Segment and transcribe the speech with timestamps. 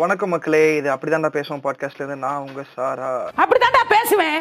[0.00, 2.16] வணக்கம் மக்களே இது அப்படிதான்டா பேசுவோம் பாட்காஸ்ட்ல இருந்து.
[2.16, 3.08] நான் உங்க சாரா.
[3.42, 4.38] அப்படித்தான்டா பேசுவேன்.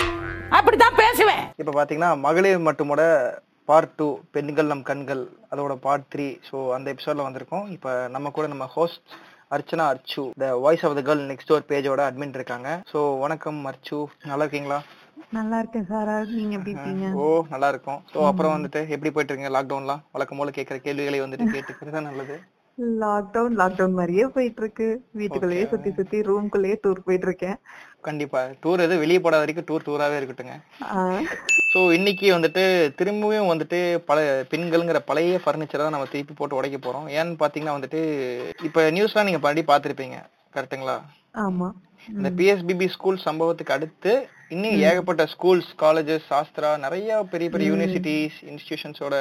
[0.49, 1.43] அப்படித்தான் பேசுவேன்.
[1.61, 3.01] இப்ப பாத்தீங்கன்னா மகளிர் மட்டுமோட
[3.69, 7.67] பார்ட் டூ பெண்கள் நம் கண்கள் அதோட பார்ட் த்ரீ ஸோ அந்த எபிசோட்ல வந்திருக்கோம்.
[7.67, 9.03] இப்ப நம்ம கூட நம்ம host
[9.51, 12.69] Archana Archu the voice of the girl next door பேஜோட admin இருக்காங்க.
[12.93, 13.99] ஸோ வணக்கம் அர்ச்சு.
[14.25, 14.79] நல்லா இருக்கீங்களா?
[15.29, 16.15] நல்லா இருக்கேன் சாரா.
[16.37, 17.05] நீங்க எப்படி இருக்கீங்க?
[17.15, 18.01] ஓ நல்லா இருக்கும்.
[18.13, 19.53] ஸோ அப்புறம் வந்துட்டு எப்படி போயிட்டு இருக்கீங்க?
[19.57, 22.37] லாக்டவுன்லாம் வழக்கம் போல கேட்குற கேள்விகளை வந்துட்டு கேட்டுக்கிறது நல்லது.
[22.77, 27.57] லாக்டவுன் லாக்டவுன் மாதிரியே போயிட்டு இருக்கு வீட்டுக்குள்ளேயே சுத்தி சுத்தி ரூம்குள்ளேயே டூர் போயிட்டு இருக்கேன்
[28.01, 28.39] கண்டிப்பா.
[28.63, 30.55] டூர் எது வெளியே போடாத வரைக்கும் டூர் டூராவே இருக்கட்டுங்க
[31.69, 32.63] ஸோ இன்னைக்கு வந்துட்டு
[32.95, 34.17] திரும்பவும் வந்துட்டு பல
[34.51, 37.07] பெண்கள்ங்கிற பழைய ஃபர்னிச்சரை தான் நம்ம திருப்பி போட்டு உடைக்க போறோம்.
[37.15, 38.01] ஏன்னு பாத்தீங்கன்னா வந்துட்டு
[38.63, 40.17] இப்ப நியூஸ்லாம் நீங்க படி பார்த்திருப்பீங்க
[40.55, 40.97] கரெக்ட்டுங்களா
[41.45, 41.69] ஆமா.
[42.13, 44.13] இந்த பிஎஸ்பிபி ஸ்கூல் சம்பவத்துக்கு அடுத்து
[44.53, 49.15] இன்னும் ஏகப்பட்ட ஸ்கூல்ஸ் காலேஜஸ் சாஸ்திரா நிறைய பெரிய பெரிய யூனிவர்சிட்டிஸ் இன்ஸ்டிடியூஷன்ஸோட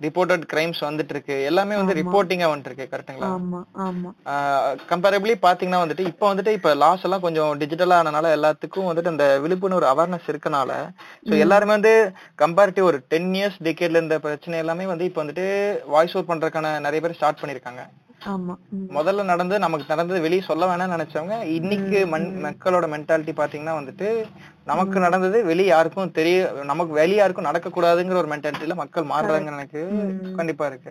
[0.00, 2.86] ரிப்போர்ட்டட் கிரைம்ஸ் வந்துட்டு இருக்கு எல்லாமே வந்து ரிப்போர்ட்டிங்கா வந்துட்டு இருக்கு
[3.30, 3.60] ஆமா
[4.90, 9.92] கம்பேரபிளி பாத்தீங்கன்னா வந்துட்டு இப்போ வந்துட்டு இப்ப லாஸ் எல்லாம் கொஞ்சம் டிஜிட்டலா ஆனனால எல்லாத்துக்கும் வந்துட்டு அந்த விழிப்புணர்வு
[9.92, 10.70] அவேர்னஸ் இருக்கனால
[11.26, 11.94] ஸோ எல்லாருமே வந்து
[12.38, 15.46] கம்பேரிட்டிவ் ஒரு டென் இயர்ஸ் டிகேட்ல இருந்த பிரச்சனை எல்லாமே வந்து இப்போ வந்துட்டு
[15.88, 17.82] வாய்ஸ் அவுட் பண்றதுக்கான நிறைய பேர் ஸ்டார்ட் பண்ணிருக்காங்க.
[18.96, 22.00] முதல்ல நடந்து நமக்கு நடந்தது வெளியே சொல்ல வேணாம்னு நினைச்சவங்க இன்னைக்கு
[22.44, 24.08] மக்களோட மென்டாலிட்டி பாத்தீங்கன்னா வந்துட்டு
[24.66, 26.38] நமக்கு நடந்தது வெளியே யாருக்கும் தெரிய
[26.70, 29.80] நமக்கு வெளியே யாருக்கும் நடக்கக்கூடாதுங்கிற ஒரு மென்டாலிட்டியில மக்கள் மாறுறாங்கன்னு எனக்கு
[30.38, 30.90] கண்டிப்பா இருக்கு.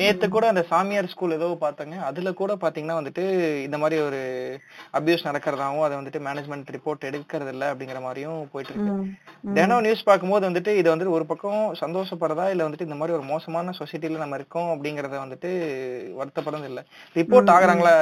[0.00, 1.96] நேத்து கூட அந்த சாமியார் ஸ்கூல் ஏதோ பார்த்தாங்க.
[2.08, 3.24] அதுல கூட பாத்தீங்கன்னா வந்துட்டு
[3.66, 4.20] இந்த மாதிரி ஒரு
[4.98, 8.96] அபியூஸ் நடக்கிறதாவும் அதை வந்துட்டு மேனேஜ்மெண்ட் ரிப்போர்ட் எடுக்கிறது இல்ல அப்படிங்கிற மாதிரியும் போயிட்டு இருக்கு.
[9.58, 13.74] தினம் நியூஸ் பார்க்கும்போது வந்துட்டு இது வந்துட்டு ஒரு பக்கம் சந்தோஷப்படுறதா இல்ல வந்துட்டு இந்த மாதிரி ஒரு மோசமான
[13.80, 15.52] சொசைட்டில நம்ம இருக்கோம் அப்படிங்கறத வந்துட்டு
[16.20, 16.82] வருத்தப்படுறது இல்ல.
[17.16, 17.94] ரிப்போர்ட் ஆகுறாங்களா?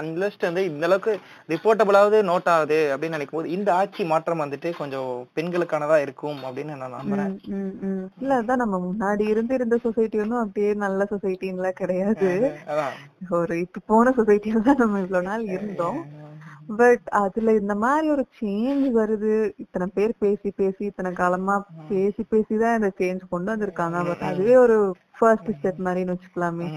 [0.00, 1.14] அன்லஸ்ட் வந்து இந்த அளவுக்கு
[1.48, 4.02] ரிப்போர்ட்டபிளாவது நோட் ஆகுது அப்படின்னு நினைக்கும் போது இந்த ஆட்சி
[4.32, 7.32] மாற்றம் வந்துட்டு கொஞ்சம் பெண்களுக்கானதா இருக்கும் அப்படின்னு நான் நம்புறேன்.
[8.20, 12.30] இல்ல அதான் நம்ம முன்னாடி இருந்து இருந்த சொசைட்டி ஒன்றும் அப்படியே நல்ல சொசைட்டின்லாம் கிடையாது.
[13.38, 16.00] ஒரு இப்ப போன சொசைட்டில தான் நம்ம இவ்வளவு நாள் இருந்தோம்.
[16.78, 19.32] பட் அதுல இந்த மாதிரி ஒரு சேஞ்ச் வருது.
[19.56, 21.56] இத்தனை பேர் பேசி பேசி இத்தனை காலமா
[21.90, 23.98] பேசி பேசிதான் இந்த சேஞ்ச் கொண்டு வந்திருக்காங்க.
[24.06, 24.78] பட் அதுவே ஒரு
[25.18, 26.68] ஃபர்ஸ்ட் ஸ்டெப் மாதிரின்னு வச்சுக்கலாமே.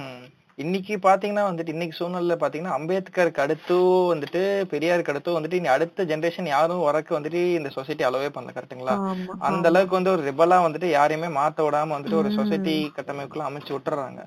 [0.57, 3.77] இன்னைக்கு பாத்தீங்கன்னா வந்துட்டு இன்னைக்கு சூழ்நிலை பாத்தீங்கன்னா அம்பேத்கருக்கு அடுத்து
[4.11, 8.93] வந்துட்டு பெரியாருக்கு அடுத்து வந்துட்டு இனி அடுத்த ஜெனரேஷன் யாரும் வரக்கு வந்துட்டு இந்த சொசைட்டி அலோவே பண்ணல கரெக்ட்டுங்களா
[9.07, 13.73] ஆமா அந்த அளவுக்கு வந்து ஒரு ரிபலா வந்துட்டு யாரையுமே மாத்த விடாம வந்துட்டு ஒரு சொசைட்டி கட்டமைப்புக்குள்ள அமைச்சு
[13.75, 14.21] விட்டுறாங்க.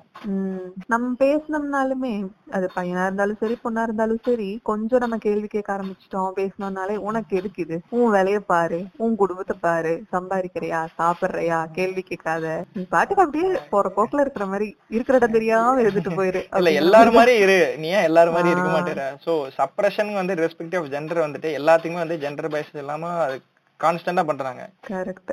[0.93, 2.13] நம்ம பேசினோம்னாலுமே
[2.57, 6.29] அது பையனா இருந்தாலும் சரி பொண்ணா இருந்தாலும் சரி கொஞ்சம் நம்ம கேள்வி கேட்க ஆரம்பிச்சிட்டோம்.
[6.39, 7.79] பேசினோம்னாலே உனக்கு எதுக்கு இது?
[7.97, 12.45] உன் வேலைய பாரு உன் குடும்பத்தை பாரு சம்பாதிக்கிறியா சாப்பிடுறியா கேள்வி கேட்காத.
[12.77, 17.35] நீ பாட்டுக்கு அப்படியே போற போக்குல இருக்கிற மாதிரி இருக்கிற இடம் தெரியாம இருந்துட்டு போயிரு இல்ல எல்லாரும் மாதிரி
[17.43, 17.59] இரு.
[17.83, 19.03] நீ ஏன் எல்லாரும் மாதிரி இருக்க மாட்டேற?
[19.27, 23.13] சோ சப்ரஷன் வந்து ரெஸ்பெக்டிவ் ஆஃப் ஜெண்டர் வந்துட்டு எல்லாத்துக்குமே வந்து ஜெண்டர் பேஸ் இல்லாம
[23.79, 24.61] கான்ஸ்டன்டா பண்றாங்க.
[24.87, 25.31] கரெக்ட்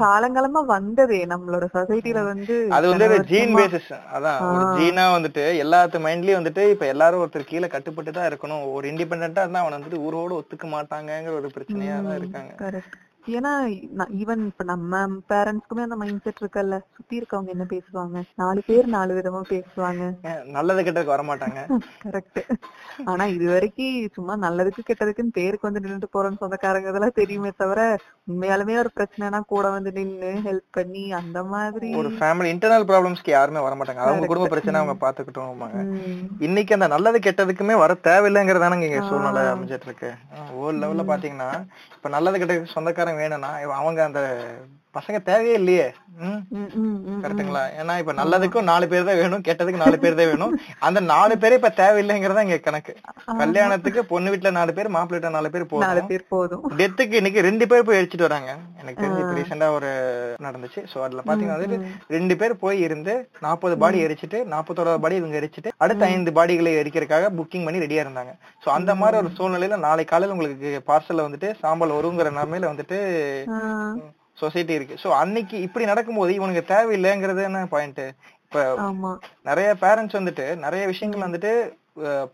[0.00, 6.40] காலங்காலமா வந்ததே நம்மளோட சொசைட்டில வந்து அது வந்து ஜீன் பேசிஸ் அதான் ஒரு ஜீனா வந்துட்டு எல்லாத்து மைண்ட்லயும்
[6.40, 8.64] வந்துட்டு இப்ப எல்லாரும் ஒருத்தர் கீழே கட்டுப்பட்டு தான் இருக்கணும்.
[8.76, 12.52] ஒரு இண்டிபெண்டா இருந்தா அவன் வந்துட்டு ஊரோட ஒத்துக்க மாட்டாங்கங்கிற ஒரு பிரச்சனையா தான் இருக்காங்க.
[12.64, 12.98] கரெக்ட்
[13.30, 13.52] ஏன்னா
[14.20, 16.76] ஈவன் இப்ப நம்ம பேரண்ட்ஸ்க்குமே அந்த மைண்ட் செட் இருக்குல்ல.
[16.96, 18.18] சுத்தி இருக்கவங்க என்ன பேசுவாங்க?
[18.34, 20.02] நாலு பேர் நாலு விதமா பேசுவாங்க.
[20.56, 21.60] நல்லது கெட்டதுக்கு வர மாட்டாங்க
[22.04, 22.40] கரெக்ட்
[23.10, 23.78] ஆனா இது வரைக்கும்
[24.16, 27.80] சும்மா நல்லதுக்கு கெட்டதுக்குன்னு பேருக்கு வந்து நின்னுட்டு போறோம்னு சொந்தக்காரங்க இதெல்லாம் தெரியுமே தவிர
[28.28, 33.62] உண்மையாலுமே ஒரு பிரச்சனைனா கூட வந்து நின்னு ஹெல்ப் பண்ணி அந்த மாதிரி ஒரு ஃபேமிலி இன்டர்னல் ப்ராப்ளம்ஸ்க்கு யாருமே
[33.66, 35.64] வர மாட்டாங்க அவங்க குடும்ப பிரச்சனை அவங்க பாத்துக்கிட்டோம்
[36.40, 40.10] இன்னைக்கு அந்த நல்லது கெட்டதுக்குமே வர தேவையில்லைங்கிறதானங்க இங்க சூழ்நிலை அமைஞ்சிட்டு இருக்கு.
[40.60, 41.50] ஓல் லெவல்ல பாத்தீங்கன்னா
[41.96, 44.22] இப்ப நல்லது கெட்டதுக்கு சொந்தக்காரன் வேணும்னா அவங்க அந்த
[44.96, 45.84] பசங்க தேவையே இல்லையே.
[47.24, 47.62] கரெக்ட்டுங்களா?
[47.80, 50.54] ஏன்னா இப்ப நல்லதுக்கும் நாலு பேர் தான் வேணும் கெட்டதுக்கு நாலு பேர் தான் வேணும்.
[50.86, 52.92] அந்த நாலு பேரே இப்ப தேவையில்லைங்கிறதா இங்க கணக்கு.
[53.42, 56.64] கல்யாணத்துக்கு பொண்ணு வீட்டுல நாலு பேர் மாப்பிள்ளை வீட்டுல நாலு பேர் நாலு போதும் பேர் போதும்.
[56.80, 58.50] டெத்துக்கு இன்னைக்கு ரெண்டு பேர் போய் அடிச்சிட்டு வராங்க.
[58.80, 59.90] எனக்கு தெரிஞ்சு இப்ப ரீசெண்டா ஒரு
[60.46, 60.82] நடந்துச்சு.
[60.92, 61.80] சோ அதுல பாத்தீங்கன்னா வந்துட்டு
[62.16, 63.14] ரெண்டு பேர் போய் இருந்து
[63.46, 68.32] நாற்பது பாடி எரிச்சிட்டு நாற்பத்தோராவது பாடி இவங்க எரிச்சிட்டு அடுத்த ஐந்து பாடிகளை எரிக்கிறதுக்காக புக்கிங் பண்ணி ரெடியா இருந்தாங்க.
[68.64, 72.98] சோ அந்த மாதிரி ஒரு சூழ்நிலையில நாளை காலையில உங்களுக்கு பார்சல்ல வந்துட்டு சாம்பல் வருங்கிற நிலைமையில வந்துட்டு
[74.42, 74.96] சொசைட்டி இருக்கு.
[75.04, 78.02] சோ அன்னைக்கு இப்படி நடக்கும்போது இவனுக்கு தேவையில்லைங்கிறது என்ன பாயிண்ட்
[78.44, 79.12] இப்ப ஆமா.
[79.48, 81.52] நிறைய பேரண்ட்ஸ் வந்துட்டு நிறைய விஷயங்கள் வந்துட்டு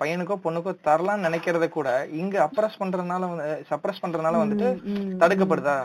[0.01, 1.89] பையனுக்கோ பொண்ணுக்கோ தரலாம்னு நினைக்கிறத கூட
[2.21, 3.23] இங்க அப்ரஸ் பண்றதுனால
[3.71, 4.69] சப்ரஸ் பண்றதுனால வந்துட்டு
[5.23, 5.77] தடுக்கப்படுதா?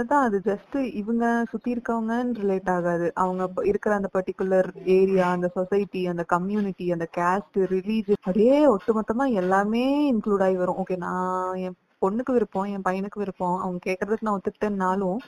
[0.00, 3.06] அதான் அது ஜஸ்ட் இவங்க சுத்தி இருக்கவங்கன்னு ரிலேட் ஆகாது.
[3.22, 9.84] அவங்க இருக்கிற அந்த பர்டிகுலர் ஏரியா அந்த சொசைட்டி அந்த கம்யூனிட்டி அந்த கேஸ்ட் ரிலீஜன் அப்படியே ஒட்டுமொத்தமா எல்லாமே
[10.12, 10.80] இன்க்ளூட் ஆகி வரும்.
[10.82, 13.56] ஓகே நான் என் பொண்ணுக்கு விருப்பம் என் பையனுக்கு விருப்பம்.
[13.58, 15.18] அவங்க கேக்குறதுக்கு நான் ஒத்துக்கிட்டேன்னாலும்.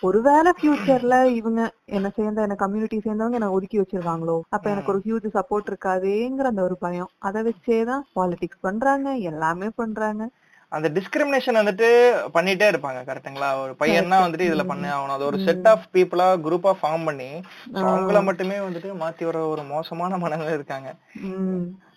[0.00, 4.36] ஒருவேளை ஃபியூச்சர்ல இவங்க என்ன சேர்ந்த என்ன கம்யூனிட்டி சேர்ந்தவங்க என்ன ஒதுக்கி வச்சிருவாங்களோ?
[4.48, 7.10] அப்ப எனக்கு ஒரு ஹியூஜ் சப்போர்ட் இருக்காதேங்கிற அந்த ஒரு பயம்.
[7.18, 10.28] அதை வச்சேதான் பாலிடிக்ஸ் பண்றாங்க எல்லாமே பண்றாங்க.
[10.68, 11.88] அந்த டிஸ்கிரிமினேஷன் வந்துட்டு
[12.34, 13.48] பண்ணிட்டே இருப்பாங்க கரெக்ட்டுங்களா?
[13.62, 15.16] ஒரு பையன்னா வந்துட்டு இதுல பண்ண ஆகணும்.
[15.16, 17.30] அது ஒரு செட் ஆஃப் பீப்புளா குரூப்பா ஃபார்ம் பண்ணி
[17.74, 20.90] அவங்கள மட்டுமே வந்துட்டு மாத்தி வர ஒரு மோசமான மனநிலை இருக்காங்க.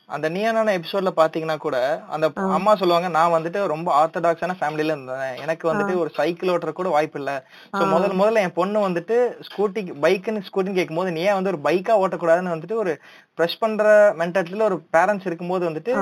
[0.10, 1.78] அந்த நீயானான எபிசோட்ல பாத்தீங்கன்னா கூட
[2.16, 2.26] அந்த
[2.58, 5.34] அம்மா சொல்லுவாங்க நான் வந்துட்டு ரொம்ப ஆர்த்தடாக்ஸான ஃபேமிலில இருந்தேன்.
[5.44, 7.32] எனக்கு வந்துட்டு ஒரு சைக்கிள் ஓட்டுற கூட வாய்ப்பு இல்ல.
[7.78, 9.18] சோ முதல்ல முதல்ல என் பொண்ணு வந்துட்டு
[9.48, 12.94] ஸ்கூட்டி பைக்குன்னு ஸ்கூட்டின்னு கேட்கும்போது நீ ஏன் வந்து ஒரு பைக்கா ஓட்டக்கூடாதுன்னு வந்துட்டு ஒரு
[13.40, 13.86] ப்ரெஷ் பண்ற
[14.20, 15.94] மென்டாலிட்டில ஒரு பேரண்ட்ஸ் இருக்கும்போது வந்துட்டு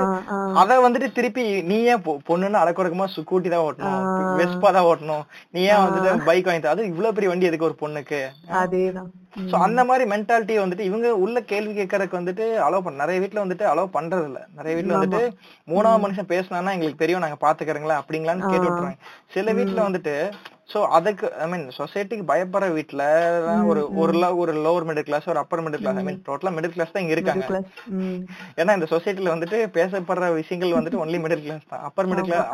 [0.62, 4.04] அத வந்துட்டு திருப்பி நீ ஏன் பொண்ணுன்னு அடக்குறக்குமா ஸ்கூட்டி தான் ஓட்டணும்
[4.40, 5.24] வெஸ்பா தான் ஓட்டணும்.
[5.54, 6.74] நீ ஏன் வந்துட்டு பைக் வாங்கி தர?
[6.76, 8.20] அது இவ்வளவு பெரிய வண்டி எதுக்கு ஒரு பொண்ணுக்கு?
[8.62, 9.10] அதேதான்.
[9.42, 13.64] சோ அந்த மாதிரி மென்டாலிட்டி வந்துட்டு இவங்க உள்ள கேள்வி கேட்கறதுக்கு வந்துட்டு அலோவ் பண்ண நிறைய வீட்ல வந்துட்டு
[13.64, 15.22] அலோவ் பண்றது இல்ல நிறைய வீட்ல வந்துட்டு
[15.68, 18.98] மூணாவது மனுஷன் பேசினானா எங்களுக்கு தெரியும் நாங்க பாத்துக்கறீங்களா அப்படிங்களான்னு கேட்டு விட்டுறாங்க
[19.28, 20.14] சில வீட்ல வந்துட்டு
[20.68, 23.02] சோ அதுக்கு ஐ மீன் சொசைட்டிக்கு பயப்படுற வீட்ல
[23.44, 24.12] தான் ஒரு ஒரு
[24.42, 27.14] ஒரு லோவர் மிடில் கிளாஸ் ஒரு upper middle class I mean டோட்டலா மிடில் கிளாஸ் தான் இங்க
[27.16, 27.44] இருக்காங்க.
[28.58, 31.84] ஏன்னா இந்த சொசைட்டில வந்துட்டு பேசப்படுற விஷயங்கள் வந்துட்டு ஒன்லி மிடில் கிளாஸ் தான்.
[31.88, 32.48] Upper middle class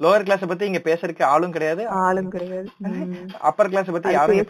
[0.00, 1.84] lower class பத்தி இங்க பேசுறதுக்கு ஆளும் கிடையாது.
[2.04, 2.68] ஆளும் கிடையாது.
[3.50, 4.46] அப்பர் கிளாஸ் பத்தி யாரும் இங்க.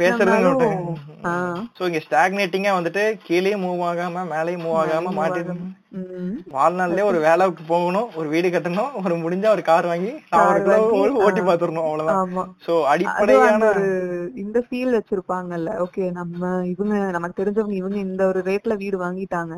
[1.79, 5.67] சோ இங்க ஸ்டாக்னேட்டிங்கா வந்துட்டு கீழே மூவ் ஆகாம மேலேயும் மூவ் ஆகாம மாட்டி ம்.
[6.55, 10.13] வாழ்நாள்லயே ஒரு வேலைக்கு போகணும் ஒரு வீடு கட்டணும் ஒரு முடிஞ்சா ஒரு கார் வாங்கி
[11.25, 12.53] ஓட்டி பாத்துறணும் அவ்வளவுதான்.
[12.67, 13.87] சோ அடிப்படையான ஒரு
[14.35, 19.57] இந்த ஃபீல் வச்சிருப்பாங்கல்ல ஓகே நம்ம இவங்க நமக்கு தெரிஞ்சவங்க இவங்க இந்த ஒரு ரேட்ல வீடு வாங்கிட்டாங்க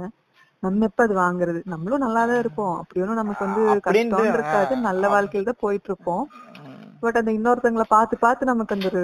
[0.62, 1.60] நம்ம எப்ப அது வாங்குறது?
[1.64, 2.72] நம்மளும் நல்லாதான் இருப்போம்.
[2.78, 4.76] அப்படி ஒண்ணும் நமக்கு வந்து கஷ்டம் இருக்காது.
[4.86, 6.24] நல்ல வாழ்க்கையில தான் போயிட்டு இருப்போம்.
[7.02, 9.02] பட் அந்த இன்னொருத்தவங்கள பார்த்து பார்த்து நமக்கு அந்த ஒரு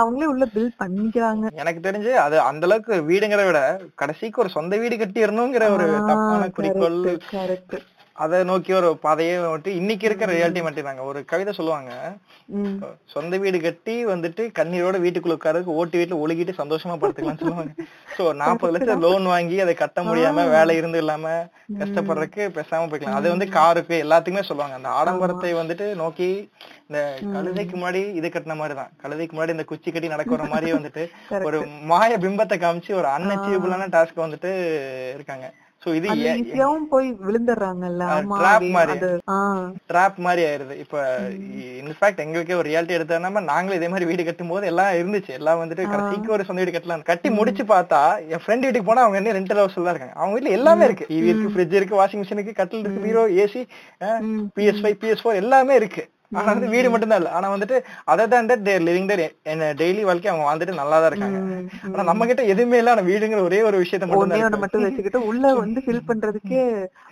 [0.00, 1.46] அவங்களே உள்ள பில்ட் பண்ணிக்கிறாங்க.
[1.62, 3.62] எனக்கு தெரிஞ்சு அது அந்த அளவுக்கு வீடுங்கிறத விட
[4.02, 7.00] கடைசிக்கு ஒரு சொந்த வீடு கட்டிடணுங்கிற ஒரு தப்பான குறிக்கோள்.
[7.36, 7.78] கரெக்ட்
[8.22, 11.92] அதை நோக்கி ஒரு பாதையே வந்துட்டு இன்னைக்கு இருக்கிற ரியாலிட்டி மாட்டினாங்க ஒரு கவிதை சொல்லுவாங்க.
[13.12, 17.72] சொந்த வீடு கட்டி வந்துட்டு கண்ணீரோட வீட்டுக்குள்ள உட்காரதுக்கு ஓட்டு வீட்டுல ஒழுகிட்டு சந்தோஷமா படுத்துக்கலாம்னு சொல்லுவாங்க.
[18.16, 21.32] சோ நாற்பது லட்சம் லோன் வாங்கி அதை கட்ட முடியாம வேலை இருந்து இல்லாம
[21.80, 23.18] கஷ்டப்படுறதுக்கு பேசாம போய்க்கலாம்.
[23.20, 24.76] அது வந்து காருக்கு எல்லாத்துக்குமே சொல்லுவாங்க.
[24.80, 26.30] அந்த ஆடம்பரத்தை வந்துட்டு நோக்கி
[26.90, 27.00] இந்த
[27.34, 28.90] கழுதைக்கு முன்னாடி இது கட்டின மாதிரிதான்.
[29.02, 31.02] கழுதைக்கு முன்னாடி இந்த குச்சி கட்டி நடக்கிற மாதிரி வந்துட்டு
[31.48, 34.52] ஒரு மாய பிம்பத்தை காமிச்சு ஒரு அன்அச்சீவபிளான டாஸ்க் வந்துட்டு
[35.14, 35.52] இருக்காங்க.
[35.84, 36.08] சோ இது
[36.92, 37.10] போய்
[38.70, 38.98] மாதிரி.
[39.34, 40.74] ஆஹ் ட்ராப் மாதிரி ஆயிருது.
[40.78, 41.18] இப்ப
[41.82, 45.28] இன்ஃபேக்ட் எங்களுக்கே ஒரு ரியாலிட்டி எடுத்தோம்னா நாங்களும் இதே மாதிரி வீடு கட்டும் போது எல்லாம் இருந்துச்சு.
[45.28, 49.18] எல்லாம் வந்துட்டு கடைசிக்கு ஒரு சொந்த வீடு கட்டலாம் கட்டி முடிச்சு பார்த்தா என் ஃப்ரெண்ட் வீட்டுக்கு போனா அவங்க
[49.18, 50.14] என்ன ரெண்டல் ஹவுஸ்ல தான் இருக்காங்க.
[50.14, 51.06] அவங்க வீட்ல எல்லாமே இருக்கு.
[51.08, 53.62] டிவி இருக்கு ஃப்ரிட்ஜ் இருக்கு வாஷிங் மிஷின் இருக்கு கட்டில் இருக்கு பீரோ AC
[54.56, 56.04] BS five BS four எல்லாமே இருக்கு.
[56.32, 57.30] ஆனா வந்து வீடு மட்டும்தான் இல்ல.
[57.36, 57.76] ஆனா வந்துட்டு
[58.12, 59.22] அதர் தான் that their living there
[59.80, 61.38] daily வாழ்க்கை அவங்க வாழ்ந்துட்டு நல்லா தான் இருக்காங்க.
[61.86, 62.94] ஆனா நம்ம கிட்ட எதுவுமே இல்ல.
[62.94, 66.62] ஆனா வீடுங்கிற ஒரே ஒரு விஷயத்த மட்டும் தான் மட்டும் வச்சுக்கிட்டு உள்ள வந்து ஃபில் பண்றதுக்கே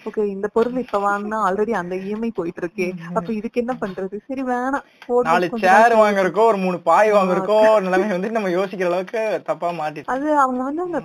[0.08, 4.14] ஓகே இந்த பொருள் இப்ப வாங்கினா ஆல்ரெடி அந்த இஎம்ஐ போயிட்டு இருக்கே அப்ப இதுக்கு என்ன பண்றது?
[4.28, 4.84] சரி வேணாம்.
[5.28, 7.56] நாலு சேர் வாங்குறக்கோ ஒரு மூணு பாய் வாங்குறக்கோ
[7.86, 11.00] நிலைமை வந்து நம்ம யோசிக்கிற அளவுக்கு தப்பா மாட்டிட்டு அது அவங்க வந்து அந்த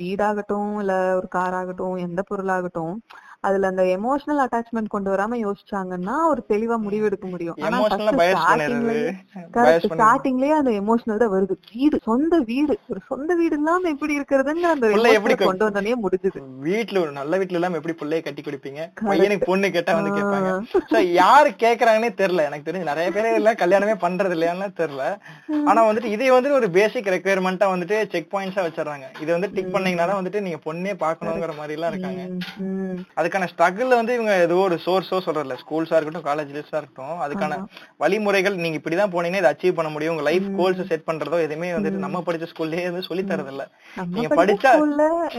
[0.00, 2.94] வீடாகட்டும் இல்ல ஒரு கார் ஆகட்டும் எந்த பொருளாகட்டும்
[3.46, 7.56] அதுல அந்த எமோஷனல் அட்டாச்மெண்ட் கொண்டு வராம யோசிச்சாங்கன்னா ஒரு தெளிவா முடிவு எடுக்க முடியும்.
[9.86, 11.54] ஸ்டார்டிங்லயே அந்த எமோஷனல் தான் வருது.
[11.72, 12.74] வீடு சொந்த வீடு.
[12.90, 16.40] ஒரு சொந்த வீடு இல்லாம எப்படி இருக்கிறதுன்னு அந்த எப்படி கொண்டு வந்தோடனே முடிஞ்சது.
[16.66, 18.80] வீட்ல ஒரு நல்ல வீட்ல எல்லாம் எப்படி பிள்ளைய கட்டி கொடுப்பீங்க?
[19.10, 20.50] பையனுக்கு பொண்ணு கேட்டா வந்து கேட்பாங்க.
[21.20, 22.46] யாரு கேக்குறாங்கன்னே தெரியல.
[22.50, 25.04] எனக்கு தெரிஞ்சு நிறைய பேர் எல்லாம் கல்யாணமே பண்றது இல்லையான்னு தெரியல.
[25.70, 29.06] ஆனா வந்துட்டு இதை வந்து ஒரு பேசிக் ரெக்குயர்மெண்டா வந்துட்டு செக் பாயிண்ட்ஸா வச்சிடறாங்க.
[29.22, 32.22] இது வந்து டிக் பண்ணீங்கன்னா வந்துட்டு நீங்க பொண்ணே பாக்கணுங்கிற மாதிரி எல்லாம் இருக்காங்க
[32.66, 32.98] உம்
[33.32, 35.54] அதுக்கான ஸ்ட்ரகிள் வந்து இவங்க ஏதோ ஒரு சோர்ஸோ சொல்றதில்ல.
[35.62, 37.58] ஸ்கூல்ஸா இருக்கட்டும் காலேஜ்லஸா இருக்கட்டும் அதுக்கான
[38.02, 40.14] வழிமுறைகள் நீங்க இப்படிதான் போனீங்கன்னா இதை அச்சீவ் பண்ண முடியும்.
[40.14, 43.64] உங்க லைஃப் கோல்ஸ் செட் பண்றதோ எதுவுமே வந்துட்டு நம்ம படிச்ச ஸ்கூல்லயே வந்து சொல்லி தரது இல்ல
[44.14, 44.74] நீங்க படிச்ச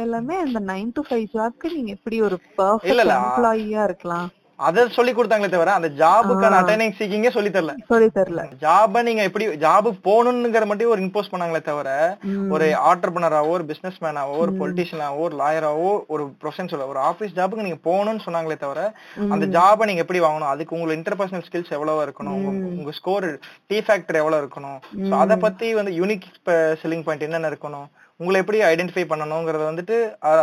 [0.05, 3.15] எல்லாமே இந்த நைன் டு ஃபைவ் ஜாப்க்கு நீங்க எப்படி ஒரு பர்ஃபெக்ட் இல்ல.
[3.19, 4.29] எம்ப்ளாயியா இருக்கலாம்?
[4.63, 7.75] அதை சொல்லி கொடுத்தாங்களே தவிர அந்த ஜாபுக்கான அட்டெண்டிங் சீக்கிங்கே சொல்லி தரல.
[7.87, 8.43] சொல்லி தரல.
[8.59, 12.17] ஜாப நீங்க எப்படி ஜாபு போகணுங்கிற மட்டும் ஒரு இம்போஸ் பண்ணாங்களே தவிர
[12.49, 17.61] ஒரு ஆண்டர்பனராவோ ஒரு பிசினஸ் மேனாவோ ஒரு பொலிட்டிஷியனாவோ ஒரு லாயராவோ ஒரு ப்ரொஃபஷன் சொல்ல ஒரு ஆபீஸ் ஜாபுக்கு
[17.61, 18.93] நீங்க போகணும்னு சொன்னாங்களே தவிர
[19.29, 20.49] அந்த ஜாபை நீங்க எப்படி வாங்கணும்?
[20.53, 22.37] அதுக்கு உங்க இன்டர்பர்சனல் ஸ்கில்ஸ் எவ்வளவு இருக்கணும்?
[22.45, 25.09] உங்க- ஸ்கோர் டி ஃபேக்டர் எவ்வளவு இருக்கணும்?
[25.11, 27.85] அத பத்தி வந்து யூனிக் செல்லிங் பாயிண்ட் என்னென்ன இருக்கணும்?
[28.21, 29.95] உங்களை எப்படி ஐடென்டிஃபை பண்ணணுங்கிறத வந்துட்டு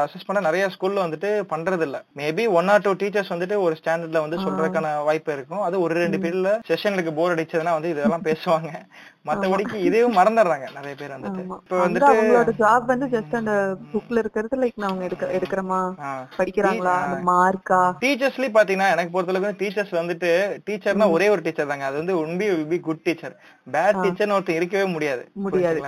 [0.04, 4.22] அசஸ் பண்ண நிறைய ஸ்கூல்ல வந்துட்டு பண்றது இல்ல maybe one or two teachers வந்துட்டு ஒரு ஸ்டாண்டர்ட்ல
[4.24, 5.62] வந்து சொல்றதுக்கான வாய்ப்பு இருக்கும்.
[5.66, 8.70] அது ஒரு ரெண்டு பீரியட்ல செஷனுக்கு போர் அடிச்சதுன்னா வந்து இதெல்லாம் பேசுவாங்க.
[9.28, 11.40] மத்தபடிக்கு இதையும் மறந்துடுறாங்க நிறைய பேர் வந்துட்டு.
[11.46, 13.54] இப்ப வந்துட்டு அவங்களோட ஜாப் வந்து ஜஸ்ட் அந்த
[13.92, 15.80] புக்ல இருக்கிறது லைக் அவங்க எடுக்க எடுக்கிறோமா
[16.38, 16.94] படிக்கிறாங்களா?
[17.30, 20.30] மார்க்கா டீச்சர்ஸ்லயும் பாத்தீங்கன்னா எனக்கு பொறுத்தளவுக்கு டீச்சர்ஸ் வந்துட்டு
[20.68, 21.86] டீச்சர்னா ஒரே ஒரு டீச்சர் தாங்க.
[21.90, 23.34] அது வந்து உண்பி பி குட் டீச்சர்
[23.74, 25.22] பேட் டீச்சர்னு ஒருத்தன் இருக்கவே முடியாது.
[25.46, 25.82] முடியாது.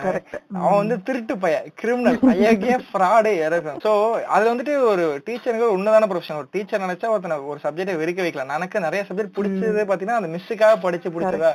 [0.65, 3.81] அவன் வந்து திருட்டு பைய கிரிமினல் ஐயாக்கிய ஃப்ராடு இறக்கும்.
[3.87, 3.93] சோ
[4.37, 8.55] அது வந்துட்டு ஒரு டீச்சருங்க உன்னதான ப்ரொஃபஷன் ஒரு டீச்சர் நினைச்சா ஒருத்தனை ஒரு சப்ஜெக்டை வெறுக்க வைக்கலாம்.
[8.59, 11.53] எனக்கு நிறைய சப்ஜெக்ட் பிடிச்சது பாத்தீங்கன்னா அந்த மிஸ்ஸுக்காக படிச்சு பிடிச்சதா?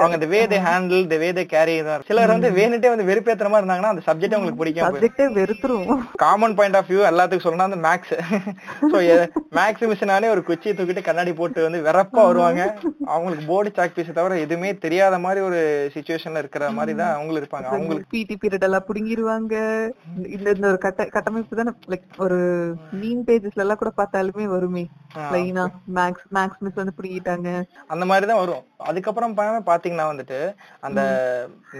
[0.00, 3.48] அவங்க the way they handle they way they carry தான் சிலர் வந்து வேணுட்டே வந்து வெறுப்பேத்துற
[3.50, 5.00] மாதிரி இருந்தாங்கன்னா அந்த சப்ஜெக்ட் உங்களுக்கு பிடிக்காம
[5.38, 5.88] வெறுத்துரும்
[6.24, 8.14] காமன் பாயிண்ட் ஆஃப் வியூ எல்லாத்துக்கும் சொல்லணும் அந்த மேக்ஸ்
[8.92, 8.98] சோ
[9.58, 12.62] மேக்ஸ் மிஷினாலே ஒரு குச்சியை தூக்கிட்டு கண்ணாடி போட்டு வந்து வெறப்பா வருவாங்க.
[13.14, 15.60] அவங்களுக்கு போர்டு சாக் பீஸ் தவிர எதுவுமே தெரியாத மாதிரி ஒரு
[15.94, 17.68] சுச்சுவேஷன்ல இருக்கிற மாதிரி தான் அவங்களும் இருப்பாங்க.
[17.72, 19.54] அவங்களுக்கு பிடி பீரியட் எல்லாம் புடுங்கிருவாங்க.
[20.36, 21.74] இந்த இந்த ஒரு கட்ட கட்டமைப்பு தானே?
[21.92, 22.40] லைக் ஒரு
[23.02, 24.84] மீன் பேஜஸ்ல எல்லாம் கூட பார்த்தாலுமே வருமே.
[25.34, 25.66] லைனா
[25.98, 27.48] மேக்ஸ் மேக்ஸ் மிஸ் வந்து புடிங்கிட்டாங்க.
[27.94, 28.64] அந்த மாதிரி தான் வரும்.
[28.88, 29.36] அதுக்கப்புறம்
[29.68, 30.40] பாத்தீங்கன்னா வந்துட்டு
[30.86, 31.00] அந்த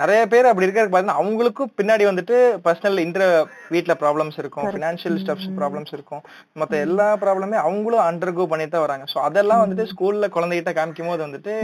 [0.00, 3.32] நிறைய பேர் அப்படி இருக்கிறதுக்கு பாத்தீங்கன்னா அவங்களுக்கும் பின்னாடி வந்துட்டு பர்சனல் இன்டர்
[3.74, 4.66] வீட்ல ப்ராப்ளம்ஸ் இருக்கும்.
[4.74, 6.22] பினான்சியல் ஸ்டப்ஸ் ப்ராப்ளம்ஸ் இருக்கும்.
[6.60, 9.06] மத்த எல்லா ப்ராப்ளமே அவங்களும் அண்டர்கோ பண்ணிட்டு தான் வராங்க.
[9.12, 11.54] சோ அதெல்லாம் வந்துட்டு ஸ்கூல்ல குழந்தைகிட்ட காமிக்கும் போது வந்துட்டு.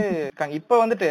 [0.59, 1.09] இப்ப வந்துட்டு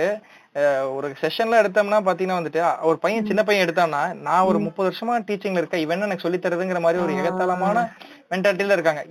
[0.96, 5.62] ஒரு செஷன்ல எடுத்தோம்னா பாத்தீங்கன்னா வந்துட்டு ஒரு பையன் சின்ன பையன் எடுத்தான்னா நான் ஒரு முப்பது வருஷமா டீச்சிங்ல
[5.62, 5.84] இருக்கேன்.
[5.86, 7.86] இவன் எனக்கு சொல்லி தருதுங்கிற மாதிரி ஒரு எகத்தளமான
[8.32, 9.02] மென்டாலிட்டியில இருக்காங்க.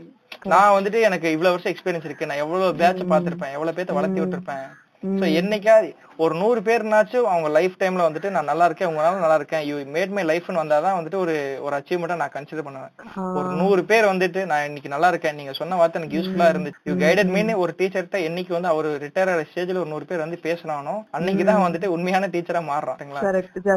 [0.53, 2.29] நான் வந்துட்டு எனக்கு இவ்வளவு வருஷம் எக்ஸ்பீரியன்ஸ் இருக்கு.
[2.29, 3.53] நான் எவ்வளவு பேட்ச் பார்த்திருப்பேன்.
[3.57, 4.65] எவ்வளவு பேத்த வளர்த்தி விட்டுருப்பேன்.
[5.03, 5.73] சோ என்னைக்கா
[6.17, 10.11] ஒரு நூறு பேர்னாச்சும் அவங்க லைஃப் டைம்ல வந்துட்டு நான் நல்லா இருக்கேன் உங்களால நல்லா இருக்கேன் யூ மேட்
[10.11, 12.91] மை லைஃப்னு வந்தாதான் வந்துட்டு ஒரு ஒரு அச்சீவ்மெண்ட்டா நான் கன்சிடர் பண்ணுவேன்.
[13.37, 16.81] ஒரு நூறு பேர் வந்துட்டு நான் இன்னைக்கு நல்லா இருக்கேன் நீங்க சொன்ன வார்த்தை எனக்கு யூஸ்ஃபுல்லா இருந்துச்சு.
[16.83, 20.39] யூ கைடட் மீன் ஒரு டீச்சர்கிட்ட என்னைக்கு வந்து அவர் ரிட்டையர் ஆகிற ஸ்டேஜ்ல ஒரு நூறு பேர் வந்து
[20.43, 23.23] பேசினானோ அன்னைக்கு தான் வந்துட்டு உண்மையான டீச்சரா மாறுறாங்களா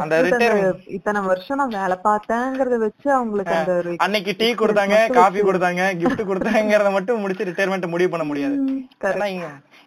[0.01, 0.61] அந்த retire-
[0.97, 3.57] இத்தனை வருஷம் நான் வேலை பார்த்தேங்கிறத வச்சு அவங்களுக்கு
[4.07, 8.55] அன்னைக்கு டீ கொடுத்தாங்க காஃபி கொடுத்தாங்க gift கொடுத்தாங்கிறத மட்டும் முடிச்சு ரிட்டையர்மெண்ட் முடிவு பண்ண முடியாது.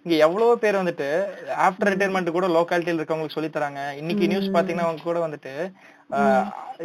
[0.05, 1.09] இங்க எவ்வளவோ பேர் வந்துட்டு
[1.65, 3.81] ஆஃப்டர் ரிட்டையர்மெண்ட் கூட லோக்காலிட்டியில இருக்கவங்களுக்கு சொல்லி தராங்க.
[4.01, 5.53] இன்னைக்கு நியூஸ் பாத்தீங்கன்னா அவங்க கூட வந்துட்டு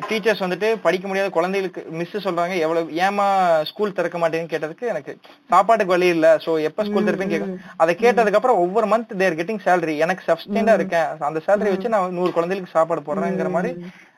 [0.07, 2.55] டீச்சர்ஸ் வந்துட்டு படிக்க முடியாத குழந்தைகளுக்கு மிஸ் சொல்றாங்க.
[2.65, 3.27] எவ்வளவு ஏமா
[3.69, 5.11] ஸ்கூல் திறக்க மாட்டேங்குன்னு கேட்டதுக்கு எனக்கு
[5.51, 6.27] சாப்பாட்டுக்கு வழி இல்ல.
[6.45, 10.75] சோ எப்ப ஸ்கூல் திறப்பேன்னு கேட்க அதை கேட்டதுக்கு அப்புறம் ஒவ்வொரு மந்த் தேர் கெட்டிங் சேலரி எனக்கு சப்ஸ்டெண்டா
[10.79, 11.09] இருக்கேன்.
[11.29, 13.73] அந்த சேலரி வச்சு நான் நூறு குழந்தைகளுக்கு சாப்பாடு போடுறேங்கிற மாதிரி.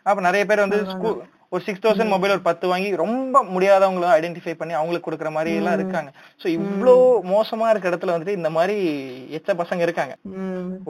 [0.10, 1.18] அப்ப நிறைய பேர் வந்து ஸ்கூல்
[1.52, 5.78] ஒரு சிக்ஸ் தௌசண்ட் மொபைல் ஒரு பத்து வாங்கி ரொம்ப முடியாதவங்களும் ஐடென்டிஃபை பண்ணி அவங்களுக்கு கொடுக்குற மாதிரி எல்லாம்
[5.80, 6.10] இருக்காங்க.
[6.42, 6.96] சோ இவ்ளோ
[7.34, 8.76] மோசமா இருக்க இடத்துல வந்துட்டு இந்த மாதிரி
[9.38, 10.16] எச்ச பசங்க இருக்காங்க.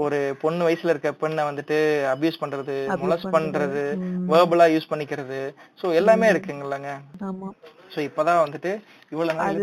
[0.05, 1.77] ஒரு பொண்ணு வயசுல இருக்க பெண்ணை வந்துட்டு
[2.13, 3.83] அபியூஸ் பண்றது முலஸ் பண்றது.
[4.31, 5.41] வேர்பலா யூஸ் பண்ணிக்கிறது.
[5.81, 6.91] சோ எல்லாமே இருக்குங்கல்லங்க.
[7.29, 7.49] ஆமா.
[7.91, 8.71] சோ இப்பதான் வந்துட்டு
[9.11, 9.57] இவ்வளவு நாள்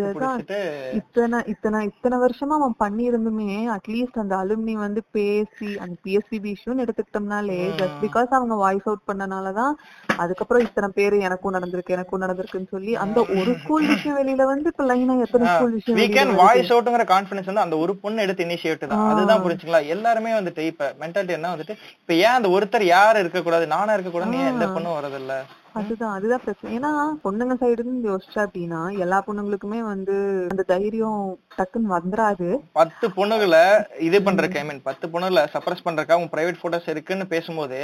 [0.99, 7.59] இத்தனை இத்தனை இத்தனை வருஷமா அவன் பண்ணியிருந்துமே அட்லீஸ்ட் அந்த அலுமினி வந்து பேசி அந்த பிஎஸ்பிபி இஷ்யூன்னு எடுத்துக்கிட்டோம்னாலே
[7.81, 9.75] ஜஸ்ட் பிகாஸ் அவங்க வாய்ஸ் அவுட் பண்ணனாலதான்
[10.19, 14.87] அதுக்கப்புறம் இத்தனை பேரு எனக்கும் நடந்திருக்கு எனக்கும் நடந்திருக்குன்னு சொல்லி அந்த ஒரு ஸ்கூல் விஷயம் வெளியில வந்து இப்ப
[14.91, 16.41] லைனா எத்தனை ஸ்கூல் விஷயம் can வருது?
[16.43, 19.05] வாய்ஸ் அவுட்ங்கிற கான்ஃபிடன்ஸ் வந்து அந்த ஒரு பொண்ணு எடுத்து இனிஷியேட் தான்.
[19.13, 19.83] அதுதான் புரிஞ்சுங்களா?
[19.95, 24.11] எல்லாருமே வந்துட்டு இப்ப மென்டாலிட்டி என்ன வந்துட்டு இப்ப ஏன் அந்த ஒருத்தர் யாரு இருக்க கூடாது நானா இருக்க
[24.11, 25.37] கூடாதுன்னு ஏன் எந்த பொண்ணும் வரதில்ல?
[25.79, 26.71] அதுதான் அதுதான் பிரச்சனை.
[26.79, 26.91] ஏன்னா
[27.25, 30.17] பொண்ணுங்க சைடு இருந்து யோசிச்சா அப்படின்னா எல்லா பொண்ணுங்களுக்குமே வந்து
[30.53, 31.23] அந்த தைரியம்
[31.59, 32.49] டக்குன்னு வந்துராது.
[32.79, 33.63] பத்து பொண்ணுகளை
[34.09, 37.81] இது பண்றதுக்கு ஐ மீன் பத்து பொண்ணுகளை சப்ரஸ் பண்றதுக்கு அவங்க பிரைவேட் போட்டோஸ் இருக்குன்னு பேசும்போது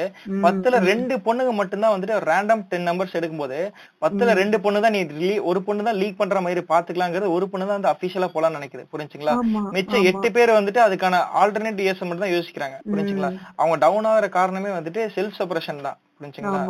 [0.46, 3.60] பத்துல ரெண்டு பொண்ணுங்க மட்டும்தான் வந்துட்டு ரேண்டம் டென் நம்பர்ஸ் எடுக்கும்போது
[4.04, 7.80] பத்துல ரெண்டு பொண்ணு தான் நீ ஒரு பொண்ணு தான் லீக் பண்ற மாதிரி பாத்துக்கலாங்கிறது ஒரு பொண்ணு தான்
[7.80, 8.84] அந்த அபிஷியலா போலாம்னு நினைக்குது.
[8.92, 9.34] புரிஞ்சுங்களா?
[9.76, 12.78] மிச்சம் எட்டு பேர் வந்துட்டு அதுக்கான ஆல்டர்னேட் இயர்ஸ் மட்டும் தான் யோசிக்கிறாங்க.
[12.92, 13.32] புரிஞ்சுங்களா?
[13.62, 15.98] அவங்க டவுன் ஆகுற காரணமே வந்துட்டு செல்ஃப் சப்ரஷன் தான்.
[16.20, 16.62] புரிஞ்சுங்களா?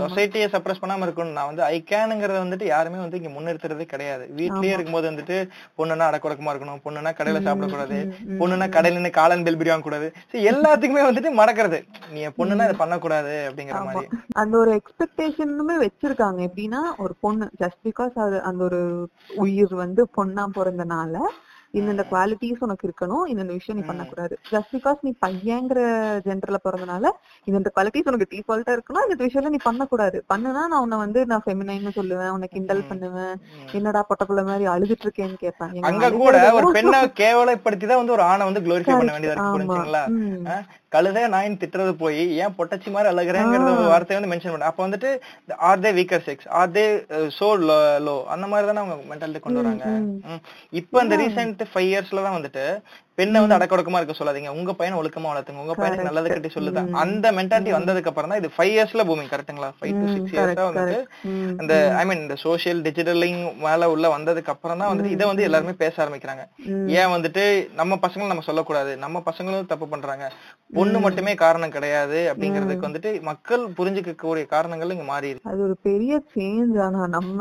[0.00, 4.24] சொசைட்டியை சப்ரஸ் பண்ணாம இருக்கணும் நான் வந்து ஐ கேனுங்கிறத வந்துட்டு யாருமே வந்து இங்க முன்னிறுத்துறதே கிடையாது.
[4.38, 5.36] வீட்லயே இருக்கும்போது வந்துட்டு
[5.78, 7.98] பொண்ணுனா அடக்குடக்கமா இருக்கணும் பொண்ணுனா கடையில சாப்பிடக்கூடாது
[8.40, 10.08] பொண்ணுனா கடையில நின்று காலன் பெல் பிரியாணி கூடாது.
[10.30, 11.80] சரி எல்லாத்துக்குமே வந்துட்டு மறக்கிறது.
[12.12, 14.06] நீ பொண்ணுனா இதை பண்ணக்கூடாது அப்படிங்கிற மாதிரி.
[14.42, 16.38] அந்த ஒரு எக்ஸ்பெக்டேஷனுமே வச்சிருக்காங்க.
[16.48, 18.82] எப்படின்னா ஒரு பொண்ணு ஜஸ்ட் பிகாஸ் அது அந்த ஒரு
[19.44, 21.16] உயிர் வந்து பொண்ணா பிறந்தனால
[21.78, 23.24] இந்தந்த குவாலிட்டிஸ் உனக்கு இருக்கணும்.
[23.32, 24.34] இந்தந்த விஷயம் நீ பண்ணக்கூடாது.
[24.52, 25.80] ஜஸ்ட் பிகாஸ் நீ பையங்கிற
[26.26, 27.12] ஜென்டர்ல பிறந்தனால
[27.48, 29.04] இந்தந்த குவாலிட்டிஸ் உனக்கு டிஃபால்ட்டா இருக்கணும்.
[29.08, 30.20] இந்த விஷயம்ல நீ பண்ணக்கூடாது.
[30.32, 32.32] பண்ணுனா நான் உன்னை வந்து நான் ஃபெமினைன்னு சொல்லுவேன்.
[32.36, 33.34] உன்னை கிண்டல் பண்ணுவேன்.
[33.78, 35.74] என்னடா பொட்டப்புள்ள மாதிரி அழுதுட்டு இருக்கேன்னு கேட்பேன்.
[35.78, 40.82] எங்க அங்க கூட ஒரு பெண்ணை கேவலப்படுத்தி தான் வந்து ஒரு ஆணை வந்து குளோரிஃபை பண்ண வேண்டியதா இருக்கு
[40.94, 45.10] கழுதை நாயின் திட்டுறது போய் ஏன் பொட்டச்சி மாதிரி அழகுறேங்கிற ஒரு வார்த்தையை வந்து மென்ஷன் பண்ண அப்ப வந்துட்டு
[45.68, 46.84] are they weaker sex are they
[47.38, 47.48] so
[48.06, 49.86] low அந்த மாதிரி தானே அவங்க மென்டாலிட்டி கொண்டு வராங்க.
[50.72, 52.66] இப்ப இந்த ரீசெண்ட் ஃபைவ் இயர்ஸ்ல தான் வந்துட்டு
[53.18, 54.52] பெண்ணை வந்து அடக்கொடக்கமா இருக்க சொல்லாதீங்க.
[54.54, 55.62] உங்க பையனை ஒழுக்கமா வளர்த்துங்க.
[55.64, 56.80] உங்க பையனுக்கு நல்லது கட்டி சொல்லுது?
[57.02, 60.98] அந்த மென்டாலிட்டி வந்ததுக்கு அப்புறம் தான் இது ஃபைவ் இயர்ஸ்ல பூமிங் கரெக்ட்டுங்களா ஃபைவ் டு சிக்ஸ் இயர்ஸா வந்துட்டு
[61.30, 61.52] ம்.
[61.60, 65.74] அந்த ஐ மீன் இந்த சோஷியல் டிஜிட்டலிங் மேல உள்ள வந்ததுக்கு அப்புறம் தான் வந்துட்டு இதை வந்து எல்லாருமே
[65.76, 66.44] பேச ஆரம்பிக்கிறாங்க.
[66.98, 67.44] ஏன் வந்துட்டு
[67.74, 68.94] நம்ம பசங்களை நம்ம சொல்லக்கூடாது.
[68.96, 70.26] நம்ம பசங்களும் தப்பு பண்றாங்க.
[70.74, 76.76] பொண்ணு மட்டுமே காரணம் கிடையாது அப்படிங்கிறதுக்கு வந்துட்டு மக்கள் புரிஞ்சுக்கக்கூடிய காரணங்கள் இங்க மாறி அது ஒரு பெரிய சேஞ்ச்
[76.84, 77.38] ஆனா நம்ம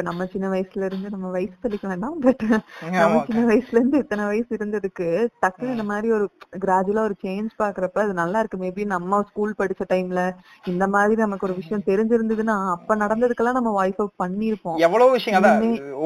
[0.00, 2.42] இப்ப நம்ம சின்ன வயசுல இருந்து நம்ம வயசு சொல்லிக்க வேண்டாம் பட்
[2.94, 5.06] நம்ம சின்ன வயசுல இருந்து இத்தனை வயசு இருந்ததுக்கு
[5.42, 6.26] டக்குனு இந்த மாதிரி ஒரு
[6.62, 8.60] கிராஜுவலா ஒரு சேஞ்ச் பாக்குறப்ப அது நல்லா இருக்கு.
[8.62, 10.20] மேபி நம்ம ஸ்கூல் படிச்ச டைம்ல
[10.72, 15.48] இந்த மாதிரி நமக்கு ஒரு விஷயம் தெரிஞ்சிருந்ததுன்னா அப்ப நடந்ததுக்கெல்லாம் நம்ம வாய்ஸ் அவுட் பண்ணிருப்போம் எவ்வளவு விஷயம்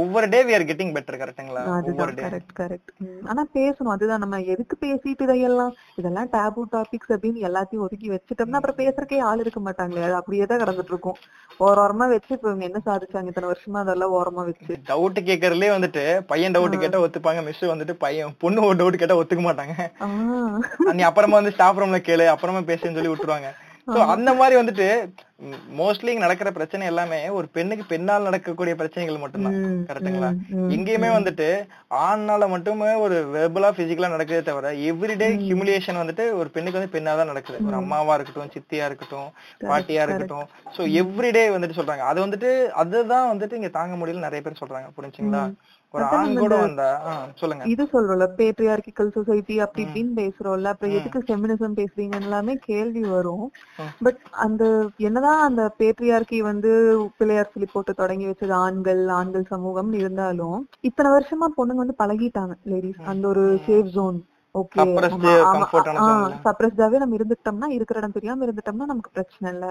[0.00, 2.90] ஒவ்வொரு day we are getting better கரெக்ட்டுங்களா அதுதான் கரெக்ட் கரெக்ட்
[3.30, 4.22] ஆனா பேசணும் அதுதான்.
[4.24, 5.72] நம்ம எதுக்கு பேசிட்டு இதையெல்லாம்?
[6.00, 10.04] இதெல்லாம் டேபு டாபிக்ஸ் அப்படின்னு எல்லாத்தையும் ஒதுக்கி வச்சுட்டோம்னா அப்புறம் பேசுறக்கே ஆள் இருக்க மாட்டாங்களே.
[10.08, 11.18] அது அப்படியே தான் கடந்துட்டு இருக்கும்.
[11.60, 13.30] ஒரு வாரமா வச்சு இப்ப இவங்க என்ன சாதிச்சாங்க?
[13.32, 14.73] இத்தனை வருஷமா அதெல்லாம் ஓரமா வச்சு.
[14.91, 19.45] டவுட் கேட்கறதுலயே வந்துட்டு பையன் டவுட் கேட்டா ஒத்துப்பாங்க மிஸ் வந்துட்டு பையன் பொண்ணு ஒரு டவுட் கேட்டா ஒத்துக்க
[19.49, 19.75] மாட்டாங்க.
[20.99, 23.50] நீ அப்புறமா வந்து ஸ்டாஃப் ரூம்ல கேளு அப்புறமா பேசுன்னு சொல்லி விட்டுருவாங்க.
[23.88, 24.87] சோ அந்த மாதிரி வந்துட்டு
[25.79, 29.57] மோஸ்ட்லி நடக்கிற பிரச்சனை எல்லாமே ஒரு பெண்ணுக்கு பெண்ணால் நடக்கக்கூடிய பிரச்சனைகள் மட்டும்தான்.
[30.53, 31.49] ம், எங்கேயுமே வந்துட்டு
[32.05, 37.31] ஆண்னால மட்டுமே ஒரு வெர்பலா பிசிக்கலா நடக்குதே தவிர எவ்ரிடே ஹியூமிலியேஷன் வந்துட்டு ஒரு பெண்ணுக்கு வந்து பெண்ணா தான்
[37.33, 37.59] நடக்குது.
[37.67, 39.29] ஒரு அம்மாவா இருக்கட்டும் சித்தியா இருக்கட்டும்
[39.69, 40.47] பாட்டியா இருக்கட்டும்.
[40.76, 42.05] சோ எவ்ரிடே வந்துட்டு சொல்றாங்க.
[42.12, 42.53] அது வந்துட்டு
[42.85, 44.91] அதுதான் வந்துட்டு இங்க தாங்க முடியல நிறைய பேர் சொல்றாங்க.
[44.99, 45.45] புரிஞ்சுங்களா?
[45.94, 47.64] ஒரு ஆண் கூட வந்தா ஆ, சொல்லுங்க.
[47.72, 53.44] இது சொல்றோம்ல பேட்ரியார்கிக்கல் சொசைட்டி அப்படி இப்படின்னு பேசுறோம்ல அப்புறம் எதுக்கு ஃபெமினிசம் பேசுறீங்கன்னு எல்லாமே கேள்வி வரும்.
[54.00, 54.62] பட் அந்த
[55.06, 56.72] என்னதான் அந்த பேட்ரியார்கி வந்து
[57.18, 63.02] பிள்ளையார் சொல்லி போட்டு தொடங்கி வச்சது ஆண்கள் ஆண்கள் சமூகம்னு இருந்தாலும் இத்தனை வருஷமா பொண்ணுங்க வந்து பழகிட்டாங்க லேடிஸ்
[63.12, 64.18] அந்த ஒரு சேஃப் ஜோன்
[66.44, 69.66] சப்ரஸ்டாவே நம்ம இருந்துட்டோம்னா இருக்கிற இடம் தெரியாம இருந்துட்டோம்னா நமக்கு பிரச்சனை இல்ல.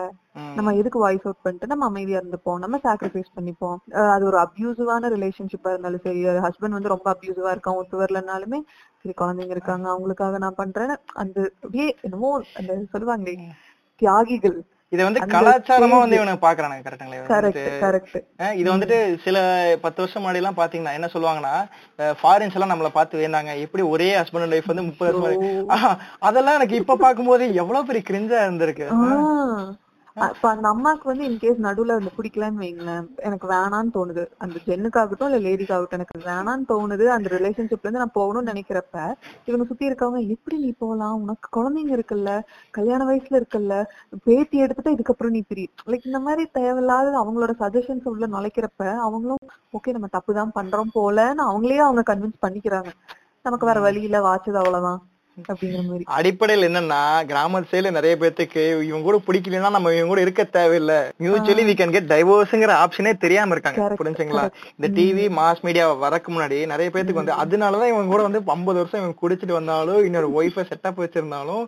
[0.56, 2.60] நம்ம எதுக்கு வாய்ஸ் அவுட் பண்ணிட்டு நம்ம அமைதியா இருந்துப்போம்.
[2.60, 3.78] நம்ம சாக்ரிஃபைஸ் பண்ணிப்போம்.
[4.16, 8.60] அது ஒரு அப்யூசிவான ரிலேஷன்ஷிப்பா இருந்தாலும் சரி ஹஸ்பண்ட் வந்து ரொம்ப அப்யூசிவா இருக்கான் ஒத்து வரலனாலுமே
[9.00, 13.36] சரி குழந்தைங்க இருக்காங்க அவங்களுக்காக நான் பண்றேன்னு அந்த அப்படியே என்னமோ அந்த சொல்லுவாங்களே
[14.02, 14.58] தியாகிகள்.
[14.94, 16.18] இதை வந்து கலாச்சாரமா வந்து.
[16.20, 19.38] இவனுக்கு பாக்குறானுங்க கரெக்டுங்களா இவன் இது வந்துட்டு சில
[19.82, 21.56] பத்து வருஷம் முன்னாடி எல்லாம் பாத்தீங்கன்னா என்ன சொல்லுவாங்கன்னா
[22.20, 26.82] ஃபாரின்ஸ் எல்லாம் நம்மள பார்த்து வேண்டாங்க எப்படி ஒரே ஹஸ்பண்ட் அண்ட் ஒய்ஃப் வந்து முப்பது வருஷம் அதெல்லாம் எனக்கு
[26.82, 28.90] இப்ப பாக்கும்போது எவ்வளவு பெரிய கிரிஞ்சா இருந்திருக்கு.
[30.18, 34.24] அப்ப அந்த அம்மாக்கு வந்து இன்கேஸ் நடுவுல அந்த பிடிக்கலன்னு வைங்களேன் எனக்கு வேணான்னு தோணுது.
[34.44, 37.06] அந்த ஜென்னுக்காகட்டும் இல்ல லேடிக்காகட்டும் எனக்கு வேணான்னு தோணுது.
[37.16, 38.98] அந்த ரிலேஷன்ஷிப்ல இருந்து நான் போகணும்னு நினைக்கிறப்ப
[39.48, 42.34] இவங்க சுத்தி இருக்கவங்க எப்படி நீ போகலாம் உனக்கு குழந்தைங்க இருக்குல்ல
[42.74, 43.76] கல்யாண வயசுல இருக்குல்ல
[44.28, 49.44] பேத்தி எடுத்துட்டு இதுக்கப்புறம் நீ பிரி லைக் இந்த மாதிரி தேவையில்லாத அவங்களோட சஜஷன்ஸ் உள்ள நுழைக்கிறப்ப அவங்களும்
[49.74, 52.92] ஓகே நம்ம தப்பு தான் பண்றோம் போலன்னு அவங்களே அவங்க கன்வின்ஸ் பண்ணிக்கிறாங்க.
[53.46, 55.02] நமக்கு வேற வழி இல்ல வாச்சது அவ்வளவுதான்.
[56.16, 57.00] அடிப்படையில் என்னன்னா
[57.30, 60.98] கிராமத்து சைடுல நிறைய பேத்துக்கு இவங்க கூட பிடிக்கலன்னா நம்ம இவங்க கூட இருக்க தேவையில்லை.
[61.24, 64.44] மியூச்சுவலி வி கேன் கெட் டைவோர்ஸ்ங்கிற ஆப்ஷனே தெரியாம இருக்காங்க புரிஞ்சுங்களா?
[64.78, 69.02] இந்த டிவி மாஸ் மீடியா வரக்கு முன்னாடி நிறைய பேத்துக்கு வந்து அதனாலதான் இவங்க கூட வந்து ஐம்பது வருஷம்
[69.02, 71.64] இவங்க குடிச்சிட்டு வந்தாலும் இன்னொரு ஒய்ஃபை செட்டப் வச்சிருந்தாலும்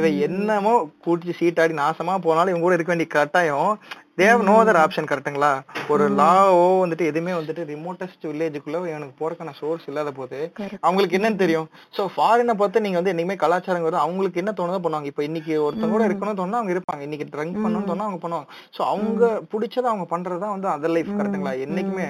[0.00, 0.74] இவ என்னமோ
[1.06, 3.72] குடிச்சு சீட்டாடி நாசமா போனாலும் இவங்க கூட இருக்க வேண்டிய கட்டாயம்.
[4.20, 5.50] தேவ் நோ அதர் ஆப்ஷன் கரெக்ட்டுங்களா
[5.88, 10.38] ஒரு லாவோ வந்துட்டு எதுவுமே வந்துட்டு ரிமோட்டஸ்ட் வில்லேஜுக்குள்ள எனக்கு போறதுக்கான சோர்ஸ் இல்லாத போது.
[10.80, 11.68] அவங்களுக்கு என்னன்னு தெரியும்?
[11.96, 15.04] சோ ஃபாரினை பார்த்து நீங்க வந்து என்னைக்குமே கலாச்சாரங்கிறது அவங்களுக்கு என்ன தோணுதோ பண்ணுவாங்க.
[15.04, 17.00] இப்ப இன்னைக்கு ஒருத்தங்க கூட இருக்கணும்னு தோணுனா அவங்க இருப்பாங்க.
[17.00, 18.48] இன்னைக்கு ட்ரங்க் பண்ணணும்னு தோணா அவங்க பண்ணுவாங்க.
[18.76, 22.08] சோ அவங்க பிடிச்சதை அவங்க பண்றதுதான் வந்து அதர் லைஃப் கரெக்ட்டுங்களா என்னைக்குமே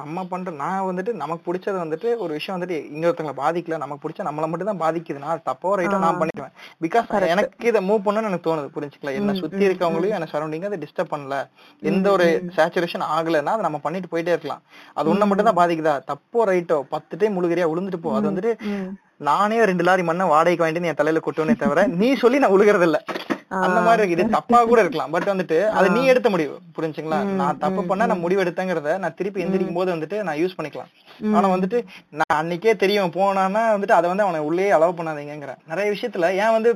[0.00, 3.78] நம்ம பண்ற நான் வந்துட்டு நமக்கு பிடிச்சது வந்துட்டு ஒரு விஷயம் வந்துட்டு இன்னொருத்தங்களை பாதிக்கல.
[3.82, 5.22] நமக்கு பிடிச்ச நம்மள மட்டும் தான் பாதிக்குது.
[5.24, 6.54] நான் தப்போ ரைட்டோ நான் பண்ணிக்குவேன்
[6.84, 8.70] பிகாஸ் எனக்கு இதை மூவ் பண்ணணும்னு எனக்கு தோணுது.
[8.76, 11.38] புரிஞ்சுக்கலாம் என்ன சுத்தி இருக்கவங்களையும் என்ன சரௌண்டிங் அதை டிஸ்டர்ப் பண்ணல.
[11.90, 12.26] எந்த ஒரு
[12.58, 14.62] சேச்சுரேஷன் ஆகலைன்னா அதை நம்ம பண்ணிட்டு போயிட்டே இருக்கலாம்.
[14.98, 15.96] அது உன்னை மட்டும் தான் பாதிக்குதா?
[16.12, 16.78] தப்போ ரைட்டோ?
[16.94, 18.16] பத்து டைம் முழுகிறியா உளுந்துட்டு போ.
[18.18, 18.54] அது வந்துட்டு.
[19.28, 22.86] நானே ரெண்டு லாரி மண்ணை வாடகைக்கு வாங்கிட்டு நீ என் தலையில கொட்டுவனே தவிர நீ சொல்லி நான் உழுகிறது
[22.88, 22.98] இல்ல
[23.66, 25.12] அந்த மாதிரி இருக்கு இது தப்பா கூட இருக்கலாம்.
[25.14, 29.42] பட் வந்துட்டு அது நீ எடுத்த முடிவு புரிஞ்சுங்களா நான் தப்பு பண்ண நான் முடிவு எடுத்தேங்கிறத நான் திருப்பி
[29.44, 30.90] எந்திரிக்கும் போது வந்துட்டு நான் யூஸ் பண்ணிக்கலாம்.
[31.36, 31.80] ஆனா வந்துட்டு
[32.20, 33.12] நான் அன்னைக்கே தெரியும்.
[33.18, 36.72] போனான்னா வந்துட்டு அதை வந்து அவனை உள்ளே அலோவ் பண்ணாதீங்கிற நிறைய விஷயத்துல ஏன் வந்து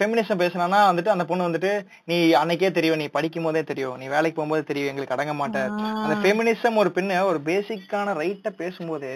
[0.00, 1.72] ஃபெமினிசம் பேசினானா வந்துட்டு அந்த பொண்ணு வந்துட்டு
[2.10, 3.00] நீ அன்னைக்கே தெரியும்.
[3.02, 3.96] நீ படிக்கும் போதே தெரியும்.
[4.02, 4.90] நீ வேலைக்கு போகும்போது தெரியும்.
[4.92, 5.64] எங்களுக்கு அடங்க மாட்ட.
[6.04, 9.10] அந்த ஃபெமினிசம் ஒரு பெண்ணு ஒரு பேசிக்கான ரைட்ட பேசும்போது.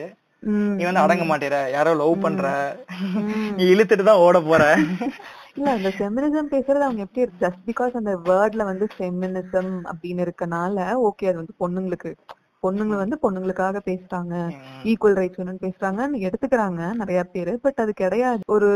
[0.79, 1.57] நீ வந்து அடங்க மாட்டேற.
[1.75, 2.47] யாரோ லவ் பண்ற.
[3.57, 4.64] நீ இழுத்துட்டு தான் ஓட போற.
[5.57, 7.43] இல்ல அந்த ஃபெமினிசம் பேசுறது அவங்க எப்படி இருக்கு?
[7.45, 10.77] ஜஸ்ட் பிகாஸ் அந்த வேர்ட்ல வந்து ஃபெமினிசம் அப்படின்னு இருக்கனால
[11.09, 12.12] ஓகே அது வந்து பொண்ணுங்களுக்கு
[12.62, 14.35] பொண்ணுங்க வந்து பொண்ணுங்களுக்காக பேசுறாங்க.
[14.85, 17.53] ஈக்குவல் ரைட்ஸ் வேணும்னு பேசுறாங்கன்னு எடுத்துக்கிறாங்க நிறைய பேரு.
[17.65, 18.43] பட் அது கிடையாது.
[18.49, 18.69] ஒரு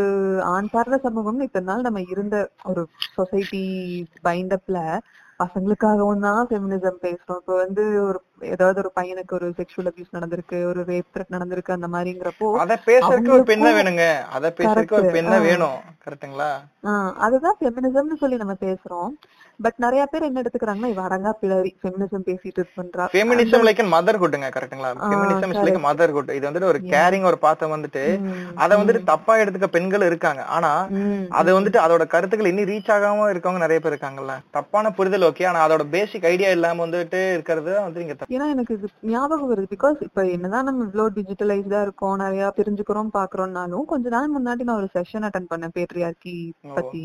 [0.54, 2.82] ஆண் சார்ந்த சமூகம்னு இத்தனை நாள் நம்ம இருந்த ஒரு
[3.16, 3.62] சொசைட்டி
[4.24, 4.78] பைண்டப்ல
[5.40, 7.40] பசங்களுக்காகவும் தான் ஃபெமினிசம் பேசுறோம்.
[7.42, 11.88] இப்போ வந்து ஒரு ஏதாவது ஒரு பையனுக்கு ஒரு செக்ஷுவல் அபியூஸ் நடந்திருக்கு ஒரு ரேப் த்ரெட் நடந்திருக்கு அந்த
[11.88, 14.04] மாதிரிங்கிறப்போ அத பேசுறதுக்கு ஒரு பெண்ண வேணுங்க.
[14.30, 15.10] அத பேசுறதுக்கு ஒரு.
[15.10, 15.40] பெண்ண.
[15.40, 15.78] வேணும்.
[16.04, 16.50] கரெக்ட்டுங்களா?
[17.18, 19.10] அதுதான் ஃபெமினிசம்னு சொல்லி நம்ம பேசுறோம்.
[19.60, 24.90] பட் நிறைய பேர் என்ன எடுத்துக்கிறாங்கன்னா இவ அரங்கா பிளரி ஃபெமினிசம் பேசிட்டு பண்றா ஃபெமினிசம் லைக் மதர்ஹுட்ங்க கரெக்ட்டுங்களா?
[24.96, 28.02] Ah, feminism is like motherhood இது வந்துட்டு ஒரு கேரிங் ஒரு பாத்தம் வந்துட்டு
[28.54, 30.42] அத வந்துட்டு தப்பா எடுத்துக்க பெண்கள் இருக்காங்க.
[30.56, 30.72] ஆனா
[31.32, 34.34] அது வந்துட்டு அதோட கருத்துக்கள் இன்னும் ரீச் ஆகாம இருக்கவங்க நிறைய பேர் இருக்காங்கல்ல.
[34.50, 38.88] தப்பான புரிதல் ஓகே ஆனா அதோட பேசிக் ஐடியா இல்லாம வந்துட்டு இருக்கிறது வந்து இங்க ஏன்னா எனக்கு இது
[39.10, 39.66] ஞாபகம் வருது.
[39.74, 44.88] பிகாஸ் இப்ப என்னதான் நம்ம இவ்வளவு டிஜிட்டலைஸ்டா இருக்கோம் நிறைய தெரிஞ்சுக்கிறோம் பாக்குறோம்னாலும் கொஞ்ச நாள் முன்னாடி நான் ஒரு
[44.94, 46.36] செஷன் அட்டன் பண்ணேன் பேட்ரியார்கி
[46.78, 47.04] பத்தி.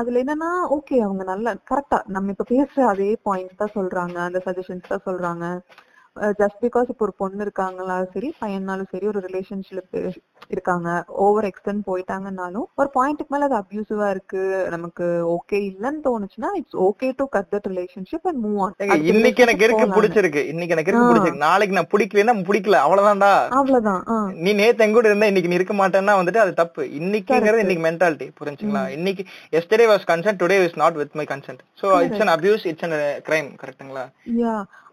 [0.00, 4.90] அதுல என்னன்னா ஓகே அவங்க நல்லா கரெக்டா நம்ம இப்ப பேசுற அதே பாயிண்ட்ஸ் தான் சொல்றாங்க அந்த சஜஷன்ஸ்
[4.92, 5.44] தான் சொல்றாங்க.
[6.40, 9.96] ஜஸ்ட் பிகாஸ் இப்போ ஒரு பொண்ணு இருக்காங்களா சரி பையனாலும் சரி ஒரு ரிலேஷன்ஷிப்
[10.48, 10.88] இருக்காங்க
[11.26, 17.12] ஓவர் எக்ஸ்டென்ட் போயிட்டாங்கன்னாலும் ஒரு பாயிண்ட்டுக்கு மேல அது அபியூசிவா இருக்கு நமக்கு ஓகே இல்லன்னு தோணுச்சுன்னா it's okay
[17.16, 20.42] to cut that relationship and move on இன்னைக்கு எனக்கு இருக்கு பிடிச்சிருக்கு.
[20.46, 21.10] இன்னைக்கு எனக்கு இருக்கு.
[21.10, 21.44] பிடிச்சிருக்கு.
[21.46, 22.78] நாளைக்கு நான் பிடிக்கலன்னா பிடிக்கல.
[22.86, 23.32] அவ்வளவுதான்டா.
[23.58, 24.02] அவ்வளவுதான்.
[24.44, 26.84] நீ நேத்து எங்க கூட இருந்தா இன்னைக்கு நீ இருக்க மாட்டேன்னா வந்துட்டு அது தப்பு.
[27.00, 27.64] இன்னைக்குங்கிறது.
[27.66, 28.88] இன்னைக்கு மென்டாலிட்டி புரிஞ்சுங்களா?
[28.88, 32.86] இன்னைக்கு yesterday was consent today is not with my consent so it's an abuse it's
[32.88, 34.04] an crime கரெக்ட்டுங்களா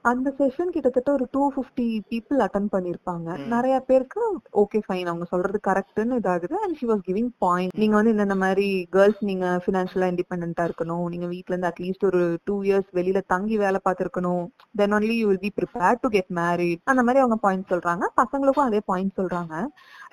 [0.10, 3.38] அந்த செஷன் கிட்டத்தட்ட ஒரு டூ ஃபிஃப்டி பீப்புள் அட்டன் பண்ணிருப்பாங்க.
[3.54, 4.22] நிறைய பேருக்கு
[4.62, 6.56] ஓகே ஃபைன் அவங்க சொல்றது கரெக்ட்னு இதாகுது.
[6.66, 11.08] And she was giving point நீங்க வந்து இந்த மாதிரி கேர்ள்ஸ் நீங்க பினான்சியலா இண்டிபெண்டா இருக்கணும்.
[11.14, 14.46] நீங்க வீட்ல இருந்து அட்லீஸ்ட் ஒரு டூ இயர்ஸ் வெளியில தங்கி வேலை பார்த்திருக்கணும்.
[14.76, 18.04] Then only you will be prepare to get married அந்த மாதிரி அவங்க பாயிண்ட் சொல்றாங்க.
[18.22, 19.66] பசங்களுக்கும் அதே பாயிண்ட் சொல்றாங்க.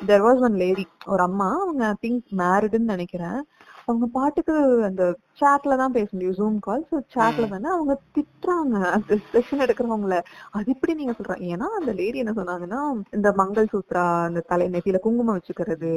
[0.06, 1.50] தெர் வாஸ் ஒன் லேடி ஒரு அம்மா.
[1.64, 3.40] அவங்க திங்க் மேரிடுன்னு நினைக்கிறேன்.
[3.84, 5.04] அவங்க பாட்டுக்கு அந்த
[5.38, 8.74] சாட்ல தான் பேச முடியும் ஜூம் கால் ஸோ சாட்ல தானே அவங்க திட்டுறாங்க.
[8.96, 10.16] அந்த செஷன் எடுக்கிறவங்கள.
[10.56, 12.80] அது இப்படி நீங்க சொல்றாங்க ஏன்னா அந்த லேடி என்ன சொன்னாங்கன்னா
[13.16, 15.92] இந்த மங்கள் சூத்ரா அந்த தலை நெத்தியில குங்குமம் வச்சுக்கிறது.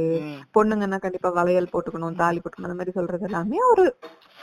[0.58, 3.86] பொண்ணுங்கன்னா கண்டிப்பா வளையல் போட்டுக்கணும் தாலி போட்டுக்கணும் அந்த மாதிரி சொல்றது எல்லாமே ஒரு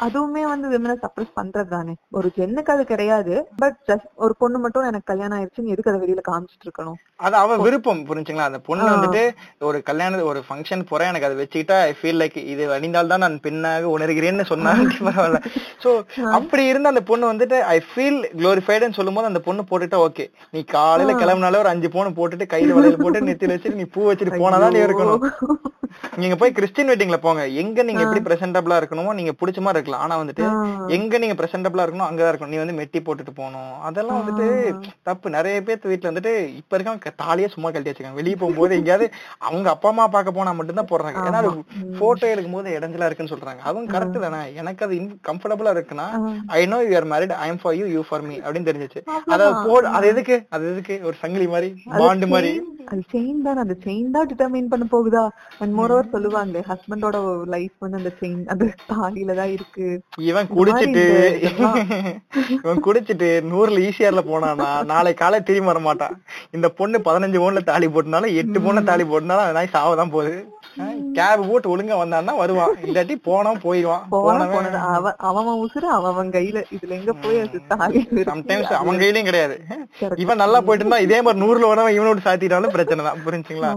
[0.06, 1.94] அதுவுமே வந்து விமனை சப்ரஸ் பண்றது தானே.
[2.18, 3.34] ஒரு ஜென்னுக்கு அது கிடையாது.
[3.62, 6.98] பட் ஜஸ்ட் ஒரு பொண்ணு மட்டும் எனக்கு கல்யாணம் ஆயிடுச்சுன்னு எதுக்கு அதை வெளியில காமிச்சிட்டு இருக்கணும்?
[7.26, 8.48] அது அவ விருப்பம் புரிஞ்சுங்களா?
[8.50, 9.24] அந்த பொண்ணு வந்துட்டு
[9.68, 13.42] ஒரு கல்யாண ஒரு ஃபங்க்ஷன் போறேன் எனக்கு அதை வச்சுக்கிட்டா ஐ ஃபீல் லைக் இது அணிந்தால் தான் நான்
[13.46, 15.40] பெண்ணாக உணர்கிறேன்னு சொன்னா பரவாயில்ல.
[15.84, 15.90] சோ
[16.38, 20.26] அப்படி இருந்த அந்த பொண்ணு வந்துட்டு ஐ ஃபீல் குளோரிஃபைடுன்னு சொல்லும்போது அந்த பொண்ணு போட்டுட்டா ஓகே.
[20.50, 24.40] நீ காலையில கிளம்புனாலே ஒரு அஞ்சு பவுன் போட்டுட்டு கையில வளையல் போட்டு நெத்தியில வச்சுட்டு நீ பூ வச்சுட்டு
[24.42, 25.22] போனாதான் நீ இருக்கணும்.
[26.20, 27.42] நீங்க போய் கிறிஸ்டின் வெட்டிங்ல போங்க.
[27.62, 30.00] எங்க நீங்க எப்படி பிரசன்டபிளா இருக்கணுமோ நீங்க பிடிச்ச மாதிரி இருக்கலாம்.
[30.00, 30.44] ஆனா வந்துட்டு
[30.96, 32.52] எங்க நீங்க பிரசன்டபிளா இருக்கணும் அங்கதான் இருக்கணும்.
[32.54, 33.72] நீ வந்து மெட்டி போட்டுட்டு போகணும்.
[33.80, 34.46] அதெல்லாம் வந்துட்டு
[35.02, 35.30] தப்பு.
[35.30, 39.06] நிறைய பேர் வீட்டுல வந்துட்டு இப்ப இருக்க தாலியே சும்மா கழட்டி வச்சுக்காங்க வெளியே போகும்போது எங்கேயாவது
[39.38, 41.26] அவங்க அப்பா அம்மா பார்க்க போனா மட்டும்தான் போடுறாங்க.
[41.28, 41.40] ஏன்னா
[41.98, 43.58] போட்டோ எடுக்கும் போது இடைஞ்சலா இருக்குன்னு சொல்றாங்க.
[43.58, 44.54] அதுவும் கரெக்ட் தானே.
[44.54, 44.96] எனக்கு அது
[45.28, 46.06] கம்ஃபர்டபுளா இருக்குன்னா
[46.58, 49.00] I know you are married I am for you you for me அப்படின்னு தெரிஞ்சிச்சு.
[49.34, 50.36] அத போ அது எதுக்கு?
[50.54, 50.94] அது எதுக்கு?
[51.08, 52.52] ஒரு சங்கிலி மாதிரி பாண்டு மாதிரி.
[52.92, 55.24] அது செயின் தான் அந்த செயின் தான் டிட்டர்மைன் பண்ண போகுதா?
[55.60, 57.16] அண்ட் மோரோவர் சொல்லுவாங்க ஹஸ்பண்டோட
[57.54, 59.86] லைஃப் வந்து அந்த செயின் அந்த தாலியில தான் இருக்கு.
[60.30, 61.04] இவன் குடிச்சிட்டு
[62.64, 66.16] இவன் குடிச்சிட்டு நூறுல ஈஸியர்ல போனானா நாளை காலை திரும்பி வர மாட்டான்
[66.56, 70.34] இந்த பொண்ணு பதினஞ்சு பவுன்ல தாலி போட்டனாலும் எட்டு பவுன்ல தாலி போட்டனாலும் நாய் சாவதான் போகுது.
[71.16, 72.74] கேப் போட்டு ஒழுங்கா வந்தான்னா வருவான்.
[72.86, 74.04] இல்லாட்டி போனா போயிடுவான்.
[74.14, 76.60] போன போனவன் அவன் உசுறு அவன் கையில.
[76.76, 77.60] இதுல எங்க போய் அது.
[78.30, 79.56] சம்டைம்ஸ் அவன் கையிலயும் கிடையாது.
[80.24, 83.22] இவன் நல்லா போயிட்டு இருந்தா இதே மாதிரி நூறுல வரவன் இவனோட சாத்திட்டாலும் பிரச்சனை தான்.
[83.26, 83.72] புரிஞ்சுங்களா.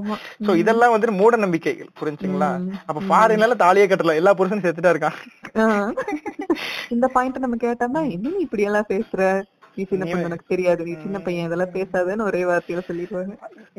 [0.47, 1.89] சோ இதெல்லாம் வந்துட்டு மூட நம்பிக்கைகள்.
[2.01, 2.51] புரிஞ்சுங்களா?
[2.89, 4.15] அப்ப ஃபாரின்ல தாலியே கட்டல.
[4.21, 5.17] எல்லா புருஷனும் செத்துட்டா இருக்கான்.
[6.93, 9.21] இந்த பாயிண்ட் நம்ம கேட்டோம்னா என்ன இப்படி எல்லாம் பேசுற?
[9.77, 10.81] நீ சின்ன பொண்ணு எனக்கு தெரியாது.
[10.87, 13.33] நீ சின்ன பையன் இதெல்லாம் பேசாதன்னு ஒரே வார்த்தையில சொல்லிடுவாங்க.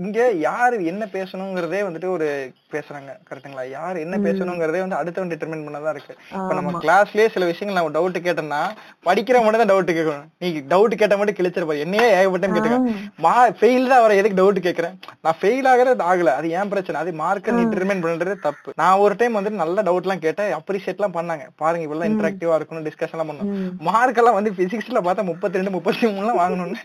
[0.04, 2.26] இங்க யாரு என்ன பேசணுங்கிறதே வந்துட்டு ஒரு
[2.74, 3.64] பேசுறாங்க கரெக்ட்டுங்களா?
[3.76, 6.14] யார் என்ன பேசணுங்கிறதே வந்து அடுத்தவன் டிட்டர்மின் பண்ணதான் இருக்கு.
[6.40, 8.61] இப்ப நம்ம கிளாஸ்லயே சில விஷயங்கள் நம்ம டவுட் கேட்டோம்னா
[9.09, 12.78] படிக்கிற மட்டும் தான் டவுட் கேட்கணும் நீ டவுட் கேட்ட மட்டும் கிழிச்சிருப்பா என்னையே ஏகப்பட்டம் கேட்டுக்க.
[13.26, 14.14] மா ஃபெயில் தான் வர.
[14.20, 14.94] எதுக்கு டவுட் கேக்குறேன்
[15.26, 16.35] நான் ஃபெயில் ஆகிறது ஆகல.
[16.40, 17.00] அது ஏன் பிரச்சனை?
[17.04, 18.76] அது மார்க்கை நீ டிட்டர்மின் பண்றது தப்பு.
[18.82, 20.52] நான் ஒரு டைம் வந்துட்டு நல்ல டவுட் எல்லாம் கேட்டேன்.
[20.61, 21.46] அப்ரிஷியேட் எல்லாம் பண்ணாங்க.
[21.62, 23.50] பாருங்க இவ்வளவு இன்டராக்டிவா இருக்கணும் டிஸ்கஷன் எல்லாம் பண்ணணும்.
[23.88, 25.74] மார்க் எல்லாம் வந்து பிசிக்ஸ்ல பார்த்தா முப்பத்தி ரெண்டு
[26.22, 26.81] எல்லாம் வாங்கணும்னு.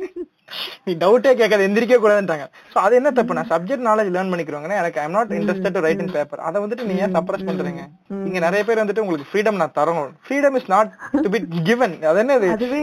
[0.85, 2.45] நீ டவுட்டே கேட்காத எந்திரிக்க கூடாதுன்றாங்க.
[2.71, 3.35] சோ அது என்ன தப்பு?
[3.37, 6.87] நான் சப்ஜெக்ட் நாலேஜ் லேர்ன் பண்ணிக்கிறவங்க எனக்கு I'm not interested to write in paper அதை வந்துட்டு
[6.89, 7.83] நீங்க ஏன் சப்ரஸ் பண்றீங்க?
[8.27, 10.11] இங்க நிறைய பேர் வந்துட்டு உங்களுக்கு ஃப்ரீடம் நான் தரணும்.
[10.25, 10.91] Freedom is not
[11.23, 12.49] to be given அது என்னது?
[12.55, 12.81] அதுவே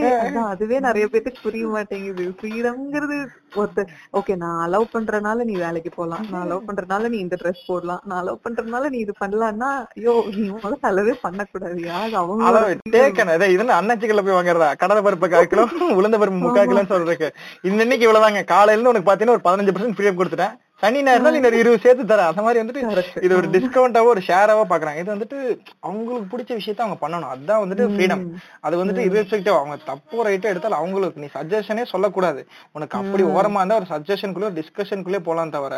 [0.52, 2.26] அதுவே நிறைய பேருக்கு புரிய மாட்டேங்குது.
[2.40, 3.18] ஃப்ரீடம்ங்கிறது
[3.54, 6.24] ஒருத்தர் ஓகே நான் அலோவ் பண்றனால நீ வேலைக்கு போலாம்.
[6.30, 8.02] நான் அலோவ் பண்றனால நீ இந்த ட்ரெஸ் போடலாம்.
[8.04, 11.82] நான் அலோவ் பண்றனால நீ இது பண்ணலாம்னா ஐயோ நீ முதல்ல அளவே பண்ணக்கூடாது.
[11.82, 14.74] யாரு அவங்க அளவு டேக்கன் இதே இதுல அண்ணாச்சிக்கல்ல போய் வாங்குறதா?
[14.74, 17.30] கடலை பருப்பு கால் உளுந்த பருப்பு முக்கால் கிலோன்னு சொல்றதுக்கு.
[17.62, 18.44] இன்னைக்கு இவ்வளவுதாங்க.
[18.44, 20.56] காலையில உனக்கு பாத்தீங்கன்னா ஒரு பதினஞ்சு பர்சன்ட் ஃப்ரீடம் கொடுத்துட்டேன்.
[20.82, 22.82] சனி ஞாயிறு நீ ஒரு இருபது சேர்த்து தர அந்த மாதிரி வந்துட்டு
[23.26, 25.00] இது ஒரு டிஸ்கவுண்டாவோ ஒரு ஷேராவோ பாக்குறாங்க.
[25.02, 25.38] இது வந்துட்டு
[25.86, 27.30] அவங்களுக்கு பிடிச்ச விஷயத்த அவங்க பண்ணணும்.
[27.34, 28.22] அதுதான் வந்துட்டு ஃப்ரீடம்
[28.66, 32.42] அது வந்துட்டு irrespective அவங்க தப்பு ரைட்டோ எடுத்தாலும் அவங்களுக்கு நீ சஜஷனே சொல்லக்கூடாது.
[32.78, 35.76] உனக்கு அப்படி ஓரமா இருந்தா ஒரு சஜஷனுக்குள்ள டிஸ்கஷனுக்குள்ளே போலாம் தவிர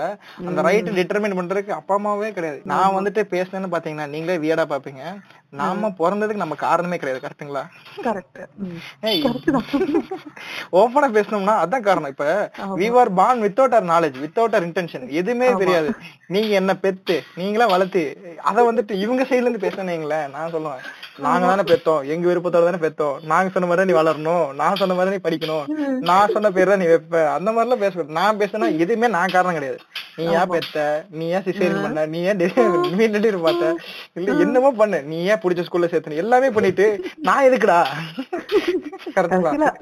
[0.48, 2.60] அந்த ரைட் டிட்டர்மின் பண்றதுக்கு அப்பா அம்மாவே கிடையாது.
[2.72, 5.04] நான் வந்துட்டு பேசினேன்னு பாத்தீங்கன்னா நீங்களே வியடா பாப்பீங்க.
[5.58, 7.62] நாம பிறந்ததுக்கு நம்ம காரணமே கிடையாது கரெக்ட்டுங்களா?
[10.80, 12.12] ஓப்பனா பேசணும்னா அதான் காரணம்.
[12.14, 12.26] இப்ப
[12.80, 15.90] we are born without our knowledge without our intention எதுவுமே தெரியாது.
[16.34, 18.02] நீங்க என்ன பெத்து நீங்களா வளர்த்து
[18.50, 20.84] அத வந்துட்டு இவங்க சைடுல இருந்து பேசுனீங்களே நான் சொல்லுவேன்.
[21.24, 23.16] நாங்க தானே பெத்தோம் எங்க விருப்பத்தோட தானே பெத்தோம்.
[23.32, 25.66] நாங்க சொன்ன மாதிரி தான் நீ வளரணும் நான் சொன்ன மாதிரி தான் நீ படிக்கணும்
[26.10, 27.24] நான் சொன்ன பேர் தான் நீ வைப்ப.
[27.36, 28.16] அந்த மாதிரி எல்லாம் பேசக்கூடாது.
[28.20, 29.80] நான் பேசினா எதுவுமே நான் காரணம் கிடையாது.
[30.18, 30.78] நீ ஏன் பெத்த?
[31.18, 32.00] நீ ஏன் சிசேரியன் பண்ண?
[32.14, 32.40] நீ ஏன்
[32.96, 33.74] நீ டெலிவரி பார்த்த
[34.18, 34.98] இல்ல என்னமோ பண்ணு.
[35.10, 36.86] நீ ஏன் பிடிச்ச ஸ்கூல்ல சேர்த்து எல்லாமே பண்ணிட்டு
[37.28, 37.80] நான் எதுக்குடா?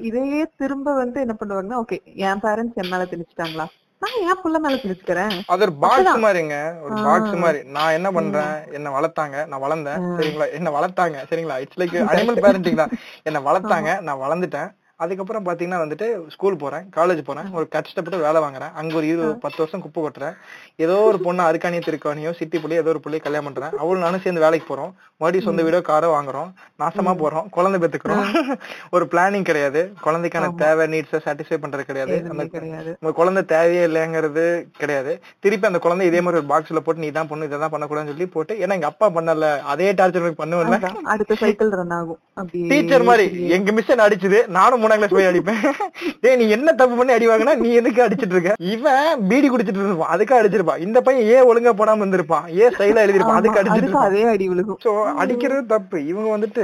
[0.09, 3.67] இதையே திரும்ப வந்து என்ன பண்ணுவாங்கன்னா ஓகே என் பேரண்ட்ஸ் என் மேல திணிச்சிட்டாங்களா?
[4.03, 5.33] நான் என் புள்ள மேல திணிச்சுக்கிறேன்.
[5.53, 7.59] அது ஒரு பாக்ஸ் மாதிரிங்க ஒரு பாக்ஸ் மாதிரி.
[7.77, 8.53] நான் என்ன பண்றேன்?
[8.77, 9.37] என்ன வளர்த்தாங்க.
[9.51, 10.03] நான் வளர்ந்தேன்.
[10.19, 10.47] சரிங்களா?
[10.59, 11.17] என்ன வளர்த்தாங்க.
[11.31, 11.57] சரிங்களா?
[11.63, 12.93] இட்ஸ் லைக் அனிமல் பேரண்டிங் தான்.
[13.29, 13.89] என்ன வளர்த்தாங்க.
[14.07, 14.69] நான் வளர்ந்துட்டேன்.
[14.99, 17.47] அதுக்கப்புறம் பாத்தீங்கன்னா வந்துட்டு ஸ்கூல் போறேன் காலேஜ் போறேன்.
[17.51, 18.71] ஒரு கஷ்டப்பட்டு வேலை வாங்குறேன்.
[18.79, 20.35] அங்க ஒரு இருபது பத்து வருஷம் குப்பை கொட்டுறேன்.
[20.85, 23.73] ஏதோ ஒரு பொண்ணு அருக்காணியோ திருக்காணியோ சிட்டி புள்ளி ஏதோ ஒரு புள்ளைய கல்யாணம் பண்றேன்.
[23.83, 24.91] அவளும் நானும் சேர்ந்து வேலைக்கு போறோம்.
[25.21, 26.49] மறுபடியும் சொந்த வீடோ காரோ வாங்குறோம்.
[26.81, 27.47] நாசமா போறோம்.
[27.49, 28.25] குழந்தை பெத்துக்கிறோம்.
[28.95, 29.81] ஒரு பிளானிங் கிடையாது.
[30.05, 32.17] குழந்தைக்கான தேவை நீட்ஸை சாட்டிஸ்ஃபை பண்றது கிடையாது.
[32.31, 34.45] அந்த குழந்தை தேவையே இல்லைங்கிறது
[34.81, 35.13] கிடையாது.
[35.39, 38.55] திருப்பி அந்த குழந்தை இதே மாதிரி ஒரு பாக்ஸ்ல போட்டு நீ தான் பண்ணு இதான் பண்ணக்கூடாதுன்னு சொல்லி போட்டு
[38.63, 39.49] ஏன்னா எங்க அப்பா பண்ணல.
[39.73, 40.79] அதே டார்ச்சர் பண்ணுவேன்ல.
[40.79, 42.21] அதான், அடுத்த சைக்கிள் ரன் ஆகும்.
[42.71, 43.25] டீச்சர் மாதிரி
[43.57, 45.63] எங்க மிஸ் என்ன அடிச்சது நானும் மூணாம் கிளாஸ் போய் அடிப்பேன்.
[46.21, 48.53] டேய் நீ என்ன தப்பு பண்ணி அடி வாங்கினா நீ எதுக்கு அடிச்சிட்டு இருக்க?
[48.73, 50.13] இவன் பீடி குடிச்சிட்டு இருப்பான்.
[50.15, 52.47] அதுக்கு அடிச்சிருப்பான் இந்த பையன் ஏன் ஒழுங்கா போடாம இருந்திருப்பான்.
[52.61, 54.07] ஏன் ஸ்டைலா எழுதிருப்பான் அதுக்கு இருப்பான்.
[54.09, 54.79] அதே அடி விழுகும்.
[54.85, 55.99] சோ அடிக்கிறது தப்பு.
[56.13, 56.63] இவங்க வந்துட்டு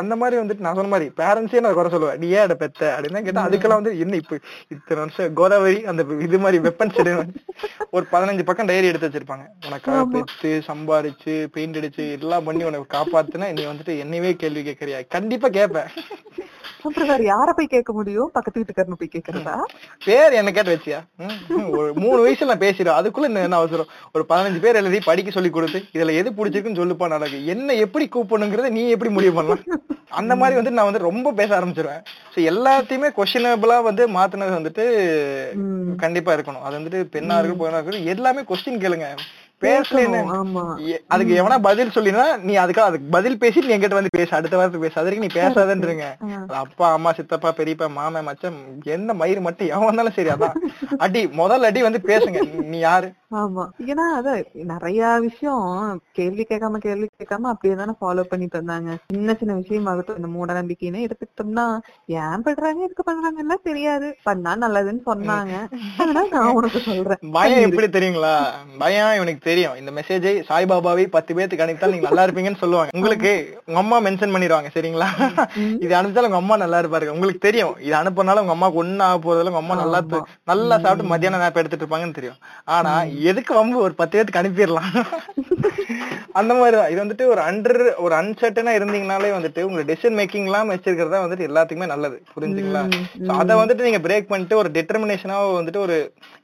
[0.00, 2.82] அந்த மாதிரி வந்துட்டு நான் சொன்ன மாதிரி பேரண்ட்ஸே நான் குறை சொல்லுவேன் நீ ஏன் அட பெத்த?
[2.96, 4.38] அப்படின்னு கேட்டா அதுக்கெல்லாம் வந்து என்ன இப்ப
[4.74, 7.00] இத்தனை வருஷம் கோதாவரி அந்த இது மாதிரி வெப்பன்ஸ்
[7.96, 9.44] ஒரு பதினஞ்சு பக்கம் டைரி எடுத்து வச்சிருப்பாங்க.
[9.68, 15.00] உனக்காக பெத்து சம்பாரிச்சு பெயிண்ட் அடிச்சு எல்லாம் பண்ணி உனக்கு காப்பாத்துனா நீ வந்துட்டு என்னையவே கேள்வி கேட்கறியா?
[15.16, 15.90] கண்டிப்பா கேட்பேன்.
[16.84, 18.30] அப்புறம் வேற யார போய் கேட்க முடியும்?
[18.36, 19.54] பக்கத்து வீட்டுக்காரனு போய் கேக்குறதா
[20.06, 21.00] பேர் என்ன கேட்டு வச்சியா?
[21.78, 22.98] ஒரு மூணு வயசுல நான் பேசிடுவேன்.
[23.00, 23.90] அதுக்குள்ள என்ன அவசரம்?
[24.14, 27.40] ஒரு பதினஞ்சு பேர் எழுதி படிக்க சொல்லி கொடுத்து இதுல எது பிடிச்சிருக்குன்னு சொல்லுப்பா நடக்கு.
[27.54, 29.64] என்ன எப்படி கூப்பிடணுங்கிறத நீ எப்படி முடிவு பண்ணலாம்?
[30.20, 32.02] அந்த மாதிரி வந்து நான் வந்து ரொம்ப பேச ஆரம்பிச்சிருவேன்.
[32.34, 34.84] சோ எல்லாத்தையுமே கொஸ்டினபிளா வந்து மாத்துனது வந்துட்டு.
[36.04, 36.64] கண்டிப்பா இருக்கணும்.
[36.66, 39.08] அது வந்துட்டு பெண்ணா இருக்கட்டும் பொண்ணா இருக்கட்டும் எல்லாமே கொஸ்டின் கேளுங்க.
[39.62, 40.20] பேசலன்னு
[41.08, 44.86] அதுக்கு எவனா பதில் சொல்லினா நீ அதுக்கு அதுக்கு பதில் பேசி நீ என்கிட்ட வந்து பேசு அடுத்த வாரத்துக்கு
[44.86, 45.00] பேசு.
[45.00, 46.06] அது நீ பேசாதன்றீங்க.
[46.42, 48.58] அது அப்பா அம்மா சித்தப்பா பெரியப்பா மாமன் மச்சம்
[48.96, 50.56] எந்த மயிறு மட்டும் எவன் வந்தாலும் சரி அதான்.
[50.98, 52.40] அடி முதல் அடி வந்து பேசுங்க.
[52.72, 53.08] நீ யாரு?
[53.40, 53.64] ஆமா.
[53.90, 54.38] ஏன்னா அதான்
[54.70, 55.66] நிறைய விஷயம்
[56.12, 58.90] கேள்வி கேட்காம கேள்வி கேட்காம அப்படியே தானே ஃபாலோ பண்ணிட்டு வந்தாங்க.
[59.12, 61.66] சின்ன சின்ன விஷயமாகட்டும் இந்த மூட நம்பிக்கைன்னு எடுத்துக்கிட்டோம்னா
[62.22, 64.08] ஏன் பண்றாங்க எதுக்கு பண்றாங்க எல்லாம் தெரியாது.
[64.22, 65.54] பண்ணா நல்லதுன்னு சொன்னாங்க.
[65.98, 67.22] அதனால நான் உனக்கு சொல்றேன்.
[67.32, 68.34] பயம் எப்படி தெரியுங்களா?
[68.78, 69.76] பயம் இவனுக்கு தெரியும்.
[69.80, 72.96] இந்த மெசேஜை சாய்பாபாவை பத்து பேத்துக்கு அனுப்பித்தால் நீங்க நல்லா இருப்பீங்கன்னு சொல்லுவாங்க.
[72.98, 73.32] உங்களுக்கு
[73.68, 75.08] உங்க அம்மா மென்ஷன் பண்ணிடுவாங்க சரிங்களா?
[75.84, 77.74] இது அனுப்பிச்சாலும் உங்க அம்மா நல்லா இருப்பாரு உங்களுக்கு தெரியும்.
[77.86, 80.00] இது அனுப்புனாலும் உங்க அம்மாக்கு ஒண்ணு ஆக போறதுல உங்க அம்மா நல்லா
[80.52, 82.38] நல்லா சாப்பிட்டு மத்தியானம் நேரம் எடுத்துட்டு இருப்பாங்கன்னு தெரியும்.
[82.76, 82.94] ஆனா
[83.30, 83.78] எதுக்கு வம்பு?
[83.86, 84.90] ஒரு பத்து பேத்துக்கு அனுப்பிடலாம்.
[86.40, 86.90] அந்த மாதிரிதான்.
[86.92, 91.88] இது வந்துட்டு ஒரு அண்டர் ஒரு அன்சர்டனா இருந்தீங்கனாலே வந்துட்டு உங்க டெசிஷன் மேக்கிங் எல்லாம் வச்சிருக்கிறதா வந்துட்டு எல்லாத்துக்குமே
[91.92, 92.16] நல்லது.
[92.34, 92.82] புரிஞ்சுங்களா?
[93.40, 95.96] அத வந்துட்டு நீங்க பிரேக் பண்ணிட்டு ஒரு டிட்டர்மினேஷனா வந்துட்டு ஒரு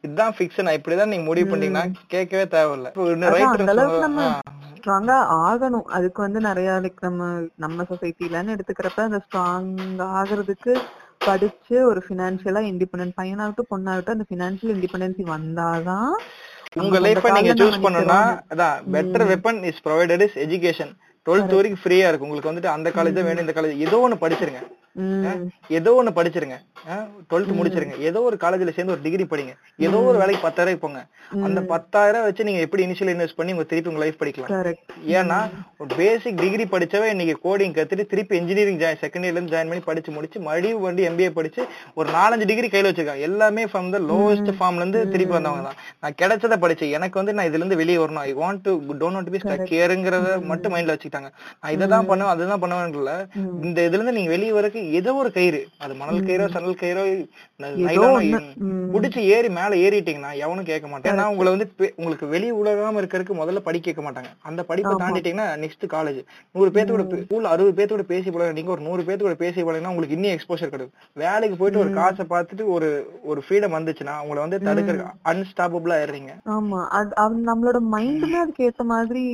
[0.07, 2.91] இதுதான் ஃபிக்ஸ் நான் இப்படிதான் நீங்க முடிவு பண்ணீங்கன்னா கேட்கவே தேவையில்ல.
[2.99, 4.23] அந்த அளவுக்கு நம்ம
[4.79, 5.87] ஸ்ட்ராங்கா ஆகணும்.
[5.97, 7.31] அதுக்கு வந்து நிறைய லைக் நம்ம
[7.65, 9.73] நம்ம சொசைட்டிலன்னு எடுத்துக்கிறப்ப அந்த ஸ்ட்ராங்
[10.21, 10.75] ஆகுறதுக்கு
[11.27, 16.15] படிச்சு ஒரு ஃபினான்ஷியலா இண்டிபெண்டன்ட் பையனாகட்டும் பொண்ணாகட்டும் அந்த ஃபினான்ஷியல் இண்டிபெண்டன்சி வந்தாதான்
[16.83, 18.39] உங்க லைஃப நீங்க சூஸ் நிக்கிறோம்.
[18.55, 20.93] அதான் better weapon is provided is education
[21.27, 24.61] twelfth வரைக்கும் ஃப்ரீயா இருக்கு உங்களுக்கு வந்துட்டு அந்த காலேஜ் தான் வேணும் இந்த காலேஜ் ஏதோ ஒண்ணு படிச்சிருங்க.
[25.79, 26.57] ஏதோ ஒண்ணு படிச்சிருங்க.
[27.31, 27.97] டுவெல்த் முடிச்சிருங்க.
[28.09, 29.53] ஏதோ ஒரு காலேஜ்ல சேர்ந்து ஒரு டிகிரி படிங்க.
[29.87, 31.01] ஏதோ ஒரு வேலைக்கு பத்தாயிரம் போங்க.
[31.47, 34.51] அந்த பத்தாயிரம் வச்சு நீங்க எப்படி இனிஷியல் இன்வெஸ்ட் பண்ணி உங்க திருப்பி உங்க லைஃப் படிக்கலாம்.
[35.19, 35.39] ஏன்னா
[35.83, 39.85] ஒரு பேசிக் டிகிரி படிச்சவன் இன்னைக்கு கோடிங் கத்துட்டு திருப்பி இன்ஜினியரிங் ஜாயின் செகண்ட் இயர்ல இருந்து ஜாயின் பண்ணி
[39.89, 41.63] படிச்சு முடிச்சு மறுபடியும் வந்து எம்பிஏ படிச்சு
[41.99, 45.79] ஒரு நாலஞ்சு டிகிரி கையில வச்சிருக்காங்க எல்லாமே ஃப்ரம் த லோவஸ்ட் ஃபார்ம்ல இருந்து திருப்பி வந்தவங்க தான்.
[46.05, 48.25] நான் கிடைச்சதை படிச்சு எனக்கு வந்து நான் இதுல இருந்து வெளியே வரணும்.
[48.31, 51.31] I want to don't want to be stuck மட்டும் மைண்ட்ல வச்சுக்கிட்டாங்க.
[51.61, 52.85] நான் இதை தான் பண்ணுவேன் அதுதான் பண்ணுவேன்
[53.67, 55.61] இந்த இதுல இருந்து நீங்க வெளியே வரக்கு ஏதோ ஒரு கயிறு.
[55.79, 57.03] அது மணல் கயிறோ சணல் கயிறோ
[57.61, 58.39] நைலானோ ஒண்ணு.
[58.65, 58.87] ம்.
[58.93, 63.61] புடிச்சு ஏறி மேல ஏறிட்டீங்கன்னா எவனும் கேட்க மாட்டான் ஏன்னா உங்களை வந்து உங்களுக்கு வெளி உலகம் இருக்கறதுக்கு முதல்ல
[63.61, 64.31] படிக்க கேட்க மாட்டாங்க.
[64.43, 66.21] அந்த படிப்பை தாண்டிட்டீங்கன்னா நெக்ஸ்ட் காலேஜ்
[66.55, 69.63] நூறு பேத்து கூட ஸ்கூல் அறுபது பேத்து கூட பேசி போல நீங்க ஒரு நூறு பேத்து கூட பேசி
[69.63, 72.89] போலன்னா உங்களுக்கு இன்னும் எக்ஸ்போஷர் கிடைக்கும் வேலைக்கு போயிட்டு ஒரு காசை பார்த்துட்டு ஒரு
[73.25, 74.97] ஒரு ஃப்ரீடம் வந்துச்சுன்னா உங்களை வந்து தடுக்கிற
[75.31, 76.33] அன்ஸ்டாப்பபிளா ஏறுறீங்க.
[76.55, 76.81] ஆமா.
[76.91, 77.13] அது
[77.49, 79.25] நம்மளோட மைண்டுமே அதுக்கு ஏத்த மாதிரி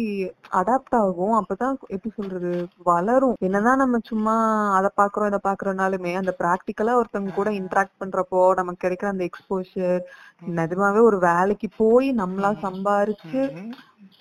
[0.53, 1.35] அடாப்ட் ஆகும்.
[1.39, 2.51] அப்பதான் எப்படி சொல்றது
[2.85, 3.37] வளரும்.
[3.41, 4.35] என்னதான் நம்ம சும்மா
[4.77, 10.01] அத பாக்குறோம் இத பாக்குறோம்னாலுமே அந்த பிராக்டிக்கலா ஒருத்தவங்க கூட இன்டராக்ட் பண்றப்போ நமக்கு கிடைக்கிற அந்த எக்ஸ்போஷர்
[10.61, 13.43] நிஜமாவே ஒரு வேலைக்கு போய் நம்மளா சம்பாரிச்சு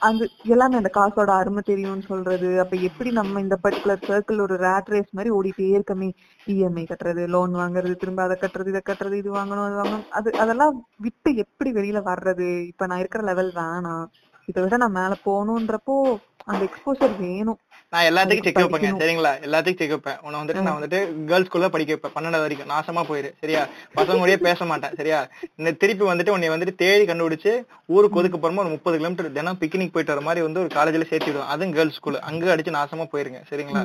[0.01, 2.49] அந்த எல்லாமே அந்த காசோட அருமை தெரியும்னு சொல்றது.
[2.63, 6.09] அப்ப எப்படி நம்ம இந்த பர்டிகுலர் சர்க்கிள் ஒரு ரேட் ரேஸ் மாதிரி ஓடிட்டே இருக்கமே?
[6.47, 10.05] இஎம்ஐ கட்டுறது லோன் வாங்குறது திரும்ப அதை கட்டுறது இதை கட்டுறது இது வாங்கணும் அது வாங்கணும்.
[10.19, 12.49] அது அதெல்லாம் விட்டு எப்படி வெளியில வர்றது?
[12.71, 14.05] இப்ப நான் இருக்கிற லெவல் வேணாம்.
[14.47, 15.97] இதை விட நான் மேல போகணுன்றப்போ
[16.47, 17.59] அந்த எக்ஸ்போஷர் வேணும்.
[17.93, 18.89] நான் எல்லாத்துக்கும் செக் வைப்பேங்க.
[18.99, 19.31] சரிங்களா?
[19.45, 20.19] எல்லாத்துக்கும் செக் வைப்பேன்.
[20.25, 20.99] உன்னை வந்துட்டு நான் வந்துட்டு
[21.29, 22.13] கேர்ள்ஸ் ஸ்கூல்ல படிக்க வைப்பேன்.
[22.13, 22.69] பன்னெண்டாவது வரைக்கும்.
[22.73, 23.61] நாசமா போயிரு சரியா?
[23.97, 25.19] பசங்க கூடயே பேச மாட்டேன் சரியா?
[25.59, 27.53] இந்த திருப்பி வந்துட்டு உன்னை வந்துட்டு தேடி கண்டுபிடிச்சு
[27.95, 31.29] ஊருக்கு ஒதுக்கு போறமா ஒரு முப்பது கிலோமீட்டர் தினம் பிக்னிக் போயிட்டு வர மாதிரி வந்து ஒரு காலேஜ்ல சேர்த்து
[31.29, 31.49] விடுவேன்.
[31.55, 33.81] அதுவும் கேர்ள்ஸ் ஸ்கூல் அங்க அடிச்சு நாசமா போயிருங்க சரிங்களா?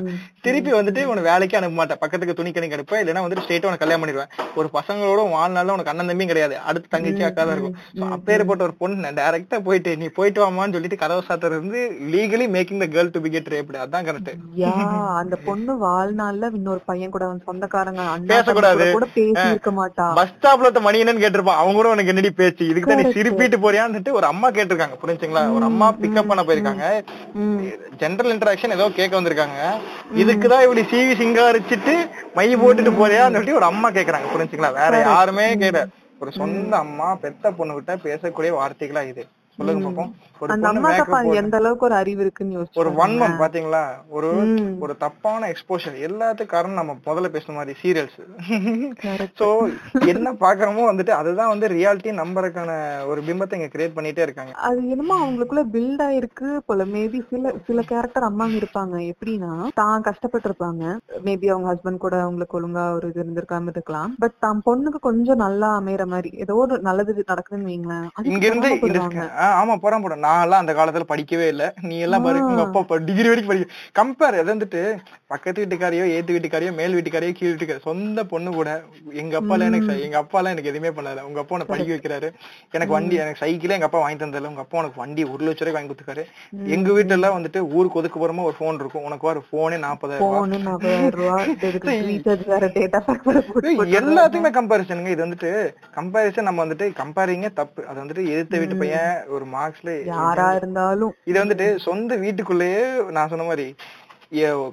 [0.47, 2.01] திருப்பி வந்துட்டு உன்னை வேலைக்கு அனுப்ப மாட்டேன்.
[2.03, 4.31] பக்கத்துக்கு துணி கணக்கு அனுப்பேன் இல்லைன்னா வந்துட்டு ஸ்ட்ரெயிட்டா உனக்கு கல்யாணம் பண்ணிடுவேன்.
[4.61, 6.57] ஒரு பசங்களோட வாழ்நாள்ல உனக்கு அண்ணன் தம்பியும் கிடையாது.
[6.69, 7.77] அடுத்து தங்கச்சி அக்கா தான் இருக்கும்.
[8.17, 11.83] அப்பேற்பட்ட ஒரு பொண்ணு டைரக்டா போயிட்டு நீ போயிட்டு வாமான்னு சொல்லிட்டு கதவை சாத்துறது
[12.15, 14.31] legally making the girl to be get raped அதான் கரெக்ட்
[14.61, 14.71] யா
[15.19, 18.85] அந்த பொண்ணு வாழ்நாள்ல இன்னொரு பையன் கூட அவன் சொந்தக்காரங்க பேசக்கூடாது.
[18.97, 21.59] கூட பேசி இருக்க மாட்டா பஸ் ஸ்டாப்ல மணி என்னன்னு கேட்டிருப்பான்.
[21.61, 22.63] அவங்க கூட உனக்கு என்னடி பேச்சு?
[22.71, 23.13] இதுக்கு தான் நீ.
[23.17, 25.43] சிரிப்பிட்டு போறியான்னு ஒரு அம்மா கேட்டிருக்காங்க புரிஞ்சுங்களா?
[25.57, 26.85] ஒரு அம்மா பிக்கப் பண்ண போயிருக்காங்க.
[28.01, 29.59] ஜென்ரல் இன்டராக்ஷன் ஏதோ கேட்க வந்திருக்காங்க.
[30.23, 31.95] இதுக்குதான் இப்படி சிவி சிங்காரிச்சிட்டு
[32.39, 34.71] மை போட்டுட்டு போறியான்னு சொல்லி ஒரு அம்மா கேக்குறாங்க புரிஞ்சுங்களா?
[34.81, 35.87] வேற யாருமே கேட்க
[36.21, 39.23] ஒரு சொந்த அம்மா பெத்த பொண்ணு கிட்ட பேசக்கூடிய வார்த்தைகளா இது.
[39.57, 40.09] சொல்லுங்க பாப்போம்.
[40.53, 43.83] அந்த அம்மாக்கு எந்த அளவுக்கு ஒரு அறிவு இருக்குன்னு ஒரு வன்மம் பாத்தீங்களா?
[44.17, 44.29] ஒரு.
[44.85, 48.19] ஒரு தப்பான எக்ஸ்போஷர் எல்லாத்துக்கும் காரணம் நம்ம முதல்ல பேசுன மாதிரி சீரியல்ஸ்.
[49.39, 49.47] சோ
[50.13, 52.71] என்ன பாக்குறோமோ வந்துட்டு அதுதான் வந்து ரியாலிட்டி நம்பருக்கான
[53.11, 54.53] ஒரு பிம்பத்தை இங்க கிரியேட் பண்ணிட்டே இருக்காங்க.
[54.67, 56.85] அது என்னமோ அவங்களுக்குள்ள பில்ட் ஆயிருக்கு போல.
[56.95, 58.95] மேபி சில சில கேரக்டர் அம்மாங்க இருப்பாங்க.
[59.13, 60.83] எப்படின்னா தான் கஷ்டப்பட்டு இருப்பாங்க
[61.27, 64.11] மேபி அவங்க ஹஸ்பண்ட் கூட அவங்களுக்கு ஒழுங்கா ஒரு இது இருந்திருக்காம இருக்கலாம்.
[64.23, 68.07] பட் தான் பொண்ணுக்கு கொஞ்சம் நல்லா அமையற மாதிரி ஏதோ ஒரு நல்லது நடக்குதுன்னு வைங்களேன்.
[68.31, 68.69] இங்க இருந்து
[69.61, 71.63] ஆமா போறேன் போறேன் நான் எல்லாம் அந்த காலத்துல படிக்கவே இல்ல.
[71.89, 73.67] நீ எல்லாம் பாரு உங்க அப்பா டிகிரி வரைக்கும் படிக்க
[73.99, 74.81] கம்பேர் அது வந்துட்டு
[75.31, 78.69] பக்கத்து வீட்டுக்காரையோ ஏத்து வீட்டுக்காரையோ மேல் வீட்டுக்காரையோ கீழ் வீட்டுக்காரோ சொந்த பொண்ணு கூட
[79.21, 81.23] எங்க அப்பா எல்லாம் எனக்கு எங்க அப்பா எல்லாம் எனக்கு எதுவுமே பண்ணல.
[81.29, 82.27] உங்க அப்பா உனக்கு படிக்க வைக்கிறாரு.
[82.75, 84.51] எனக்கு வண்டி எனக்கு சைக்கிளே எங்க அப்பா வாங்கி தந்ததில்ல.
[84.53, 86.25] உங்க அப்பா உனக்கு வண்டி ஒரு லட்ச ரூபாய்க்கு வாங்கி கொடுத்துருக்காரு.
[86.75, 89.05] எங்க வீட்டுல எல்லாம் வந்துட்டு ஊருக்கு ஒதுக்கு போறோமா ஒரு போன் இருக்கும்.
[89.09, 90.25] உனக்கு ஒரு போனே நாற்பதாயிரம்
[91.19, 91.51] ரூபாய்
[93.99, 95.51] எல்லாத்துக்குமே கம்பாரிசனுங்க இது வந்துட்டு
[95.97, 97.81] கம்பாரிசன் நம்ம வந்துட்டு கம்பேரிங்க தப்பு.
[97.89, 101.13] அது வந்துட்டு எதிர்த்த வீட்டு பையன் ஒரு மார்க்ஸ்ல யாரா இருந்தாலும்.
[101.31, 102.83] இது வந்துட்டு சொந்த வீட்டுக்குள்ளேயே
[103.17, 103.67] நான் சொன்ன மாதிரி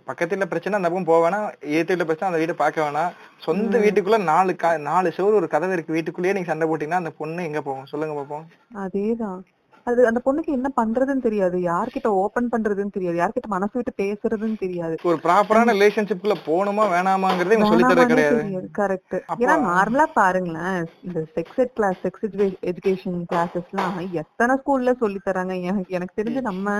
[0.09, 1.49] பக்கத்துல பிரச்சனை அந்த பக்கம் போக வேணாம்.
[1.75, 3.13] ஏத்து வீட்டுல பிரச்சனை அந்த வீட்டை பார்க்க வேணாம்.
[3.47, 4.53] சொந்த வீட்டுக்குள்ள நாலு
[4.91, 5.97] நாலு செவரு ஒரு கதவு இருக்கு.
[5.97, 7.91] வீட்டுக்குள்ளேயே நீங்க சண்டை போட்டீங்கன்னா அந்த பொண்ணு எங்க போகும்?
[7.93, 8.47] சொல்லுங்க பாப்போம்.
[8.85, 9.41] அதேதான்.
[9.87, 11.57] அது அந்த பொண்ணுக்கு என்ன பண்றதுன்னு தெரியாது.
[11.71, 13.17] யார்கிட்ட ஓபன் பண்றதுன்னு தெரியாது.
[13.21, 14.95] யார்கிட்ட மனசு விட்டு பேசுறதுன்னு தெரியாது.
[15.09, 18.43] ஒரு ப்ராப்பரான ரிலேஷன்ஷிப்குள்ள போகணுமா வேணாமாங்கிறதே சொல்லி தரது கிடையாது.
[18.81, 22.27] கரெக்ட் ஏன்னா நார்மலா பாருங்களேன் இந்த sex ed class sex
[22.73, 25.57] education classes எல்லாம் எத்தனை ஸ்கூல்ல சொல்லி தராங்க
[25.97, 26.77] எனக்கு தெரிஞ்சு நம்ம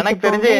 [0.00, 0.52] எனக்கு தெரிஞ்சு.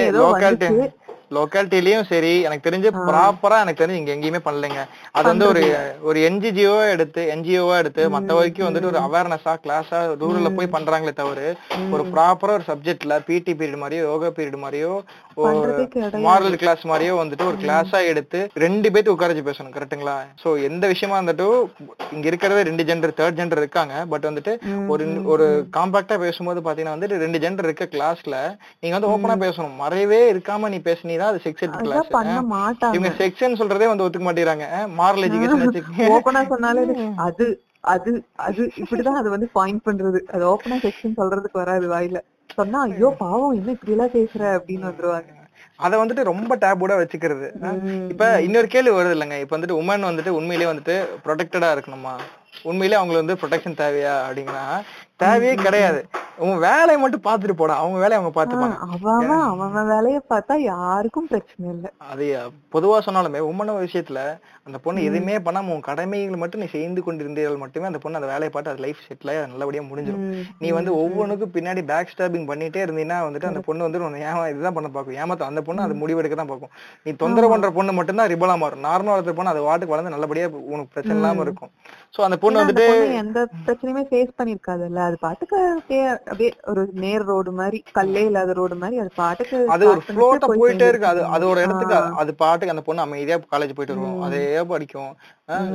[1.31, 4.81] லோக்காலிட்டிலயும் சரி எனக்கு தெரிஞ்சு ப்ராப்பரா எனக்கு தெரிஞ்சு இங்க எங்கேயுமே பண்ணலைங்க.
[5.17, 5.63] அது வந்து ஒரு
[6.09, 11.41] ஒரு என்ஜிஓ எடுத்து என்ஜிஓவா எடுத்து மத்த வரைக்கும் வந்துட்டு ஒரு அவேர்னஸா கிளாஸா ரூரல்ல போய் பண்றாங்களே தவிர
[11.95, 14.93] ஒரு ப்ராப்பரா ஒரு சப்ஜெக்ட்ல பிடி பீரியட் மாதிரியோ யோகா பீரியட் மாதிரியோ
[15.41, 15.51] ஒரு.
[16.25, 21.17] மாரல் கிளாஸ் மாதிரியோ வந்துட்டு ஒரு கிளாஸா எடுத்து ரெண்டு பேர்த்து உட்காரச்சு பேசணும் கரெக்ட்டுங்களா சோ எந்த விஷயமா
[21.21, 21.47] வந்துட்டு
[22.13, 24.53] இங்க இருக்கிறதே ரெண்டு ஜெண்டர் தேர்ட் ஜெண்டர் இருக்காங்க பட் வந்துட்டு
[24.89, 28.37] ஒரு ஒரு காம்பாக்டா பேசும்போது பாத்தீங்கன்னா வந்துட்டு ரெண்டு ஜெண்டர் இருக்க கிளாஸ்ல
[28.83, 29.75] நீங்க வந்து ஓப்பனா பேசணும்.
[29.81, 30.79] மறைவே இருக்காம நீ
[31.21, 32.95] பேசுனீதான் அது செக்ஸ் கிளாஸ் பண்ண மாட்டாங்க.
[32.97, 34.67] இவங்க செக்ஸ்ன்னு சொல்றதே வந்து ஒத்துக்க மாட்டேங்கிறாங்க.
[35.01, 35.65] மாரல் எஜுகேஷன்
[36.09, 36.83] ஓப்பனா சொன்னாலே
[37.27, 37.47] அது
[37.87, 38.11] அது
[38.47, 40.19] அது இப்படிதான் அது வந்து பாயிண்ட் பண்றது.
[40.35, 42.19] அது ஓப்பனா செக்ஷன் சொல்றதுக்கு வராது வாயில.
[42.59, 44.43] சொன்னா ஐயோ பாவம் என்ன இப்படி எல்லாம் பேசுற?
[44.57, 45.31] அப்படின்னு வந்துருவாங்க.
[45.81, 47.47] அத வந்துட்டு ரொம்ப டேபோட வச்சுக்கிறது.
[48.13, 49.39] இப்ப இன்னொரு கேள்வி வருது இல்லைங்க.
[49.45, 52.15] இப்ப வந்துட்டு உமன் வந்துட்டு உண்மையிலேயே வந்துட்டு ப்ரொடெக்டடா இருக்கணுமா?
[52.65, 54.65] உண்மையிலேயே அவங்களுக்கு வந்து ப்ரொடெக்ஷன் தேவையா அப்படிங்கன்னா
[55.23, 56.01] தேவையே கிடையாது.
[56.45, 57.75] உன் வேலையை மட்டும் பாத்துட்டு போடா.
[57.81, 61.87] அவங்க வேலையை அவங்க பாத்துப்பாங்க அவன் அவன் வேலைய பார்த்தா யாருக்கும் பிரச்சனை இல்ல.
[62.11, 62.27] அது
[62.75, 64.21] பொதுவா சொன்னாலுமே உமன விஷயத்துல
[64.67, 68.51] அந்த பொண்ணு எதுவுமே பண்ணாம உன் கடமைகள் மட்டும் நீ செய்து கொண்டிருந்தீர்கள் மட்டுமே அந்த பொண்ணு அந்த வேலையை
[68.55, 70.25] பார்த்து அது லைஃப் செட்டில் ஆகி நல்லபடியா முடிஞ்சிடும்
[70.63, 74.77] நீ வந்து ஒவ்வொன்றுக்கும் பின்னாடி பேக் ஸ்டாபிங் பண்ணிட்டே இருந்தீங்கன்னா வந்துட்டு அந்த பொண்ணு வந்து உன்னை ஏமா இதுதான்
[74.79, 75.19] பண்ண பார்க்கும்.
[75.23, 76.73] ஏமாத்த அந்த பொண்ணு அது முடிவெடுக்க தான் பார்க்கும்.
[77.07, 78.85] நீ தொந்தரவு பண்ற பொண்ணு மட்டும்தான் ரிபலா மாறும்.
[78.89, 81.73] நார்மலா வளர்த்த பொண்ணு அது வாட்டுக்கு வளர்ந்து நல்லபடியா உனக்கு பிரச்சனை இல்லாம இருக்கும்.
[82.15, 82.87] சோ அந்த பொண்ணு வந்துட்டு
[83.19, 85.59] எந்த பிரச்சனையுமே ஃபேஸ் பண்ணிருக்காதுல்ல அது பாட்டுக்கு
[86.31, 90.61] அப்படியே ஒரு நேர் ரோடு மாதிரி கல்லே இல்லாத ரோடு மாதிரி அது பாட்டுக்கு அது ஒரு ஃப்ளோட்டா போய்
[90.63, 91.07] போயிட்டே இருக்கு.
[91.07, 91.21] அது.
[91.37, 91.95] அதோட இடத்துக்கு.
[92.23, 94.43] அது பாட்டுக்கு அந்த பொண்ணு அமைதியா காலேஜ் போயிட்டு வருவோம் அதே
[94.73, 95.13] படிக்கும்.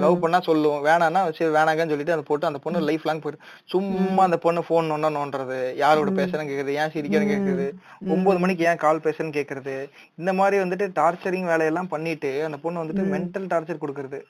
[0.03, 0.83] லவ் பண்ணா சொல்லுவோம்.
[0.85, 4.91] வேணாம்னா சரி வேணாங்கன்னு சொல்லிட்டு அந்த போட்டு அந்த பொண்ணு லைஃப் லாங் போயிட்டு சும்மா அந்த பொண்ணு போன்
[4.91, 5.59] நோண்டா நோண்டுறது.
[5.83, 6.77] யாரோட பேசுறேன்னு கேக்குறது.
[6.81, 7.67] ஏன் சிரிக்கிறேன்னு கேக்குறது.
[8.15, 9.75] ஒன்பது மணிக்கு ஏன் கால் பேசுறேன்னு கேக்குறது.
[10.15, 14.21] இந்த மாதிரி வந்துட்டு டார்ச்சரிங் வேலையெல்லாம் பண்ணிட்டு அந்த பொண்ணு வந்துட்டு மென்டல் டார்ச்சர் கொடுக்கறது.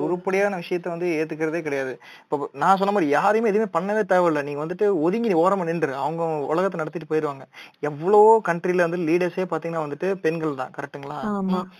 [0.00, 1.92] உருப்படியான விஷயத்த வந்து ஏத்துக்கிறதே கிடையாது.
[2.24, 4.42] இப்ப நான் சொன்ன மாதிரி யாரையுமே எதுவுமே பண்ணவே தேவையில்ல.
[4.42, 5.92] நீங்க வந்துட்டு ஒதுங்கி நீ ஓரமா நின்று.
[5.96, 7.44] அவங்க உலகத்தை நடத்திட்டு போயிருவாங்க
[7.82, 10.72] எவ்வளவோ கண்ட்ரில வந்து லீடர்ஸே பாத்தீங்கன்னா வந்துட்டு பெண்கள் தான்.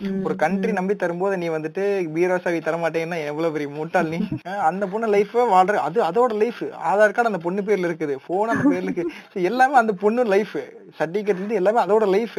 [0.02, 0.22] ம்.
[0.22, 1.84] ஒரு கண்ட்ரி நம்பி தரும்போது நீ வந்துட்டு
[2.16, 4.20] பீரோசாவி தர மாட்டேங்கன்னா எவ்வளவு பெரிய முட்டாள் நீ?
[4.68, 8.16] அந்த பொண்ணு லைஃப் வாழ்ற அது அதோட லைஃப் ஆதார் கார்டு அந்த பொண்ணு பேர்ல இருக்குது.
[8.26, 9.06] போன் அந்த பேர்ல இருக்கு.
[9.48, 10.56] எல்லாமே அந்த பொண்ணு லைஃப்
[10.98, 12.38] சர்டிபிகேட் இருந்து எல்லாமே அதோட லைஃப்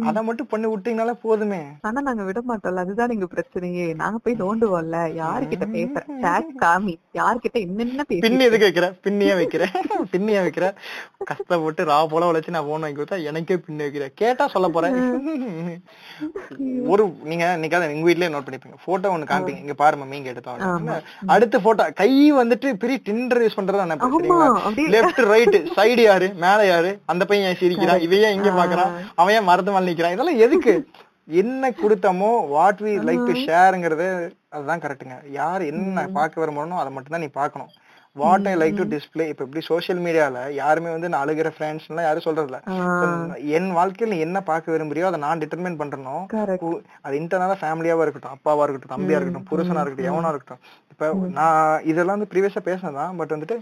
[0.00, 1.62] அத மட்டும் பண்ணி விட்டீங்கனாலே போதுமே.
[1.80, 3.94] ஆனா நாங்க விட மாட்டோம்ல அதுதான் எங்க பிரச்சனையே.
[3.94, 4.96] நாங்க போய் நோண்டுவோம்ல.
[5.20, 6.02] யாருகிட்ட பேசுற?
[6.20, 6.98] டேக் காமி.
[7.18, 8.88] யார்கிட்ட என்னென்ன பின்னி எதுக்கு வைக்கிற?
[9.04, 9.64] பின்னியே வைக்கிற?
[10.12, 10.66] பின்னியே வைக்கிற?
[11.30, 14.06] கஷ்டப்பட்டு ரா போல உழைச்சு நான் போன் வாங்கி கொடுத்தா எனக்கே பின்னி வைக்கிற.
[14.20, 14.94] கேட்டா சொல்ல போறேன்.
[16.92, 18.78] ஒரு நீங்க இன்னைக்காவது எங்க வீட்லயே நோட் பண்ணிப்பீங்க.
[18.86, 19.62] போட்டோ ஒண்ணு காமிப்பீங்க.
[19.66, 20.88] இங்க பாரு மம்மி இங்க எடுத்தோம்
[21.34, 26.28] அடுத்த போட்டோ கை வந்துட்டு பெரிய டிண்டர் யூஸ் பண்றதா என்ன லெஃப்ட் ரைட் சைடு யாரு?
[26.46, 26.92] மேல யாரு?
[27.12, 28.02] அந்த பையன் சிரிக்கிறான்?
[28.18, 28.92] ஏன் இங்க பாக்குறான்?
[29.20, 30.16] அவன் ஏன் மரத்து மேல நிக்கிறான்?
[30.16, 30.74] இதெல்லாம் எதுக்கு?
[31.30, 34.06] என்ன கொடுத்தமோ வாட் வி லைக் டு ஷேர்ங்கிறது
[34.50, 37.70] அதுதான் கரெக்ட்டுங்க யார் என்ன பார்க்க விரும்பணும் அதை மட்டும் தான் நீ பார்க்கணும்.
[38.16, 42.06] What I like to display இப்ப எப்படி சோஷியல் மீடியால யாருமே வந்து நான் அழுகிற ஃப்ரெண்ட்ஸ் எல்லாம்
[42.06, 42.58] யாரும் சொல்றது இல்ல
[43.54, 48.04] என் வாழ்க்கையில நீ என்ன பார்க்க விரும்புறியோ அதை நான் டிட்டர்மைன் பண்றனோ கரெக்ட் கு- அது இன்டர்னலா ஃபேமிலியாவா
[48.04, 50.62] இருக்கட்டும் அப்பாவா இருக்கட்டும் தம்பியா இருக்கட்டும் புருஷனா இருக்கட்டும் எவனா இருக்கட்டும்.
[51.00, 53.56] இப்ப நான் இதெல்லாம் வந்து ப்ரீவியஸா பேசினதான் பட் வந்துட்டு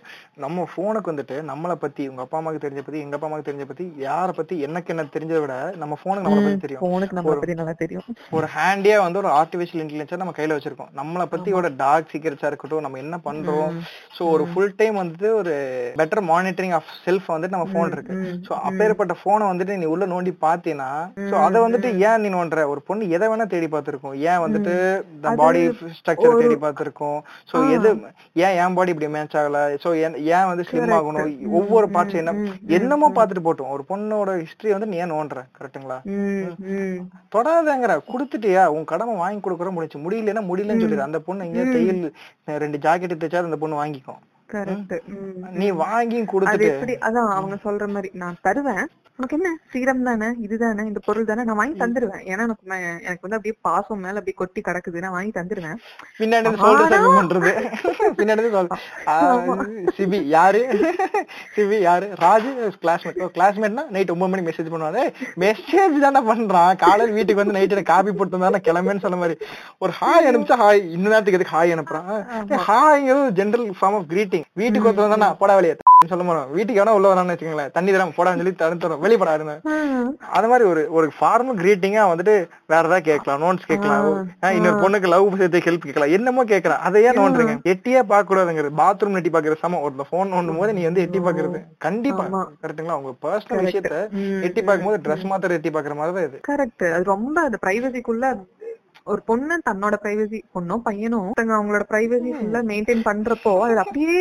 [0.45, 3.85] நம்ம போனுக்கு வந்துட்டு நம்மளை பத்தி உங்க அப்பா அம்மாக்கு தெரிஞ்ச பத்தி எங்க அப்பா அம்மாக்கு தெரிஞ்ச பத்தி
[4.07, 6.83] யார பத்தி எனக்கு என்ன தெரிஞ்சதை விட நம்ம போனுக்கு நம்மளை பத்தி தெரியும்.
[6.85, 8.07] போனுக்கு நம்மள பத்தி நல்லா தெரியும்.
[8.39, 10.91] ஒரு ஹேண்டியா வந்து ஒரு ஆர்டிபிஷியல் இன்டெலிஜென்ஸா நம்ம கையில வச்சிருக்கோம்.
[11.01, 13.71] நம்மளை பத்தியோட டார்க் சீக்கிரட்ஸா இருக்கட்டும் நம்ம என்ன பண்றோம்.
[14.17, 15.55] சோ ஒரு ஃபுல் டைம் வந்துட்டு ஒரு
[16.03, 18.17] பெட்டர் மானிட்டரிங் ஆஃப் செல்ஃப் வந்துட்டு நம்ம போன் இருக்கு.
[18.49, 20.91] சோ அப்பேற்பட்ட போனை வந்துட்டு நீ உள்ள நோண்டி பாத்தீங்கன்னா
[21.31, 24.19] சோ அத வந்துட்டு ஏன் நீ நோண்டுற ஒரு பொண்ணு எதை வேணா தேடி பார்த்திருக்கும்.
[24.33, 24.77] ஏன் வந்துட்டு
[25.43, 25.65] பாடி
[26.01, 27.19] ஸ்ட்ரக்சர் தேடி பார்த்திருக்கும்?
[27.51, 27.91] சோ எது
[28.45, 29.59] ஏன் என் பாடி இப்படி மேட்ச் ஆகல?
[29.85, 29.89] சோ
[30.37, 31.31] ஏன் வந்து ஸ்லிம் ஆகணும்?
[31.59, 32.35] ஒவ்வொரு பார்ட்ஸ் என்ன
[32.79, 33.73] என்னமோ பார்த்துட்டு போட்டோம்.
[33.77, 35.43] ஒரு பொண்ணோட ஹிஸ்டரி வந்து நீ ஏன் நோண்டுற?
[35.59, 36.99] கரெக்ட்டுங்களா ம்.
[37.35, 38.65] தொடாதங்கிற குடுத்துட்டியா?
[38.77, 41.09] உன் கடமை வாங்கி கொடுக்குற முடிச்சு முடியலன்னா முடியலன்னு சொல்லிடு.
[41.09, 42.03] அந்த பொண்ணு இங்க தையல்
[42.65, 44.21] ரெண்டு ஜாக்கெட் தைச்சா அந்த பொண்ணு வாங்கிக்கும்.
[45.63, 46.69] நீ வாங்கி கொடுத்துட்டு.
[47.09, 48.87] அதான் அவங்க சொல்ற மாதிரி நான் தருவேன்.
[49.19, 49.51] உனக்கு என்ன?
[49.73, 50.27] சீரம் தானே?
[50.47, 51.45] இதுதானே இந்த பொருள் தானே?
[51.47, 52.21] நான் வாங்கி தந்துருவேன்.
[52.33, 52.67] ஏன்னா எனக்கு
[53.07, 55.03] எனக்கு வந்து அப்படியே பாசம் மேல அப்படியே கொட்டி கிடக்குது.
[55.05, 55.79] நான் வாங்கி தந்துருவேன்.
[56.19, 56.53] பின்னாடி
[57.17, 57.51] பண்றது.
[58.19, 58.45] பின்னாடி
[59.97, 60.61] சிபி யாரு?
[61.57, 62.09] சிபி யாரு?
[62.25, 62.53] ராஜு
[62.85, 65.03] கிளாஸ்மேட் கிளாஸ்மேட்னா நைட் ஒன்பது மணி மெசேஜ் பண்ணுவாங்க
[65.45, 66.73] மெசேஜ் தானே பண்றான்.
[66.85, 69.37] காலையில வீட்டுக்கு வந்து நைட்டு காப்பி போட்டு தானே கிளம்புன்னு சொன்ன மாதிரி.
[69.83, 72.25] ஒரு ஹாய் அனுப்பிச்சா ஹாய் இந்த நேரத்துக்கு எதுக்கு ஹாய் அனுப்புறான்?
[72.71, 75.77] ஹாய்ங்கிறது ஜென்ரல் ஃபார்ம் ஆஃப் கிரீட்டிங் வீட்டுக்கு ஒருத்தர் தானே போடா வெளியே.
[76.07, 77.71] சொல்ல மாட்டோம் வீட்டுக்கு எவனா உள்ள வரான்னு வச்சுக்கோங்களேன்.
[77.77, 79.63] தண்ணி தராம போடான்னு சொல்லி தடுத்துறோம் வெளிப்படா இருந்தேன்
[80.37, 82.35] அது மாதிரி ஒரு ஒரு ஃபார்மல் கிரீட்டிங்கா வந்துட்டு
[82.73, 83.41] வேற ஏதாவது கேட்கலாம்.
[83.45, 84.05] நோட்ஸ் கேட்கலாம்.
[84.59, 86.13] இன்னொரு பொண்ணுக்கு லவ் சேர்த்து ஹெல்ப் கேட்கலாம்.
[86.19, 86.83] என்னமோ கேட்கலாம்.
[86.89, 87.57] அதை ஏன் நோண்டுறீங்க?
[87.73, 89.85] எட்டியே பார்க்க கூடாதுங்கிறது பாத்ரூம் எட்டி பாக்குற சமம்.
[89.89, 92.27] ஒரு போன் நோண்டும் போது நீ வந்து எட்டி பாக்குறது கண்டிப்பா.
[92.63, 93.97] கரெக்ட்டுங்களா உங்க பர்சனல் விஷயத்த
[94.49, 96.41] எட்டி பார்க்கும்போது ட்ரெஸ் மாத்திர எட்டி பாக்குற மாதிரி தான் இது.
[96.51, 98.31] கரெக்ட் அது ரொம்ப அந்த பிரைவசிக்குள்ள
[99.13, 104.17] ஒரு பொண்ணு தன்னோட பிரைவசி பொண்ணும் பையனும் அவங்களோட பிரைவசி ஃபுல்லா மெயின்டைன் பண்றப்போ அது அப்படியே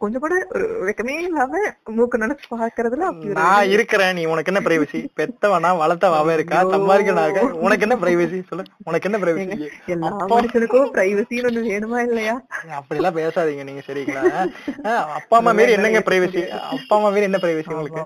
[0.00, 0.34] கொஞ்சம் கூட
[0.86, 1.60] வெக்கமே இல்லாம
[1.96, 3.06] மூக்கு நினைச்சு பாக்குறதுல
[3.38, 6.58] நான் இருக்கிறேன் நீ உனக்கு என்ன பிரைவசி பெத்தவனா வளர்த்தவ அவன் இருக்கா?
[6.74, 8.64] சம்பாதிக்கனாக உனக்கு என்ன பிரைவசி சொல்லு.
[8.88, 9.56] உனக்கு என்ன பிரைவசி
[9.94, 12.34] எல்லா மனுஷனுக்கும் பிரைவசின்னு ஒண்ணு வேணுமா இல்லையா?
[12.78, 14.22] அப்படி எல்லாம் பேசாதீங்க நீங்க சரிங்களா?
[15.18, 16.42] அப்பா அம்மா மாரி என்னங்க பிரைவசி
[16.74, 18.04] அப்பா அம்மா மாரி என்ன பிரைவசி உங்களுக்கு?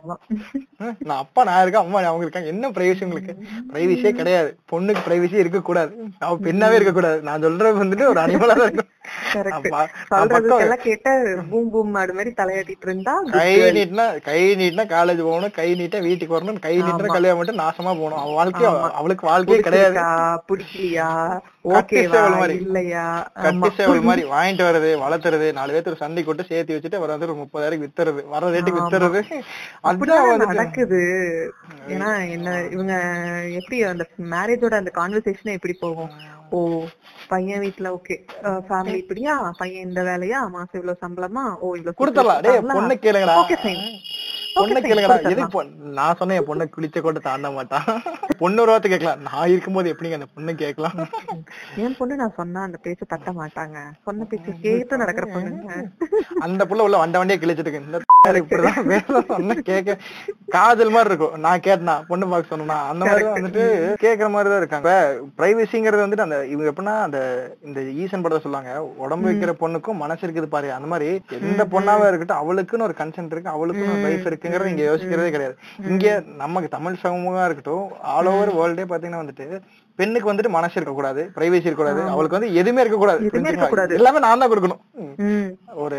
[1.08, 2.50] நான் அப்பா நான் இருக்கேன் அம்மா அவங்க இருக்காங்க.
[2.54, 3.34] என்ன பிரைவசி உங்களுக்கு?
[3.72, 4.50] பிரைவசியே கிடையாது.
[4.72, 5.92] பொண்ணுக்கு பிரைவசி இருக்க கூடாது
[6.26, 8.90] அவ பெண்ணாவே இருக்க கூடாது நான் சொல்றது வந்துட்டு ஒரு அனிமலா தான் இருக்கும்.
[10.86, 11.08] கேட்ட
[11.52, 16.36] பூம் பூம் மாடு மாதிரி தலையாட்டிட்டு இருந்தா கை நீட்டினா கை நீட்டினா காலேஜ் போகணும் கை நீட்டா வீட்டுக்கு
[16.36, 18.20] வரணும் கை நீட்டினா கல்யாணம் மட்டும் நாசமா போகணும்.
[18.22, 18.66] அவ வாழ்க்கை
[19.00, 19.98] அவளுக்கு வாழ்க்கையே கிடையாது.
[20.48, 21.08] பிடிக்கலையா?
[21.72, 22.20] ஓகேவா.
[22.54, 23.04] இல்லையா?
[24.08, 28.50] மாதிரி வாங்கிட்டு வர்றது வளர்த்துறது நாலு பேர்த்து சண்டை கொட்டு சேர்த்து வச்சுட்டு வர ஒரு முப்பதாயிரம் வித்துறது வர
[28.54, 29.22] ரேட்டுக்கு வித்துறது.
[29.88, 31.00] அப்படிதான் நடக்குது.
[31.88, 32.94] ஏன்னா என்ன இவங்க
[33.60, 36.12] எப்படி அந்த மேரேஜோட அந்த கான்வர்சேஷன் எப்படி போகும்?
[36.56, 36.58] ஓ
[37.30, 38.14] பையன் வீட்ல ஓகே
[38.68, 39.34] ஃபேமிலி இப்படியா?
[39.60, 40.40] பையன் இந்த வேலையா?
[40.56, 41.44] மாசம் இவ்வளவு சம்பளமா?
[41.64, 42.42] ஓ இவ்வளவு கொடுத்துடலாம்.
[42.46, 43.36] டேய் பொண்ணு கேளுங்கடா.
[43.42, 43.84] ஓகே ஃபைன்
[44.56, 45.16] பொண்ணு கேளுங்கடா.
[45.30, 45.60] எதுக்கு
[45.98, 47.86] நான் சொன்னேன் என் பொண்ணு குளிச்ச கூட தாண்ட மாட்டான்
[48.42, 49.22] பொண்ணு ஒரு வார்த்தை கேட்கலாம்.
[49.28, 50.96] நான் இருக்கும்போது எப்படிங்க அந்த பொண்ணு கேட்கலாம்?
[51.84, 53.76] என் பொண்ணு நான் சொன்னா அந்த பேச்ச தட்ட மாட்டாங்க.
[54.08, 55.76] சொன்ன பேச்சு கேட்டு நடக்கிற பொண்ணுங்க.
[56.46, 58.10] அந்த புள்ள உள்ள வண்ட வண்டியே கிழிச்சிட்டு இருக்கு
[59.68, 59.94] கேட்க
[60.54, 61.34] காதல் மாதிரி இருக்கும்.
[61.44, 63.64] நான் கேட்டனா பொண்ணு பார்க்க சொன்னா அந்த மாதிரி வந்துட்டு
[64.02, 64.90] கேக்குற மாதிரி தான் இருக்காங்க.
[65.38, 67.18] பிரைவசிங்கிறது வந்துட்டு அந்த இவங்க எப்படின்னா அந்த
[67.68, 68.72] இந்த ஈசன் படத்தை சொல்லுவாங்க
[69.04, 70.70] உடம்பு வைக்கிற பொண்ணுக்கும் மனசு இருக்குது பாரு.
[70.76, 71.08] அந்த மாதிரி
[71.50, 75.56] எந்த பொண்ணாவே இருக்கட்டும் அவளுக்குன்னு ஒரு கன்சென்ட் இருக்கு அவளுக்குன்னு ஒரு லைஃப் இருக்குங்கிறது இங்க யோசிக்கிறதே கிடையாது.
[75.92, 76.06] இங்க
[76.44, 79.48] நமக்கு தமிழ் சமூகமா இருக்கட்டும் ஆல் ஓவர் வேர்ல்டே பாத்தீங்கன்னா வந்துட்டு
[79.98, 83.92] பெண்ணுக்கு வந்துட்டு மனசு இருக்க கூடாது பிரைவசி இருக்க கூடாது அவளுக்கு வந்து எதுவுமே இருக்க கூடாது எதுவுமே இருக்கக்கூடாது.
[83.98, 84.80] எல்லாமே நான் தான் கொடுக்கணும்.
[85.84, 85.98] ஒரு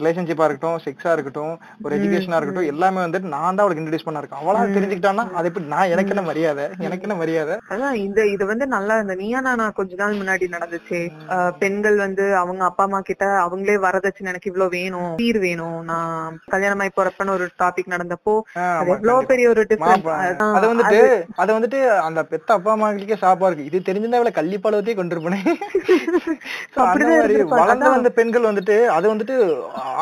[0.00, 4.42] ரிலேஷன்ஷிப்பா இருக்கட்டும் செக்ஸா இருக்கட்டும் ஒரு எஜுகேஷனா இருக்கட்டும் எல்லாமே வந்துட்டு நான் தான் அவளுக்கு இன்ட்ரடியூஸ் பண்ண இருக்கேன்.
[4.42, 5.66] அவளா தெரிஞ்சுக்கிட்டான்னா அது எப்படி?
[5.74, 6.66] நான் எனக்கு என்ன மரியாதை?
[6.86, 7.56] எனக்கு என்ன மரியாதை?
[7.72, 11.00] அதான் இந்த இது வந்து நல்லா இந்த நீயா நானா கொஞ்ச நாள் முன்னாடி நடந்துச்சு.
[11.62, 15.78] பெண்கள் வந்து அவங்க அப்பா அம்மா கிட்ட அவங்களே வரதட்சணை எனக்கு இவ்வளவு வேணும் சீர் வேணும்.
[15.90, 18.36] நான் கல்யாணம் ஆகி போறப்பன்னு ஒரு டாபிக் நடந்தப்போ
[18.78, 19.64] அது எவ்வளவு பெரிய ஒரு.
[19.72, 20.08] டிஃபரன்ஸ்
[20.58, 21.00] அது வந்துட்டு
[21.42, 23.68] அது வந்துட்டு அந்த பெத்த அப்பா அம்மாக்களுக்கே சாப்பா இருக்கு.
[23.70, 25.44] இது தெரிஞ்சிருந்தா அவளை கள்ளிப்பாலவத்தையே கொண்டிருப்பேன்.
[27.54, 27.90] வளர்ந்து.
[27.90, 29.34] வந்த பெண்கள் வந்துட்டு அது வந்துட்டு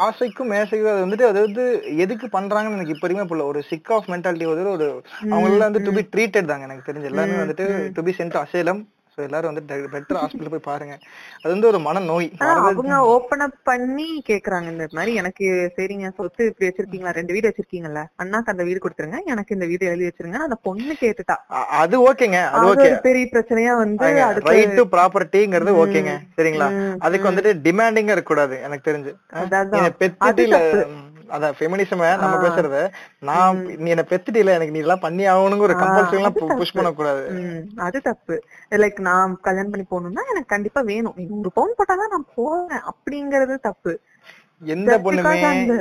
[0.07, 1.65] ஆசைக்கும் மேசைக்கும் அது வந்துட்டு அது வந்து
[2.05, 4.87] எதுக்கு பண்றாங்கன்னு எனக்கு இப்ப வரைக்குமே ஒரு சிக் ஆஃப் மென்டாலிட்டி வந்து ஒரு
[5.33, 7.05] அவங்கள வந்து டு பி ட்ரீட்டட் தாங்க எனக்கு தெரிஞ்சு.
[7.05, 8.81] எல்லாருமே வந்துட்டு to be sent asylum
[9.19, 9.63] so எல்லாரும் வந்து
[9.93, 10.95] பெட்டர் ஹாஸ்பிட்டல் போய் பாருங்க.
[11.43, 14.69] அது வந்து ஒரு மன நோய் அவங்க ஓபன் அப் பண்ணி கேக்குறாங்க.
[14.69, 15.47] இந்த மாதிரி எனக்கு
[15.77, 17.11] சரிங்க சொத்து இப்படி வச்சிருக்கீங்களா?
[17.11, 18.03] ரெண்டு வீடு வச்சிருக்கீங்கல்ல?
[18.23, 19.21] அண்ணாக்கு அந்த வீடு கொடுத்துருங்க.
[19.27, 20.39] எனக்கு இந்த வீடு எழுதி வச்சிருங்க.
[20.39, 21.37] அந்த பொண்ணு கேட்டுட்டா.
[21.81, 22.89] அது ஓகேங்க அது ஓகே.
[23.01, 24.09] பெரிய பிரச்சனையா வந்து
[24.51, 26.69] ரைட் டு ப்ராப்பர்ட்டிங்கிறது ஓகேங்க சரிங்களா?
[27.01, 29.15] அதுக்கு வந்துட்டு டிமாண்டிங்கா இருக்க கூடாது எனக்கு தெரிஞ்சு.
[29.43, 29.91] அதான்.
[31.29, 32.79] அதான் ஃபெமினிசம் நம்ம பேசுறத
[33.21, 36.91] நான் நீ என்ன பெத்துட்டு இல்ல எனக்கு நீ இதெல்லாம் பண்ணி ஆகணுங்க ஒரு கம்பல்சரி எல்லாம் புஷ் பண்ண
[36.93, 37.25] கூடாது
[37.87, 38.37] அது தப்பு.
[38.83, 41.17] லைக் நான் கல்யாணம் பண்ணி போகணும்னா எனக்கு கண்டிப்பா வேணும்.
[41.17, 43.95] நீ நூறு பவுன் போட்டாதான் நான் போவேன் அப்படிங்கறது தப்பு.
[44.63, 45.33] எந்த பொண்ணுமே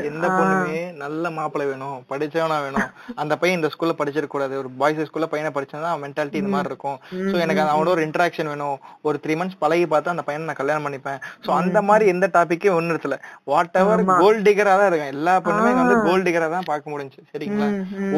[0.09, 2.89] எந்த பொண்ணுமே நல்ல மாப்பிள்ளை வேணும் படிச்சவனா வேணும்.
[3.21, 4.53] அந்த பையன் இந்த ஸ்கூல்ல படிச்சிருக்க கூடாது.
[4.61, 6.97] ஒரு பாய்ஸ் ஸ்கூல்ல பையனை படிச்சா மென்டாலிட்டி இந்த மாதிரி இருக்கும்.
[7.31, 8.77] சோ எனக்கு அவனோட ஒரு இன்டராக்ஷன் வேணும்.
[9.07, 11.19] ஒரு த்ரீ மந்த்ஸ் பழகி பார்த்தா அந்த பையனை நான் கல்யாணம் பண்ணிப்பேன்.
[11.45, 13.17] சோ அந்த மாதிரி எந்த டாபிக்கே ஒண்ணு இடத்துல
[13.51, 15.11] வாட் எவர் கோல்ட் டிகரா தான் இருக்கேன்.
[15.15, 17.69] எல்லா பொண்ணுமே வந்து கோல்ட் டிகரா தான் பார்க்க முடிஞ்சு சரிங்களா?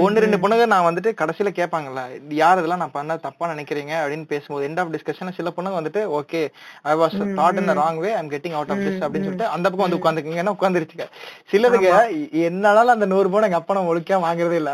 [0.03, 2.03] ஒன்னு ரெண்டு பொண்ணுங்க நான் வந்துட்டு கடைசியில கேட்பாங்கல்ல
[2.41, 6.43] யார் இதெல்லாம் நான் பண்ண தப்பா நினைக்கிறீங்க அப்படின்னு பேசும்போது எண்ட் ஆஃப் டிஸ்கஷன் சில பொண்ணுங்க வந்துட்டு okay
[6.91, 9.87] I was thought in wrong way I'm getting out of this அப்படின்னு சொல்லிட்டு அந்த பக்கம்
[9.87, 10.47] வந்து உட்காந்துக்குங்க.
[10.51, 11.05] பையனா உட்காந்துருச்சுக்க
[11.51, 11.91] சிலதுக்கு
[12.45, 14.71] என்னாலும் அந்த நூறு ரூபாய் எங்க அப்பா ஒழுக்கா வாங்குறதே இல்ல.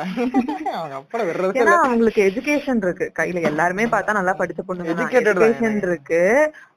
[0.76, 1.76] அவங்க அப்பா விடுறதே ஏன்னா இல்ல.
[1.86, 3.06] அவங்களுக்கு எஜுகேஷன் இருக்கு.
[3.20, 4.90] கையில எல்லாருமே பார்த்தா நல்லா படிச்ச தான்.
[4.92, 6.22] எஜுகேஷன் இருக்கு.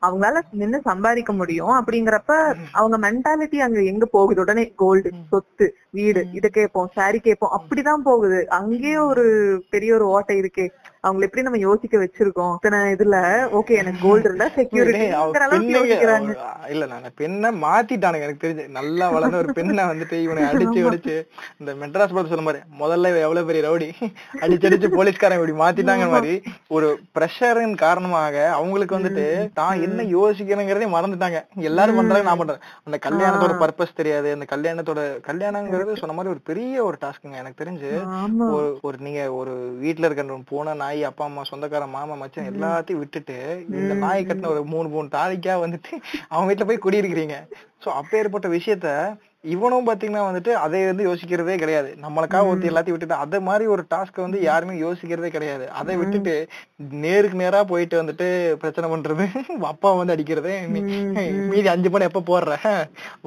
[0.03, 1.75] அவங்களால நின்னு சம்பாதிக்க முடியும்.
[1.79, 2.33] அப்படிங்கறப்ப
[2.73, 4.41] அவங்க மென்டாலிட்டி அங்க எங்க போகுது?
[4.41, 7.55] உடனே கோல்டு சொத்து வீடு இத கேட்போம் சாரி கேட்போம்.
[7.59, 8.39] அப்படிதான் போகுது.
[8.59, 9.25] அங்கேயே ஒரு
[9.71, 10.67] பெரிய ஒரு ஓட்டை இருக்கே.
[11.05, 12.55] அவங்களை எப்படி நம்ம யோசிக்க வச்சிருக்கோம்?
[12.57, 13.17] இத்தனை இதுல
[13.59, 14.47] ஓகே எனக்கு கோல்டு இருந்தா
[15.19, 15.35] அவ-
[16.69, 18.65] இல்ல நான் பெண்ணை மாத்திட்டானுங்க எனக்கு தெரிஞ்சு.
[18.77, 21.15] நல்லா வளர்ந்த ஒரு பெண்ணை வந்துட்டு இவனை அடிச்சு அடிச்சு
[21.61, 23.89] இந்த மெட்ராஸ் படத்துல சொன்ன மாதிரி முதல்ல எவ்வளவு பெரிய ரவுடி?
[24.43, 26.35] அடிச்சு அடிச்சு போலீஸ்காரன் இப்படி மாத்திட்டாங்க மாதிரி
[26.71, 28.17] ஒரு பிரஷரின் காரணமாக
[28.53, 31.41] அவங்களுக்கு வந்துட்டு தான் என்ன யோசிக்கணுங்கிறதே மறந்துட்டாங்க.
[31.69, 32.63] எல்லாரும் பண்றாங்க நான் பண்றேன்.
[32.87, 34.29] அந்த கல்யாணத்தோட பர்பஸ் தெரியாது.
[34.33, 37.91] அந்த கல்யாணத்தோட கல்யாணங்கிறது சொன்ன மாதிரி ஒரு பெரிய ஒரு டாஸ்க்குங்க எனக்கு தெரிஞ்சு
[38.85, 40.17] ஒரு நீங்க ஒரு வீட்ல இருக்கிற
[40.49, 43.39] பூனை நாய் அப்பா அம்மா சொந்தக்கார மாமா மச்சான் எல்லாத்தையும் விட்டுட்டு
[43.80, 45.91] இந்த நாய் கட்டின ஒரு மூணு மூணு தாலிக்கா வந்துட்டு
[46.32, 47.36] அவங்க வீட்டுல போய் குடியிருக்கிறீங்க.
[47.82, 48.89] சோ அப்பேற்பட்ட விஷயத்த
[49.55, 51.91] இவனும் பாத்தீங்கன்னா வந்துட்டு அதை வந்து யோசிக்கிறதே கிடையாது.
[52.05, 55.66] நம்மளுக்கா ஒருத்தி எல்லாத்தையும் விட்டுட்டு அதை மாதிரி ஒரு டாஸ்க் வந்து யாருமே யோசிக்கிறதே கிடையாது.
[55.80, 56.34] அதை விட்டுட்டு
[57.05, 58.26] நேருக்கு நேரா போயிட்டு வந்துட்டு
[58.62, 59.26] பிரச்சனை பண்றது
[59.72, 60.55] அப்பா வந்து அடிக்கிறது
[61.53, 62.57] மீதி அஞ்சு பணம் எப்ப போடுற?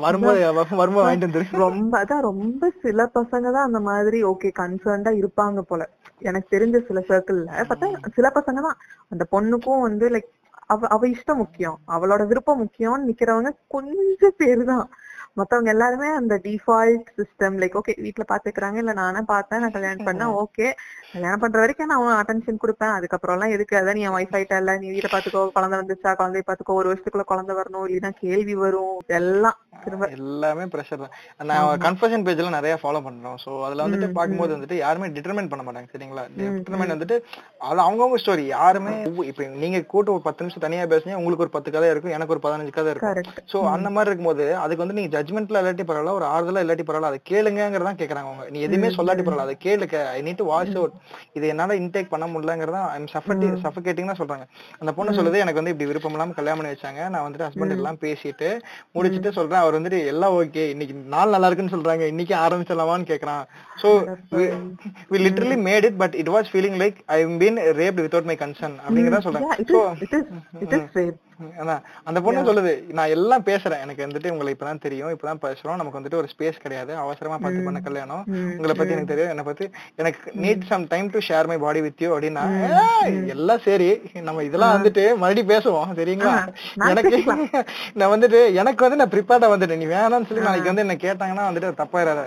[0.06, 0.42] வரும்போது
[0.82, 1.48] வரும்போது வாங்கிட்டு வந்துரு.
[1.68, 5.84] ரொம்ப அதான் ரொம்ப சில பசங்க தான் அந்த மாதிரி ஓகே கன்சர்ன்டா இருப்பாங்க போல.
[6.22, 8.80] எனக்கு தெரிஞ்ச சில சர்க்கிள்ல பார்த்தா சில பசங்க தான்
[9.12, 10.30] அந்த பொண்ணுக்கும் வந்து லைக்
[10.70, 11.78] அவ அவ இஷ்டம் முக்கியம்.
[11.88, 14.86] அவளோட விருப்பம் முக்கியம்னு நிக்கிறவங்க கொஞ்சம் பேரு தான்
[15.38, 20.34] மத்தவங்க எல்லாருமே அந்த டிஃபால்ட் சிஸ்டம் லைக் ஓகே வீட்ல பாத்துக்கிறாங்க இல்ல நானே பார்த்தேன் நான் கல்யாணம் பண்ணேன்
[20.42, 20.68] ஓகே
[21.14, 22.94] கல்யாணம் பண்ற வரைக்கும் நான் அட்டென்ஷன் கொடுப்பேன்.
[22.98, 23.76] அதுக்கப்புறம் எல்லாம் எதுக்கு?
[23.80, 27.56] அதான் நீ என் ஒய்ஃப் ஆயிட்டல நீ வீட்டை பாத்துக்கோ குழந்தை வந்துச்சா குழந்தைய பாத்துக்கோ ஒரு வருஷத்துக்குள்ள குழந்தை
[27.60, 31.14] வரணும் இல்லைன்னா கேள்வி வரும் இதெல்லாம் திரும்ப எல்லாமே ப்ரெஷர் தான்.
[31.50, 33.38] நான் கன்ஃபர்ஷன் பேஜ்ல நிறைய ஃபாலோ பண்றோம்.
[33.44, 36.26] சோ அதுல வந்துட்டு பாக்கும்போது வந்துட்டு யாருமே டிட்டர்மைன் பண்ண மாட்டாங்க சரிங்களா?
[36.38, 37.18] டிட்டர்மைன் வந்துட்டு
[37.70, 38.94] அது அவங்கவங்க ஸ்டோரி யாருமே
[39.32, 42.44] இப்ப நீங்க கூட்டு ஒரு பத்து நிமிஷம் தனியா பேசுனீங்க உங்களுக்கு ஒரு பத்து கதை இருக்கும் எனக்கு ஒரு
[42.46, 43.42] பதினஞ்சு கதை இருக்கும்.
[43.54, 47.20] சோ அந்த மாதிரி இருக்கும்போது அதுக்கு வந்து நீங்க ஜட்மெண்ட்ல இல்லாட்டி பரவாயில்ல ஒரு ஆறுதலா இல்லாட்டி பரவாயில்ல அதை
[47.32, 48.46] கேளுங்கிறதான் கேக்குறாங்க அவங்க.
[48.54, 50.96] நீ எதுவுமே சொல்லாட்டி பரவாயில்ல அதை கேளுக்க ஐ நீட் வாட்ச் அவுட்
[51.38, 54.46] இது என்னால இன்டேக் பண்ண முடியலங்கிறதா ஐம் சஃபர்டி சஃபகேட்டிங் சொல்றாங்க.
[54.82, 57.10] அந்த பொண்ணு சொல்லுது எனக்கு வந்து இப்படி விருப்பம் இல்லாம கல்யாணம் பண்ணி வச்சாங்க.
[57.14, 58.50] நான் வந்துட்டு ஹஸ்பண்ட் எல்லாம் பேசிட்டு
[58.98, 59.62] முடிச்சிட்டு சொல்றேன்.
[59.64, 62.06] அவர் வந்துட்டு எல்லாம் ஓகே இன்னைக்கு நாள் நல்லா இருக்குன்னு சொல்றாங்க.
[62.14, 63.44] இன்னைக்கு ஆரம்பிச்சிடலாமான்னு கேக்குறான்.
[63.84, 63.90] So
[65.12, 68.78] we literally made it but it was feeling like I been raped without my concern
[68.86, 69.82] அப்படிங்கறத சொல்றேன் it சோ
[72.04, 73.82] அந்த பொண்ணு சொல்லுது நான் எல்லாம் பேசுறேன்.
[73.82, 75.10] எனக்கு வந்துட்டு உங்களை இப்பதான் தெரியும்.
[75.10, 75.76] இப்பதான் பேசுறோம்.
[75.76, 76.96] நமக்கு வந்துட்டு ஒரு ஸ்பேஸ் கிடையாது.
[76.96, 78.24] அவசரமா பார்த்து பண்ண கல்யாணம்.
[78.52, 79.66] உங்களை பத்தி எனக்கு தெரியும் என்ன பத்தி
[79.96, 82.44] எனக்கு need some time to share my body with you அப்படின்னா
[83.06, 83.90] "ஏய், எல்லாம் சரி.
[84.22, 85.90] நம்ம இதெல்லாம் வந்துட்டு மறுபடியும் பேசுவோம்.
[86.00, 86.36] சரிங்களா?
[86.90, 87.18] எனக்கு
[87.94, 89.76] நான் வந்துட்டு எனக்கு வந்து நான் ப்ரிப்பேர்டா வந்துட்டேன்.
[89.76, 92.22] நீ வேணாம்னு சொல்லி நாளைக்கு வந்து என்ன கேட்டாங்கன்னா வந்துட்டு தப்பாயிராத.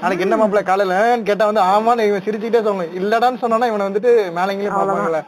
[0.00, 0.94] நாளைக்கு என்ன மாப்பிள்ள காலையில
[1.24, 5.20] கேட்டா வந்து ஆமான்னு இவன் சிரிச்சுக்கிட்டே சொல்லணும் இல்லடான்னு சொன்னா இவனை வந்துட்டு மேலங்கிலே பாப்பாங்கல்ல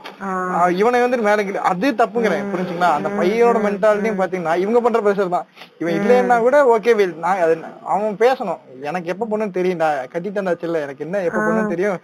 [0.81, 2.47] இவனை வந்துட்டு மேலங்கிலே அது தப்புங்கிறேன்.
[2.53, 2.91] புரிஞ்சுங்களா?
[2.93, 5.47] அந்த பையனோட மென்டாலிட்டியும் பாத்தீங்கன்னா இவங்க பண்ற பிரஷர் தான்.
[5.79, 7.55] இவன் இல்லைன்னா கூட ஓகே வில் நான் அது
[7.87, 8.61] அவன் பேசணும்.
[8.83, 9.89] எனக்கு எப்ப பொண்ணுன்னு தெரியும்டா.
[10.13, 11.99] கட்டிட்டேன்டாச்சு இல்ல எனக்கு என்ன எப்ப பொண்ணுன்னு தெரியும்?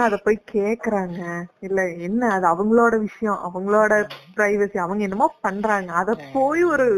[0.00, 1.20] அத போய் கேக்குறாங்க.
[1.60, 3.92] இல்ல என்ன அது அவங்களோட விஷயம் அவங்களோட
[4.36, 5.90] பிரைவசி அவங்க என்னமோ பண்றாங்க.
[5.94, 6.88] அத போய் ஒரு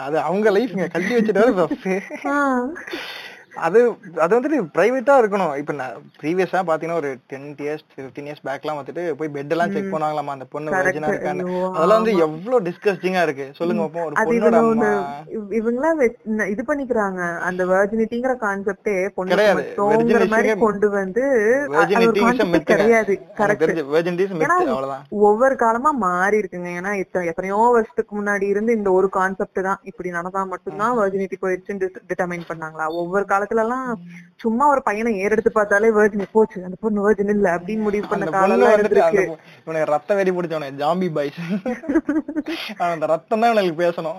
[0.00, 1.14] அது அவங்க லைஃப்ங்க கட்டி
[2.32, 2.66] ஆஹ்,
[3.54, 5.56] அது அது வந்துட்டு பிரைவேட்டா இருக்கணும்.
[5.56, 5.90] இப்ப நான்
[6.22, 10.44] ப்ரீவியஸா பாத்தீங்கன்னா ஒரு டென் இயர்ஸ் பிப்டீன் இயர்ஸ் பேக்லாம் வந்துட்டு போய் பெட் எல்லாம் செக் பண்ணுவாங்களாமா அந்த
[10.50, 10.70] பொண்ணு.
[10.70, 11.70] வெர்ஜினா இருக்கான்னு.
[11.70, 13.50] அதெல்லாம் வந்து எவ்வளவு டிஸ்கஸ்டிங்கா இருக்கு.
[13.54, 15.14] சொல்லுங்க அப்போ ஒரு பொண்ணோட அம்மா.
[15.26, 17.38] இவ- இவங்கெல்லாம் வெ- ந- இது பண்ணிக்கிறாங்க.
[17.38, 19.74] அந்த வெர்ஜினிட்டிங்கிற கான்செப்டே பொண்ணு கிடையாது.
[20.58, 21.20] கொண்டு வந்து
[21.70, 23.20] வெர்ஜினிட்டி இஸ் மித் கிடையாது.
[23.36, 25.04] கரெக்ட் தெரிஞ்சு வெர்ஜினிட்டி இஸ் மித் அவ்வளவுதான்.
[25.08, 26.78] ஒவ்வொரு காலமா மாறி இருக்குங்க.
[26.80, 32.40] ஏன்னா எத்தனையோ வருஷத்துக்கு முன்னாடி இருந்து இந்த ஒரு கான்செப்ட் தான் இப்படி நடந்தா மட்டும்தான் வெர்ஜினிட்டி போயிடுச்சுன்னு டிட்டர்மைன்
[32.48, 32.86] பண்ணாங்களா?
[32.86, 33.86] ஒவ்வொரு காலத்துல எல்லாம்
[34.42, 36.58] சும்மா ஒரு பையனை ஏறெடுத்து பார்த்தாலே வெர்ஜினி போச்சு.
[36.66, 39.22] அந்த பொண்ணு வெர்ஜின் இல்ல அப்படின்னு முடிவு பண்ண காலம் இருந்திருக்கு.
[39.64, 41.38] இவனுக்கு ரத்த வெறி பிடிச்சவனே ஜாம்பி பாய்ஸ்
[42.86, 44.16] அந்த ரத்தம் தான் இவனுக்கு பேசணும்.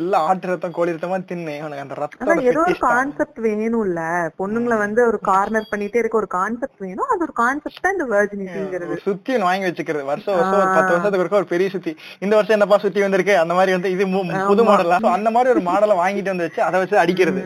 [0.00, 1.54] எல்லாம் ஆட்டு ரத்தம் கோழி ரத்தமா தின்னு.
[1.60, 4.02] இவனுக்கு அந்த ரத்தம் ஏதோ ஒரு கான்செப்ட் வேணும்ல.
[4.40, 7.08] பொண்ணுங்களை வந்து ஒரு கார்னர் பண்ணிட்டே இருக்க ஒரு கான்செப்ட் வேணும்.
[7.14, 10.04] அது ஒரு கான்செப்ட் தான் இந்த வெர்ஜினிட்டிங்கிறது சுத்தி வாங்கி வச்சுக்கிறது.
[10.12, 11.94] வருஷம் வருஷம் ஒரு பத்து வருஷத்துக்கு ஒருக்கா ஒரு பெரிய சுத்தி.
[12.26, 13.36] இந்த வருஷம் என்னப்பா சுத்தி வந்திருக்கு?
[13.44, 14.04] அந்த மாதிரி வந்து இது
[14.52, 17.42] புது மாடலா அந்த மாதிரி ஒரு மாடலை வாங்கிட்டு வந்து வச்சு அதை வச்சு அடிக்கிறது.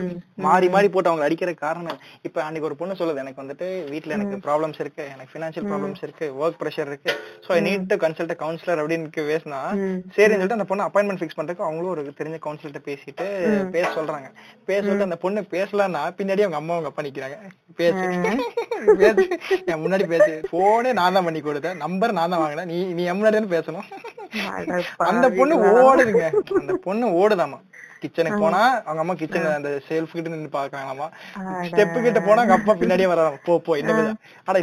[0.47, 1.99] மாறி மாறி போட்டு அவங்க அடிக்கிற காரணம்.
[2.27, 6.25] இப்ப அன்னைக்கு ஒரு பொண்ணு சொல்லுது எனக்கு வந்துட்டு வீட்ல எனக்கு ப்ராப்ளம்ஸ் இருக்கு எனக்கு பினான்சியல் ப்ராப்ளம்ஸ் இருக்கு
[6.41, 7.11] ஒர்க் ப்ரெஷர் இருக்கு.
[7.45, 9.59] So I need to consult counsellor அப்படின்னு பேசினா
[10.15, 13.25] சரின்னு சொல்லிட்டு அந்த பொண்ணு அப்பாயின்மெண்ட் ஃபிக்ஸ் பண்றதுக்கு அவங்களும் ஒரு தெரிஞ்ச கவுன்சிலர்ட்ட பேசிட்டு
[13.75, 14.27] பேச சொல்றாங்க.
[14.69, 17.37] பேச சொல்லிட்டு அந்த பொண்ணு பேசலன்னா பின்னாடி அவங்க அம்மா அவங்க அப்பா நிக்கிறாங்க.
[17.81, 18.03] பேசு.
[19.01, 19.23] பேசு.
[19.71, 20.31] என் முன்னாடி பேசு.
[20.51, 21.79] போனே நான் தான் பண்ணி கொடுத்தேன்.
[21.83, 22.69] நம்பர் நான் தான் வாங்கினேன்.
[22.73, 23.87] நீ நீ என் முன்னாடி பேசணும்.
[25.11, 26.25] அந்த பொண்ணு ஓடுதுங்க.
[26.59, 27.59] அந்த பொண்ணு ஓடுதாமா.
[28.01, 31.07] கிச்சனுக்கு போனா அவங்க அம்மா கிச்சன் அந்த செல்ஃப் கிட்ட நின்னு பாக்குறாங்களாமா.
[31.69, 33.39] ஸ்டெப் கிட்ட போனா அவங்க அப்பா பின்னாடியே வராங்க.
[33.47, 34.13] போ போ பேச
[34.47, 34.57] ஆனா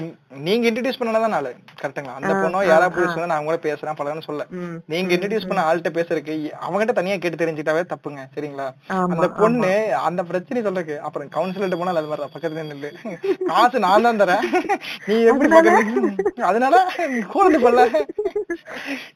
[0.47, 1.53] நீங்க இன்ட்ரடியூஸ் பண்ணதான் நாளு.
[1.81, 4.47] கரெக்ட்டுங்களா அந்த பொண்ணோ யாராவது போய் சொன்னா நான் கூட பேசுறேன் பழகன்னு சொல்ல.
[4.93, 8.23] நீங்க இன்ட்ரடியூஸ் பண்ண ஆள்கிட்ட பேசுறதுக்கு அவங்ககிட்ட தனியா கேட்டு தெரிஞ்சுக்கிட்டாவே தப்புங்க.
[8.37, 8.69] சரிங்களா?
[9.15, 9.73] அந்த பொண்ணு
[10.09, 12.91] அந்த பிரச்சனை சொல்றதுக்கு அப்புறம் கவுன்சிலர்ட்ட போனா அது மாதிரி பக்கத்துல நில்லு.
[13.51, 14.45] காசு நான் தான் தரேன்.
[15.09, 16.77] நீ எப்படி பக்கத்துல அதனால
[17.35, 17.83] கூடந்து கொள்ள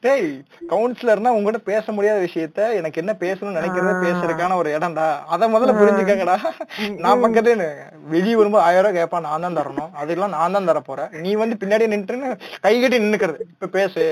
[0.05, 0.29] டேய்
[0.71, 5.07] கவுன்சிலர்னா உங்ககிட்ட பேச முடியாத விஷயத்த எனக்கு என்ன பேசணும்னு நினைக்கிறத பேசுறதுக்கான ஒரு இடம்டா.
[5.33, 6.37] அத முதல்ல புரிஞ்சுக்கங்கடா.
[7.05, 7.69] நான் பக்கத்துல
[8.15, 9.91] வெளியே வரும்போது ஆயிரம் ரூபாய் கேட்பான் நான் தான் தரணும்.
[10.01, 11.09] அதெல்லாம் நான் தான் தர போறேன்.
[11.23, 12.29] நீ வந்து பின்னாடி நின்றுன்னு
[12.67, 13.41] கை கட்டி நின்னுக்கிறது.
[13.55, 14.05] இப்ப பேசு.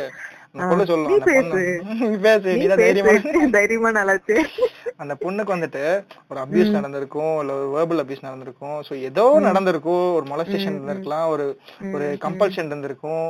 [5.01, 5.81] அந்த பொண்ணுக்கு வந்துட்டு
[6.29, 8.77] ஒரு அபியூஸ் நடந்திருக்கும் இல்ல ஒரு வேர்பல் அபியூஸ் நடந்திருக்கும்.
[8.87, 10.07] சோ ஏதோ நடந்திருக்கும்.
[10.17, 11.27] ஒரு மொலஸ்டேஷன் இருந்திருக்கலாம்.
[11.33, 11.45] ஒரு
[11.93, 13.27] ஒரு கம்பல்ஷன் இருந்திருக்கும்.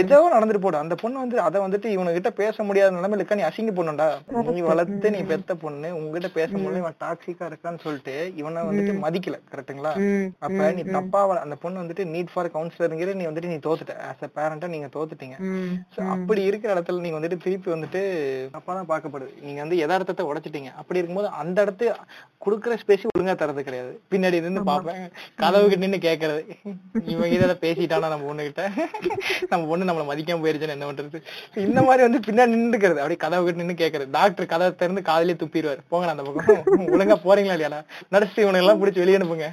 [0.00, 3.38] ஏதோ நடந்துட்டு போடும் அந்த பொண்ணு வந்து அதை வந்துட்டு இவனுகிட்ட பேச முடியாத நிலைமையில இருக்கா?
[3.38, 4.06] நீ அசிங்க பொண்ணுடா.
[4.48, 5.88] நீ வளர்த்து நீ பெத்த பொண்ணு.
[5.96, 11.20] உங்ககிட்ட பேச முடியல இவன் டாக்ஸிக்கா இருக்கான்னு சொல்லிட்டு இவனை வந்துட்டு மதிக்கல கரெக்ட்டுங்களா ம், அப்ப நீ தப்பா
[11.44, 13.96] அந்த பொண்ணு வந்துட்டு நீட் ஃபார் கவுன்சிலருங்கிற நீ வந்துட்டு நீ தோத்துட்ட.
[14.08, 15.36] ஆஸ் அ பேரண்டா நீங்க தோத்துட்டீங்க.
[16.14, 18.02] அப்படி இருக்கிற இடத்துல நீங்க வந்துட்டு திருப்பி வந்துட்டு
[18.56, 19.32] தப்பா தான் பார்க்கப்படுது.
[19.46, 20.72] நீங்க வந்து யதார்த்தத்தை உடைச்சிட்டீங்க.
[20.80, 21.86] அப்படி இருக்கும்போது அந்த இடத்து
[22.44, 23.92] குடுக்குற ஸ்பேஸ் ஒழுங்கா தரது கிடையாது.
[24.12, 25.04] பின்னாடி நின்னு பாப்பேன்
[25.40, 26.42] கதவுக்கு நின்னு கேக்குறது.
[27.10, 28.64] இவங்க இதை பேசிட்டானா நம்ம பொண்ணு கிட்ட
[29.66, 31.18] நம்ம பொண்ணு நம்மள மதிக்காம போயிருச்சுன்னு என்ன பண்றது?
[31.66, 33.00] இந்த மாதிரி வந்து பின்னாடி நின்னுக்கிறது.
[33.02, 34.08] அப்படியே கதவு கிட்ட நின்னு கேக்குறது.
[34.16, 35.80] டாக்டர் கதவை திறந்து காதலே துப்பிடுவாரு.
[35.92, 36.90] போங்க அந்த பக்கம்.
[36.94, 37.80] ஒழுங்கா போறீங்களா இல்லையாடா
[38.14, 39.48] நடிச்சு இவனை எல்லாம் பிடிச்சி வெளியே அனுப்புங்க.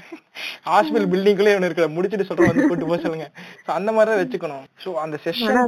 [0.70, 1.88] ஹாஸ்பிட்டல் பில்டிங்குள்ளே இவனு இருக்கிற.
[1.96, 3.28] முடிச்சிட்டு சொல்ற வந்து கூட்டு போக சொல்லுங்க.
[3.78, 4.66] அந்த மாதிரி தான் வச்சுக்கணும்.
[4.84, 5.62] சோ அந்த செஷன்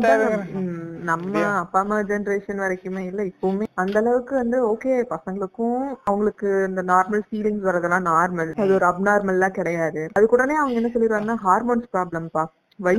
[1.09, 3.65] நம்ம அப்பா அம்மா ஜெனரேஷன் வரைக்குமே இல்ல இப்பவுமே.
[3.83, 10.03] அந்த அளவுக்கு வந்து ஓகே பசங்களுக்கும் அவங்களுக்கு இந்த நார்மல் ஃபீலிங்ஸ் வரதெல்லாம் நார்மல் அது ஒரு அப்நார்மல்லாம் கிடையாது.
[10.17, 12.45] அது கூடனே அவங்க என்ன சொல்லிடுவாங்கன்னா ஹார்மோன்ஸ் ப்ராப்ளம்ப்பா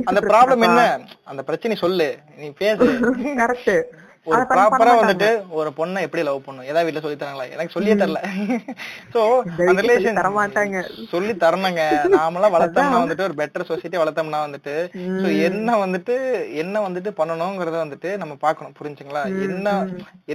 [0.03, 0.99] அந்த ப்ராப்ளம் என்ன?
[1.23, 2.17] அந்த பிரச்சனை சொல்லு.
[2.37, 2.85] நீ பேசு.
[3.41, 3.83] கரெக்ட்
[4.29, 5.27] ஒரு ப்ராப்பரா வந்துட்டு
[5.59, 7.45] ஒரு பொண்ணை எப்படி லவ் பண்ணும் ஏதாவது வீட்ல சொல்லி தராங்களா?
[7.55, 8.19] எனக்கு சொல்லியே தரல.
[9.13, 9.21] சோ
[9.67, 10.77] அந்த ரிலேஷன் தர மாட்டாங்க
[11.13, 11.83] சொல்லி தரணுங்க.
[12.15, 14.73] நாமெல்லாம் வளர்த்தோம்னா வந்துட்டு ஒரு பெட்டர் சொசைட்டி வளர்த்தோம்னா வந்துட்டு
[15.21, 16.15] சோ என்ன வந்துட்டு
[16.63, 18.75] என்ன வந்துட்டு பண்ணணுங்கிறத வந்துட்டு நம்ம பார்க்கணும்.
[18.79, 19.23] புரிஞ்சுங்களா?
[19.47, 19.67] என்ன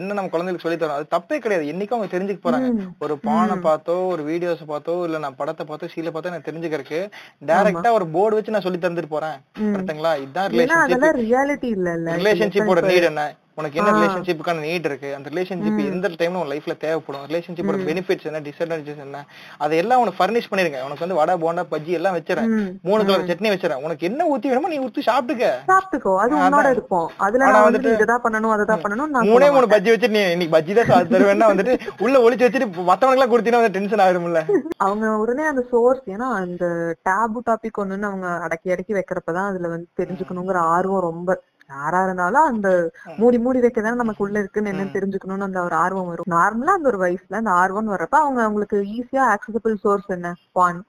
[0.01, 1.71] என்ன நம்ம குழந்தைகளுக்கு சொல்லி தரோம் அது தப்பே கிடையாது.
[1.75, 2.71] என்னைக்கும் அவங்க தெரிஞ்சுக்க போறாங்க.
[3.07, 7.03] ஒரு பானை பார்த்தோ ஒரு வீடியோஸ் பார்த்தோ இல்ல நான் படத்தை பார்த்தோ சீல பார்த்தோ எனக்கு தெரிஞ்சுக்கிறதுக்கு
[7.51, 9.39] டைரக்டா ஒரு போர்டு வச்சு நான் சொல்லி தந்துட்டு போறேன்.
[9.75, 13.25] கரெக்ட்டுங்களா இதுதான் ரிலேஷன்ஷிப் ரியாலிட்டி இல்ல ரிலேஷன்ஷிப்போட நீட் என்ன?
[13.55, 15.15] உனக்கு என்ன ரிலேஷன்ஷிப்புக்கான நீட் இருக்கு?
[15.15, 17.27] அந்த ரிலேஷன்ஷிப் எந்த டைம்ல உன் லைஃப்ல தேவைப்படும்?
[17.29, 18.41] ரிலேஷன்ஷிப்போட பெனிஃபிட்ஸ் என்ன?
[18.41, 19.27] டிஸ்அட்வான்டேஜஸ் என்ன?
[19.59, 20.83] அதெல்லாம் உனக்கு ஃபர்னிஷ் பண்ணிருங்க.
[20.83, 22.73] உனக்கு வந்து வடை போண்டா பஜ்ஜி எல்லாம் வச்சுறேன்.
[22.83, 23.83] மூணு கலர் சட்னி வச்சுறேன்.
[23.83, 25.51] உனக்கு என்ன ஊத்தி வேணுமோ நீ ஊத்தி சாப்பிட்டுக்க.
[25.69, 26.17] சாப்பிட்டுக்கோ.
[26.17, 27.11] அது உன்னோட இருக்கும்.
[27.17, 30.87] அதுல நான் வந்துட்டு- இததான் பண்ணணும் அததான் பண்ணணும் நான் மூணே மூணு பஜ்ஜி வச்சுட்டு நீ இன்னைக்கு பஜ்ஜி
[30.87, 34.45] தான் தருவேன்னா வந்துட்டு உள்ள ஒளிச்சு வச்சுட்டு மத்தவனுக்கு எல்லாம் கொடுத்தீங்கன்னா வந்து டென்ஷன் ஆயிரும்ல.
[34.77, 36.67] அவங்க உடனே அந்த சோர்ஸ் ஏன்னா அந்த
[37.09, 41.43] டேபு டாபிக் ஒண்ணுன்னு அவங்க அடக்கி அடக்கி வைக்கிறப்பதான் அதுல வந்து தெரிஞ்சுக்கணுங்கிற ஆர்வம் ரொம்ப
[41.73, 42.69] யாரா இருந்தாலும் அந்த
[43.21, 46.31] மூடி மூடி வைக்கதானே நமக்கு உள்ள இருக்குன்னு என்னன்னு தெரிஞ்சுக்கணும்னு அந்த ஒரு ஆர்வம் வரும்.
[46.37, 50.33] நார்மலா அந்த ஒரு வயசுல அந்த ஆர்வம் வர்றப்ப அவங்க அவங்களுக்கு ஈஸியா ஆக்சசபிள் சோர்ஸ் என்ன?
[50.59, 50.81] பான்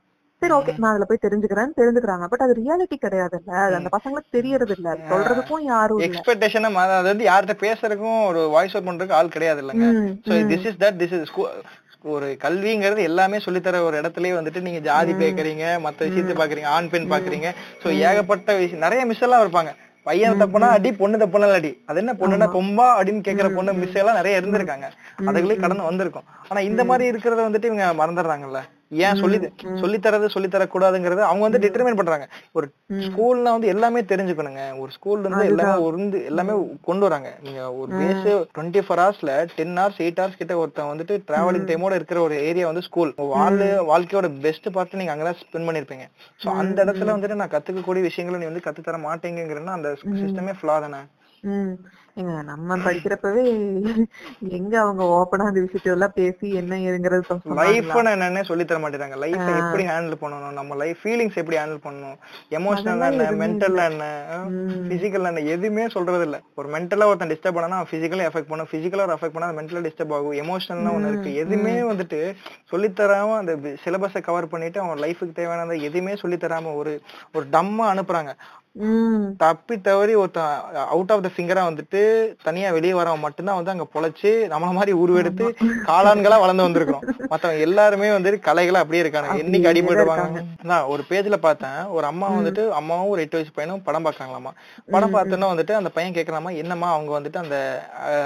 [0.41, 2.25] சரி ஓகே நான் அதுல போய் தெரிஞ்சுக்கிறேன் தெரிஞ்சுக்கிறாங்க.
[2.31, 3.51] பட் அது ரியாலிட்டி கிடையாதுல்ல.
[3.65, 6.07] அது அந்த பசங்களுக்கு தெரியறது இல்ல சொல்றதுக்கும் யாரும் இல்ல.
[6.07, 9.87] எக்ஸ்பெக்டேஷன் அது வந்து யார்கிட்ட பேசுறதுக்கும் ஒரு வாய்ஸ் அவுட் பண்றதுக்கு ஆள் கிடையாது இல்லைங்க
[10.27, 11.33] so this is that this is
[12.13, 17.11] ஒரு கல்விங்கிறது எல்லாமே சொல்லித்தர ஒரு இடத்துலயே வந்துட்டு நீங்க ஜாதி பேக்குறீங்க மத்த விஷயத்தை பாக்குறீங்க ஆண் பெண்
[17.13, 17.49] பாக்குறீங்க.
[17.83, 19.71] சோ ஏகப்பட்ட விஷயம் நிறைய மிஸ் எல்லாம் இருப்பாங்க.
[20.03, 21.81] பையன் தப்புனா அடி பொண்ணு தப்புனா அடி.
[21.85, 24.87] அது என்ன பொண்ணுனா கொம்பா அப்படின்னு கேக்குற பொண்ணு மிஸ் எல்லாம் நிறைய இருந்திருக்காங்க.
[25.25, 26.23] அதுகளே கடந்து வந்திருக்கும்.
[26.49, 28.61] ஆனா இந்த மாதிரி இருக்கிறத வந்துட்டு இவங்க மறந்துடுறாங்கல்ல?
[29.05, 29.37] ஏன் சொல்லி
[29.81, 32.25] சொல்லி தரது சொல்லி தரக்கூடாதுங்கறத அவங்க வந்து டிட்டர்மைன் பண்றாங்க.
[32.51, 32.67] ஒரு
[33.05, 34.63] ஸ்கூல்ல வந்து எல்லாமே தெரிஞ்சுக்கணுங்க.
[34.79, 37.29] ஒரு ஸ்கூல்ல இருந்து எல்லாமே உருந்து எல்லாமே கொண்டு வராங்க.
[37.41, 41.99] நீங்க ஒரு பேஸ் டுவெண்ட்டி ஃபோர் ஹவர்ஸ்ல டென் ஹவர்ஸ் எயிட் ஹவர்ஸ் கிட்ட ஒருத்தன் வந்துட்டு டிராவலிங் டைமோட
[41.99, 46.07] இருக்கிற ஒரு ஏரியா வந்து ஸ்கூல் வாழ் வாழ்க்கையோட பெஸ்ட் பார்ட் நீங்க அங்கதான் ஸ்பெண்ட் பண்ணிருப்பீங்க.
[46.43, 49.89] சோ அந்த இடத்துல வந்துட்டு நான் கத்துக்கக்கூடிய விஷயங்களை நீ வந்து கத்து தர மாட்டேங்கிறன்னா அந்த
[50.21, 51.01] சிஸ்டமே ஃபிளா தானே?
[52.17, 53.43] ஏங்க நம்ம படிக்கிறப்பவே
[54.49, 57.63] எங்க அவங்க ஓப்பனா அந்த விஷயத்தெல்லாம் பேசி என்ன ஏதுங்கிறது இப்ப சொன்னாங்களா?
[57.63, 59.15] லைஃப் என்னன்னே சொல்லி தர மாட்டேறாங்க.
[59.15, 60.51] லைஃப் எப்படி ஹேண்டில் பண்ணணும்?
[60.51, 62.17] நம்ம லைஃப் ஃபீலிங்ஸ் எப்படி ஹேண்டில் பண்ணணும்?
[62.51, 63.31] எமோஷனல் என்ன?
[63.41, 64.05] மென்டல் என்ன?
[64.89, 65.39] பிசிக்கல் என்ன?
[65.47, 66.41] எதுவுமே சொல்றது இல்ல.
[66.55, 68.71] ஒரு மென்டலா ஒருத்தன் டிஸ்டர்ப் பண்ணா பிசிக்கலா எஃபெக்ட் பண்ணும்.
[68.71, 70.37] பிசிக்கலா ஒரு எஃபெக்ட் பண்ணா மென்டலா டிஸ்டர்ப் ஆகும்.
[70.43, 71.35] எமோஷனல்னா ஒண்ணு இருக்கு.
[71.35, 72.21] எதுவுமே வந்துட்டு
[72.63, 73.53] சொல்லித் தராம அந்த
[73.85, 76.93] சிலபஸை கவர் பண்ணிட்டு அவன் லைஃபுக்கு தேவையானதை எதுவுமே சொல்லித் தராம ஒரு
[77.33, 78.31] ஒரு டம்மா அனுப்புறாங்க.
[79.41, 80.53] தப்பி தவறி ஒருத்தன்
[80.93, 81.99] அவுட் ஆஃப் த ஃபிங்கரா வந்துட்டு
[82.45, 85.45] தனியா வெளியே வரவன் மட்டும்தான் வந்து அங்க பொழைச்சு நம்மள மாதிரி உருவெடுத்து
[85.89, 87.03] காளான்களா வளர்ந்து வந்திருக்கிறோம்.
[87.31, 92.65] மத்தவங்க எல்லாருமே வந்து கலைகளா அப்படியே இருக்காங்க என்னைக்கு அடிபடுவாங்க நான் ஒரு பேஜ்ல பார்த்தேன் ஒரு அம்மா வந்துட்டு
[92.79, 94.53] அம்மாவும் ஒரு எட்டு வயசு பையனும் படம் பார்க்கறாங்களாமா?
[94.95, 97.59] படம் பார்த்தோன்னா வந்துட்டு அந்த பையன் கேக்குறாமா என்னம்மா அவங்க வந்துட்டு அந்த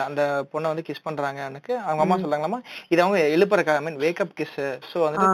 [0.07, 0.21] அந்த
[0.53, 1.41] பொண்ணை வந்து கிஸ் பண்றாங்க?
[1.87, 2.61] அவங்க அம்மா சொல்றாங்களாமா
[2.93, 4.57] இது அவங்க எழுப்புறக்கா mean wake up kiss
[4.91, 5.29] so வந்துட்டு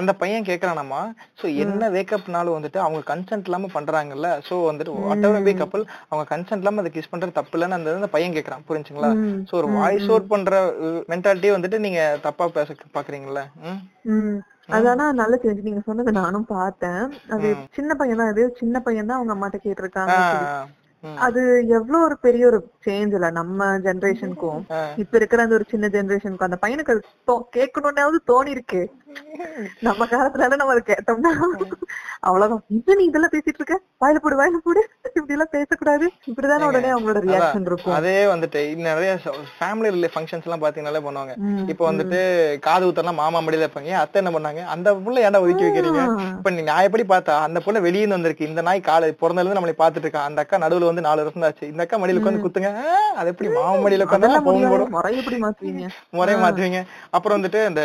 [0.00, 1.02] அந்த பையன் கேக்குறானாமா?
[1.40, 4.30] சோ என்ன வேக்கப்னாலும் வந்துட்டு அவங்க கன்சென்ட் இல்லாம பண்றாங்கல்ல?
[4.48, 8.08] சோ வந்துட்டு வாட் எவர் பி கப்பல் அவங்க கன்சென்ட் இல்லாம அதை கிஸ் பண்றது தப்பு இல்லைன்னு அந்த
[8.10, 8.62] பையன் கேக்குறான்.
[8.68, 9.10] புரிஞ்சுங்களா?
[9.50, 10.72] சோ ஒரு வாய்ஸ் அவுட் பண்ற
[11.08, 13.40] மென்டாலிட்டி வந்துட்டு நீங்க தப்பா பேச பாக்குறீங்கல்ல.
[14.68, 17.12] அதானா நல்ல சேஞ்ச் நீங்க சொன்னது நானும் பார்த்தேன்.
[17.28, 20.10] அது சின்ன பையன் தான் அது சின்ன பையன் தான் அவங்க அம்மாட்ட கேட்டிருக்காங்க.
[21.16, 23.30] அது எவ்வளவு ஒரு பெரிய ஒரு சேஞ்ச் இல்ல.
[23.30, 24.60] நம்ம ஜெனரேஷனுக்கும்.
[24.96, 28.90] இப்ப இருக்கிற அந்த ஒரு சின்ன ஜெனரேஷனுக்கும் அந்த பையனுக்கு அது தோ- கேட்கணும்னாவது தோணி இருக்கு
[29.86, 31.32] நம்ம காலத்துல நம்ம அதை கேட்டோம்னா
[32.26, 32.62] அவ்வளவுதான்.
[32.76, 33.76] இப்ப நீ இதெல்லாம் பேசிட்டு இருக்க?
[34.02, 34.80] வாயில போடு வாயில போடு.
[35.16, 36.06] இப்படி எல்லாம் பேசக்கூடாது.
[36.30, 37.94] இப்படிதானே உடனே அவங்களோட ரியாக்ஷன் இருக்கும்.
[37.98, 39.10] அதே வந்துட்டு நிறைய
[39.58, 41.34] ஃபேமிலி ஃபங்க்ஷன்ஸ் எல்லாம் பாத்தீங்கன்னாலே பண்ணுவாங்க.
[41.72, 42.20] இப்போ வந்துட்டு
[42.66, 44.62] காது ஊத்தலாம் மாமா மடியில ஏன் அத்தை என்ன பண்ணாங்க?
[44.74, 46.02] அந்த புள்ள ஏன்டா ஒதுக்கி வைக்கிறீங்க?
[46.38, 48.48] இப்ப நீ நான் எப்படி பார்த்தா அந்த புள்ள வெளியே வந்திருக்கு.
[48.50, 50.24] இந்த நாய் காலை பிறந்ததுல இருந்து நம்மளை பாத்துட்டு இருக்கா.
[50.30, 51.70] அந்த அக்கா நடுவுல வந்து நாலு வருஷம் ஆச்சு.
[51.72, 52.72] இந்த அக்கா மடியில உட்காந்து குத்துங்க.
[53.20, 54.32] அது எப்படி மாமா மடியில உட்காந்து
[56.18, 56.80] முறைய மாத்துவீங்க?
[57.16, 57.82] அப்புறம் வந்துட்டு அந்த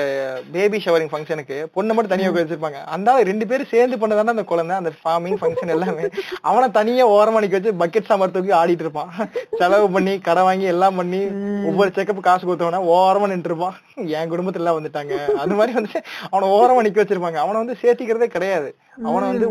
[0.55, 4.75] பேபி ஷவரிங் ஃபங்க்ஷனுக்கு பொண்ணு மட்டும் தனியா உட்கார வச்சிருப்பாங்க அந்த ரெண்டு பேரும் சேர்ந்து பண்ணதானே அந்த குழந்தை
[4.75, 6.07] அந்த ஃபார்மிங் ஃபங்க்ஷன் எல்லாமே.
[6.41, 9.11] அவனை தனியா ஓரமா நிக்க வச்சு பக்கெட் சாம்பார் தூக்கி ஆடிட்டு இருப்பான்.
[9.57, 11.21] செலவு பண்ணி கடை வாங்கி எல்லாம் பண்ணி
[11.65, 13.75] ஒவ்வொரு செக்கப் காசு கொடுத்தவன ஓரமா நின்று இருப்பான்.
[13.95, 15.27] என் குடும்பத்துல எல்லாம் வந்துட்டாங்க.
[15.43, 17.39] அது மாதிரி வந்து அவனை ஓரமா நிக்க வச்சிருப்பாங்க.
[17.45, 18.75] அவனை வந்து சேர்த்திக்கிறதே கிடையாது.
[19.03, 19.47] அவனை வந்து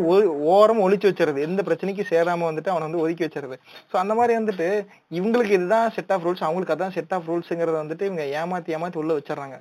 [0.56, 1.38] ஓரமா ஒளிச்சு வச்சிருது.
[1.48, 3.56] எந்த பிரச்சனைக்கும் சேராம வந்துட்டு அவனை வந்து ஒதுக்கி வச்சிருது.
[3.92, 4.68] சோ அந்த மாதிரி வந்துட்டு
[5.10, 9.14] இவங்களுக்கு இதுதான் செட் ஆஃப் ரூல்ஸ் அவங்களுக்கு அதான் செட் ஆஃப் ரூல்ஸ்ங்கறத வந்துட்டு இவங்க ஏமாத்தி ஏமாத்தி உள்ள
[9.14, 9.56] வச்சிடறாங்க.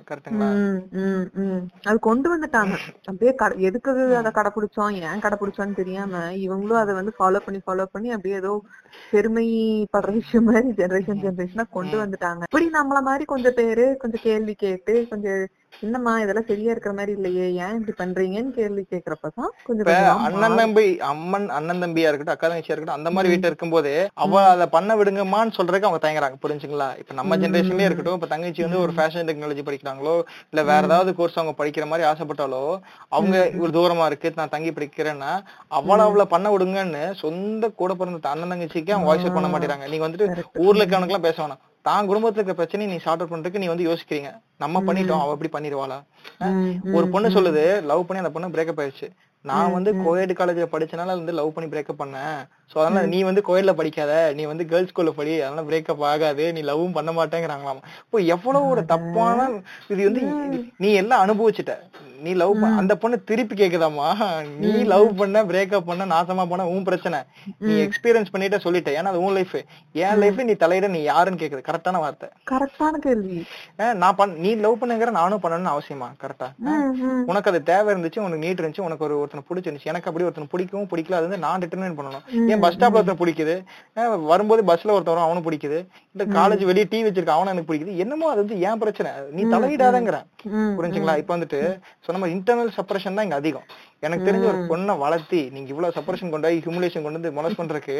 [1.34, 1.91] ம்.
[1.92, 2.74] அது கொண்டு வந்துட்டாங்க.
[3.04, 8.10] அப்படியே கட- எதுக்கு அதை கடைபிடிச்சோம் ஏன் கடைபிடிச்சோம்னு தெரியாம இவங்களும் அதை வந்து ஃபாலோ பண்ணி ஃபாலோ பண்ணி
[8.10, 8.52] அப்படியே ஏதோ
[9.12, 12.42] பெருமைப்படுற விஷயம் மாதிரி ஜெனரேஷன் ஜெனரேஷனா கொண்டு வந்துட்டாங்க.
[12.42, 15.42] இப்படி நம்மள மாதிரி கொஞ்சம் பேரு கொஞ்சம் கேள்வி கேட்டு கொஞ்சம்
[15.82, 19.88] என்னம்மா இதெல்லாம் சரியா இருக்கிற மாதிரி இல்லையே ஏன் இப்படி பண்றீங்கன்னு கேள்வி கேக்குறப்பதான் கொஞ்சம்
[20.26, 23.92] அண்ணன் தம்பி அம்மன் அண்ணன் தம்பியா இருக்கட்டும் அக்கா தங்கச்சியா இருக்கட்டும் அந்த மாதிரி வீட்டுல இருக்கும்போது
[24.24, 26.38] அவ அதை பண்ண விடுங்கம்மான்னு சொல்றதுக்கு அவங்க தயங்குறாங்க.
[26.44, 26.88] புரிஞ்சுங்களா?
[27.00, 30.14] இப்ப நம்ம ஜெனரேஷன்லயே இருக்கட்டும் இப்ப தங்கச்சி வந்து ஒரு ஃபேஷன் டெக்னாலஜி படிக்கிறாங்களோ
[30.52, 32.62] இல்ல வேற ஏதாவது கோர்ஸ் அவங்க படிக்கிற மாதிரி ஆசைப்பட்டாலோ
[33.12, 35.32] அவங்க இவ்வளவு தூரமா இருக்கு நான் தங்கி படிக்கிறேன்னா
[35.72, 37.40] அவளை அவளை பண்ண விடுங்கன்னு சொந்த
[37.76, 40.28] கூட பிறந்த அண்ணன் தங்கச்சிக்கு அவங்க வாய்ஸ் பண்ண மாட்டேறாங்க நீங்க வந்துட்டு
[40.64, 41.62] ஊர்ல இருக்கவனுக்கு எல்லாம் பேச வேணாம்.
[41.88, 44.30] தான் குடும்பத்துல இருக்க பிரச்சனையை நீ ஷார்ட் அவுட் பண்றதுக்கு நீ வந்து யோசிக்கிறீங்க.
[44.62, 45.98] நம்ம பண்ணிட்டோம் அவ எப்படி பண்ணிடுவாளா?
[46.96, 49.08] ஒரு பொண்ணு சொல்லுது லவ் பண்ணி அந்த பொண்ணு பிரேக்கப் ஆயிடுச்சு.
[49.50, 52.40] நான் வந்து கோயட் காலேஜ்ல படிச்சனால வந்து லவ் பண்ணி பிரேக்கப் பண்ணேன்.
[52.72, 56.62] சோ அதனால நீ வந்து கோயில்ல படிக்காத நீ வந்து கேர்ள்ஸ் ஸ்கூல்ல படி அதனால பிரேக்கப் ஆகாது நீ
[56.70, 57.82] லவ்வும் பண்ண மாட்டேங்கிறாங்களாம்.
[58.06, 59.50] இப்போ எவ்வளவு ஒரு தப்பான
[59.92, 60.24] இது வந்து
[60.84, 61.74] நீ எல்லாம் அனுபவிச்சுட்ட.
[62.24, 64.08] நீ லவ் அந்த பொண்ணு திருப்பி கேக்குதாமா
[64.62, 67.18] நீ லவ் பண்ண பிரேக்கப் பண்ண நாசமா போன உன் பிரச்சனை.
[67.68, 68.90] நீ எக்ஸ்பீரியன்ஸ் பண்ணிட்ட சொல்லிட்ட.
[68.98, 69.56] ஏன்னா அது உன் லைஃப்
[70.02, 71.62] என் லைஃப்ல நீ தலையிட நீ யாருன்னு கேக்குது.
[71.68, 72.28] கரெக்டான வார்த்தை.
[72.50, 73.38] கரெக்டான கேள்வி.
[74.02, 76.48] நான் பண் நீ லவ் பண்ணுங்கிற நானும் பண்ணணும்னு அவசியமா கரெக்டா.
[77.30, 79.90] உனக்கு அது தேவை இருந்துச்சு உனக்கு நீட் இருந்துச்சு உனக்கு ஒரு ஒருத்தனை பிடிச்சிருந்துச்சு.
[79.94, 81.18] எனக்கு அப்படி ஒருத்தனை பிடிக்கவும் பிடிக்கல.
[81.20, 82.24] அது வந்து நான் டிட்டர்மைன் பண்ணணும்.
[82.52, 83.54] ஏன் பஸ் ஸ்டாப்ல ஒருத்தனை பிடிக்குது.
[84.30, 85.78] வரும்போது பஸ்ல ஒருத்தன் வரும் அவனும் பிடிக்குது.
[86.14, 87.94] இல்ல காலேஜ் வெளியே டீ வச்சிருக்க அவனும் எனக்கு பிடிக்குது.
[88.04, 89.12] என்னமோ அது வந்து ஏன் பிரச்சனை.
[89.36, 90.18] நீ தலையிடாதங்கிற.
[90.78, 91.14] புரிஞ்சுங்களா?
[91.22, 91.60] இப்ப வந்துட்டு
[92.06, 93.66] சொன்ன மாதிரி இன்டர்னல் சப்ரேஷன் தான் இங்க அதிகம்.
[94.06, 97.96] எனக்கு தெரிஞ்ச ஒரு பொண்ணை வளர்த்தி நீங்க இவ்வளவு சப்ரேஷன் கொண்டு போய் ஹியூமிலேஷன் கொண்டு வந்து மொலஸ் பண்றதுக்கு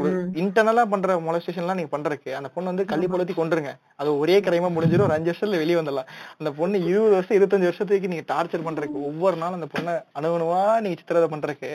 [0.00, 0.10] ஒரு
[0.42, 4.70] இன்டர்னலா பண்ற மொலஸ்டேஷன் எல்லாம் நீங்க பண்றதுக்கு அந்த பொண்ணு வந்து கள்ளி பொழுத்தி கொண்டுருங்க அது ஒரே கிரைமா
[4.76, 6.10] முடிஞ்சிடும் ஒரு அஞ்சு வருஷத்துல வெளியே வந்துடலாம்.
[6.40, 10.98] அந்த பொண்ணு இருபது வருஷம் இருபத்தஞ்சு வருஷத்துக்கு நீங்க டார்ச்சர் பண்றதுக்கு ஒவ்வொரு நாளும் அந்த பொண்ணை அணுகுணுவா நீங்க
[11.00, 11.72] சித்திரதை பண்றதுக்கு?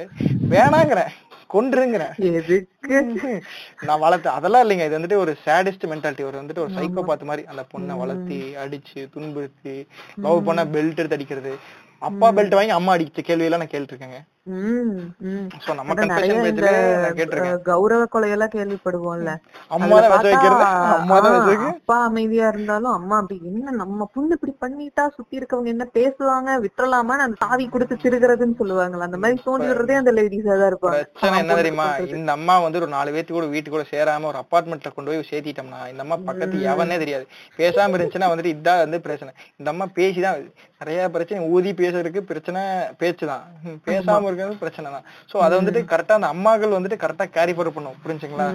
[0.55, 1.11] வேணாங்கிறேன்
[1.53, 2.13] கொன்றுங்கிறேன்
[3.87, 4.85] நான் வளர்த்து அதெல்லாம் இல்லைங்க.
[4.87, 7.45] இது வந்துட்டு ஒரு சேடிஸ்ட் மென்டாலிட்டி ஒரு வந்துட்டு ஒரு சைக்கோ பார்த்த மாதிரி.
[7.51, 9.75] அந்த பொண்ணை வளர்த்தி அடிச்சு துன்புறுத்தி
[10.25, 11.53] லவ் பண்ண பெல்ட் எடுத்து அடிக்கிறது.
[12.01, 14.19] அப்பா பெல்ட் வாங்கி அம்மா அடிச்ச கேள்வி எல்லாம் நான் கேட்டிருக்கேங்க
[17.67, 19.31] கௌரவ கொலையெல்லாம் கேள்விப்படுவோம்ல.
[21.71, 26.49] அப்பா அமைதியா இருந்தாலும் அம்மா அப்படி என்ன நம்ம பொண்ணு இப்படி பண்ணிட்டா சுத்தி இருக்கவங்க என்ன பேசுவாங்க?
[26.63, 31.41] விட்டுறலாமான்னு அந்த தாவி கொடுத்து திருகிறதுன்னு சொல்லுவாங்கல்ல அந்த மாதிரி தோண்டி விடுறதே அந்த லேடிஸா தான் இருப்பாங்க பிரச்சனை
[31.43, 31.87] என்ன தெரியுமா?
[32.17, 35.81] இந்த அம்மா வந்து ஒரு நாலு பேத்து கூட வீட்டு கூட சேராம ஒரு அபார்ட்மெண்ட்ல கொண்டு போய் சேர்த்திட்டோம்னா
[35.93, 37.27] இந்த அம்மா பக்கத்து எவனே தெரியாது.
[37.61, 39.31] பேசாம இருந்துச்சுன்னா வந்துட்டு இதான் வந்து பிரச்சனை.
[39.59, 40.41] இந்த அம்மா பேசிதான்
[40.81, 42.61] நிறைய பிரச்சனை ஊதி பேசுறதுக்கு பிரச்சனை
[43.01, 43.43] பேச்சுதான்.
[43.87, 47.97] பேசாம இருக்கிறது பிரச்சனை தான் சோ அதை வந்துட்டு கரெக்டா அந்த அம்மாக்கள் வந்துட்டு கரெக்டா கேரி ஃபார்வர்ட் பண்ணும்
[48.03, 48.47] புரிஞ்சுங்களா?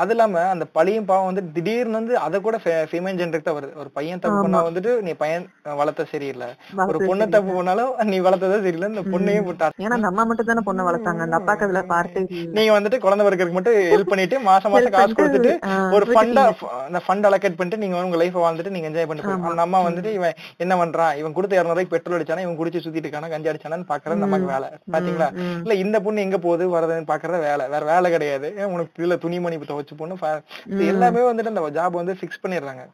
[0.00, 2.58] அது இல்லாம அந்த பழியும் பாவம் வந்து திடீர்னு வந்து அதை கூட
[2.90, 3.72] ஃபீமேல் ஜென்டருக்கு தான் வருது.
[3.84, 5.46] ஒரு பையன் தப்பு பண்ணா வந்துட்டு நீ பையன்
[5.80, 6.48] வளர்த்த சரியில்லை.
[6.90, 8.90] ஒரு பொண்ணு தப்பு பண்ணாலும் நீ வளர்த்ததே சரியில்லை.
[8.94, 11.22] இந்த பொண்ணையும் விட்டா ஏன்னா அந்த அம்மா மட்டும் தானே பொண்ணை வளர்த்தாங்க.
[11.28, 12.26] அந்த அப்பாக்கு அதுல பார்த்தே
[12.58, 15.54] நீங்க வந்துட்டு குழந்தை பிறக்கிறதுக்கு மட்டும் ஹெல்ப் பண்ணிட்டு மாசம் மாசம் காசு கொடுத்துட்டு
[15.96, 16.42] ஒரு ஃபண்ட்
[16.86, 19.34] அந்த ஃபண்ட் அலோகேட் பண்ணிட்டு நீங்க உங்க லைஃப் வாழ்ந்துட்டு நீங்க என்ஜாய் பண்ணிட்டு.
[19.52, 21.04] அந்த அம்மா வந்துட்டு இவன் என்ன பண்றான்?
[21.14, 24.68] இவன் கொடுத்த இருநூறு ரூபாய்க்கு பெட்ரோல் அடிச்சானா இவன் குடிச்சு சுத்திட்டு இருக்கானா கஞ்சி அடிச்சானான்னு பாக்குறது நமக்கு வேலை.
[24.92, 25.28] பாத்தீங்களா?
[25.62, 27.68] இல்ல இந்த பொண்ணு எங்க போகுது வரதுன்னு பாக்குறது வேலை.
[27.68, 28.66] வேற வேலை கிடையாது.
[28.66, 30.16] உனக்கு இதுல துணிமணி துவச்சு பொண்ணு
[30.86, 32.84] எல்லாமே வந்துட்டு அந்த ஜாப் வந்து ஃபிக்ஸ் பண்ணிடுறாங்க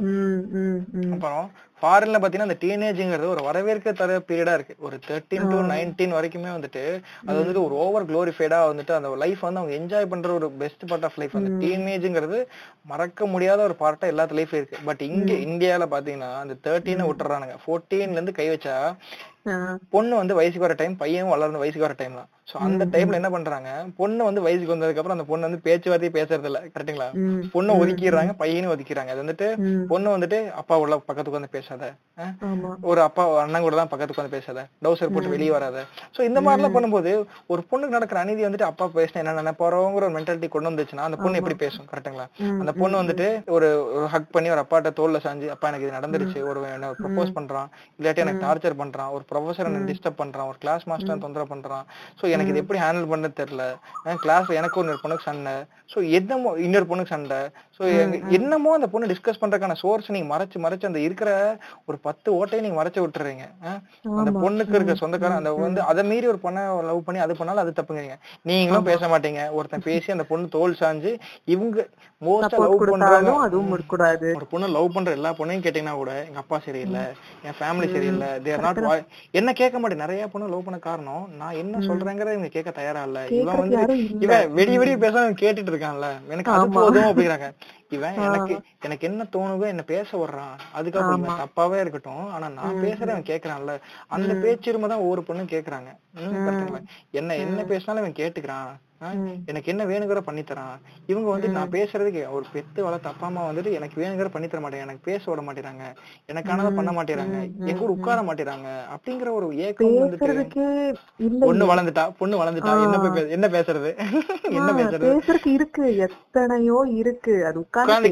[0.00, 1.12] ம்.
[1.12, 1.44] அப்புறம்
[1.82, 4.74] ஃபாரின்ல பாத்தீங்கன்னா அந்த டீனேஜ்ங்கிறது ஒரு வரவேற்க தர பீரியடா இருக்கு.
[4.86, 6.84] ஒரு தேர்ட்டீன் டு நைன்டீன் வரைக்குமே வந்துட்டு
[7.26, 11.06] அது வந்துட்டு ஒரு ஓவர் குளோரிஃபைடா வந்துட்டு அந்த லைஃப் வந்து அவங்க என்ஜாய் பண்ற ஒரு பெஸ்ட் பார்ட்
[11.08, 12.40] ஆஃப் லைஃப் அந்த டீனேஜ்ங்கிறது
[12.92, 14.78] மறக்க முடியாத ஒரு பார்ட்டா எல்லாத்து லைஃப் இருக்கு.
[14.84, 17.56] பட் இங்க இந்தியால பாத்தீங்கன்னா அந்த தேர்ட்டீனை விட்டுறானுங்க.
[17.64, 18.76] ஃபோர்டீன்ல இருந்து கை வச்சா
[19.94, 22.28] பொண்ணு வந்து வயசுக்கு வர டைம் பையன் வளர்ந்து வயசுக்கு வர டைம் தான்.
[22.50, 23.68] சோ அந்த டைம்ல என்ன பண்றாங்க?
[23.98, 28.32] பொண்ணு வந்து வயசுக்கு வந்ததுக்கு அப்புறம் அந்த பொண்ணு வந்து பேச்சுவார்த்தையே பேசுறது இல்ல கரெக்ட்டுங்களா உம் பொண்ணை ஒதுக்கிடுறாங்க
[28.42, 29.46] பையனும் ஒதுக்கிறாங்க அது வந்துட்டு
[29.92, 31.82] பொண்ணு வந்துட்டு அப்பா உள்ள பக்கத்துக்கு வந்து பேசாத.
[32.90, 34.62] ஒரு அப்பா அண்ணன் கூட தான் பக்கத்துக்கு வந்து பேசாத.
[34.86, 35.78] டவுசர் போட்டு வெளியே வராத.
[36.16, 37.12] சோ இந்த மாதிரிலாம் பண்ணும்போது
[37.54, 41.40] ஒரு பொண்ணுக்கு நடக்கிற அநீதி வந்துட்டு அப்பா பேசினா என்ன நினைப்பாரோங்கிற ஒரு மென்டாலிட்டி கொண்டு வந்துச்சுன்னா அந்த பொண்ணு
[41.42, 41.88] எப்படி பேசும்?
[41.92, 43.70] கரெக்ட்டுங்களா உம் அந்த பொண்ணு வந்துட்டு ஒரு
[44.14, 46.40] ஹக் பண்ணி ஒரு அப்பாட்ட தோல்ல சாஞ்சு அப்பா எனக்கு இது நடந்துருச்சு.
[46.50, 47.68] ஒரு என்ன ப்ரப்போஸ் பண்றான்.
[47.98, 49.12] இல்லாட்டி எனக்கு டார்ச்சர் பண்றான்.
[49.16, 51.84] ஒரு ப்ரொஃபசர் எனக்கு டிஸ்டர்ப் பண்றான் ஒரு கிளாஸ் மாஸ்டர் தொந்தரவு பண்றான்.
[52.20, 53.66] சோ எனக்கு இது எப்படி ஹேண்டில் பண்ணது தெரியல.
[54.24, 55.54] கிளாஸ்ல எனக்கு ஒரு பொண்ணுக்கு சண்டை.
[55.92, 57.40] சோ என்னமோ இன்னொரு பொண்ணுக்கு சண்டை.
[57.82, 57.88] சோ
[58.36, 61.30] என்னமோ அந்த பொண்ணு டிஸ்கஸ் பண்றதுக்கான சோர்ஸ் நீங்க மறைச்சு மறைச்சு அந்த இருக்கிற
[61.86, 63.46] ஒரு பத்து ஓட்டையை நீங்க மறைச்சு விட்டுறீங்க.
[64.12, 64.32] அந்த.
[64.44, 68.16] பொண்ணுக்கு இருக்க சொந்தக்காரன் அந்த வந்து அதை மீறி ஒரு பொண்ணை லவ் பண்ணி அது பண்ணாலும் அது தப்புங்கிறீங்க.
[68.50, 69.42] நீங்களும் பேச மாட்டீங்க.
[69.58, 71.12] ஒருத்தன் பேசி அந்த பொண்ணு தோல் சாஞ்சு
[71.54, 71.86] இவங்க
[72.22, 73.14] மோஸ்டா லவ் பண்றாங்க
[73.46, 73.70] அதுவும்
[74.38, 77.04] ஒரு பொண்ணு லவ் பண்ற எல்லா பொண்ணையும் கேட்டீங்கன்னா கூட எங்க அப்பா சரியில்லை
[77.46, 78.80] என் ஃபேமிலி சரியில்லை தேர் நாட்
[79.40, 80.02] என்ன கேட்க மாட்டேன்.
[80.04, 83.18] நிறைய பொண்ணு லவ் பண்ண காரணம் நான் என்ன சொல்றேங்கிறத இவங்க கேட்க தயாரா இல்ல.
[83.40, 83.76] இவன் வந்து.
[84.24, 86.08] இவன் வெடி வெடி பேச கேட்டுட்டு இருக்கான்ல.
[86.32, 87.48] எனக்கு அது போதும் அப்படிங்கிறாங்க.
[87.88, 92.30] இவன் எனக்கு எனக்கு என்ன தோணுதோ என்ன பேச விடுறான் அதுக்கப்புறம் இவன் தப்பாவே இருக்கட்டும்.
[92.30, 93.74] ஆனா நான் பேசுறவன் கேக்குறான்ல.
[94.08, 95.90] அந்த பேச்சுரிமை தான் ஒவ்வொரு பொண்ணும் கேக்குறாங்க?
[97.10, 98.72] என்ன என்ன பேசினாலும் இவன் கேட்டுக்கிறான்.
[99.50, 103.72] எனக்கு என்ன வேணுங்கிற பண்ணி தரான் இவங்க வந்து நான் பேசுறதுக்கு ஒரு பெத்து வளர்த்த அப்பா அம்மா வந்துட்டு
[103.78, 104.86] எனக்கு வேணுங்கிற பண்ணி தர மாட்டேங்க.
[104.86, 105.84] எனக்கு பேச விட மாட்டேறாங்க.
[106.32, 107.38] எனக்கானதை பண்ண மாட்டேறாங்க.
[107.70, 108.68] எங்க கூட உட்கார மாட்டேறாங்க.
[108.94, 113.90] அப்படிங்கிற ஒரு ஏக்கம் வந்துட்டு பொண்ணு வளர்ந்துட்டா பொண்ணு வளர்ந்துட்டா என்ன என்ன பேசுறது?
[114.58, 115.10] என்ன பேசுறது?
[115.56, 115.84] இருக்கு.
[116.06, 117.34] எத்தனையோ இருக்கு.
[117.48, 118.10] அது உட்கார்ந்து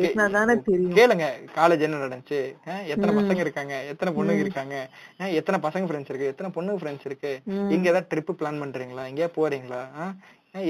[0.98, 1.26] கேளுங்க.
[1.58, 2.40] காலேஜ் என்ன நடந்துச்சு?
[2.92, 3.74] எத்தனை பசங்க இருக்காங்க?
[3.92, 4.76] எத்தனை பொண்ணுங்க இருக்காங்க?
[5.40, 6.30] எத்தனை பசங்க ஃப்ரெண்ட்ஸ் இருக்கு?
[6.32, 7.32] எத்தனை பொண்ணுங்க ஃப்ரெண்ட்ஸ் இருக்கு?
[7.74, 9.04] இங்க ஏதாவது ட்ரிப் பிளான் பண்றீங்களா?
[9.12, 9.82] எங்கேயா போறீங்களா?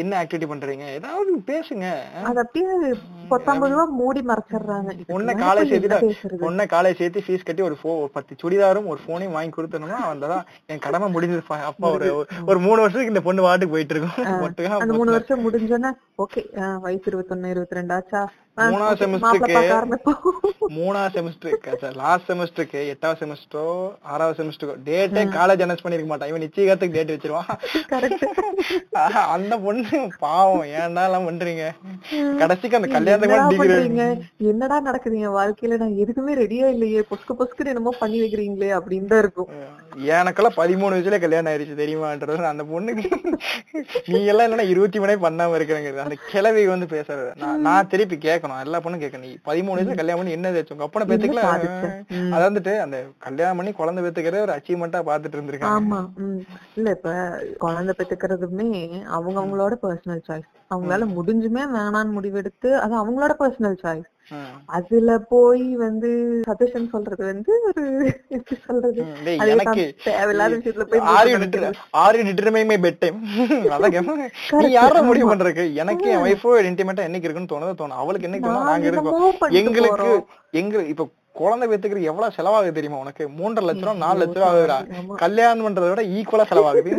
[0.01, 0.87] என்ன ஆக்டிவிட்டி பண்றீங்க?
[0.97, 1.87] ஏதாவது பேசுங்க.
[2.29, 2.73] அது அப்படியே
[3.31, 4.91] பத்தொன்பது ரூபா மூடி மறைச்சிடுறாங்க.
[5.45, 6.41] காலேஜ் என்ன சேர்த்துட்டு பேசுறது?
[6.43, 10.85] பொண்ணை காலேஜ் சேர்த்து ஃபீஸ் கட்டி ஒரு ஃபோ பத்து சுடிதாரும் ஒரு போனையும் வாங்கி கொடுத்தோம்னா வந்ததான் என்
[10.87, 11.59] கடமை முடிஞ்சிருப்பா.
[11.71, 12.09] அப்பா ஒரு
[12.51, 14.79] ஒரு மூணு வருஷத்துக்கு இந்த பொண்ணு வாட்டுக்கு போயிட்டு இருக்கும்.
[14.85, 15.93] அந்த மூணு வருஷம் முடிஞ்சோன்னா
[16.25, 16.43] ஓகே
[16.87, 18.23] வயசு இருபத்தொன்னு இருபத்தி ரெண்டு ஆச்சா?
[18.65, 20.15] மூணாவது okay, semester மாப்பிள்ளை க்கு- பார்க்க ஆரம்பிப்போம்.
[20.69, 26.29] மூணாவது செமஸ்டர் லாஸ்ட் செமஸ்டருக்கு எட்டாவது செமஸ்டரோ ஆறாவது செமஸ்டரோ டேட்டே காலேஜ் அனௌன்ஸ் பண்ணிருக்க மாட்டான்.
[26.29, 29.13] இவன் நிச்சயகாரத்துக்கு டேட் வச்சிருவான்.
[29.13, 29.87] அந்த பொண்ணு
[30.19, 30.63] பாவம்.
[30.63, 31.71] ஏன்டா எல்லாம் பண்றீங்க?
[32.37, 34.21] கடைசிக்கு அந்த கல்யாணத்துக்கு என்னடா கூட டிகிரி பண்றீங்க?
[34.37, 35.19] என்னடா நடக்குது?
[35.19, 37.01] என் வாழ்க்கையில நான் எதுக்குமே ரெடியா இல்லையே.
[37.01, 39.49] பொஸ்கு பொஸ்குன்னு என்னமோ பண்ணி வைக்கிறீங்களே அப்படின்னு தான் இருக்கும்
[40.07, 43.11] எனக்கெல்லாம் பதிமூணு வயசுல கல்யாணம் ஆயிடுச்சு தெரியுமான்றது அந்த பொண்ணுக்கு
[44.07, 45.97] நீ எல்லாம் என்னன்னா இருபத்தி மூணே பண்ணாம இருக்கிறேங்கிறது.
[45.97, 47.37] அந்த கிழவி வந்து பேசுறது.
[47.37, 48.50] நான் நான் திருப்பி கேட்கணும்.
[48.65, 51.45] எல்லா பொண்ணும் கேட்கணும் நீ பதிமூணு வயசுல கல்யாணம் பண்ணி என்ன உங்க அப்பனை பேத்துக்கல.
[52.35, 55.77] அது வந்துட்டு அந்த கல்யாணம் பண்ணி குழந்தை பேத்துக்கிறத ஒரு அச்சீவ்மெண்டா பாத்துட்டு இருந்திருக்காங்க.
[55.79, 56.01] ஆமா
[56.77, 57.11] இல்ல இப்ப
[57.59, 58.69] குழந்தை பெத்துக்கிறதுமே
[59.17, 64.09] அவங்க அவங்களோட பர்சனல் சாய்ஸ் அவங்களால முடிஞ்சுமே வேணான்னு முடிவெடுத்து அது அவங்களோட பர்சனல் சாய்ஸ்.
[64.77, 66.11] அதுல போய் வந்து
[66.49, 67.85] சஜஷன் சொல்றது வந்து ஒரு
[68.37, 69.01] எப்படி சொல்றது?
[70.05, 71.89] தேவையில்லாத விஷயத்துல போய் ஆர் யூ மூக்க டிட்டர் நுழைக்கிறது.
[72.03, 73.21] Are you determining my bed time.
[74.65, 75.65] நீ யார முடிவு பண்றதுக்கு?
[75.85, 77.73] எனக்கு என் ஒய்ஃபோ இன்டிமேட்டா என்னைக்கு இருக்குன்னு தோணுதோ?
[77.81, 79.25] தோணும் அவளுக்கு என்னைக்கு தோணும் நாங்க இருக்கோம்.
[79.63, 80.13] எங்களுக்கு.
[80.61, 81.09] எங்க இப்ப
[81.41, 83.25] குழந்தை பெத்துக்கிறதுக்கு எவ்வளவு செலவாகுது தெரியுமா உனக்கு?
[83.39, 84.79] மூன்றரை லட்ச ரூபா நாலு லட்ச ரூபா ஆகுதுடா.
[85.25, 86.93] கல்யாணம் பண்றதை விட ஈக்குவலா செலவாகுது.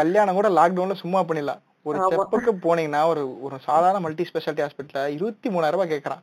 [0.00, 1.62] கல்யாணம் கூட லாக்டவுன்ல சும்மா பண்ணிடலாம்.
[1.88, 6.22] ஒரு செப்புக்கு போனீங்கன்னா ஒரு ஒரு சாதாரண மல்டி ஸ்பெஷாலிட்டி ஹாஸ்பிட்டல்ல இருபத்தி மூணாயிரம் ரூபாய் கேக்குறான்.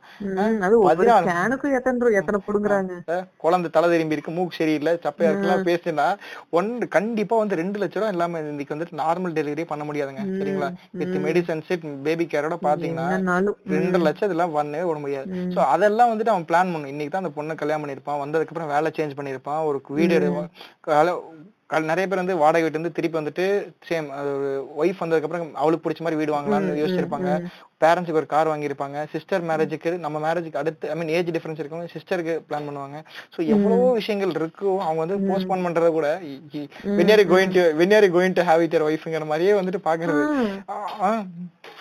[3.44, 6.06] குழந்தை தலை திரும்பி இருக்கு மூக்கு சரியில்லை சப்பையா இருக்குலாம் பேசுனா
[6.58, 10.70] ஒன்று கண்டிப்பா வந்து ரெண்டு லட்ச ரூபா இல்லாம இன்னைக்கு வந்துட்டு நார்மல் டெலிவரி பண்ண முடியாதுங்க சரிங்களா?
[11.02, 11.72] வித் மெடிசன்ஸ்
[12.08, 13.06] பேபி கேரோட பாத்தீங்கன்னா
[13.76, 15.26] ரெண்டு லட்சம் இதெல்லாம் பண்ணவே விட முடியாது.
[15.54, 18.90] சோ அதெல்லாம் வந்துட்டு அவன் பிளான் பண்ணும் இன்னைக்கு தான் அந்த பொண்ணை கல்யாணம் பண்ணிருப்பான் வந்ததுக்கு அப்புறம் வேலை
[18.98, 20.18] சேஞ்ச் பண்ணிருப்பான் ஒரு வீடு.
[21.72, 23.46] கால- நிறைய பேர் வந்து வாடகை வீட்டு வந்து திருப்பி வந்துட்டு
[23.88, 24.08] சேம்
[24.80, 27.44] ஒய்ஃப் வந்ததுக்கு அப்புறம் அவளுக்கு பிடிச்ச மாதிரி வீடு வாங்கலாம்னு யோசிச்சிருப்பாங்க.
[27.80, 29.06] பேரண்ட்ஸுக்கு ஒரு கார் வாங்கியிருப்பாங்க.
[29.10, 32.98] சிஸ்டர் மேரேஜுக்கு நம்ம மேரேஜுக்கு அடுத்து ஐ மீன் ஏஜ் டிஃபரன்ஸ் இருக்கவங்க சிஸ்டருக்கு பிளான் பண்ணுவாங்க.
[33.36, 36.20] சோ எவ்வளவோ விஷயங்கள் இருக்கோ அவங்க வந்து போஸ்ட்போன் பண்றத கூட
[36.86, 40.22] when you're going to when you're going to have with ஒய்ஃப்ங்கிற மாதிரியே வந்துட்டு பாக்குறது.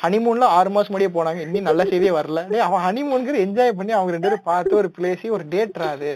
[0.03, 1.41] ஹனிமூன்ல ஆறு மாசம் முடியே போனாங்க.
[1.45, 2.41] இன்னும் நல்ல செய்தியே வரல.
[2.67, 6.11] அவன் ஹனிமூன்கிற என்ஜாய் பண்ணி அவங்க ரெண்டு பேரும் பார்த்து ஒரு பிளேஸி ஒரு டேட் அது.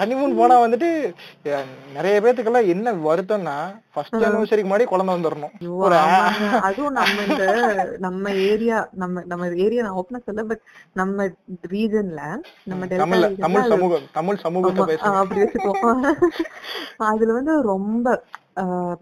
[0.00, 0.90] ஹனிமூன் போனா வந்துட்டு
[1.96, 3.56] நிறைய பேத்துக்கெல்லாம் என்ன வருத்தம்னா
[3.96, 5.54] ஃபர்ஸ்ட் அனிவர்சரிக்கு முன்னாடி குழந்தை வந்துடணும்.
[6.62, 7.44] அதுவும் நம்ம இந்த
[7.98, 10.62] நம்ம ஏரியா நம்ம நம்ம ஏரியா நான் ஓப்பனா சொல்ல பட்
[10.92, 11.26] நம்ம
[11.72, 12.22] ரீஜன்ல
[12.64, 12.86] நம்ம
[13.42, 16.04] தமிழ் சமூகம் தமிழ் சமூகத்தை அப்படி வச்சுக்கோம்
[17.08, 18.06] அதுல வந்து ரொம்ப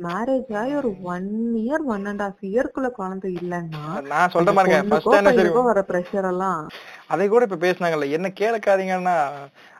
[0.04, 1.28] மேரேஜ் ஆகி ஒரு one
[1.60, 6.60] year one and half இயர்க்குள்ள குழந்தை இல்லைன்னா நான் சொல்ற பையனுக்கோ வர ப்ரெஷர் எல்லாம்
[7.08, 9.16] அதை கூட இப்ப பேசுனாங்கல்ல என்ன கேட்காதீங்கன்னா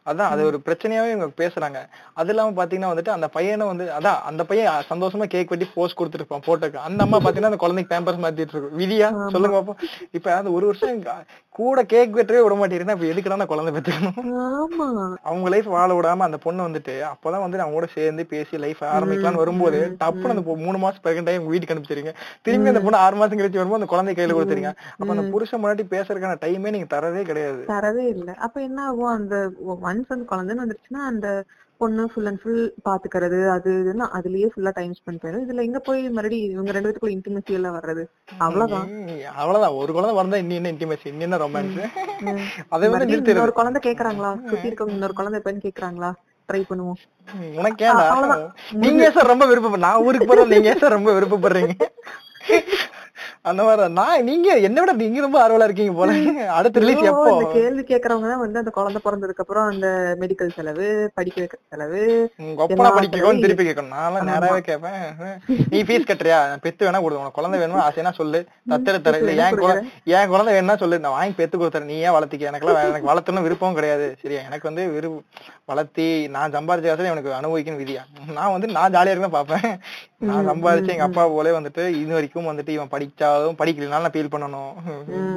[0.09, 1.79] அதான் அது ஒரு பிரச்சனையாவே இவங்க பேசுறாங்க.
[2.15, 4.57] அது இல்லாம பாத்தீங்கன்னா வந்துட்டு அந்த பையனை வந்து அதான் அந்த பையன்
[4.91, 8.79] சந்தோஷமா கேக் வெட்டி போஸ்ட் கொடுத்துருப்பான் போட்டோக்கு அந்த அம்மா பாத்தீங்கன்னா அந்த குழந்தைக்கு பேம்பர்ஸ் மாத்திட்டு இருக்கும்.
[8.81, 9.11] விதியா?
[9.35, 9.81] சொல்லுங்க பாப்போம்.
[10.19, 11.03] இப்ப அந்த ஒரு வருஷம்
[11.55, 14.19] கூட கேக் வெட்டவே விட மாட்டேங்கிறேன் இப்ப எதுக்குடா நான் குழந்தை பெற்றுக்கணும்
[15.29, 19.43] அவங்க லைஃப் வாழ விடாம அந்த பொண்ணு வந்துட்டு அப்பதான் வந்து அவங்க கூட சேர்ந்து பேசி லைஃப் ஆரம்பிக்கலாம்னு
[19.43, 22.13] வரும்போது டப்புன்னு அந்த மூணு மாசம் ஆகி உங்க வீட்டுக்கு அனுப்பிச்சிருங்க
[22.47, 25.87] திரும்பி அந்த பொண்ணு ஆறு மாசம் கழிச்சு வரும்போது அந்த குழந்தை கையில கொடுத்துருங்க அப்ப அந்த புருஷன் முன்னாடி
[25.95, 27.61] பேசுறதுக்கான டைமே நீங்க தரவே கிடையாது.
[27.73, 28.31] தரவே இல்ல.
[28.39, 29.13] அப்ப என்ன ஆகும்?
[29.13, 29.35] அந்த
[29.99, 31.29] ஒன்ஸ் அந்த குழந்தைன்னு வந்துருச்சுன்னா அந்த
[31.81, 36.01] பொண்ணு ஃபுல் அண்ட் ஃபுல் பாத்துக்கிறது அது இதுன்னு அதுலயே ஃபுல்லா டைம் ஸ்பெண்ட் பண்ணிடும் இதுல எங்க போய்
[36.17, 38.03] மறுபடியும் இவங்க ரெண்டு பேத்துக்குள்ள இன்டிமசி எல்லாம் வர்றது?
[38.47, 38.89] அவ்வளவுதான்.
[39.41, 39.77] அவ்வளவுதான்.
[39.81, 41.79] ஒரு குழந்தை பிறந்தா இன்னும் என்ன இன்டிமேசி இன்னும் ரொமான்ஸ்.
[42.69, 44.33] அதை வந்து நிறுத்திடுது இன்னொரு குழந்தை கேக்குறாங்களா?
[44.51, 46.11] சுத்தி இருக்கவங்க இன்னொரு குழந்தை எப்பன்னு கேக்குறாங்களா?
[46.49, 47.01] ட்ரை பண்ணுவோம்.
[47.61, 47.87] உனக்கு.
[48.85, 51.77] நீங்க சார் ரொம்ப விருப்பம் நான் ஊருக்கு போறேன் நீங்க சார் ரொம்ப விருப்பப்படுறீங்க?
[53.49, 53.87] அந்த மாதிரி.
[53.99, 56.11] நான் நீங்க என்ன விட நீங்க ரொம்ப ஆர்வலா இருக்கீங்க போல.
[56.59, 57.33] அடுத்த ரிலீஸ் எப்போ?
[57.55, 59.89] கேள்வி கேக்குறவங்க தான் வந்து அந்த குழந்தை பிறந்ததுக்கு அப்புறம் அந்த
[60.23, 60.87] மெடிக்கல் செலவு
[61.19, 62.01] படிக்க வைக்கிற செலவு
[62.43, 65.03] உங்க ஒப்பனை எல்லா படிக்கணும் செலவும் திருப்பி கேட்கணும் நான்லாம் நேராவே கேட்பேன்
[65.73, 66.41] நீ ஃபீஸ் கட்டுறியா?
[66.51, 67.83] நான் பெத்து வேணா கொடுத்து உனக்கு குழந்தை வேணுமா?
[67.89, 68.41] ஆசைனா சொல்லு.
[68.73, 69.85] தத்தெடு தர இல்ல என் குழந்தை
[70.17, 71.03] என் குழந்தை வேணும்னா சொல்லு.
[71.05, 71.91] நான் வாங்கி பெத்து கொடுத்துறேன்.
[71.93, 72.51] நீ ஏன் வளர்த்திக்க?
[72.51, 74.09] எனக்குலாம் எனக்கு வளர்த்தணும் விருப்பம் கிடையாது.
[74.23, 74.43] சரியா?
[74.49, 75.11] எனக்கு வந்து விரு
[75.71, 76.05] வளர்த்தி
[76.35, 78.03] நான் சம்பாரிச்ச காசு எனக்கு அனுபவிக்கணும் விதியா?
[78.37, 79.67] நான் வந்து நான் ஜாலியா இருக்க பாப்பேன்
[80.29, 84.73] நான் சம்பாதிச்சு எங்க அப்பா போலே வந்துட்டு இது வரைக்கும் வந்துட்டு இவன் படிச்சாலும் படிக்கலனாலும் நான் ஃபீல் பண்ணணும்.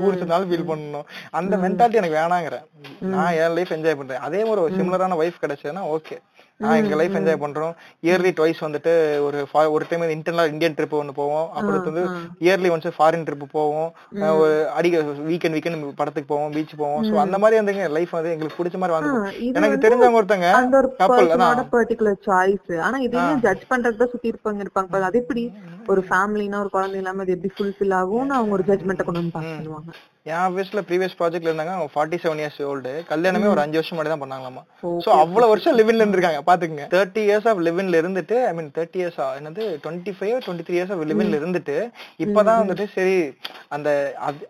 [0.06, 1.08] ஊர் சொன்னாலும் ஃபீல் பண்ணணும்.
[1.40, 2.66] அந்த மென்டாலிட்டி எனக்கு வேணாங்கிறேன்.
[3.14, 4.26] நான் என் லைஃப் என்ஜாய் பண்றேன்.
[4.28, 6.18] அதே மாதிரி ஒரு சிமிலரான ஒய்ஃப் கிடைச்சதுன்னா ஓகே
[6.64, 7.72] நான் எங்க லைஃப் என்ஜாய் பண்றோம்.
[8.08, 8.92] இயர்லி ட்வைஸ் வந்துட்டு
[9.28, 9.38] ஒரு
[9.76, 11.48] ஒரு டைம் இன்டர்னல் இந்தியன் ட்ரிப் ஒன்னு போவோம்.
[11.58, 12.04] அப்புறம் வந்து
[12.46, 13.90] இயர்லி ஒன்ஸ் ஃபாரின் ட்ரிப் போவோம்.
[14.42, 14.98] ஒரு அடிக்க
[15.30, 17.04] வீக்கெண்ட் வீக்கெண்ட் படத்துக்கு போவோம் பீச் போவோம்.
[17.10, 20.52] சோ அந்த மாதிரி வந்து லைஃப் வந்து எங்களுக்கு பிடிச்ச மாதிரி வாழ்ந்து எனக்கு தெரிஞ்சவங்க ஒருத்தங்க
[21.02, 21.32] கப்பல்
[21.76, 25.04] பர்டிகுலர் சாய்ஸ் ஆனா இதையும் ஜட்ஜ் பண்றதுக்கு தான் சுத்தி இருப்பாங்க இருப்பாங்க.
[25.10, 25.46] அது எப்படி?
[25.88, 29.46] ஒரு ஃபேமிலினா ஒரு குழந்தை இல்லாம அது எப்படி ஃபுல்ஃபில் ஆகும்னு அவங்க ஒரு ஜட்மெண்ட்டை கொண்டு வந்து பாஸ்
[29.46, 31.72] பண்ணுவாங்க என் ஆபீஸ்ல ப்ரீவியஸ் ப்ராஜெக்ட்ல இருந்தாங்க.
[31.72, 34.62] அவங்க ஃபார்ட்டி செவன் இயர்ஸ் ஓல்டு கல்யாணமே ஒரு அஞ்சு வருஷம் முன்னாடி தான் பண்ணாங்களாமா
[35.06, 36.42] சோ அவ்வளவு வருஷம் லிவின்ல இருந்திருக்காங்க.
[36.48, 36.86] பாத்துக்கங்க.
[36.92, 40.92] தேர்ட்டி இயர்ஸ் ஆஃப் லிவின்ல இருந்துட்டு ஐ மீன் தேர்ட்டி இயர்ஸ் என்னது twenty five twenty three years
[40.92, 41.78] of லிவின்ல இருந்துட்டு
[42.18, 43.16] இப்பதான் வந்துட்டு சரி
[43.70, 43.90] அந்த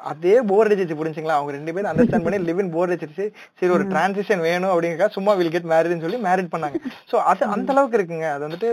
[0.10, 1.36] அது- போர் அடிச்சிச்சு புரிஞ்சுங்களா?
[1.38, 3.26] அவங்க ரெண்டு பேரும் அண்டர்ஸ்டாண்ட் பண்ணி லிவின் போர் அடிச்சிருச்சு.
[3.60, 6.78] சரி ஒரு டிரான்சிஷன் வேணும் அப்படிங்கறக்கா சும்மா வில் கெட் மேரிட்னு சொல்லி மேரிட் பண்ணாங்க.
[7.12, 8.32] சோ அது அந்த அளவுக்கு இருக்குங்க.
[8.32, 8.70] அது வந்துட்டு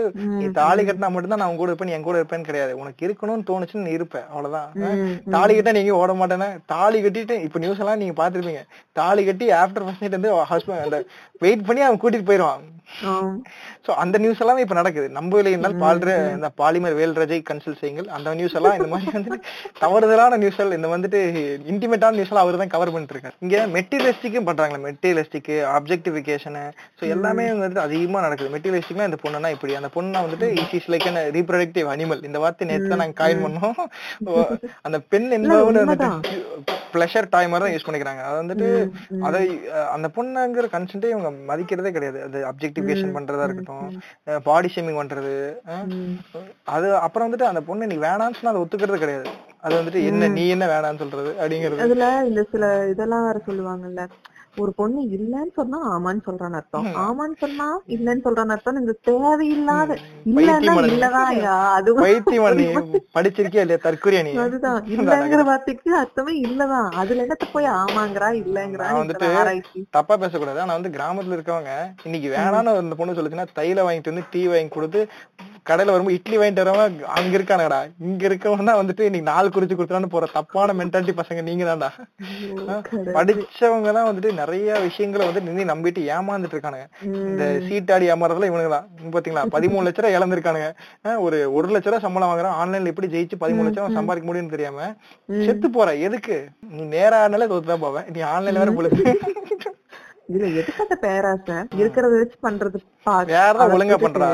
[0.51, 2.73] தாலி கட்டினா மட்டும்தான் நான் உங்க கூட இருப்பேன் என் கூட இருப்பேன்னு கிடையாது.
[2.81, 4.23] உனக்கு இருக்கணும்னு தோணுச்சுன்னு நீ இருப்ப.
[4.33, 4.69] அவ்வளவுதான்.
[5.35, 8.63] தாலி கட்டா நீங்க ஓட மாட்டேன்னா தாலி கட்டிட்டு இப்ப நியூஸ் எல்லாம் நீங்க பாத்திருப்பீங்க
[8.99, 11.07] தாலி கட்டி ஆஃப்டர் ஃபர்ஸ்ட் நைட் வந்து ஹஸ்பண்ட்
[11.45, 12.63] வெயிட் பண்ணி அவன் கூட்டிட்டு போயிருவான்.
[13.89, 15.07] சோ அந்த நியூஸ் எல்லாம் இப்ப நடக்குது.
[15.17, 18.09] நம்பவில்லை என்றால் பால்ற இந்த பாலிமர் வேல்ரஜை கன்சல்ட் செய்யுங்கள்.
[18.15, 19.37] அந்த நியூஸ் எல்லாம் இந்த மாதிரி வந்து
[19.83, 21.19] தவறுதலான நியூஸ் இந்த வந்துட்டு
[21.71, 26.59] இன்டிமேட்டான நியூஸ் எல்லாம் அவர் தான் கவர் பண்ணிட்டு இருக்காரு இங்க மெட்டீரியலிஸ்டிக்கும் பண்றாங்களே மெட்டீரியலிஸ்டிக் ஆப்ஜெக்டிபிகேஷன்
[26.99, 28.51] சோ எல்லாமே வந்துட்டு அதிகமா நடக்குது.
[28.55, 29.75] மெட்டீரியலிஸ்டிக்னா இந்த பொண்ணுனா இப்படி.
[29.79, 33.81] அந்த பொண்ணா வந்துட்டு இஸ் லைக் ரீப்ரொடக்டிவ் அனிமல் இந்த வார்த்தை நேத்து தான் நாங்க காயின் பண்ணோம்.
[34.87, 36.11] அந்த பெண் என்பவன் வந்துட்டு
[36.93, 38.21] பிளஷர் டாய் மாதிரி தான் யூஸ் பண்ணிக்கிறாங்க.
[38.27, 38.67] அது வந்துட்டு
[39.27, 39.41] அதை
[39.95, 42.19] அந்த பொண்ணுங்கிற கன்சென்ட்டே இவங்க மதிக்கிறதே கிடையாது.
[42.27, 43.78] அது அப்ஜெக்டிபிகேஷன் பண்றதா இருக்கட்டும்.
[44.47, 45.33] பாடி ஷேமிங் பண்றது
[46.75, 49.27] அது அப்புறம் வந்துட்டு அந்த பொண்ணு நீ வேணாம்னு சொன்னா அதை ஒத்துக்கிறது கிடையாது.
[49.65, 51.83] அது வந்துட்டு என்ன நீ என்ன வேணாம்னு சொல்றது அப்படிங்கிறது.
[51.85, 54.03] அதுல இந்த சில இதெல்லாம் வேற சொல்லுவாங்கல்ல.
[54.59, 56.87] ஒரு பொண்ணு இல்லன்னு சொன்னா ஆமான்னு சொல்றான்னு அர்த்தம்.
[57.03, 58.79] ஆமான்னு சொன்னா இல்லன்னு சொல்றான்னு அர்த்தம்.
[58.81, 59.97] இந்த தேவையில்லாத
[60.29, 60.83] இல்லன்னா
[61.99, 62.65] பைத்தியமா நீ
[63.15, 63.81] படிச்சிருக்கியா இல்லையா?
[63.85, 64.33] தற்கொலையா நீ?
[64.43, 64.79] அதுதான்.
[64.95, 68.87] இல்லங்கிற வார்த்தைக்கு அர்த்தமே இல்லதான் அதுல என்னத்த போய் ஆமாங்கிறா இல்லங்கிறா?
[68.97, 69.29] வந்துட்டு
[69.93, 70.61] தப்பா பேசக்கூடாது.
[70.63, 71.73] ஆனா வந்து கிராமத்துல இருக்கவங்க
[72.07, 75.01] இன்னைக்கு வேணான்னு அந்த பொண்ணு சொல்லுச்சுன்னா தைல வாங்கிட்டு வந்து டீ வாங்கி கொடுத்து
[75.67, 76.85] கடையில வரும்போது இட்லி வாங்கிட்டு வரவங்க
[77.17, 77.79] அங்க இருக்கானுங்கடா.
[78.05, 81.89] இங்க இருக்கவன் தான் வந்துட்டு இன்னைக்கு நாள் குறிச்சு கொடுத்துறான்னு போற தப்பான மென்டாலிட்டி பசங்க நீங்க தான்டா
[83.17, 86.85] படிச்சவங்க தான் வந்துட்டு நிறைய விஷயங்களை வந்து நின்று நம்பிட்டு ஏமாந்துட்டு இருக்கானுங்க.
[87.29, 88.87] இந்த சீட்டாடி ஏமாறதுல இவனுங்க தான்.
[89.15, 89.43] பாத்தீங்களா?
[89.55, 90.69] பதிமூணு லட்ச ரூபாய் இழந்திருக்கானுங்க.
[91.25, 92.57] ஒரு ஒரு லட்ச ரூபாய் சம்பளம் வாங்குறான்.
[92.61, 94.87] ஆன்லைன்ல எப்படி ஜெயிச்சு பதிமூணு லட்சம் சம்பாதிக்க முடியும்னு தெரியாம
[95.47, 95.89] செத்து போற.
[96.07, 96.37] எதுக்கு?
[96.77, 98.07] நீ நேரானாலே தோத்து தான் போவேன்.
[98.15, 99.17] நீ ஆன்லைன்ல வேற பொழுது
[100.29, 101.57] இதுல எதுக்கு அந்த பேராசை?
[101.81, 102.79] இருக்கிறத வச்சு பண்றது
[103.11, 104.27] அதை ஒழுங்கா பண்றா.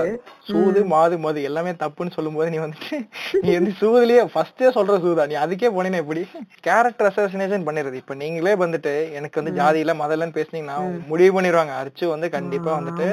[0.48, 2.98] சூது மாது மது எல்லாமே தப்புன்னு சொல்லும்போது நீ வந்துட்டு
[3.46, 5.24] நீ வந்து சூதுலயே ஃபர்ஸ்டே சொல்ற சூதா.
[5.32, 6.22] நீ அதுக்கே போனீங்கன்னா எப்படி?
[6.68, 8.00] கேரக்டர் அசாசினேஷன் பண்ணிடுறது.
[8.02, 10.78] இப்ப நீங்களே வந்துட்டு எனக்கு வந்து ஜாதி இல்ல மதம் இல்லன்னு பேசுனீங்கன்னா
[11.12, 11.76] முடிவு பண்ணிடுவாங்க.
[11.82, 13.08] அரிச்சு வந்து கண்டிப்பா வந்துட்டு.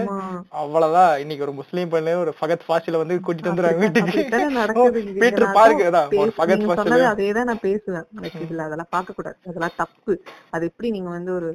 [0.62, 1.12] அவ்வளவுதான்.
[1.24, 4.16] இன்னைக்கு ஒரு முஸ்லீம் பண்ணு ஒரு ஃபகத் ஃபாசில வந்து கூட்டிட்டு வந்துருவாங்க வீட்டுக்கு.
[5.22, 8.08] பீட்டர் நான் பார்க்கு அதான் தான் ஒரு ஃபகத் ஃபாசில அதேதான் நான் பேசுவேன்.
[8.44, 10.14] இதுல அதெல்லாம் பார்க்க கூடாது அதெல்லாம் தப்பு.
[10.56, 11.50] அது எப்படி நீங்க வந்து ஒரு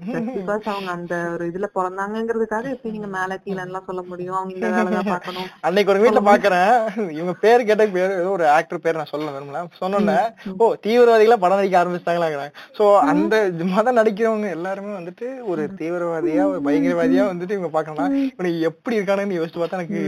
[0.73, 4.37] அவங்க அந்த ஒரு இதுல பிறந்தாங்கங்கிறதுக்காக எப்படி நீங்க மேல கீழ எல்லாம் சொல்ல முடியும்?
[4.39, 5.47] அவங்க இந்த வேலை தான் பார்க்கணும்.
[5.67, 6.73] அன்னைக்கு ஒரு வீட்ல பாக்குறேன்.
[7.17, 10.17] இவங்க பேர் கேட்ட பேர் ஏதோ ஒரு ஆக்டர் பேர் நான் சொல்ல விரும்பல சொன்னோன்னே
[10.61, 12.53] ஓ தீவிரவாதிகளா படம் நடிக்க ஆரம்பிச்சிட்டாங்களாங்கிறாங்க.
[12.79, 13.35] சோ அந்த
[13.75, 19.61] மதம் நடிக்கிறவங்க எல்லாருமே வந்துட்டு ஒரு தீவிரவாதியா ஒரு பயங்கரவாதியா வந்துட்டு இவங்க பாக்கணும்னா இவனுக்கு எப்படி இருக்கானுன்னு யோசிச்சு
[19.61, 20.03] பார்த்தா எனக்கு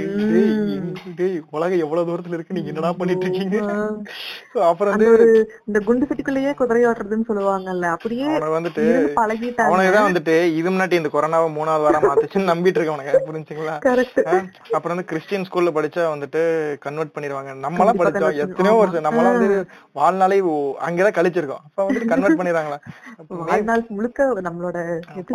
[1.57, 2.55] உலகம் எவ்வளவு தூரத்துல இருக்கு?
[2.57, 3.57] நீங்க என்னடா பண்ணிட்டு இருக்கீங்க?
[4.69, 5.11] அப்புறம் வந்து
[5.69, 8.83] இந்த குண்டு சட்டிக்குள்ளேயே குதிரை ஓட்டுறதுன்னு சொல்லுவாங்கல்ல அப்படியே அவனை வந்துட்டு
[9.19, 9.69] பழகிட்டாங்க.
[9.69, 13.75] அவனுக்கு தான் வந்துட்டு இது முன்னாடி இந்த கொரோனாவை மூணாவது வாரம் மாத்துச்சுன்னு நம்பிட்டு இருக்கவனுங்க புரிஞ்சுங்களா?
[14.77, 16.41] அப்புறம் வந்து கிறிஸ்டியன் ஸ்கூல்ல படிச்சா வந்துட்டு
[16.85, 17.49] கன்வெர்ட் பண்ணிடுவாங்க.
[17.65, 18.17] நம்மளாம் படிச்சோம்.
[18.19, 18.77] convert எத்தனையோ.
[18.79, 19.59] வருஷம் நம்மளாம் வந்து
[19.99, 20.39] வாழ்நாளே
[20.87, 21.63] அங்கதான் கழிச்சிருக்கோம்.
[21.67, 22.77] அப்ப வந்துட்டு கன்வெர்ட் பண்ணிடுறாங்களா?
[23.97, 24.77] முழுக்க நம்மளோட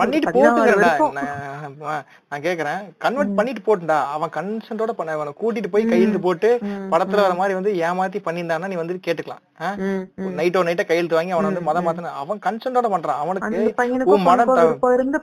[0.00, 1.12] பண்ணிட்டு வருஷம்.
[2.30, 2.80] நான் கேக்குறேன்.
[3.04, 3.98] கன்வெர்ட் பண்ணிட்டு போட்டுடா.
[4.16, 6.50] அவன் கன்சென்ட்டோட பண்ண அவனை கூட்டிட்டு போய் கையெழுத்து போட்டு
[6.92, 9.42] படத்துல வர மாதிரி வந்து ஏமாத்தி பண்ணியிருந்தான்னா நீ வந்து கேட்டுக்கலாம்.
[10.40, 12.12] நைட்டோ நைட்டா கையெழுத்து வாங்கி அவனை வந்து மதம் மாத்தின.
[12.22, 13.20] அவன் கன்சென்ட்டோட பண்றான்.
[13.24, 13.74] அவனுக்கு
[14.28, 15.22] மனம் பொண்ணுக்கும்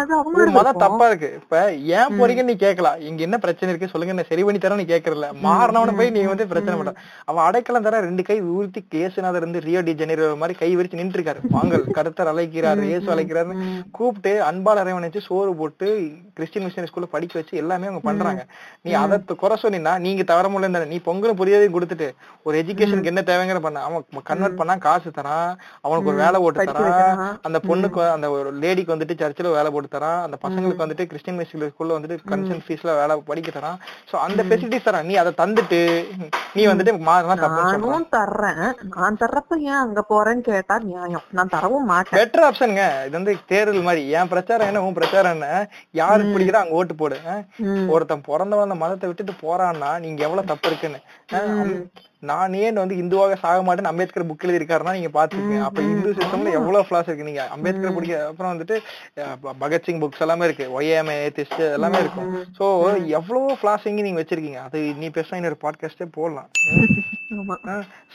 [0.00, 1.30] அது அவங்க மதம் தப்பா இருக்கு.
[1.40, 1.62] இப்ப
[1.98, 5.28] ஏன் போறீங்கன்னு நீ கேட்கலாம் இங்க என்ன பிரச்சனை இருக்கு சொல்லுங்க நான் சரி பண்ணி தரேன் நீ கேக்குறல
[5.46, 6.92] மாறினவன போய் நீ வந்து பிரச்சனை பண்ற.
[7.30, 11.18] அவன் அடைக்கலம் தர ரெண்டு கை ஊர்த்தி கேசுநாதர் இருந்து ரியோ டி ஜெனீரோ மாதிரி கை விரிச்சு நின்று
[11.18, 13.54] இருக்காரு வாங்கல் கருத்தர் அழைக்கிறாரு இயேசு அழைக்கிறாரு.
[13.98, 15.88] கூப்பிட்டு அன்பால் அரவணைச்சு சோறு போட்டு
[16.38, 18.42] கிறிஸ்டியன் மிஷினரி ஸ்கூல்ல படிக்க வச்சு எல்லாமே அவங்க பண்றாங்க.
[18.86, 22.08] நீ அதை குறை சொன்னீங்கன்னா நீங்க தவற முடியல நீ பொங்கலும் புரியாதையும் கொடுத்துட்டு
[22.46, 23.78] ஒரு எஜுகேஷனுக்கு என்ன தேவைங்கிற பண்ண.
[23.86, 25.50] அவன் கன்வெர்ட் பண்ணா காசு தரான்
[25.86, 27.38] அவனுக்கு ஒரு வேலை படிக்க தரான்.
[27.48, 30.20] அந்த பொண்ணுக்கு அந்த ஒரு லேடிக்கு வந்துட்டு சர்ச்சில் வேலை போட்டு தரான்.
[30.26, 33.78] அந்த பசங்களுக்கு வந்துட்டு கிறிஸ்டியன் மியூசிக் ஸ்கூல்ல வந்துட்டு கன்சன் ஃபீஸ்ல வேலை படிக்க தரான்.
[34.10, 35.08] சோ அந்த ஃபெசிலிட்டிஸ் தரான்.
[35.10, 35.80] நீ அதை தந்துட்டு
[36.56, 38.62] நீ வந்துட்டு நானும் தர்றேன்.
[39.02, 41.24] நான் தர்றப்ப ஏன் அங்க போறேன்னு கேட்டா நியாயம்.
[41.38, 42.18] நான் தரவும் மாட்டேன்.
[42.18, 44.02] பெட்டர் ஆப்ஷனுங்க இது வந்து தேர்தல் மாதிரி.
[44.18, 44.82] என் பிரச்சாரம் என்ன?
[44.86, 45.48] உன் பிரச்சாரம் என்ன?
[46.00, 47.18] யாருக்கு பிடிக்குதோ அங்க ஓட்டு போடு.
[47.94, 51.00] ஒருத்தன் பிறந்த வந்த மதத்தை விட்டுட்டு போறான்னா நீங்க எவ்வளவு தப்பு இருக்குன்னு.
[52.20, 56.52] நான் ஏன் வந்து இந்துவாக சாக மாட்டேன்னு அம்பேத்கர் புக் எழுதி இருக்காருன்னா நீங்க பாத்துக்கங்க அப்ப இந்து சிஸ்டம்ல
[56.52, 57.28] எவ்வளவு ஃபிளாஸ் இருக்கு?
[57.28, 58.76] நீங்க அம்பேத்கர் பிடிக்க அப்புறம் வந்துட்டு
[59.60, 60.80] பகத்சிங் புக்ஸ் எல்லாமே இருக்கு.
[60.80, 62.32] ஒய்ஏஎம்ஏ ஏத்திஸ்ட் எல்லாமே இருக்கும்.
[62.58, 62.66] சோ
[63.06, 64.60] எவ்வளவு ஃபிளாஸ் நீங்க வச்சிருக்கீங்க.
[64.64, 66.50] அது நீ பேசினா இன்னொரு பாட்காஸ்டே போடலாம்.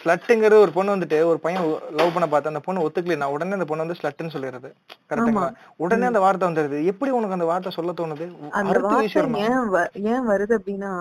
[0.01, 1.65] ஸ்லட்டுங்கிறது ஒரு பொண்ணு வந்துட்டு ஒரு பையன்
[1.99, 4.69] லவ் பண்ண பார்த்து அந்த பொண்ணு ஒத்துக்கலைன்னா உடனே அந்த பொண்ணு வந்து ஸ்லட்டுன்னு சொல்லிடுறது.
[5.09, 5.47] கரெக்டுங்களா
[5.83, 8.27] உடனே அந்த வார்த்தை வந்துருது எப்படி உனக்கு அந்த வார்த்தை சொல்ல தோணுது?
[8.59, 9.67] அந்த வார்த்தை ஏன்
[10.13, 10.91] ஏன் வருது அப்படின்னா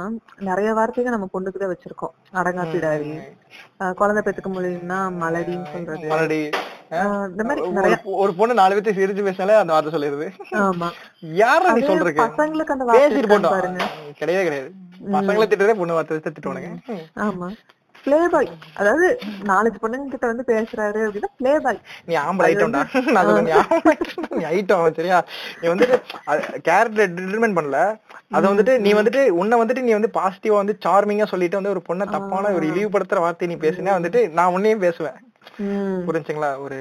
[0.51, 2.15] நிறைய வார்த்தைகள் நம்ம பொண்ணுக்குதான் வச்சிருக்கோம்.
[2.41, 3.13] அடங்காப்பிடாரி
[4.01, 6.07] குழந்தை பெத்துக்க முடியும்னா மலடின்னு சொல்றது.
[6.13, 6.41] மாதிரி
[7.63, 10.29] ஒரு நிறைய ஒரு பொண்ணு நாலு பேர்த்து சிரிச்சு பேசினாலே அந்த வார்த்தை சொல்லிடுது.
[10.63, 10.89] ஆமா.
[11.43, 13.23] யார நீ சொல்றீங்க பசங்களுக்கு அந்த வார்த்தை
[14.21, 14.71] கிடையவே கிடையாது.
[15.15, 16.73] பசங்களை திட்டுறதே பொண்ணு வார்த்தை திட்டுவானுங்க
[17.27, 17.49] ஆமா.
[18.05, 18.49] பிளே பாய்
[18.81, 19.07] அதாவது
[19.51, 22.83] நாலஞ்சு பொண்ணுங்க கிட்ட வந்து பேசுறாரு அப்படின்னா பிளே பாய் நீ ஆம்பளை ஐட்டம்டா
[23.17, 23.95] நான் நீ ஆம்பளை
[24.39, 25.19] நீ ஐட்டம் சரியா?
[25.61, 25.97] நீ வந்துட்டு
[26.69, 27.81] கேரக்டர் டிட்டர்மெண்ட் பண்ணல.
[28.37, 32.07] அத வந்துட்டு நீ வந்துட்டு உன்னை வந்துட்டு நீ வந்து பாசிட்டிவா வந்து சார்மிங்கா சொல்லிட்டு வந்து ஒரு பொண்ணை
[32.15, 35.19] தப்பான ஒரு இழிவுபடுத்துற வார்த்தை நீ பேசினா வந்துட்டு நான் உன்னையும் பேசுவேன்.
[36.09, 36.51] புரிஞ்சுங்களா?
[36.65, 36.77] ஒரு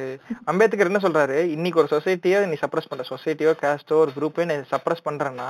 [0.51, 1.38] அம்பேத்கர் என்ன சொல்றாரு?
[1.55, 3.05] இன்னைக்கு ஒரு சொசைட்டியோ நீ சப்ரஸ் பண்ற.
[3.13, 5.49] சொசைட்டியோ காஸ்டோ ஒரு குரூப்போ நீ சப்ரஸ் பண்றேன்னா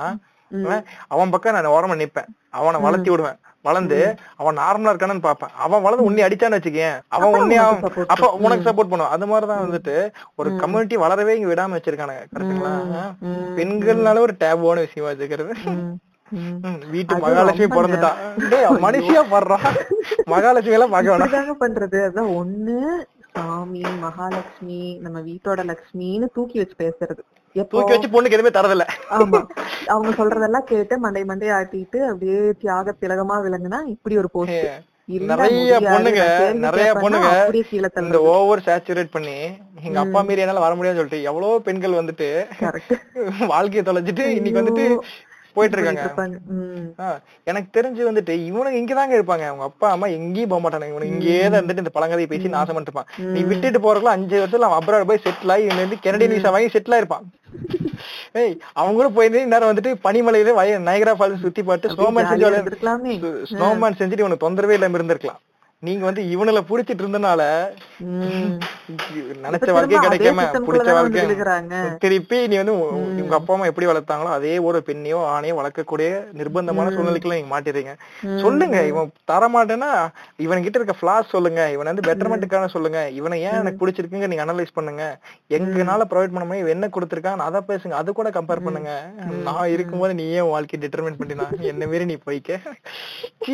[1.14, 2.30] அவன் பக்கம் நான் ஓரமா நிப்பேன்.
[2.58, 3.38] அவனை வளர்த்தி விடுவேன்.
[3.64, 3.98] வளர்ந்து
[4.40, 7.56] அவன் நார்மலா இருக்கானு பாப்பேன் அவன் வளர்ந்து உன்னை அடிச்சான்னு வச்சுக்கேன் அவன் உன்னை
[8.12, 9.94] அப்ப உனக்கு சப்போர்ட் பண்ணுவான் அது மாதிரிதான் வந்துட்டு
[10.40, 12.24] ஒரு கம்யூனிட்டி வளரவே இங்க விடாம வச்சிருக்கானுங்க.
[12.34, 12.72] கரெக்டுங்களா
[13.58, 15.52] பெண்கள்னால ஒரு டேபுவான விஷயமா வச்சுக்கிறது.
[16.92, 17.68] வீட்டு மகாலட்சுமி.
[17.76, 18.12] பிறந்துட்டா.
[18.86, 19.66] மனுஷியா படுறான்
[20.34, 21.98] மகாலட்சுமி எல்லாம் பார்க்க பண்றது.
[22.08, 22.76] அதான் ஒண்ணு
[23.34, 27.22] சாமி மகாலட்சுமி நம்ம வீட்டோட லட்சுமின்னு தூக்கி வச்சு பேசுறது.
[27.56, 28.84] தூக்கி வச்சு பொண்ணுக்கு எதுவுமே தரதில்ல.
[29.16, 29.40] ஆமா.
[29.88, 34.64] அவங்க சொல்றதெல்லாம் கேட்டு மண்டை மண்டை ஆட்டிட்டு அப்படியே தியாக திலகமா விளங்குனா இப்படி ஒரு போஸ்ட்
[35.28, 36.22] நிறைய பொண்ணுங்க
[36.60, 37.30] நிறைய பொண்ணுங்க
[38.02, 39.36] இந்த ஓவர் சேச்சுரேட் பண்ணி
[39.82, 42.28] எங்க அப்பா மீறி என்னால வர முடியாதுன்னு சொல்லிட்டு எவ்வளவு பெண்கள் வந்துட்டு
[43.52, 44.86] வாழ்க்கையை தொலைச்சிட்டு இன்னைக்கு வந்துட்டு
[45.56, 46.02] போயிட்டு இருக்காங்க
[47.50, 49.44] எனக்கு தெரிஞ்சு வந்துட்டு இவனுங்க இங்கதாங்க இருப்பாங்க.
[49.50, 50.94] அவங்க அப்பா அம்மா எங்கேயும் போக மாட்டானுங்க.
[50.94, 54.68] இவனுக்கு இங்கேயே தான் இருந்துட்டு இந்த பழங்கதையை பேசி நாசம் பண்ணிட்டு இருப்பான் நீ விட்டுட்டு போறதுல அஞ்சு வருஷத்துல
[54.70, 57.26] அவன் அப்ராட் போய் செட்டில் ஆகி இவன் வந்து கெனடியன் விசா வாங்கி செட்டில் ஆயிருப்பான்.
[58.40, 62.46] ஏய் அவங்க கூட போயிருந்து இந்நேரம் வந்துட்டு பனிமலையில வய நயகரா ஃபால்ஸ் சுத்தி பார்த்து ஸ்னோமேன் செஞ்சு
[63.54, 65.40] ஸ்னோமேன் செஞ்சுட்டு இவனுக்கு தொந்தரவே இல்லாம இருந்திருக்கலாம்.
[65.86, 67.42] நீங்க வந்து இவனுல புடிச்சிட்டு இருந்தனால
[69.44, 71.22] நினைச்ச வாழ்க்கை கிடைக்காம பிடிச்ச வாழ்க்கை.
[72.04, 72.74] திருப்பி நீ வந்து
[73.22, 76.08] உங்க அப்பா அம்மா எப்படி வளர்த்தாங்களோ அதே ஒரு பெண்ணையோ ஆணையோ வளர்க்கக்கூடிய
[76.40, 77.94] நிர்பந்தமான சூழ்நிலைக்குள்ள நீங்க மாட்டிடுறீங்க
[78.44, 79.90] சொல்லுங்க இவன் தர மாட்டேன்னா
[80.46, 84.76] இவன் கிட்ட இருக்க ஃபிளாஸ் சொல்லுங்க இவன் வந்து பெட்டர்மெண்ட்டுக்கான சொல்லுங்க இவனை ஏன் எனக்கு பிடிச்சிருக்குங்க நீங்க அனலைஸ்
[84.78, 85.02] பண்ணுங்க.
[85.58, 88.92] எங்கனால ப்ரொவைட் பண்ண முடியும் என்ன கொடுத்துருக்கான் அதை பேசுங்க அது கூட கம்பேர் பண்ணுங்க.
[89.48, 92.60] நான் இருக்கும்போது நீ ஏன் உன் வாழ்க்கை டிட்டர்மெண்ட் பண்ணினா என்ன மீறி நீ போய்க்க.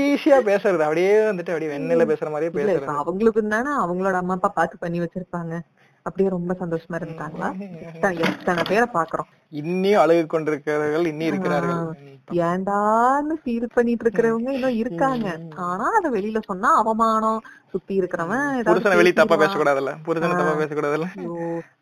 [0.05, 4.79] ஈஸியா பேசுறது அப்படியே வந்துட்டு அப்படியே வெண்ணில பேசுற மாதிரியே இப்ப அவங்களுக்கு தானே அவங்களோட அம்மா அப்பா பார்த்து
[4.79, 5.61] பண்ணி வச்சிருப்பாங்க.
[6.03, 7.49] அப்படியே ரொம்ப சந்தோஷமா இருந்தாங்களா?
[7.95, 11.99] எத்தனை- பேரை பாக்குறோம் இன்னியும் அழுகு கொண்டிருக்கிறவர்கள் இன்னி இருக்கிறார்கள்.
[12.33, 15.39] ஏன்டான்னு ஃபீல் பண்ணிட்டு இருக்கிறவங்க இன்னும் இருக்காங்க.
[15.57, 17.41] ஆனா அத வெளியில சொன்னா அவமானம்
[17.71, 19.37] சுத்தி இருக்கிறவன் புருஷனை வெளிய தப்பா.
[19.37, 19.95] பேசக்கூடாதுல்ல?
[20.07, 21.07] புருஷனை தப்பா பேசக்கூடாதுல்ல?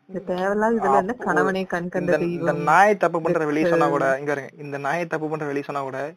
[0.07, 4.33] இந்த தேவையில்லாத இதுல என்ன கணவனே கண் கண்ட இந்த நாய் தப்பு பண்ற வெளிய சொன்னா கூட இங்க
[4.33, 6.13] பாருங்க இந்த நாய் தப்பு பண்ற வெளிய சொன்னா கூட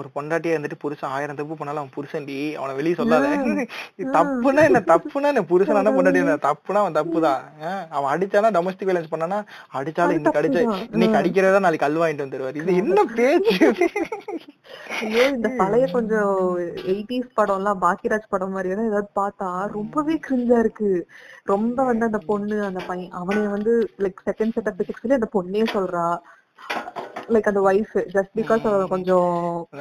[0.00, 3.26] ஒரு பொண்டாட்டியா இருந்துட்டு புருஷன் ஆயிரம் தப்பு பண்ணாலும் அவன் புருஷன்டி அவனை வெளிய சொல்லாத.
[4.00, 4.80] இது தப்புன்னா என்ன?
[4.92, 5.42] தப்புன்னா என்ன?
[5.50, 7.42] புருஷனா பொண்டாட்டி தப்புனா அவன் தப்புதான்
[7.96, 9.38] அவன் அடிச்சானா டொமஸ்டிக் வைலன்ஸ் பண்ணானா?
[9.78, 10.60] அடிச்சாலும் இன்னைக்கு அடிச்ச
[10.94, 12.56] இன்னைக்கு அடிக்கிறதா நாளைக்கு கல் வாங்கிட்டு வந்துருவாரு.
[12.62, 13.58] இது என்ன பேச்சு?
[15.34, 16.36] இந்த பழைய கொஞ்சம்
[16.92, 20.92] எயிட்டிஸ் படம் எல்லாம் பாக்கியராஜ் படம் மாதிரி எல்லாம் ஏதாவது பார்த்தா ரொம்பவே கிரிஞ்சா இருக்கு.
[21.52, 23.74] ரொம்ப வந்து அந்த பொண்ணு அந்த பையன் அவனை வந்து
[24.04, 26.06] லைக் செகண்ட் செட் ஆஃப் சிக்ஸ்ல அந்த பொண்ணே சொல்றா.
[27.34, 29.30] லைக் அந்த ஒய்ஃப் ஜஸ்ட் பிகாஸ் அவ கொஞ்சம்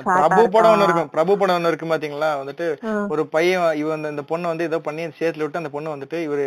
[0.08, 0.86] பிரபு படம் இருக்கா.
[0.88, 1.10] இருக்கும்.
[1.16, 2.30] பிரபு படம் ஒண்ணு இருக்கு பாத்தீங்களா?
[2.42, 2.68] வந்துட்டு.
[3.14, 6.46] ஒரு பையன் இவன் இந்த பொண்ணை வந்து ஏதோ பண்ணி சேர்த்துல விட்டு அந்த பொண்ணு வந்துட்டு இவரு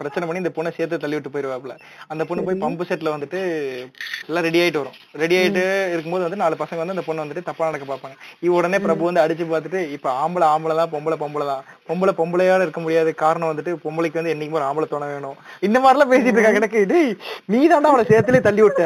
[0.00, 1.76] பிரச்சனை பண்ணி இந்த பொண்ணை சேர்த்து தள்ளி விட்டு போயிருவாப்ல
[2.14, 3.40] அந்த பொண்ணு போய் பம்பு செட்ல வந்துட்டு
[4.28, 4.96] எல்லாம் ரெடி ஆயிட்டு வரும்.
[5.24, 8.16] ரெடி ஆயிட்டு இருக்கும்போது வந்து நாலு பசங்க வந்து அந்த பொண்ணை வந்துட்டு தப்பா நடக்க பார்ப்பாங்க.
[8.46, 11.64] இவ உடனே பிரபு வந்து அடிச்சு பார்த்துட்டு இப்ப ஆம்பளை ஆம்பளை தான் பொம்பளை பொம்பளை தான்.
[11.90, 15.38] பொம்பளை பொம்பளையோட இருக்க முடியாது காரணம் வந்துட்டு பொம்பளைக்கு வந்து என்னைக்குமே ஆம்பளை துணை வேணும்.
[15.68, 16.60] இந்த மாதிரி எல்லாம் பேசிட்டு இருக்காங்க.
[16.62, 17.10] எனக்கு டேய்
[17.54, 18.84] நீ தாண்டா அவளை சேர்த்துலயே தள்ளி விட்ட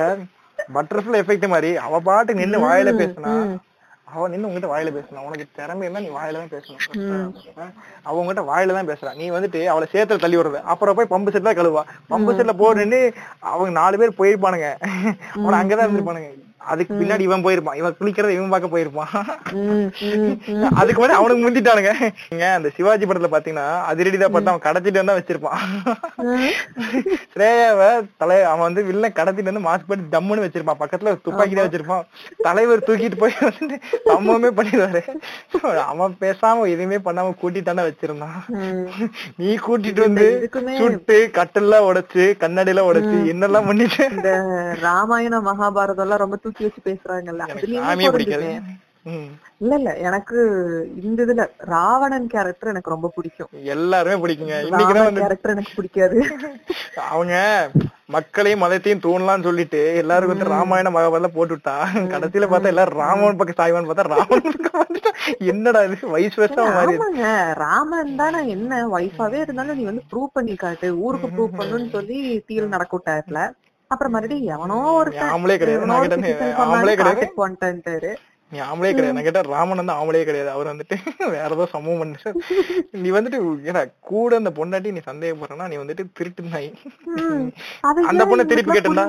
[0.73, 3.61] பட்டர்ஃபிளை எஃபெக்ட் மாதிரி அவ பாட்டு நின்னு வாயில பேசினா
[4.05, 7.33] அவ நின்னு உங்ககிட்ட வாயில பேசணும் உனக்கு திறமை இருந்தா நீ வாயில தான் பேசணும்?
[8.03, 9.17] அவ உங்ககிட்ட வாயில தான் பேசுறா.
[9.17, 10.61] நீ வந்துட்டு அவளை சேத்துல தள்ளி விடுறது.
[10.63, 11.83] அப்புறம் போய் பம்பு செட்ல கழுவா.
[12.11, 14.69] பம்பு செட்ல போறேன்னு அவங்க நாலு பேர் போயிருப்பானுங்க.
[15.35, 16.31] அவன அங்கதான் இருந்திருப்பானுங்க.
[16.73, 17.79] அதுக்கு பின்னாடி இவன் போயிருப்பான்.
[17.81, 19.13] இவன் குளிக்கிறத இவன் பார்க்க போயிருப்பான்.
[20.81, 21.93] அதுக்கு முன்னாடி அவனுக்கு முந்திட்டானுங்க.
[22.57, 25.61] அந்த சிவாஜி படத்துல பாத்தீங்கன்னா அதிரடிதா பார்த்தா அவன் கடத்திட்டு வந்தா வச்சிருப்பான்.
[27.35, 27.83] ஸ்ரேயாவ
[28.23, 30.81] தலை அவன் வந்து வில்ல கடத்திட்டு வந்து மாஸ்க் போட்டு டம்முன்னு வச்சிருப்பான்.
[30.83, 32.05] பக்கத்துல துப்பாக்கி தான் வச்சிருப்பான்.
[32.49, 33.79] தலைவர் தூக்கிட்டு போய் வந்து
[34.11, 35.03] சம்பவமே பண்ணிடுவாரு.
[35.91, 38.39] அவன் பேசாம எதுவுமே பண்ணாம கூட்டிட்டானே வச்சிருந்தான்.
[39.41, 40.27] நீ கூட்டிட்டு வந்து
[40.79, 44.31] சுட்டு கட்டெல்லாம் உடைச்சு கண்ணாடியெல்லாம் உடைச்சு என்னெல்லாம் பண்ணிட்டு இந்த
[44.85, 47.47] ராமாயண மகாபாரதம் எல்லாம் ரொம்ப தூக்கி வச்சு பேசுறாங்கல்ல.
[47.53, 48.49] அதுலயுமே.
[49.61, 49.91] இல்ல இல்ல.
[50.01, 50.37] எனக்கு
[51.03, 53.51] இந்த இதுல ராவணன் கேரக்டர் எனக்கு ரொம்ப பிடிக்கும்.
[53.73, 54.57] எல்லாருமே பிடிக்குங்க.
[55.19, 56.19] கேரக்டர் எனக்கு பிடிக்காது.
[57.11, 57.35] அவங்க
[58.07, 61.75] மக்களையும் மதத்தையும் தூணலாம்னு சொல்லிட்டு எல்லாருக்கும் வந்து ராமாயண மகாபாரதம் போட்டு விட்டா
[62.13, 64.49] கடைசியில பார்த்தா எல்லாரும் ராமன் பக்கம் சாய்வான்னு பார்த்தா ராமன்.
[65.47, 66.09] என்னடா இது?
[66.09, 66.73] வயசு வருஷம்.
[66.79, 67.27] ஆமாங்க.
[67.55, 68.89] ராமன் தானே என்ன?
[68.99, 73.43] ஒய்ஃபாவே இருந்தாலும் நீ வந்து ப்ரூவ் பண்ணி காட்டு ஊருக்கு ப்ரூவ் பண்ணுன்னு சொல்லி தீல் நடக்க விட்டாருல
[73.95, 75.91] அப்புறம் மறுபடியும் எவனோ ஒருத்தன் ஆம்பளே கிடையாது.
[75.91, 78.15] நான் ஒரு கேட்டேன், ஆம்பளே கிடையாது.
[78.53, 79.15] நீ ஆம்பளே கிடையாது.
[79.17, 80.51] நான் கேட்டா ராமன் வந்து ஆம்பளே கிடையாது.
[80.55, 80.97] அவர் வந்துட்டு
[81.35, 82.33] வேற ஏதோ சம்பவம் பண்ணு
[83.03, 83.39] நீ வந்துட்டு
[83.71, 83.81] ஏன்னா
[84.11, 86.69] கூட அந்த பொண்டாட்டி நீ சந்தேகப்படுறனா நீ வந்துட்டு திருட்டு நாய்
[88.11, 89.05] அந்த பொண்ணு திருப்பி கேட்டிருந்தா?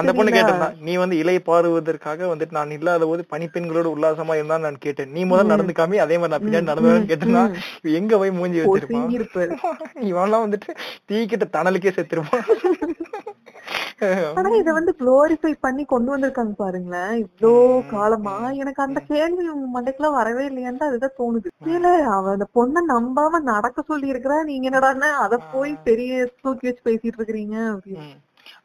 [0.00, 0.34] அந்த பொண்ணு.
[0.36, 0.68] கேட்டிருந்தா?
[0.86, 5.12] நீ வந்து இலை பாருவதற்காக வந்துட்டு நான் இல்லாத போது பனிப்பெண்களோட உல்லாசமா இருந்தா நான் கேட்டேன்.
[5.16, 7.44] நீ முதல்ல நடந்துக்காமி அதே மாதிரி நான் பின்னாடி நடந்தேன்னு கேட்டிருந்தா
[8.00, 9.08] எங்க போய் மூஞ்சி வச்சிருப்பான்.
[10.12, 10.70] இவன்லாம் வந்துட்டு
[11.10, 12.46] தீக்கிட்ட தணலுக்கே செத்துருப்பான்
[14.36, 17.12] ஆனா இத வந்து குளோரிஃபை பண்ணி கொண்டு வந்திருக்காங்க பாருங்களேன்.
[17.22, 17.50] இவ்ளோ
[17.88, 18.34] காலமா?
[18.56, 21.48] எனக்கு அந்த கேள்வி உங்க மண்டைக்குலாம் வரவே இல்லையான்னு அதுதான் தோணுது.
[21.68, 26.82] இல்ல அவ அந்த பொண்ணை நம்பாம நடக்க சொல்லி இருக்கிறா நீங்க என்னடான்னா அத போய் பெரிய தூக்கி வச்சு
[26.84, 28.02] பேசிட்டு இருக்கிறீங்க அப்படின்னு.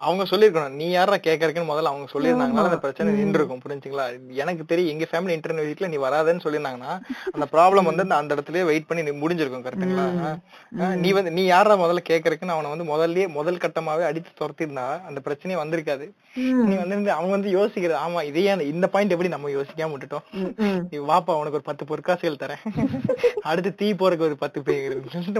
[0.02, 4.04] அவங்க சொல்லிருக்கணும் நீ யாரா கேட்கறதுன்னு முதல்ல அவங்க சொல்லியிருந்தாங்கன்னா அந்த பிரச்சனை நின்று இருக்கும் புரிஞ்சுங்களா?
[4.42, 6.92] எனக்கு தெரியும் எங்க ஃபேமிலி இன்டர்வியூ வீட்ல நீ வராதன்னு சொல்லியிருந்தாங்கன்னா
[7.32, 10.06] அந்த ப்ராப்ளம் வந்து அந்த இடத்துலயே வெயிட் பண்ணி முடிஞ்சிருக்கும் கரெக்ட்டுங்களா?
[11.04, 15.60] நீ வந்து நீ யாரா முதல்ல கேட்கறதுக்குன்னு அவனை வந்து முதல்லயே முதல் கட்டமாவே அடித்து துரத்திருந்தா அந்த பிரச்சனையே
[15.64, 16.08] வந்திருக்காது.
[16.70, 20.26] நீ வந்து அவங்க வந்து யோசிக்கிறது ஆமா இதே இந்த பாயிண்ட் எப்படி நம்ம யோசிக்காம விட்டுட்டோம்.
[20.92, 22.64] நீ வாப்பா உனக்கு ஒரு பத்து பொற்காசுகள் தரேன்.
[23.50, 24.96] அடுத்து தீ போறதுக்கு ஒரு பத்து பேர்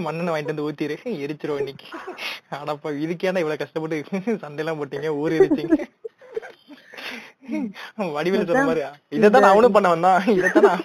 [0.08, 0.96] மண்ணெண்ணெய் வாங்கிட்டு வந்து ஊத்திரு.
[1.26, 1.88] எரிச்சிரும் இன்னைக்கு.
[2.60, 3.98] அடப்பா இதுக்கேண்டா இவ்வளவு கஷ்டப்பட்டு
[4.48, 5.78] சண்டையெல்லாம் போட்டீங்க ஊர் எரிச்சீங்க.
[8.16, 8.82] வடிவில் சொன்ன மாதிரி
[9.16, 10.18] இதைத்தான் அவனும் பண்ண வந்தான்.
[10.34, 10.82] இதைத்தான்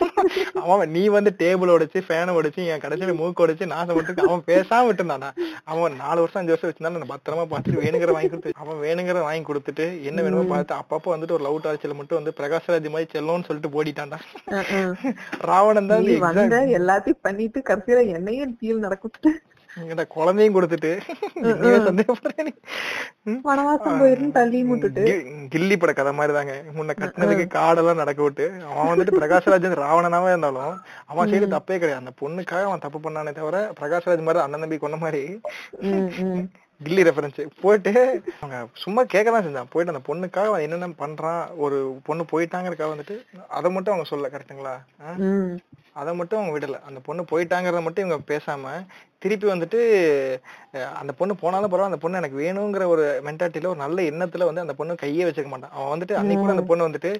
[0.64, 4.86] அவன் நீ வந்து டேபிள் உடைச்சு ஃபேனை உடைச்சு என் கடைசியில மூக்கு உடைச்சு நாசம் விட்டு அவன் பேசாம
[4.88, 5.30] விட்டுருந்தானா
[5.66, 9.46] அவன் நாலு வருஷம் அஞ்சு வருஷம் வச்சிருந்தாலும் நான் பத்திரமா பார்த்துட்டு வேணுங்கிற வாங்கி கொடுத்து அவன் வேணுங்கிற வாங்கி
[9.48, 14.20] கொடுத்துட்டு என்ன வேணுமோ பார்த்து அப்பப்போ வந்துட்டு ஒரு லவ் டார்ச்சில மட்டும் வந்து பிரகாஷ்ராஜ் மாதிரி செல்லோன்னு சொல்லிட்டு
[14.54, 14.94] அஹ்.
[15.46, 16.08] ராவணன் தான்
[16.78, 19.32] எல்லாத்தையும் பண்ணிட்டு கடைசியில என்னையும் தீல் நடக்கிட்டு
[19.80, 20.90] exact குழந்தையும் கொடுத்துட்டு
[21.86, 22.50] சந்தேகப்படுறேன்.
[23.48, 25.04] வனவாசம் போயிருந்து தள்ளியும் விட்டுட்டு
[25.54, 30.74] கில்லி பட கதை மாதிரி தாங்க முன்ன கட்டினதுக்கு காடெல்லாம் நடக்க விட்டு அவன் வந்துட்டு பிரகாஷ்ராஜன் ராவணனாவே இருந்தாலும்
[31.12, 32.02] அவன் சைடு தப்பே கிடையாது.
[32.02, 35.22] அந்த பொண்ணுக்காக அவன் தப்பு பண்ணானே தவிர பிரகாஷ்ராஜ் மாதிரி அண்ணன் தம்பி கொண்ட மாதிரி.
[36.84, 39.66] கில்லி ரெஃபரன்ஸ் போயிட்டு அவங்க சும்மா கேட்கதான் செஞ்சான்.
[39.70, 43.16] போயிட்டு அந்த பொண்ணுக்காக அவன் என்னென்ன பண்றான் ஒரு பொண்ணு போயிட்டாங்கிறதுக்காக வந்துட்டு
[43.48, 44.80] அதை மட்டும் அவங்க சொல்ல?
[45.16, 45.58] ம்.
[45.92, 46.80] அதை மட்டும் அவங்க விடல.
[46.86, 48.86] அந்த பொண்ணு போயிட்டாங்கிறத மட்டும் இவங்க பேசாம
[49.18, 49.80] திருப்பி வந்துட்டு
[50.94, 54.72] அந்த பொண்ணு போனாலும் பரவாயில்ல அந்த பொண்ணு எனக்கு வேணுங்கிற ஒரு மென்டாலிட்டியில ஒரு நல்ல எண்ணத்துல வந்து அந்த
[54.72, 55.70] பொண்ணு கையே வச்சுக்க மாட்டான்.
[55.72, 57.10] அவன் வந்துட்டு அன்னைக்கு கூட அந்த பொண்ணு வந்துட்டு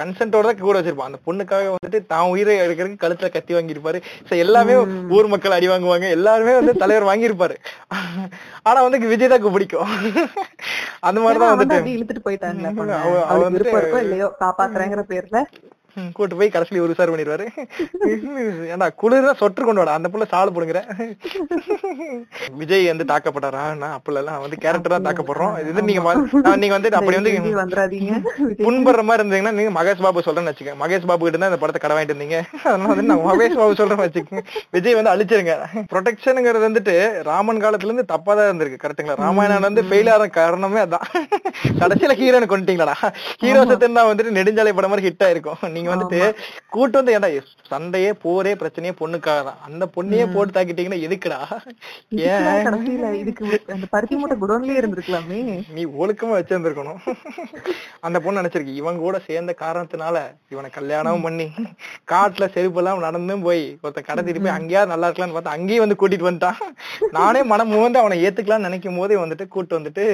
[0.00, 1.10] கன்சென்ட்டோட தான் கூட வச்சிருப்பான்.
[1.12, 4.02] அந்த பொண்ணுக்காக வந்துட்டு தான் உயிரை எடுக்கிறதுக்கு கழுத்துல கத்தி வாங்கியிருப்பாரு.
[4.28, 4.74] சோ எல்லாமே
[5.10, 6.10] ஊர் மக்கள் அடி வாங்குவாங்க.
[6.10, 7.54] எல்லாருமே வந்து தலைவர் வாங்கியிருப்பாரு.
[8.62, 9.88] ஆனா வந்து விஜய் தான் பிடிக்கும்.
[11.00, 13.00] அந்த மாதிரிதான் அவன் வந்துட்டு இழுத்துட்டு போயிட்டான்ல பொண்ணை.
[13.00, 15.42] அவ- அவ அவளுக்கு வந்துட்டு- காப்பாத்துறேங்கிற பேர்ல?
[16.16, 17.46] கூட்டு போய் கடைசியில ஒரு சார் பண்ணிடுவாரு.
[18.74, 19.96] ஏன்னா குளிர சொட்டு கொண்டு வாடா.
[19.98, 20.80] அந்த புள்ள சால் போடுங்கிற.
[22.60, 23.64] விஜய் வந்து தாக்கப்பட்டாரா?
[23.82, 25.54] நான் அப்பல எல்லாம் வந்து கேரக்டர் தான் தாக்கப்படுறோம்.
[25.62, 26.02] இது வந்து நீங்க
[26.62, 27.30] நீங்க வந்து அப்படி வந்து
[28.66, 31.94] புண்படுற மாதிரி இருந்தீங்கன்னா நீங்க மகேஷ் பாபு சொல்றேன்னு வச்சுக்க மகேஷ் பாபு கிட்ட தான் இந்த படத்தை கடை
[31.96, 32.38] வாங்கிட்டு இருந்தீங்க.
[32.68, 34.44] அதனால வந்து நான் மகேஷ் பாபு சொல்றேன்னு வச்சுக்கோங்க.
[34.76, 35.54] விஜய் வந்து அழிச்சிருங்க.
[35.92, 36.94] ப்ரொடெக்ஷனுங்கிறது வந்துட்டு
[37.30, 41.06] ராமன் காலத்துல இருந்து தப்பா தான் இருந்திருக்கு கரெக்ட்டுங்களா ராமாயணன் வந்து ஃபெயில் ஆகிற காரணமே அதான்.
[41.82, 42.96] கடைசியில ஹீரோனை கொண்டுட்டீங்களாடா?
[43.42, 45.60] ஹீரோ சத்தன் தான் வந்துட்டு நெடுஞ்சாலை படம் மாதிரி ஹிட் ஆயிருக்கும்.
[45.76, 46.20] நீங்க நீங்க வந்துட்டு
[46.74, 47.28] கூட்டு வந்து ஏன்டா
[47.70, 49.60] சண்டையே போரே பிரச்சனையே பொண்ணுக்காக தான்.
[49.66, 51.38] அந்த பொண்ணையே போட்டு தாக்கிட்டீங்கன்னா எதுக்குடா?
[52.24, 52.40] ஏன்?
[52.40, 53.06] இதுக்குதான் கடைசியில?
[53.22, 53.44] இதுக்கு
[53.74, 55.38] அந்த பருத்தி மூட்டை குடோன்லயே இருந்திருக்கலாமே.
[55.76, 57.00] நீ ஒழுக்கமா வச்சிருந்திருக்கணும்.
[58.06, 60.16] அந்த பொண்ணு நினைச்சிருக்கு இவங்க கூட சேர்ந்த காரணத்தினால
[60.54, 61.46] இவனை கல்யாணம் பண்ணி
[62.12, 66.60] காட்டுல செருப்பெல்லாம் நடந்தும் போய் ஒருத்த கடத்திட்டு போய் அங்கேயாவது நல்லா இருக்கலாம்னு பார்த்தா அங்கேயும் வந்து கூட்டிட்டு வந்துட்டான்.
[67.18, 70.06] நானே மனம் வந்து அவனை ஏத்துக்கலாம்னு நினைக்கும் போதே வந்துட்டு கூட்டு வந்துட்டு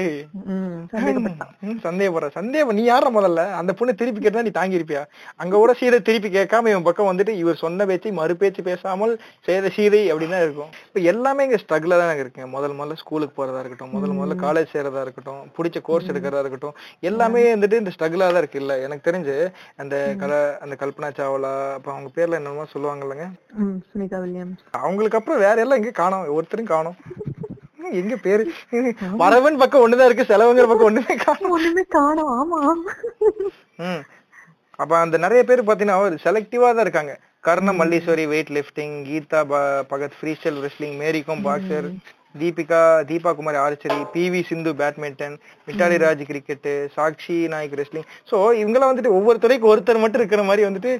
[1.87, 3.43] சந்தேகப்படுற சந்தேகம் நீ யார முதல்ல?
[3.61, 5.05] அந்த பொண்ணு திருப்பி கேட்டா நீ தாங்கி இருப்பியா
[5.43, 9.13] அங்க கூட சீதை திருப்பி கேட்காம இவன் பக்கம் வந்துட்டு இவர் சொன்ன பேச்சு மறு பேச்சு பேசாமல்
[9.47, 10.71] செய்த சீதை அப்படின்னு இருக்கும்.
[10.89, 15.05] இப்ப எல்லாமே இங்க ஸ்ட்ரகிளா தான் இருக்குங்க முதல் முதல்ல ஸ்கூலுக்கு போறதா இருக்கட்டும் முதல் முதல்ல காலேஜ் சேர்றதா
[15.07, 16.77] இருக்கட்டும் பிடிச்ச கோர்ஸ் எடுக்கிறதா இருக்கட்டும்
[17.11, 18.63] எல்லாமே வந்துட்டு இந்த ஸ்ட்ரகிளா தான் இருக்கு.
[18.63, 19.37] இல்ல எனக்கு தெரிஞ்சு
[19.83, 20.33] அந்த கல
[20.65, 23.27] அந்த கல்பனா சாவ்லா அப்ப அவங்க பேர்ல என்னமோ சொல்லுவாங்க இல்லைங்க?
[24.83, 26.27] அவங்களுக்கு அப்புறம் வேற எல்லாம் எங்க காணோம்?
[26.37, 26.99] ஒருத்தரும் காணோம்.
[28.01, 28.43] எங்க பேரு?
[29.23, 31.53] வரவன் பக்கம் ஒண்ணுதான் இருக்கு செலவுங்கிற பக்கம் ஒண்ணுமே காணோம்.
[31.57, 32.61] ஒண்ணுமே காணோம் ஆமா.
[34.79, 37.13] அப்ப அந்த நிறைய பேர் பாத்தீங்கன்னா ஒரு செலக்டிவா தான் இருக்காங்க.
[37.41, 39.41] Karnam Malleswari weight lifting Geeta
[39.93, 41.89] Bhagat free style wrestling Mary Kom boxer
[42.35, 45.37] Deepika Deepa Kumari archery PV Sindhu badminton
[45.69, 50.67] Mithali Raj cricket Sakshi Nayak wrestling so இவங்கெல்லாம் வந்துட்டு ஒவ்வொரு துறைக்கு ஒருத்தர் மட்டும் இருக்கிற மாதிரி
[50.69, 50.91] வந்துட்டு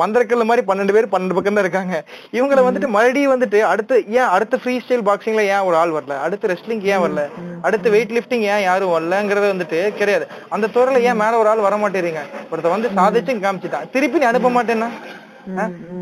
[0.00, 1.94] மந்திரக்கல்ல மாதிரி பன்னெண்டு பேர் பன்னெண்டு பக்கம் தான் இருக்காங்க.
[2.38, 6.16] இவங்கள வந்துட்டு மறுபடியும் வந்துட்டு அடுத்து ஏன் அடுத்த ஃப்ரீ ஸ்டைல் பாக்ஸிங்ல ஏன் ஒரு ஆள் வரல?
[6.26, 7.24] அடுத்து ரெஸ்லிங் ஏன் வரல?
[7.66, 10.26] அடுத்து வெயிட் லிஃப்டிங் ஏன் யாரும் வரலங்கிறது வந்துட்டு கிடையாது.
[10.56, 13.88] அந்த துறையில ஏன் மேல ஒரு ஆள் வர மாட்டேறீங்க ஒருத்த வந்து சாதிச்சும் காமிச்சிட்டான்.
[13.96, 14.90] திருப்பி நீ அனுப்ப மாட்டேன்னா?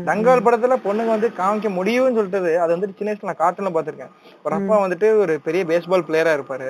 [0.09, 2.51] தங்கால் படத்துல பொண்ணுங்க வந்து காமிக்க முடியும்னு சொல்லிட்டது.
[2.63, 4.13] அது வந்துட்டு சின்ன வயசுல நான் காட்டுல பாத்திருக்கேன்
[4.45, 6.69] ஒரு அப்பா வந்துட்டு ஒரு பெரிய பேஸ்பால் பிளேயரா இருப்பாரு.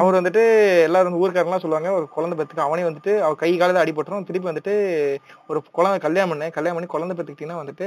[0.00, 0.42] அவர் வந்துட்டு
[0.86, 4.26] எல்லாரும் ஊர்க்காரெல்லாம் சொல்லுவாங்க ஒரு குழந்தை பெத்துக்கு அவனே வந்துட்டு அவ கை காலத்துல அடிபட்டுரும்.
[4.30, 4.74] திருப்பி வந்துட்டு
[5.48, 7.86] ஒரு குழந்தை கல்யாணம் பண்ண கல்யாணம் பண்ணி குழந்தை பெத்துக்கிட்டீங்கன்னா வந்துட்டு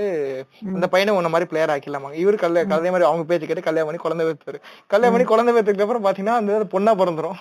[0.68, 4.02] அந்த பையனை உன்ன மாதிரி பிளேயர் ஆக்கிடலாமா இவரு கல்ய அதே மாதிரி அவங்க பேச்சு கேட்டு கல்யாணம் பண்ணி
[4.02, 7.40] குழந்தை பெற்றாரு கல்யாணம் பண்ணி குழந்தை பெற்றுக்கு அப்புறம் பாத்தீங்கன்னா அந்த பொண்ணா பிறந்துரும்.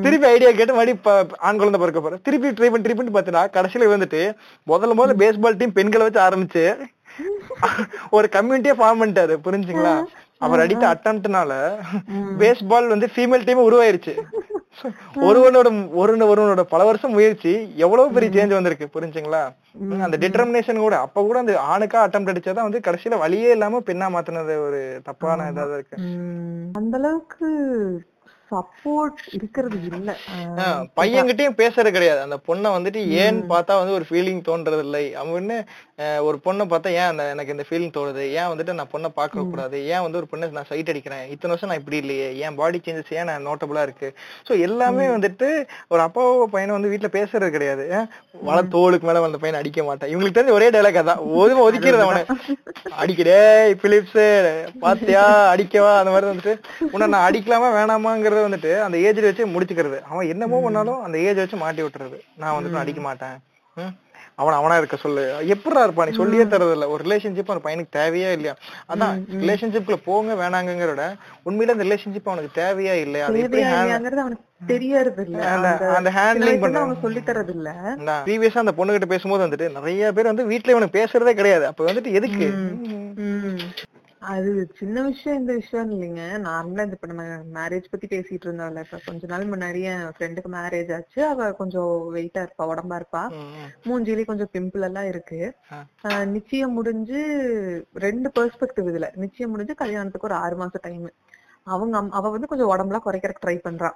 [0.00, 3.44] திருப்பி ஐடியா கேட்டு மறுபடி ப- ஆண் குழந்தை பிறக்க போற திருப்பி ட்ரை பண்ணி ட்ரை பண்ணி பாத்தீங்கன்னா
[3.50, 4.22] கடைசியில வந்துட்டு
[4.66, 6.64] முதல்ல முதல்ல பேஸ்பால் டீம் பெண்களை வச்சு ஆரம்பிச்சு
[8.10, 9.34] ஒரு கம்யூனிட்டியே ஃபார்ம் பண்ணிட்டாரு.
[9.44, 9.94] புரிஞ்சுங்களா?
[10.38, 11.52] அவர் அடித்த அட்டம்ப்ட்னால
[12.38, 14.14] பேஸ்பால் வந்து ஃபீமேல் டீம் உருவாயிருச்சு.
[15.28, 19.42] ஒருவனோட ஒரு ஒருவனோட பல வருஷம் முயற்சி எவ்வளவு பெரிய சேஞ்ச் வந்திருக்கு புரிஞ்சுங்களா?
[20.06, 24.56] அந்த டிட்டர்மினேஷன் கூட அப்ப கூட அந்த ஆணுக்கா அட்டம் அடிச்சாதான் வந்து கடைசியில வழியே இல்லாம பெண்ணா மாத்தினது
[24.66, 25.98] ஒரு தப்பான இதா தான் இருக்கு.
[26.74, 27.48] அந்த அளவுக்கு
[28.52, 30.10] சப்போர்ட் இருக்கிறது இல்ல.
[30.98, 32.20] பையன்கிட்டயும் பேசுறது கிடையாது.
[32.26, 35.58] அந்த பொண்ணை வந்துட்டு ஏன்னு பார்த்தா வந்து ஒரு ஃபீலிங் தோன்றது இல்லை அவன்னு
[36.28, 38.24] ஒரு பொண்ணை பார்த்தா ஏன் அந்த எனக்கு இந்த ஃபீலிங் தோணுது?
[38.38, 39.78] ஏன் வந்துட்டு நான் பொண்ணை பார்க்க கூடாது?
[39.94, 41.24] ஏன் வந்து ஒரு பொண்ணை நான் சைட் அடிக்கிறேன்?
[41.34, 42.28] இத்தனை வருஷம் நான் இப்படி இல்லையே.
[42.44, 44.08] ஏன் பாடி சேஞ்சஸ் ஏன் நான் நோட்டபுளா இருக்கு?
[44.48, 45.48] சோ எல்லாமே வந்துட்டு
[45.92, 47.86] ஒரு அப்பாவோ பையனை வந்து வீட்டுல பேசுறது கிடையாது.
[48.48, 50.12] வள தோளுக்கு மேல அந்த பையனை அடிக்க மாட்டேன்.
[50.12, 51.24] இவங்களுக்கு தெரிஞ்ச ஒரே டைலாக் அதான்.
[51.40, 52.22] ஒதுங்க ஒதுக்கிறது அவனை.
[53.02, 53.40] அடிக்கடே
[53.82, 54.22] பிலிப்ஸ்
[54.84, 55.92] பாத்தியா அடிக்கவா?
[56.02, 56.54] அந்த மாதிரி வந்துட்டு.
[56.94, 60.00] உன்னை நான் அடிக்கலாமா வேணாமாங்கிறத வந்துட்டு அந்த ஏஜ்ல வச்சு முடிச்சுக்கிறது.
[60.00, 62.20] அவன் என்னமோ பண்ணாலும் அந்த ஏஜ் வச்சு மாட்டி விட்டுறது.
[62.36, 63.36] நான் வந்துட்டு அடிக்க மாட்டேன்?
[64.34, 65.36] அவன் அவனா இருக்க சொல்லு.
[65.46, 66.08] எப்படிடா இருப்பா?
[66.08, 68.56] நீ சொல்லியே தரது இல்ல ஒரு ரிலேஷன்ஷிப் அந்த பையனுக்கு தேவையா இல்லையா?
[68.88, 71.16] அதான் ரிலேஷன்ஷிப்ல போங்க வேணாங்கிறத விட
[71.46, 73.26] உண்மையில அந்த ரிலேஷன்ஷிப் அவனுக்கு தேவையா இல்லையா?
[73.26, 76.10] எப்படி அவனுக்கு தெரியறது இல்ல அந்த-
[76.60, 76.74] பண்றது.
[76.74, 77.72] அவங்க சொல்லி தரது இல்ல
[78.26, 81.66] ப்ரீவியஸா அந்த பொண்ணு கிட்ட பேசும்போது வந்துட்டு நிறைய பேர் வந்து வீட்டுல இவனுக்கு பேசுறதே கிடையாது.
[81.66, 82.48] அப்ப வந்துட்டு எதுக்கு?
[84.20, 86.22] அது சின்ன விஷயம் இந்த விஷயம் இல்லைங்க.
[86.46, 87.22] நார்மலா இந்த இப்ப நம்ம
[87.54, 88.78] மேரேஜ் பத்தி பேசிட்டு இருந்தோம்ல.
[88.78, 91.26] இப்ப கொஞ்ச நாள் முன்னாடி என் ஃப்ரெண்டுக்கு மேரேஜ் ஆச்சு.
[91.26, 93.22] அவ கொஞ்சம் வெயிட்டா இருப்பா உடம்பா இருப்பா.
[93.30, 93.70] ம், ம்.
[93.84, 95.40] மூஞ்சிலயும் கொஞ்சம் பிம்பிள் எல்லாம் இருக்கு.
[96.26, 97.20] நிச்சயம் முடிஞ்சு
[97.98, 99.08] ரெண்டு பெர்ஸ்பெக்டிவ் இதுல.
[99.16, 101.08] நிச்சயம் முடிஞ்சு கல்யாணத்துக்கு ஒரு ஆறு மாசம் டைம்
[101.66, 103.90] அவங்க அவ வந்து கொஞ்சம் உடம்புலாம் குறைக்கிறதுக்கு ட்ரை பண்றா.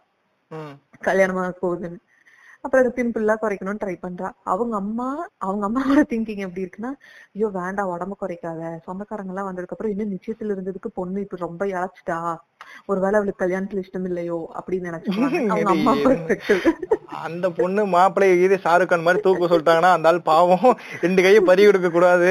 [0.53, 0.75] ம்.
[1.05, 1.99] கல்யாணமாக போகுதுன்னு.
[2.65, 4.29] அப்புறம் அந்த பிம்பிள் எல்லாம் குறைக்கணும்னு ட்ரை பண்றா.
[4.45, 5.07] அவங்க அம்மா
[5.39, 6.91] அவங்க அம்மாவோட திங்கிங் எப்படி இருக்குன்னா
[7.35, 8.61] ஐயோ வேண்டாம் உடம்பு குறைக்காத.
[8.87, 12.19] சொந்தக்காரங்க எல்லாம் வந்ததுக்கு அப்புறம் இன்னும் நிச்சயத்துல இருந்ததுக்கு பொண்ணு இப்ப ரொம்ப இழைச்சிட்டா.
[12.91, 14.91] ஒருவேளை அவளுக்கு கல்யாணத்துல இஷ்டம் இல்லையோ அப்படின்னு
[16.07, 16.63] பெர்ஸ்பெக்டிவ்
[17.27, 20.69] அந்த பொண்ணு மாப்பிள்ளைய இது ஷாருக் கான் மாதிரி தூக்க சொல்லிட்டாங்கன்னா அந்த ஆள் பாவம்.
[21.03, 22.31] ரெண்டு கையை பறி கொடுக்க கூடாது.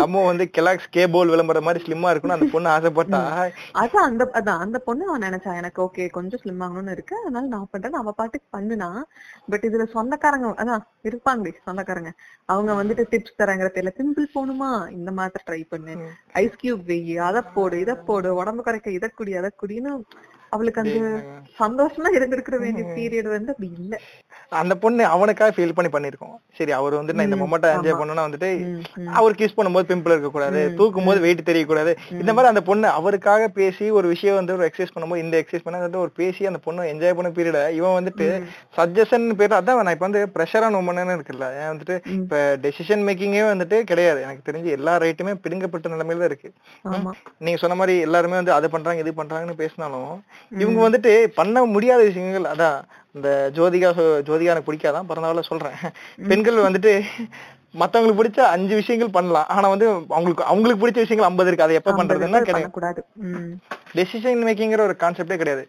[0.00, 3.20] நம்ம வந்து கெலாக்ஸ் கேபோல் விளம்பரம் மாதிரி ஸ்லிம்மா இருக்கணும் அந்த பொண்ணு ஆசைப்பட்டா.
[3.82, 7.16] அதான் அந்த அதான் அந்த பொண்ணு அவன் நினைச்சா எனக்கு ஓகே கொஞ்சம் ஸ்லிம் ஆகணும்னு இருக்கு.
[7.22, 8.90] அதனால நான் பண்றேன் அவ பாட்டுக்கு பண்ணுனா.
[9.50, 12.12] பட் இதுல சொந்தக்காரங்க அதான் இருப்பாங்களே சொந்தக்காரங்க.
[12.48, 15.94] அவங்க வந்துட்டு டிப்ஸ் தராங்கிற தெரியல பிம்பிள் போகணுமா இந்த மாதிரி ட்ரை பண்ணு.
[16.42, 19.92] ஐஸ் கியூப் வெயி அதை போடு இதை போடு உடம்பு குறைக்க இதை குடி அதை குடின்னு
[20.54, 20.98] அவளுக்கு அந்த
[21.60, 23.94] சந்தோஷமா இருந்திருக்கிற வேண்டிய பீரியட் வந்து அப்படி இல்ல.
[24.62, 26.34] அந்த பொண்ணு அவனுக்காக ஃபீல் பண்ணி பண்ணிருக்கோம்.
[26.58, 28.50] சரி அவர் வந்து நான் இந்த மொமெண்ட்டை என்ஜாய் பண்ணணும்னா வந்துட்டு.
[29.18, 31.94] அவர் கிஸ் பண்ணும்போது பிம்பிள் இருக்க கூடாது தூக்கும் போது வெயிட் தெரியக்கூடாது.
[32.22, 36.02] இந்த மாதிரி அந்த பொண்ணு அவருக்காக பேசி ஒரு விஷயம் வந்து ஒரு எக்ஸசைஸ் பண்ணும்போது இந்த எக்ஸசைஸ் பண்ண
[36.04, 38.26] ஒரு பேசி அந்த பொண்ணு என்ஜாய் பண்ண பீரியட இவன் வந்துட்டு
[38.78, 43.76] சஜஷன் பேர் அதான் நான் இப்ப வந்து ப்ரெஷரான உமன்னு இருக்குல்ல ஏன் வந்துட்டு இப்ப டெசிஷன் மேக்கிங்கே வந்துட்டு
[43.90, 44.20] கிடையாது.
[44.26, 46.48] எனக்கு தெரிஞ்சு எல்லா ரைட்டுமே பிடுங்கப்பட்ட நிலைமையில இருக்கு.
[47.44, 50.10] நீங்க சொன்ன மாதிரி எல்லாருமே வந்து அது பண்றாங்க இது பண்றாங்கன்னு பேசினாலும்
[50.62, 52.78] இவங்க வந்துட்டு பண்ண முடியாத விஷயங்கள் அதான்
[53.16, 53.88] இந்த ஜோதிகா
[54.28, 55.76] ஜோதிகா எனக்கு பிடிக்காதான் பிறந்தவள சொல்றேன்.
[56.30, 56.92] பெண்கள் வந்துட்டு
[57.80, 59.48] மத்தவங்களுக்கு பிடிச்ச அஞ்சு விஷயங்கள் பண்ணலாம்.
[59.54, 61.66] ஆனா வந்து அவங்களுக்கு அவங்களுக்கு பிடிச்ச விஷயங்கள் ஐம்பது இருக்கு.
[61.66, 62.70] அதை எப்ப பண்றதுன்னா கிடையாது.
[63.98, 65.64] டெசிஷன் மேக்கிங்கிற ஒரு கான்செப்டே கிடையாது.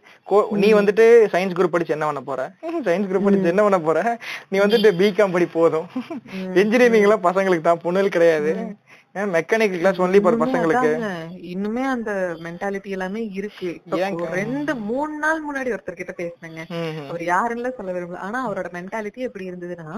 [0.63, 2.41] நீ வந்துட்டு சயின்ஸ் குரூப் படிச்சு என்ன பண்ண போற?
[2.87, 3.99] சயின்ஸ் குரூப் படிச்சு என்ன பண்ண போற?
[4.49, 5.87] நீ வந்துட்டு பிகாம் படி போதும்.
[6.61, 8.53] இன்ஜினியரிங் எல்லாம் பசங்களுக்கு தான் பொண்ணுகள் கிடையாது.
[9.35, 10.89] மெக்கானிக்கல் கிளாஸ் ஒன்லி ஃபார் பசங்களுக்கு.
[11.53, 12.11] இன்னுமே அந்த
[12.45, 13.69] மென்டாலிட்டி எல்லாமே இருக்கு.
[14.39, 16.63] ரெண்டு மூணு நாள் முன்னாடி ஒருத்தர் கிட்ட பேசினேங்க.
[17.09, 18.23] அவர் யாருன்னு சொல்ல விரும்பல.
[18.27, 19.89] ஆனா அவரோட மென்டாலிட்டி எப்படி இருந்ததுன்னா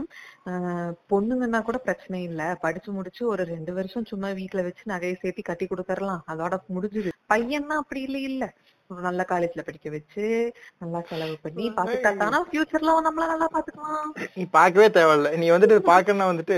[1.14, 2.42] பொண்ணுங்கன்னா கூட பிரச்சனை இல்ல.
[2.66, 6.24] படிச்சு முடிச்சு ஒரு ரெண்டு வருஷம் சும்மா வீட்ல வச்சு நகையை சேர்த்து கட்டி கொடுத்துடலாம்.
[6.34, 7.14] அதோட முடிஞ்சுது.
[7.34, 8.46] பையன்னா அப்படி இல்ல இல்ல.
[8.90, 10.26] நல்ல காலேஜ்ல படிக்க வச்சு
[10.82, 15.32] நல்லா செலவு பண்ணி பாத்துட்டாங்கன்னா ஃபியூச்சர்ல நம்மள நல்லா பாத்துக்கலாம் நீ பார்க்கவே தேவையில்ல.
[15.42, 16.58] நீ வந்துட்டு பாக்கணும்னா வந்துட்டு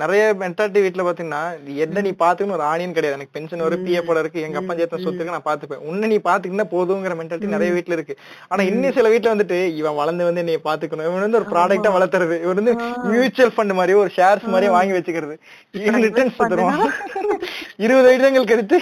[0.00, 1.40] நிறைய மென்டாலிட்டி வீட்ல பாத்தீங்கன்னா
[1.84, 2.56] என்ன நீ பாத்துக்கணும்?
[2.58, 3.18] ஒரு ஆணியன் கிடையாது.
[3.18, 4.44] எனக்கு பென்ஷன் ஒரு பிஎஃப் போல இருக்கு.
[4.46, 5.82] எங்க அப்பா சேர்த்த சொத்துக்கு நான் பாத்துப்பேன்.
[5.90, 8.16] உன்னை நீ பாத்துக்கினா போதுங்கிற மென்டாலிட்டி நிறைய வீட்ல இருக்கு.
[8.48, 11.08] ஆனா இன்னும் சில வீட்ல வந்துட்டு இவன் வளர்ந்து வந்து நீ பாத்துக்கணும்.
[11.10, 12.36] இவன் வந்து ஒரு ப்ராடக்ட்டா வளர்த்துறது.
[12.42, 12.74] இவன் வந்து
[13.12, 15.36] மியூச்சுவல் ஃபண்ட் மாதிரி ஒரு ஷேர்ஸ் மாதிரி வாங்கி வச்சுக்கிறது.
[15.86, 16.92] இவன் ரிட்டர்ன்ஸ் தருவான்.
[17.76, 18.78] இருபது வருடங்கள் கழித்து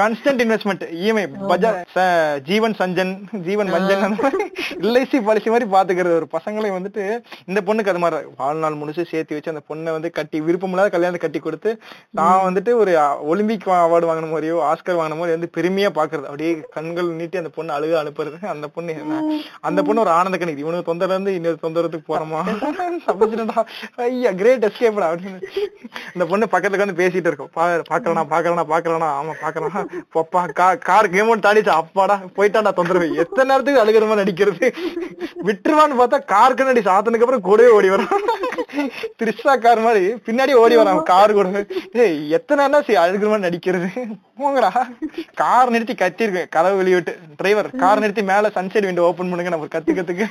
[0.00, 3.12] constant investment EMI Bajaj Jeevan Sanjan
[3.46, 4.44] Jeevan Manjan அந்த மாதிரி
[4.86, 6.16] எல்ஐசி பாலிசி மாதிரி பாத்துக்கிறது.
[6.20, 7.04] ஒரு பசங்களை வந்துட்டு
[7.50, 11.38] இந்த பொண்ணுக்கு அது மாதிரி வாழ்நாள் முழுசு சேர்த்து வச்சு அந்த பொண்ணை வந்து கட்டி விருப்பமில்லாத கல்யாணத்தை கட்டி
[11.38, 11.70] கொடுத்து
[12.18, 12.92] நான் வந்துட்டு ஒரு
[13.32, 17.76] ஒலிம்பிக் அவார்டு வாங்கின மாதிரியோ ஆஸ்கர் வாங்கின மாதிரி வந்து பெருமையா பாக்குறது அப்படியே கண்கள் நீட்டி அந்த பொண்ணு
[17.76, 18.38] அழுக அனுப்புறது.
[18.54, 18.94] அந்த பொண்ணு
[19.68, 22.40] அந்த பொண்ணு ஒரு ஆனந்த கணிக்கு இவனுக்கு தொந்தரவு இருந்து இன்னொரு தொந்தரத்துக்கு போறோமா?
[23.06, 23.64] தப்பிச்சுட்டா
[24.06, 25.40] ஐயா கிரேட் எஸ்கேப்டா அப்படின்னு.
[26.14, 27.52] இந்த பொண்ணு பக்கத்துல வந்து பேசிட்டு இருக்கோம்.
[27.56, 33.08] பா பாக்கலனா பாக்கலனா பாக்கலனா ஆமா பாக்கலாம் பப்பா கா கார் கேம் ஒன்று தாடிச்சா அப்பாடா போயிட்டாடா தொந்தரவு.
[33.22, 34.66] எத்தனை நேரத்துக்கு அழுகிற மாதிரி நடிக்கிறது?
[35.48, 38.12] விட்டுருவான்னு பார்த்தா கார் கண்ணாடி சாத்தனுக்கு அப்புறம் கூடவே ஓடி வரும்.
[39.20, 41.64] திரிஷா கார் மாதிரி பின்னாடி ஓடி வரான் கார் கூட.
[42.04, 43.88] ஏய் எத்தனை சரி அழுகிற மாதிரி நடிக்கிறது?
[44.40, 44.70] போங்கடா.
[45.34, 47.12] கார் நிறுத்தி கத்திருக்கேன் கதவு வெளியிட்டு.
[47.36, 50.26] டிரைவர் கார் நிறுத்தி மேல சன்சைட் விண்டோ ஓபன் பண்ணுங்க நம்ம கத்துக்கிறதுக்கு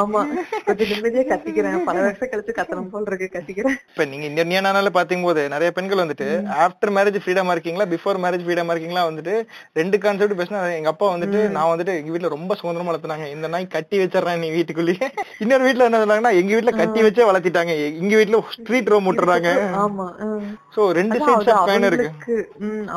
[0.00, 0.20] ஆமா.
[0.66, 1.78] கொஞ்சம் நிம்மதியா கத்திக்கிறேன்.
[1.88, 3.76] பல வருஷம் கழிச்சு கத்தணும் போல் இருக்கு கத்திக்கிறேன்.
[3.92, 6.28] இப்ப நீங்க இந்தியனால பாத்தீங்க போது நிறைய பெண்கள் வந்துட்டு
[6.64, 7.86] ஆஃப்டர் மேரேஜ் ஃப்ரீடமா இருக்கீங்களா?
[7.94, 9.04] பிஃபோர் மேரேஜ் ஃப்ரீடமா இருக்கீங்களா?
[9.10, 9.34] வந்துட்டு
[9.80, 13.66] ரெண்டு கான்செப்ட் பேசினா எங்க அப்பா வந்துட்டு நான் வந்துட்டு எங்க வீட்ல ரொம்ப சுதந்திரமா வளர்த்துனாங்க இந்த நாய்
[13.76, 15.08] கட்டி வச்சிடறேன் நீ வீட்டுக்குள்ளேயே.
[15.38, 17.74] இன்னொரு வீட்ல என்ன சொன்னாங்கன்னா எங்க வீட்ல கட்டி வச்சே வளர்த்திட்டாங்க.
[18.00, 19.50] எங்க வீட்ல ஸ்ட்ரீட் ரோம் விட்டுறாங்க
[19.82, 20.06] ஆமா.
[20.76, 22.36] சோ ரெண்டு சைட்ஸ் காயின் இருக்கு.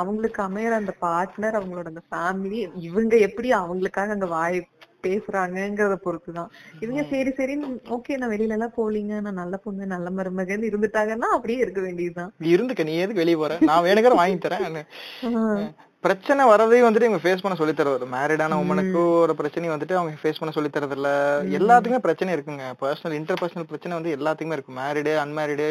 [0.02, 4.60] அவங்களுக்கு அமையற அந்த பார்ட்னர் அவங்களோட அந்த ஃபேமிலி இவங்க எப்படி அவங்களுக்காக அங்க வாய்
[5.06, 6.52] பேசுறாங்கங்கறத பொறுத்துதான்.
[6.80, 7.56] இவங்க சரி சரி
[7.96, 12.32] ஓகே நான் வெளியில எல்லாம் போலீங்க நான் நல்ல பொண்ணு நல்ல மருமகன் இருந்துட்டாங்கன்னா அப்படியே இருக்க வேண்டியதுதான்.
[12.54, 13.58] இருந்துக்க நீ எதுக்கு வெளிய போற?
[13.62, 14.80] நான் வேணுங்கிற வாங்கி தரேன்.
[16.06, 20.40] பிரச்சனை வரதையும் வந்துட்டு இவங்க ஃபேஸ் பண்ண சொல்லி தரது மேரிடான உமனுக்கு ஒரு பிரச்சனையும் வந்துட்டு அவங்க ஃபேஸ்
[20.42, 21.10] பண்ண சொல்லி தரது இல்ல
[21.60, 22.66] எல்லாத்துக்குமே பிரச்சனை இருக்குங்க.
[22.82, 24.78] பர்சனல் இன்டர் பர்சனல் பிரச்சனை வந்து எல்லாத்துக்குமே இருக்கும்.
[24.82, 25.70] மேரிடு அன்மேரிடு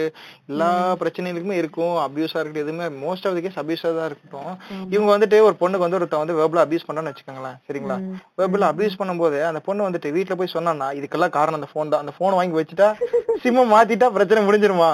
[0.52, 0.70] எல்லா
[1.02, 1.94] பிரச்சனைகளுக்குமே இருக்கும்.
[2.06, 4.52] அபியூஸா இருக்கட்டும் எதுவுமே மோஸ்ட் ஆஃப் தி கேஸ் அபியூஸா தான் இருக்கட்டும்.
[4.94, 7.59] இவங்க வந்துட்டு ஒரு பொண்ணுக்கு வந்து ஒருத்தன் வந்து வேர்பலா அபியூஸ் பண்ணான்னு வச்சுக்கோங்களேன்.
[7.68, 7.98] சரிங்களா?
[8.40, 12.04] வேர்பலா அபியூஸ் பண்ணும்போது அந்த பொண்ணு வந்துட்டு வீட்டுல போய் சொன்னான்னா இதுக்கெல்லாம் காரணம் அந்த போன் தான்.
[12.04, 12.90] அந்த போன் வாங்கி வச்சுட்டா
[13.44, 14.92] சிம்ம மாத்திட்டா பிரச்சனை முடிஞ்சிருமா?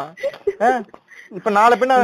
[1.36, 1.94] இப்ப நாளை பின்ன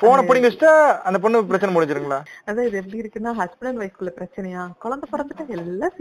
[0.00, 0.72] போனை பிடிங்க வச்சுட்டா
[1.08, 2.18] அந்த பொண்ணு பிரச்சனை முடிஞ்சிருங்களா?
[2.48, 4.62] அதான் இது எப்படி இருக்குன்னா ஹஸ்பண்ட் அண்ட் ஒய்ஃப்குள்ள பிரச்சனையா?
[4.84, 5.94] குழந்தை பிறந்துட்டா எல்லாம்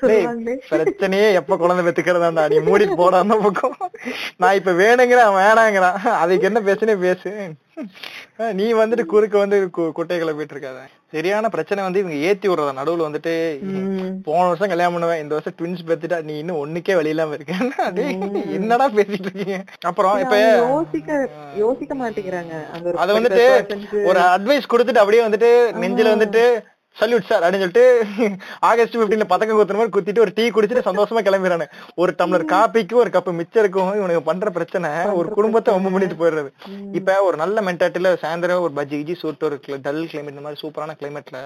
[0.00, 0.56] சொல்லுவாங்களே.
[0.72, 2.44] பிரச்சனையே எப்ப குழந்தை பெத்துக்கிறதாண்டா?
[2.52, 3.76] நீ மூடிட்டு போடா அந்த பக்கம்.
[4.36, 6.00] நான் இப்ப வேணுங்கிறேன் வேணாங்கிறான்.
[6.22, 7.32] அதுக்கு என்ன பேசுனே பேசு.
[8.54, 10.80] நீ வந்துட்டு குறுக்க வந்து கு- குட்டையை கிளப்பிட்டு இருக்காத
[11.12, 12.72] சரியான பிரச்சனை வந்து இவங்க ஏத்தி விடுறதா?
[12.78, 13.32] நடுவுல வந்துட்டு
[14.24, 17.62] போன வருஷம் கல்யாணம் பண்ணுவேன் இந்த வருஷம் ட்வின்ஸ் பெத்துட்டா நீ இன்னும் ஒண்ணுக்கே வழி இல்லாம இருக்கேன்
[17.96, 18.16] டேய்,
[18.58, 19.58] என்னடா பேசிட்டு இருக்கீங்க?
[19.84, 21.10] அப்புறம் இப்ப யோசிக்க
[21.56, 22.54] யோசிக்க மாட்டேங்கிறாங்க.
[22.98, 23.44] அத வந்துட்டு
[24.04, 25.50] ஒரு அட்வைஸ் கொடுத்துட்டு அப்படியே வந்துட்டு
[25.80, 26.44] நெஞ்சில வந்துட்டு
[27.00, 27.84] சல்யூட் சார் அப்படின்னு சொல்லிட்டு
[28.68, 31.66] ஆகஸ்ட் 15 பதக்கம் குத்துற மாதிரி குத்திட்டு ஒரு டீ குடிச்சிட்டு சந்தோஷமா கிளம்பிடுறானு.
[32.02, 33.90] ஒரு டம்ளர் காப்பிக்கு ஒரு கப் மிச்சம் இருக்கும்.
[33.98, 36.50] இவனுக்கு பண்ற பிரச்சனை ஒரு குடும்பத்தை ரொம்ப பண்ணிட்டு போயிடுறது.
[36.98, 40.96] இப்ப ஒரு நல்ல மென்டாட்டில சாயந்தரம் ஒரு பஜ்ஜி கிஜி சூட்டு ஒரு டல் கிளைமேட் இந்த மாதிரி சூப்பரான
[41.00, 41.40] கிளைமேட்ல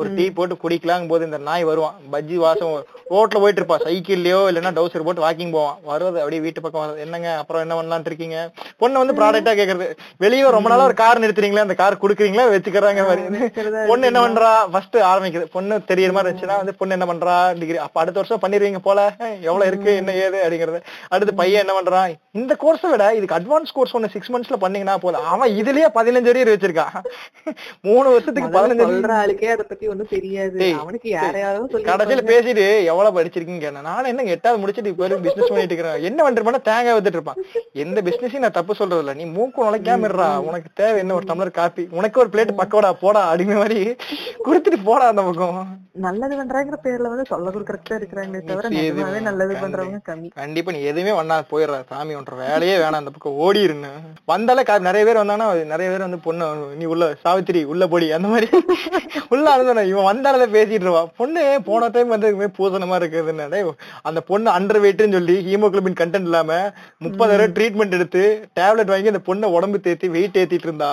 [0.00, 1.96] ஒரு டீ போட்டு குடிக்கலாம் போது இந்த நாய் வருவான்.
[2.14, 2.74] பஜ்ஜி வாசம்
[3.14, 3.78] ரோட்ல போயிட்டு இருப்பா.
[3.86, 5.78] சைக்கிள்லயோ இல்லைன்னா டவுசர் போட்டு வாக்கிங் போவான்.
[5.90, 8.38] வருவது அப்படியே வீட்டு பக்கம் வருது என்னங்க அப்புறம் என்ன பண்ணலாம்னு இருக்கீங்க?
[8.82, 9.88] பொண்ணு வந்து ப்ராடக்டா கேக்குறது.
[10.24, 13.02] வெளியே ரொம்ப நாளா ஒரு கார் நிறுத்துறீங்களா அந்த கார் குடுக்குறீங்களா வச்சுக்கிறாங்க
[13.90, 14.52] பொண்ணு என்ன பண்றா?
[14.72, 15.46] ஃபர்ஸ்ட் ஆரம்பிக்குது.
[15.52, 17.36] பொண்ணு தெரியற மாதிரி இருந்துச்சுன்னா வந்து பொண்ணு என்ன பண்றா?
[17.58, 18.98] டிகிரி அப்ப அடுத்த வருஷம் பண்ணிருவீங்க போல.
[19.40, 19.90] எவ்வளவு இருக்கு?
[19.96, 20.38] என்ன ஏது?
[20.46, 20.80] அப்படிங்கறது.
[21.08, 22.14] அடுத்து பையன் என்ன பண்றான்?
[22.40, 25.26] இந்த கோர்ஸை விட இதுக்கு அட்வான்ஸ் கோர்ஸ் ஒண்ணு சிக்ஸ் மந்த்ஸ்ல பண்ணீங்கன்னா போதும்.
[25.34, 26.96] அவன் இதுலயே பதினஞ்சு அரியர் வச்சிருக்கான்
[27.80, 30.74] மூணு வருஷத்துக்கு பதினஞ்சு ஆளுக்கே அத பத்தி ஒண்ணும் தெரியாது.
[30.80, 31.16] அவனுக்கு
[31.72, 33.88] கடைசியில பேசிட்டு எவ்வளவு படிச்சிருக்கீங்க கேட்டேன்.
[33.90, 36.02] நானும் என்ன எட்டாவது முடிச்சிட்டு இப்ப பிசினஸ் பண்ணிட்டு இருக்கிறேன்.
[36.02, 37.40] என்ன பண்றேன் தேங்காய் வித்துட்டு இருப்பான்.
[37.72, 40.28] எந்த பிசினஸையும் நான் தப்பு சொல்றது இல்ல நீ மூக்கு நுழைக்காம இருடா.
[40.48, 41.14] உனக்கு தேவை என்ன?
[41.14, 43.22] ஒரு டம்ளர் காப்பி உனக்கு ஒரு பிளேட் பக்கோடா போடா.
[43.32, 43.82] அப்படிங்கிற மாதிரி
[44.44, 45.58] கொடுத்துட்டு போடா அந்த பக்கம்.
[46.02, 50.28] நல்லது பண்றாங்கிற பேர்ல வந்து சொல்ல கொடுக்கறதுக்கு தான் இருக்கிறாங்களே தவிர நிஜமாவே நல்லது பண்றவங்க கம்மி.
[50.36, 53.90] கண்டிப்பா நீ எதுவுமே பண்ணா போயிடுற சாமி ஒன்ற வேலையே வேணாம் அந்த பக்கம் ஓடிருன்னு
[54.28, 56.46] வந்தாலே கா- நிறைய பேர் வந்தாங்கன்னா நிறைய பேர் வந்து பொண்ணு
[56.76, 58.48] நீ உள்ள சாவித்திரி உள்ள போடி அந்த மாதிரி.
[59.30, 63.74] உள்ள அனுந்தன இவன் வந்தாலே பேசிட்டு இருவா பொண்ணு போன டைம் வந்து பூசண மாதிரி இருக்குதுன்னு
[64.04, 66.50] அந்த பொண்ணு அண்டர் வெயிட்னு சொல்லி ஹீமோகுளோபின் கண்டென்ட் இல்லாம
[67.00, 68.22] முப்பது தடவை ட்ரீட்மெண்ட் எடுத்து
[68.56, 70.92] டேப்லெட் வாங்கி அந்த பொண்ணை உடம்பு தேத்தி வெயிட் ஏத்திட்டு இருந்தா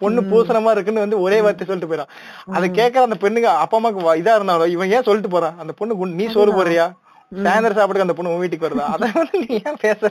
[0.00, 2.12] பொண்ணு பூசணமா இருக்குன்னு வந்து ஒரே வார்த்தை சொல்லிட்டு போயிடான்
[2.54, 5.54] அதை கேட்கற அந்த பெண்ணுக்கு அப்பா அம்மாக்கு இதா இருந்தாலும் இவன் ஏன் சொல்லிட்டு போறான்?
[5.58, 6.86] அந்த பொண்ணு குண்டு- நீ சோறு போடுறியா?
[7.32, 8.84] சாயந்தரம் சாப்பிடுக்கு அந்த பொண்ணு வீட்டுக்கு வருதா?
[8.96, 10.10] அதை வந்து நீ ஏன் பேசுற?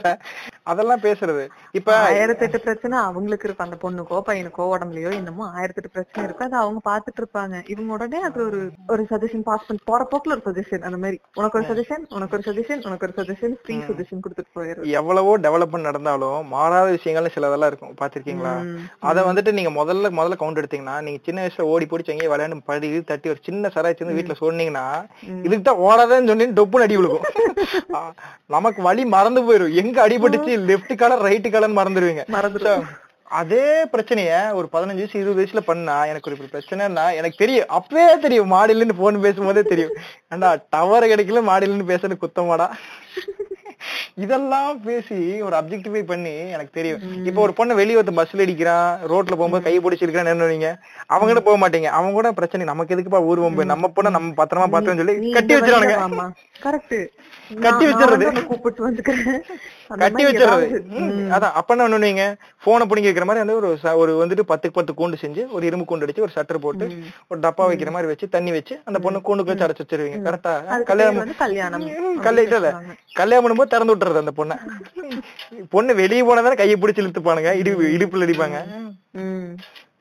[0.70, 1.44] அதெல்லாம் பேசுறது.
[1.78, 6.46] இப்ப ஆயிரத்தெட்டு பிரச்சனை அவங்களுக்கு இருக்கும் அந்த பொண்ணுக்கோ பையனுக்கோ உடம்புலயோ என்னமோ ஆயிரத்தெட்டு பிரச்சனை இருக்கு.
[6.48, 7.54] அதை அவங்க பாத்துட்டு இருப்பாங்க.
[7.72, 8.60] இவங்க உடனே அது ஒரு
[8.94, 12.46] ஒரு சஜஷன் பாஸ் பண்ணி போற போக்குல ஒரு சஜஷன் அந்த மாதிரி உனக்கு ஒரு சஜஷன் உனக்கு ஒரு
[12.48, 14.92] சஜஷன் உனக்கு ஒரு சஜஷன் ஃப்ரீ சஜஷன் கொடுத்துட்டு போயிடுறது.
[15.00, 17.94] எவ்வளவோ டெவலப்மெண்ட் நடந்தாலும் மாறாத விஷயங்கள்னு சிலதெல்லாம் இருக்கும்.
[18.02, 18.54] பாத்திருக்கீங்களா
[19.10, 22.92] அத வந்துட்டு நீங்க முதல்ல முதல்ல கவுண்ட் எடுத்தீங்கன்னா நீங்க சின்ன வயசுல ஓடி பிடிச்சி எங்கேயும் விளையாண்டு படி
[23.12, 24.86] தட்டி ஒரு சின்ன சராய்ச்சி வந்து வீட்டுல சொன்னீங்கன்னா
[25.46, 28.12] இதுக்கு தான் ஓடாதேன்னு சொல்லி டொப்புன்னு அடி விழுகும்.
[28.46, 29.74] நமக்கு வழி மறந்து போயிரும்.
[29.74, 32.84] எங்க அடிபட்டுச்சு லெஃப்ட் காலர் ரைட் காலர் மறந்துடுவீங்க மறந்துடும்
[33.28, 37.68] So, அதே பிரச்சனைய ஒரு பதினஞ்சு வயசு இருபது வயசுல பண்ணா எனக்கு ஒரு இப்படி பிரச்சனைன்னா எனக்கு தெரியும்.
[37.68, 38.52] அப்பவே தெரியும்.
[38.68, 39.94] இருந்து போன் பேசும்போதே தெரியும்.
[40.28, 42.68] ஏண்டா டவர் கிடைக்கல இருந்து பேசுறது குத்தமாடா.
[44.16, 47.00] இதெல்லாம் பேசி ஒரு அப்ஜெக்டிஃபை பண்ணி எனக்கு தெரியும்.
[47.28, 50.70] இப்போ ஒரு பொண்ணு வெளிய ஒருத்தன் பஸ்ல அடிக்கிறான் ரோட்ல போகும்போது கை பிடிச்சிருக்கான்னு என்ன நீங்க
[51.08, 51.90] அவங்க கூட போக மாட்டீங்க.
[51.96, 53.72] அவங்க கூட பிரச்சனை நமக்கு எதுக்குப்பா ஊர் போய்?
[53.72, 55.98] நம்ம பொண்ணை நம்ம பத்திரமா பார்த்தோம்னு சொல்லி கட்டி வச்சிருவானுங்க.
[56.62, 56.98] கரெக்ட்
[57.64, 58.14] கட்டி அந்த
[60.00, 60.22] கட்டி
[60.94, 61.52] ம், அதான்.
[61.58, 62.24] அப்ப என்ன பண்ணுவீங்க?
[62.64, 63.68] போனை பிடிங்கி வைக்கிற மாதிரி வந்து ஒரு
[64.02, 66.86] ஒரு வந்துட்டு பத்துக்கு பத்து கூண்டு செஞ்சு ஒரு இரும்பு கூண்டு அடிச்சு ஒரு சட்டர் போட்டு
[67.30, 70.18] ஒரு டப்பா வைக்கிற மாதிரி வச்சு தண்ணி வச்சு அந்த பொண்ணு கூண்டுக்கு வச்சு அடைச்சு வச்சிருவீங்க.
[70.26, 70.54] கரெக்டா
[70.90, 71.86] கல்யாணம் வந்து கல்யாணம்.
[73.14, 74.56] கல்யாணம் பண்ணும்போது திறந்து விட்டுறது அந்த பொண்ணை.
[75.74, 77.52] பொண்ணு வெளியே போனதானே கையை பிடிச்சு இழுத்துப்பானுங்க.
[77.62, 78.58] இடுப்பு இடுப்புல அடிப்பாங்க.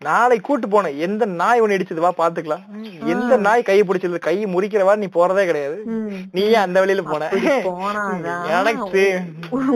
[0.01, 2.03] நாளை கூட்டு போனேன் எந்த நாய் ஒண்ணு இடிச்சது?
[2.03, 2.63] வா பாத்துக்கலாம்
[3.07, 4.17] எந்த நாய் கையை பிடிச்சது?
[4.19, 5.77] கை முறிக்கிறவா நீ போறதே கிடையாது.
[6.34, 7.30] நீ ஏன் அந்த வழியில போன?
[8.55, 9.03] எனக்கு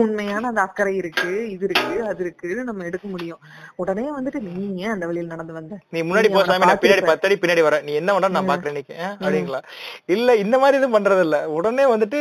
[0.00, 3.40] உண்மையான அந்த அக்கறை இருக்கு இது இருக்கு அது இருக்குன்னு நம்ம எடுக்க முடியும்.
[3.76, 5.74] உடனே வந்துட்டு நீ ஏன் அந்த வழியில் நடந்து வந்த?
[5.94, 7.12] நீ முன்னாடி நீ போ அவனை சாமி நான் பின்னாடி பார்த்திருப்ப.
[7.12, 7.84] பத்து அடி பின்னாடி வரேன்.
[7.84, 9.62] நீ என்ன பண்ற நான் பாக்குறேன் ஆ, அப்படிங்களா?
[10.08, 12.20] இல்ல இந்த மாதிரி எதுவும் பண்றது இல்ல உடனே வந்துட்டு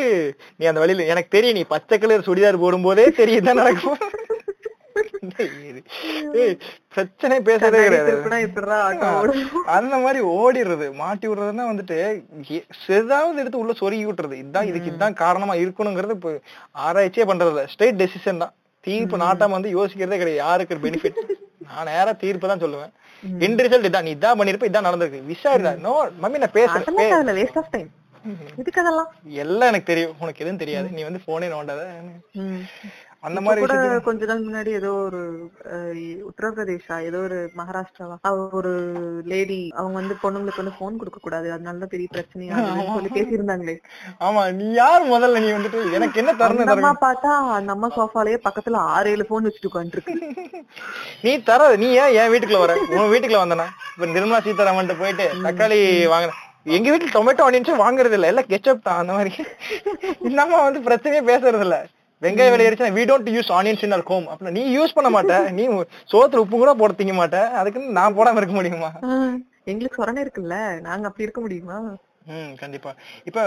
[0.60, 4.00] நீ அந்த வழியில எனக்கு தெரியும் நீ பச்சை கலர் சுடிதார் போடும்போதே தெரியும் இதான் நடக்கும்.
[6.96, 8.12] பிரச்சனை பேசுறதே கிடையாது.
[9.78, 11.98] அந்த மாதிரி ஓடிடுறது மாட்டி விடுறதுன்னா வந்துட்டு
[13.00, 14.38] ஏதாவது எடுத்து உள்ள சொருகி விட்டுறது.
[14.44, 16.34] இதுதான் இதுக்கு இதுதான் காரணமா இருக்கணுங்கிறது இப்ப
[16.88, 18.56] ஆராய்ச்சியே பண்றது இல்ல ஸ்ட்ரெயிட் டெசிஷன் தான்.
[18.88, 20.44] தீர்ப்பு நாட்டாம வந்து யோசிக்கிறதே கிடையாது.
[20.48, 21.22] யாருக்கு பெனிஃபிட்
[21.70, 22.92] நான் நேரா தீர்ப்பு தான் சொல்லுவேன்.
[23.46, 24.06] என் ரிசல்ட் இதான்.
[24.08, 25.20] நீ இதான் பண்ணிருப்ப இதான் நடந்திருக்கு.
[25.32, 25.72] விசாரிடா.
[25.86, 26.86] நோ மம்மி நான் பேசுறேன்.
[29.44, 30.16] எல்லாம் எனக்கு தெரியும்.
[30.24, 30.88] உனக்கு எதுவும் தெரியாது.
[30.96, 31.84] நீ வந்து போனே நோண்டாத.
[33.24, 33.62] அந்த மாதிரி
[34.04, 35.22] கொஞ்ச நாள் முன்னாடி ஏதோ ஒரு
[36.30, 38.18] உத்தரப்பிரதேஷா ஏதோ ஒரு மகாராஷ்டிராவா
[38.60, 38.72] ஒரு
[39.32, 41.48] லேடி அவங்க வந்து பொண்ணுங்களுக்கு வந்து போன் கொடுக்க கூடாது.
[41.56, 42.54] அதனாலதான் பெரிய பிரச்சனையா
[42.96, 43.76] சொல்லி பேசியிருந்தாங்களே.
[44.22, 48.80] ஆமா நீ யார் முதல்ல நீ வந்துட்டு எனக்கு என்ன தரணும் அம்மா பார்த்தா அந்த அம்மா சோஃபாலயே பக்கத்துல
[48.94, 50.16] ஆறு ஏழு போன் வச்சுட்டு உட்காந்துருக்கு
[51.26, 52.74] நீ தர நீ ஏன் என் வீட்டுக்குள்ள வர?
[52.94, 53.68] உன் வீட்டுக்குள்ள வந்தனா?
[53.92, 55.80] இப்ப நிர்மலா சீதாராமன் போயிட்டு தக்காளி
[56.14, 56.38] வாங்கின
[56.72, 59.32] எங்க வீட்டுல டொமேட்டோ ஆனியன்ஸ் வாங்குறது இல்ல எல்லாம் கெச்சப் தான் அந்த மாதிரி.
[60.40, 61.78] நம்ம வந்து பிரச்சனையே பேசுறது இல்ல
[62.22, 64.26] வெங்காய விலை ஏறிச்சுன்னா we don't use onions in our home.
[64.28, 65.52] அப்படின்னா நீ யூஸ் பண்ண மாட்ட.
[65.58, 65.68] நீ
[66.12, 67.50] சோத்துல உப்பு கூட போட திங்க மாட்ட.
[67.52, 68.92] அதுக்குன்னு நான் போடாம இருக்க முடியுமா?
[69.64, 70.82] எங்களுக்கு சொரணை இருக்குல்ல.
[70.82, 71.96] நாங்க அப்படி இருக்க முடியுமா?
[72.28, 72.92] ம் கண்டிப்பா.
[73.26, 73.40] இப்ப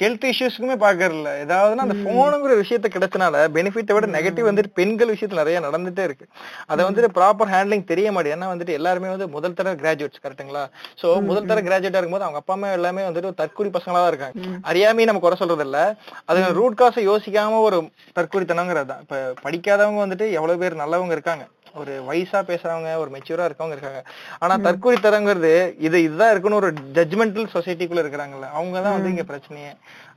[0.00, 5.60] ஹெல்த் இஷ்யூஸ்க்குமே பாக்குறதுல ஏதாவதுன்னா அந்த போனுங்கிற விஷயத்த கிடைச்சனால பெனிஃபிட்டை விட நெகட்டிவ் வந்துட்டு பெண்கள் விஷயத்துல நிறைய
[5.60, 6.26] நடந்துட்டே இருக்கு.
[6.66, 8.36] அதை வந்துட்டு ப்ராப்பர் ஹேண்ட்லிங் தெரிய மாட்டேங்குது.
[8.36, 10.64] ஏன்னா வந்துட்டு எல்லாருமே வந்து முதல் தர கிராஜுவேட்ஸ் கரெக்ட்டுங்களா
[11.02, 14.36] சோ முதல் தர கிராஜுவேட்டா இருக்கும்போது அவங்க அப்பா அம்மா எல்லாமே வந்துட்டு ஒரு தற்கூரி பசங்களா தான் இருக்காங்க
[14.70, 15.78] அறியாமே நம்ம குறை சொல்றது இல்ல.
[16.26, 17.78] அது ரூட் காசை யோசிக்காம ஒரு
[18.18, 19.02] தற்கூரித்தனங்கிறது தான்.
[19.06, 21.46] இப்ப படிக்காதவங்க வந்துட்டு எவ்வளவு பேர் நல்லவங்க இருக்காங்க.
[21.74, 24.02] ஒரு வயசா பேசுறவங்க ஒரு மெச்சூரா இருக்கவங்க இருக்காங்க.
[24.38, 28.48] ஆனா தற்கூரித்தனங்கிறது இது இதுதான் இருக்குன்னு ஒரு ஜட்ஜ்மெண்டல் சொசைட்டிக்குள்ள இருக்கிறாங்கல்ல.
[28.58, 29.72] அவங்கதான் வந்து இங்க பிரச்சனையே.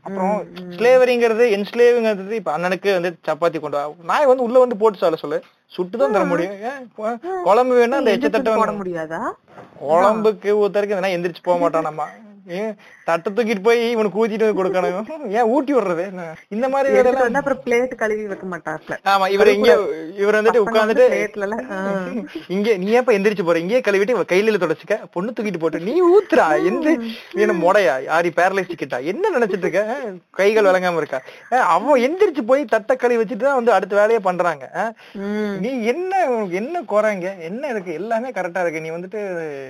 [0.05, 0.35] அப்புறம்
[0.77, 5.39] ஸ்லேவரிங்கிறது என்ஸ்லேவிங்கிறது இப்ப அண்ணனுக்கு வந்து சப்பாத்தி கொண்டு வா நாய் வந்து உள்ள வந்து போட்டு சால சொல்லு.
[5.75, 6.57] சுட்டு தான் தர முடியும்.
[7.47, 8.57] குழம்பு வேணா அந்த எச்சத்தட்டை
[9.87, 12.07] குழம்புக்கு நாய் எந்திரிச்சு போக மாட்டான் நம்ம
[13.07, 15.29] தட்டை தூக்கிட்டு போய் இவனுக்கு ஊத்திட்டு கொடுக்கணும்.
[15.37, 16.05] ஏன் ஊட்டி விடுறது?
[16.55, 17.11] இந்த மாதிரி
[17.41, 18.95] அப்புறம் பிளேட் கழுவி வைக்க மாட்டாப்ல.
[19.11, 19.71] ஆமா இவர் இங்க
[20.21, 21.05] இவர் வந்துட்டு உட்கார்ந்துட்டு
[22.55, 23.59] இங்க நீ ஏப்ப எந்திரிச்சு போற?
[23.63, 24.95] இங்கே கழுவிட்டு கையில தொடச்சுக்க.
[25.15, 26.47] பொண்ணு தூக்கிட்டு போட்டு நீ ஊத்துறா?
[26.69, 26.87] எந்த
[27.43, 27.95] என்ன மொடையா?
[28.09, 29.83] யாரி பேரலைஸ் கிட்டா என்ன நினைச்சிட்டு இருக்க?
[30.39, 31.21] கைகள் விளங்காம இருக்கா?
[31.75, 34.65] அவன் எந்திரிச்சு போய் தட்டை கழுவி வச்சுட்டு தான் வந்து அடுத்த வேலையை பண்றாங்க.
[35.65, 36.11] நீ என்ன
[36.61, 37.93] என்ன குறைங்க என்ன இருக்கு?
[38.01, 38.83] எல்லாமே கரெக்டா இருக்கு.
[38.85, 39.21] நீ வந்துட்டு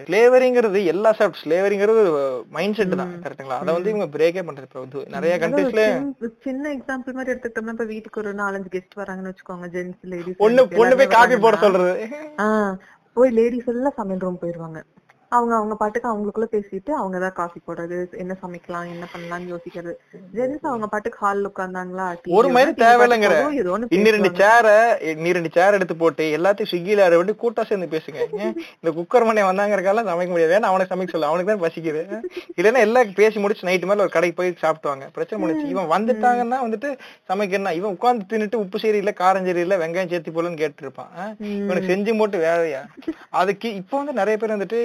[0.08, 2.04] ஸ்லேவரிங்கிறது எல்லா சாப்பிட் ஸ்லேவரிங்கிறது
[2.64, 5.84] மைண்ட் செட் தான் கரெக்ட்டுங்களா அதை வந்து இவங்க பிரேக்கே பண்றது இப்ப நிறைய கண்ட்ரீஸ்ல
[6.44, 10.96] சின்ன- எக்ஸாம்பிள் மாதிரி எடுத்துக்கிட்டோம்னா இப்ப வீட்டுக்கு ஒரு நாலஞ்சு கெஸ்ட் வராங்கன்னு வச்சுக்கோங்க ஜென்ஸ் லேடிஸ் பொண்ணு பொண்ணு
[10.96, 11.94] போய் காபி போட சொல்றது.
[13.18, 14.80] போய் லேடிஸ் எல்லாம் சமையல் ரூம் போயிருவாங்க.
[15.38, 19.94] அவங்க அவங்க பாட்டுக்கு அவங்களுக்குள்ள பேசிட்டு அவங்க தான் காஃபி போடுறது என்ன சமைக்கலாம் என்ன பண்ணலாம்னு யோசிக்கிறது.
[20.38, 22.06] ஜென்ஸ் அவங்க பாட்டுக்கு ஹால்ல உட்கார்ந்தாங்களா
[22.40, 23.36] ஒரு மாதிரி தேவையில்லைங்கிற.
[23.62, 24.42] ஏதோ ஒண்ணு இன்னி ரெண்டு பேசுவாங்க.
[24.44, 28.20] சேர நீ ரெண்டு சேர் எடுத்து போட்டு எல்லாத்தையும் ஸ்விக்கில ஆட விட்டு கூட்டா சேர்ந்து பேசுங்க.
[28.82, 30.56] இந்த குக்கர் மண்ணை வந்தாங்கறக்கால சமைக்க முடியாது.
[30.58, 31.30] ஏன்னா அவனுக்கு சமைக்க சொல்ல.
[31.32, 32.04] அவனுக்கு தான் பசிக்குது.
[32.58, 35.08] இல்லைன்னா எல்லாம் பேசி முடிச்சு நைட்டு மேல ஒரு கடைக்கு போய் சாப்பிட்டுவாங்க.
[35.18, 36.92] பிரச்சனை முடிச்சு இவன் வந்துட்டாங்கன்னா வந்துட்டு
[37.32, 41.12] சமைக்கணும் இவன் உட்கார்ந்து தின்னுட்டு உப்பு சரி இல்ல காரம் சரி இல்ல வெங்காயம் சேர்த்து போலன்னு கேட்டு இருப்பான்.
[41.66, 42.84] இவனுக்கு செஞ்சு போட்டு வேலையா?
[43.42, 44.80] அதுக்கு இப்போ வந்து நிறைய பேர் வந்துட்டு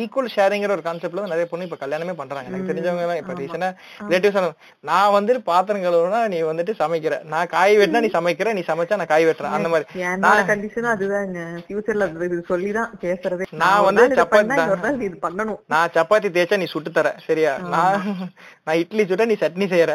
[0.00, 2.48] ஈக்குவல் ஷேரிங்கிற ஒரு கான்செப்ட்ல நிறைய பொண்ணு இப்ப கல்யாணமே பண்றாங்க.
[2.50, 3.70] எனக்கு தெரிஞ்சவங்க எல்லாம் இப்ப ரீசெண்டா
[4.08, 4.50] ரிலேட்டிவ்ஸ்
[4.90, 7.14] நான் வந்துட்டு பாத்திரம் கழுவுனா நீ வந்துட்டு சமைக்கிற.
[7.34, 8.52] நான் காய் வெட்டினா நீ சமைக்கிற.
[8.58, 9.56] நீ சமைச்சா நான் காய் வெட்டுறேன்.
[9.58, 10.04] அந்த மாதிரி.
[10.08, 11.40] என்னோட கண்டிஷன் அதுதாங்க.
[11.66, 13.48] ஃபியூச்சர்ல இது சொல்லிதான் பேசுறதே.
[13.64, 15.60] நான் வந்து சப்பாத்தி இது பண்ணணும்.
[15.74, 17.14] நான் சப்பாத்தி தேய்ச்சா நீ சுட்டு தர.
[17.26, 17.52] சரியா?
[17.74, 18.30] நான்
[18.66, 19.92] நான் இட்லி சுட்டா நீ சட்னி செய்யற.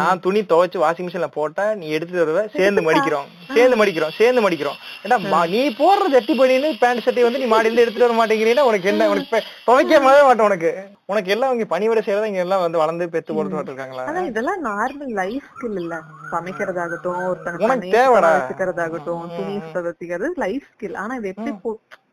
[0.00, 2.42] நான் துணி துவைச்சு வாஷிங் மிஷின்ல போட்டா நீ எடுத்துட்டு வருவ.
[2.56, 3.28] சேர்ந்து மடிக்கிறோம்.
[3.56, 4.14] சேர்ந்து மடிக்கிறோம்.
[4.18, 4.78] சேர்ந்து மடிக்கிறோம்.
[5.04, 5.16] ஏன்னா
[5.54, 9.08] நீ போடுற ஜட்டி பண்ணின்னு பேண்ட் சட்டை வந்து நீ மாடியில எடுத்துட்டு வர மாட்டேங்கிறீன்னா உனக்கு என்ன?
[9.12, 10.70] உனக்கு துவைக்க மாட்டோம் உனக்கு.
[11.06, 15.12] உனக்கு எல்லாம் இங்க பணிவிட செய்யறதா இங்க எல்லாம் வந்து வளர்ந்து பெத்து போட்டு இருக்காங்களா ஆனா இதெல்லாம் நார்மல்
[15.20, 15.94] லைஃப் ஸ்கில் இல்ல.
[16.34, 17.24] சமைக்கிறதாகட்டும்
[17.64, 18.32] தண்ணியை தேவைடா.
[18.34, 21.52] வச்சுக்கிறதாகட்டும் துணி சுத்தப்படுத்திக்கிறது லைஃப் ஸ்கில் ஆனா இது எப்படி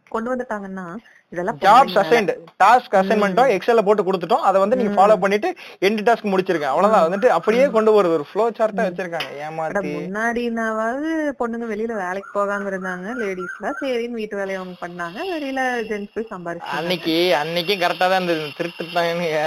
[0.09, 0.87] கொண்டு வந்துட்டாங்கன்னா
[1.33, 2.29] இதெல்லாம் ஜாப்ஸ் அசைன்ட்
[2.63, 4.43] டாஸ்க் அசைன்மெண்ட்டோ எக்ஸல்ல போட்டு கொடுத்துட்டோம்.
[4.49, 5.49] அதை வந்து நீங்க ஃபாலோ பண்ணிட்டு
[5.87, 7.05] எண்டு டாஸ்க் முடிச்சிருக்கேன் அவ்வளவுதான்.
[7.07, 8.13] வந்துட்டு அப்படியே கொண்டு போறது.
[8.17, 9.31] ஒரு ஃப்ளோ சார்ட்டா வச்சிருக்காங்க.
[9.47, 9.91] ஏமாத்தி.
[9.95, 11.09] முன்னாடினாவது
[11.41, 13.07] பொண்ணுங்க வெளியில வேலைக்கு போகாம இருந்தாங்க.
[13.21, 15.17] லேடிஸ்ல சரின்னு வீட்டு வேலையை அவங்க பண்ணாங்க.
[15.33, 15.59] வெளியில
[15.89, 18.47] ஜென்ஸ் போய் சம்பாரிச்சாங்க அன்னைக்கு அன்னைக்கும் கரெக்டா தான் இருந்தது.
[18.59, 19.41] திருட்டுட்டாங்க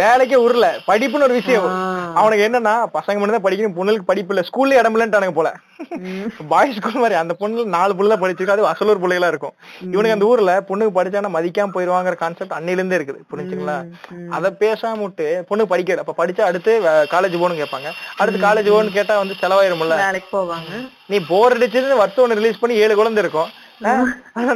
[0.00, 1.68] வேலைக்கே உருல படிப்புன்னு ஒரு விஷயம்.
[2.20, 3.76] அவனுக்கு என்னன்னா பசங்க மட்டும் தான் படிக்கணும்.
[3.80, 4.44] பொண்ணுக்கு படிப்பு இல்ல.
[4.50, 5.50] ஸ்கூல்ல இடம் இல்லன்ட்டானுங்க போல.
[6.50, 7.14] பாய்ஸ் ஸ்கூல் மாதிரி.
[7.20, 8.56] அந்த பொண்ணு நாலு புள்ள படிச்சிருக்கு.
[8.56, 9.54] அது அசலூர் பிள்ளைகளா இருக்கும்.
[9.94, 13.78] இவனுக்கு அந்த ஊர்ல பொண்ணுக்கு படிச்சானா மதிக்காம போயிருவாங்கிற கான்செப்ட் அன்னையில இருந்தே இருக்குது புரிஞ்சுங்களா?
[14.38, 16.04] அத பேசாம விட்டு பொண்ணு படிக்கல.
[16.04, 16.74] அப்ப படிச்சா அடுத்து
[17.14, 17.90] காலேஜ் போகணும்னு கேட்பாங்க.
[18.22, 19.98] அடுத்து காலேஜ் போகணும்னு கேட்டா வந்து செலவாயிரும்ல.
[20.36, 20.70] போவாங்க.
[21.12, 23.50] நீ போர் அடிச்சது வருஷம் ஒண்ணு ரிலீஸ் பண்ணி ஏழு குழந்தை இருக்கும்.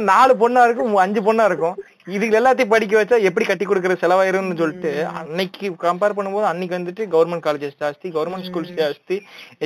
[0.09, 1.77] நாலு பொண்ணா இருக்கும் அஞ்சு பொண்ணா இருக்கும்.
[2.15, 7.45] இதுல எல்லாத்தையும் படிக்க வச்சா எப்படி கட்டி கொடுக்கற செலவாயிரும்னு சொல்லிட்டு அன்னைக்கு கம்பேர் பண்ணும்போது அன்னைக்கு வந்துட்டு கவர்மெண்ட்
[7.47, 9.17] காலேஜஸ் ஜாஸ்தி கவர்மெண்ட் ஸ்கூல்ஸ் ஜாஸ்தி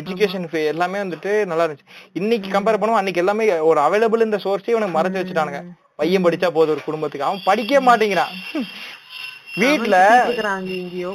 [0.02, 1.88] எஜுகேஷன் எல்லாமே வந்துட்டு நல்லா இருந்துச்சு.
[2.22, 5.62] இன்னைக்கு கம்பேர் பண்ணுவோம் அன்னைக்கு எல்லாமே ஒரு அவைலபிள் இந்த சோர்ஸே உனக்கு மறைச்சு வச்சுட்டானுங்க.
[6.02, 7.28] பையன் படிச்சா போதும் ஒரு குடும்பத்துக்கு.
[7.28, 8.32] அவன் படிக்கவே மாட்டேங்கிறான்.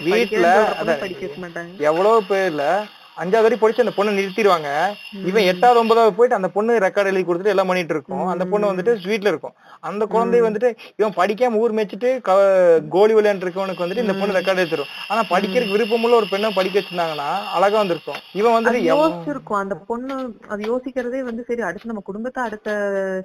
[0.08, 0.40] படிக்க
[1.02, 1.72] வைக்க மாட்டாங்க.
[1.88, 2.64] எவ்வளவு பேர்ல
[3.20, 4.70] அஞ்சாவது வரை படிச்சு அந்த பொண்ணை நிறுத்திடுவாங்க.
[5.28, 8.26] இவன் எட்டாவது ஒன்பதாவது போயிட்டு அந்த பொண்ணு ரெக்கார்ட் எழுதி கொடுத்துட்டு எல்லாம் பண்ணிட்டு இருக்கும்.
[8.32, 9.54] அந்த பொண்ணு வந்துட்டு வீட்ல இருக்கும்.
[9.80, 12.20] அந்த குழந்தை வந்துட்டு இவன் படிக்காம ஊர் மேய்ச்சிட்டு
[12.88, 14.84] கோலி விளையாண்டு இருக்கவனுக்கு வந்துட்டு இந்த பொண்ணு ரெக்கார்ட் எடுத்துரும்.
[15.08, 18.14] ஆனா படிக்கிறதுக்கு விருப்பமுள்ள ஒரு பெண்ணை படிக்க வச்சிருந்தாங்கன்னா அழகா வந்திருக்கும்.
[18.32, 19.54] இவன் வந்துட்டு எவ்வ- யோசிச்சிருக்கும்.
[19.54, 22.70] அந்த பொண்ணு அது யோசிக்கிறதே வந்து சரி அடுத்து நம்ம குடும்பத்தை அடுத்த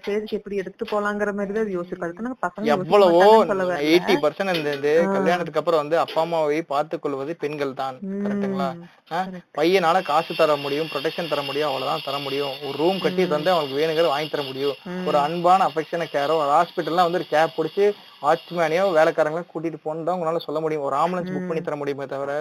[0.06, 3.46] ஸ்டேஜ்க்கு எப்படி எடுத்துட்டு போலாங்கிற மாதிரி தான் அது யோசிச்சிருக்கும் அதுக்கு பசங்க எவ்வளவோ.
[3.82, 7.96] எயிட்டி பர்சன்ட் இந்த இது கல்யாணத்துக்கு அப்புறம் வந்து அப்பா அம்மாவை பார்த்துக் கொள்வது பெண்கள் தான்.
[8.26, 8.84] கரெக்ட்டுங்களா?
[9.12, 9.26] ஆ?
[9.58, 12.52] பையனால காசு தர முடியும் ப்ரொடெக்ஷன் தர முடியும் அவ்வளவுதான் தர முடியும்.
[12.68, 14.76] ஒரு ரூம் கட்டி தந்து அவங்களுக்கு வேணுங்கிறத வாங்கி தர முடியும்.
[15.06, 17.86] ஒரு அன்பான அஃபெக்ஷன கேரோ ஹாஸ்பிட்டல்லாம் வந்து ஒரு கேப் பிடிச்சி
[18.24, 20.86] வாட்ச்மேனையோ வேலைக்காரங்களோ கூட்டிட்டு போன்னு தான் உங்களால சொல்ல முடியும்.
[20.88, 22.34] ஒரு ஆம்புலன்ஸ் புக் பண்ணி தர முடியுமே தவிர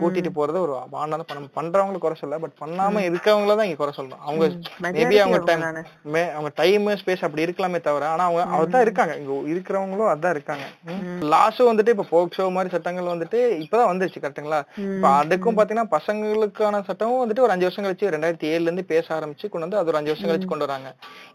[0.00, 0.72] கூட்டிட்டு போறது ஒரு
[1.02, 4.22] ஆனால பண்ண பண்றவங்களுக்கு குறை சொல்ல பட் பண்ணாம இருக்கவங்கள தான் இங்க குறை சொல்லணும்.
[4.26, 4.44] அவங்க
[4.96, 5.62] மேபி அவங்க டைம்.
[6.36, 9.14] அவங்க டைம் ஸ்பேஸ் அப்படி இருக்கலாமே தவிர ஆனா அவங்க அதான் இருக்காங்க.
[9.20, 10.66] இங்க இருக்கிறவங்களும் அதான் இருக்காங்க.
[11.34, 14.60] லாஸும் வந்துட்டு இப்ப போக்சோ மாதிரி சட்டங்கள் வந்துட்டு இப்பதான் வந்துருச்சு கரெக்ட்டுங்களா
[14.96, 19.46] இப்ப அதுக்கும் பாத்தீங்கன்னா பசங்களுக்கான சட்டமும் வந்துட்டு ஒரு அஞ்சு வருஷம் கழிச்சு ரெண்டாயிரத்தி ஏழுல இருந்து பேச ஆரம்பிச்சு
[19.52, 20.90] கொண்டு வந்து அது ஒரு அஞ்சு வருஷம் கழிச்சு கொண்டு வராங்க.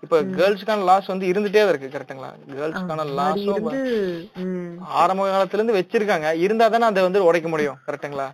[0.06, 3.68] இப்ப கேர்ள்ஸ்க்கான லாஸ் வந்து இருந்துட்டே தான் இருக்கு கரெக்ட்டுங்களா கேர்ள்ஸ்க்கான லாஸும்
[4.80, 6.34] ஆரம்ப காலத்துல இருந்து வச்சிருக்காங்க.
[6.34, 7.78] இருந்தா தானே அதை வந்து உடைக்க முடியும்.
[7.88, 8.30] கரெக்ட்டுங்களா.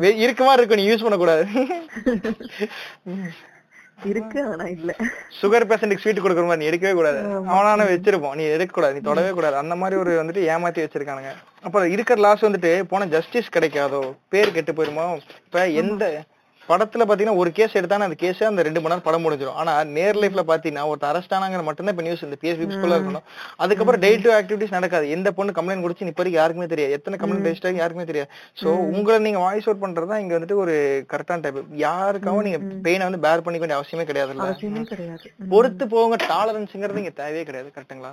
[0.00, 1.46] வெ- இருக்க மாதிரி இருக்கும் நீ யூஸ் பண்ணக்கூடாது.
[4.04, 4.96] இருக்கு ஆனா இல்ல.
[5.42, 7.22] சுகர் பேஷண்ட்டுக்கு ஸ்வீட் கொடுக்குற மாதிரி நீ எடுக்கவே கூடாது.
[7.22, 8.34] அவனான வச்சிருப்போம்.
[8.34, 9.56] நீ எடுக்க கூடாது நீ தொடவே கூடாது.
[9.56, 11.32] அந்த மாதிரி ஒரு வந்துட்டு ஏமாத்தி வச்சிருக்கானுங்க.
[11.62, 14.14] அப்புறம் இருக்கிற லாஸ் வந்துட்டு போன ஜஸ்டிஸ் கிடைக்காதோ?
[14.28, 15.20] பேர் கெட்டு போயிருமோ?
[15.44, 16.22] இப்ப எந்த
[16.68, 20.16] படத்துல பாத்தீங்கன்னா ஒரு கேஸ் எடுத்தானே அந்த கேஸே அந்த ரெண்டு மணி நேரம் படம் முடிஞ்சிடும் ஆனா நேர்
[20.16, 23.24] லைஃப்ல பாத்தீங்கன்னா ஒருத்தர் அரெஸ்ட் ஆனாங்க மட்டும்தான் இப்ப நியூஸ் இந்த பிஎஸ் ஸ்கூல்ல இருக்கணும்.
[23.56, 25.10] அதுக்கப்புறம் டே டு ஆக்டிவிட்டிஸ் நடக்காது.
[25.10, 26.92] எந்த பொண்ணு கம்ப்ளைண்ட் கொடுத்து இப்ப வரைக்கும் யாருக்குமே தெரியாது.
[26.92, 28.30] எத்தனை கம்ப்ளைண்ட் ரெஜிஸ்டர் ஆகி யாருக்குமே தெரியாது.
[28.62, 28.66] சோ
[28.96, 30.74] உங்களை நீங்க வாய்ஸ் அவுட் பண்றதுதான் இங்க வந்துட்டு ஒரு
[31.12, 34.32] கரெக்டான டைப் யாருக்காகவும் நீங்க பெயினை வந்து பேர் பண்ணிக்க வேண்டிய அவசியமே கிடையாது
[35.48, 37.72] பொறுத்து போங்க டாலரன்ஸ்ங்கிறது இங்க தேவையே கிடையாது.
[37.74, 38.10] கரெக்ட்டுங்களா.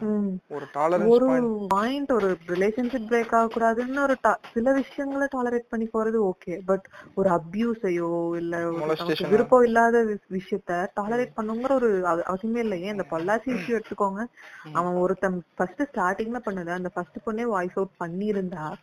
[0.47, 1.25] ஒரு டாலரன்ஸ் ஒரு
[1.67, 7.29] பாயிண்ட் ஒரு ரிலேஷன்ஷிப் பிரேக் ஆகக்கூடாதுன்னு ஒரு ta- சில விஷயங்களை டாலரேட் பண்ணி போறது ஓகே பட் ஒரு
[7.29, 12.81] அபியூஸையோ இல்ல நமக்கு விருப்பம் இல்லாத விஷயத்த டாலரேட் பண்ணுங்கிற ஒரு அவ- அவசியமே இல்லை.
[12.81, 14.25] ஏன் இந்த பொள்ளாச்சி விஷயம் எடுத்துக்கோங்க.
[14.73, 18.73] அவன் ஒருத்தன் ஃபர்ஸ்ட் ஸ்டார்டிங்ல பண்ணது அந்த ஃபர்ஸ்ட் பொண்ணே வாய்ஸ் அவுட் பண்ணியிருந்தா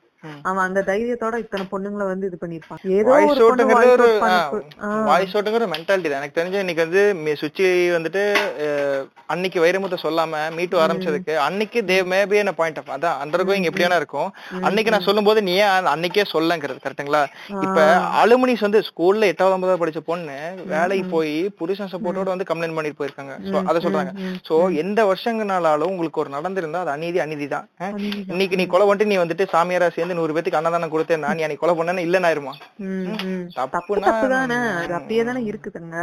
[0.48, 3.40] அவன் அந்த தைரியத்தோட இத்தனை பொண்ணுங்களை வந்து இது பண்ணிருப்பான் ஏதோ வாய்ஸ்
[5.34, 6.20] அவுட்டுங்கிற மென்டாலிட்டி தான்.
[6.20, 7.02] எனக்கு தெரிஞ்சு இன்னைக்கு வந்து
[7.42, 7.66] சுச்சி
[7.96, 8.22] வந்துட்டு
[9.34, 13.84] அன்னைக்கு வைரமுத்த சொல்லாம மீட்டு ஆரம்பிச்சதுக்கு அன்னைக்கு தே மேபி என்ன பாயிண்ட் ஆஃப் அதான் அண்டர் கோயிங் எப்படி
[13.86, 14.30] வேணா இருக்கும்
[14.68, 17.22] அன்னைக்கு நான் சொல்லும் போது நீ ஏன் அன்னைக்கே சொல்லங்கிறது கரெக்ட்டுங்களா
[17.66, 17.78] இப்ப
[18.22, 20.36] அலுமினிஸ் வந்து ஸ்கூல்ல எட்டாவது ஒன்பதாவது படிச்ச பொண்ணு
[20.74, 23.34] வேலைக்கு போய் புருஷன் சப்போர்ட்டோட வந்து கம்ப்ளைண்ட் பண்ணிட்டு போயிருக்காங்க.
[23.70, 24.12] அத சொல்றாங்க.
[24.48, 27.66] சோ எந்த வருஷங்கனாலும் உங்களுக்கு ஒரு நடந்திருந்தா அது அநீதி அநீதி தான்.
[28.32, 31.74] இன்னைக்கு நீ கொலை பண்ணிட்டு நீ வந்துட்டு சாமியாரா சேர்ந்து நூறு பேத்துக்கு அன்னதானம் கொடுத்தேன் நீ அன்னைக்கு கொலை
[31.74, 33.44] பண்ணேன்னு இல்லன்னு ஆயிருமா ம், ம்.
[33.54, 35.96] தப்பு தப்புனா தப்பு தானே அது அப்படியே தானே இருக்குதுங்க.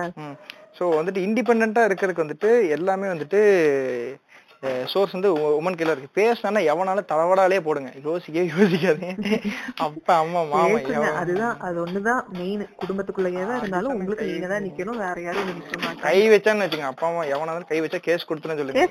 [0.78, 3.42] சோ வந்துட்டு இண்டிபெண்டா இருக்கிறதுக்கு வந்துட்டு எல்லாமே வந்துட்டு
[4.92, 6.16] சோர்ஸ் வந்து உமன் கீழ இருக்கு.
[6.18, 7.90] பேசினா எவனாலும் தளவடாலே போடுங்க.
[8.08, 9.38] யோசிக்கவே யோசிக்காதீங்க.
[9.86, 10.80] அப்பா அம்மா மாமா
[11.22, 15.00] அதுதான் அது ஒண்ணுதான் மெயின் குடும்பத்துக்குள்ளேயே தான் இருந்தாலும் உங்களுக்கு நீங்க தான் நிக்கணும்.
[15.04, 16.04] வேற யாரும் நிக்க மாட்டாங்க.
[16.08, 18.86] கை வச்சான்னு வச்சுங்க அப்பா அம்மா எவனாலும் கை வச்சா கேஸ் கொடுத்துன்னு சொல்லுங்க.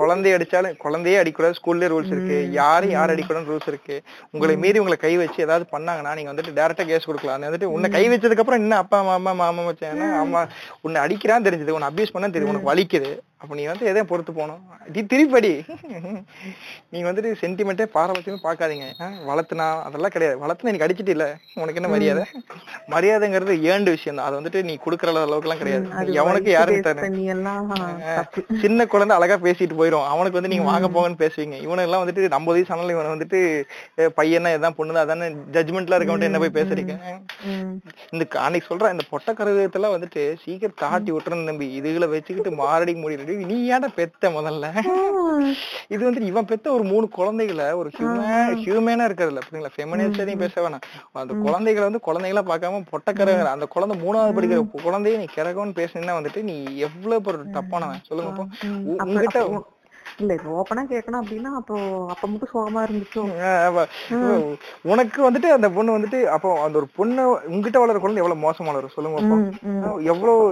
[0.00, 2.38] குழந்தைய அடிச்சாலும் குழந்தையே அடிக்கூடாது ஸ்கூல்ல ரூல்ஸ் இருக்கு.
[2.60, 3.96] யாரும் யார் அடிக்கூடாது ரூல்ஸ் இருக்கு.
[4.34, 7.48] உங்களை மீறி உங்களை கை வச்சு ஏதாவது பண்ணாங்கன்னா நீங்க வந்துட்டு டேரக்டா கேஸ் கொடுக்கலாம்.
[7.48, 10.42] வந்துட்டு உன்னை கை வச்சதுக்கு அப்புறம் இன்னும் அப்பா மாமா மாமா வச்சாங்கன்னா அம்மா
[10.86, 11.76] உன்னை அடிக்கிறான் தெரிஞ்சது.
[11.78, 13.12] உன்னை அபியூஸ் பண்ணா தெரியும் உனக்கு வலிக்குது.
[13.42, 14.58] அப்ப நீ வந்து எதையும் பொறுத்து போகணும்.
[14.94, 15.50] தி திருப்படி.
[16.92, 18.86] நீங்க வந்துட்டு சென்டிமெண்ட்டே பாரபட்சமே பார்க்காதீங்க.
[19.00, 20.36] ஆ, வளர்த்துனா அதெல்லாம் கிடையாது.
[20.42, 21.26] வளர்த்துனா நீங்க அடிச்சிட்டு இல்ல.
[21.54, 22.24] உனக்கு என்ன மரியாதை?
[22.94, 24.26] மரியாதைங்கிறது ஏண்டு விஷயம் தான்.
[24.26, 27.24] அது வந்துட்டு நீ கொடுக்குற அளவுக்கு எல்லாம் கிடையாது எவனுக்கு யாருக்கு தரேன் பண்ணி
[28.18, 28.42] தப்பு.
[28.64, 30.06] சின்ன குழந்தை அழகா பேசிட்டு போயிரும்.
[30.12, 31.56] அவனுக்கு வந்து நீங்க வாங்க போங்கன்னு பேசுவீங்க.
[31.66, 33.40] இவனுக்கு எல்லாம் வந்துட்டு நம்ம வயசு ஆனாலும் இவனை வந்துட்டு
[34.20, 36.94] பையனா இதான் பொண்ணுதான் அதானே ஜட்மெண்ட்ல இருக்கவன்ட்டு என்ன போய் பேசுறீங்க.
[38.14, 41.68] இந்த அன்னைக்கு சொல்றேன் இந்த பொட்ட கருவத்துல வந்துட்டு சீக்கிரம் தாட்டி விட்டுறணும் தம்பி.
[41.80, 42.88] இதுகளை வச்சுக்கிட்டு மாரடி
[43.30, 44.66] முடியாது நீ ஏன்டா பெத்த முதல்ல.
[45.94, 48.28] இது வந்து இவன் பெத்த ஒரு மூணு குழந்தைகளை ஒரு ஹியூமன்
[48.64, 49.42] ஹியூமனா இருக்கிறதுல.
[49.46, 50.84] புரியுங்களா ஃபெமினிஸ்டையும் பேச வேணாம்.
[51.22, 56.42] அந்த குழந்தைகளை வந்து குழந்தைகளா பார்க்காம பொட்டக்கரை அந்த குழந்தை மூணாவது படிக்கிற குழந்தைய நீ கிறகம்னு பேசுனீங்கன்னா வந்துட்டு
[56.50, 56.56] நீ
[56.88, 58.06] எவ்வளவு ஒரு தப்பானவன்?
[58.10, 58.46] சொல்லுங்க அப்போ
[59.04, 59.40] உங்ககிட்ட
[60.20, 61.74] இல்ல இது ஓப்பனா கேட்கணும் அப்படின்னா அப்போ
[62.12, 63.22] அப்ப மட்டும் சோகமா இருந்துச்சோ
[64.92, 68.96] உனக்கு வந்துட்டு அந்த பொண்ணு வந்துட்டு அப்போ அந்த ஒரு பொண்ணு உங்ககிட்ட வளர குழந்தை எவ்வளவு மோசமா வளரும்
[68.96, 69.38] சொல்லுங்க.
[70.12, 70.42] எவ்வளவு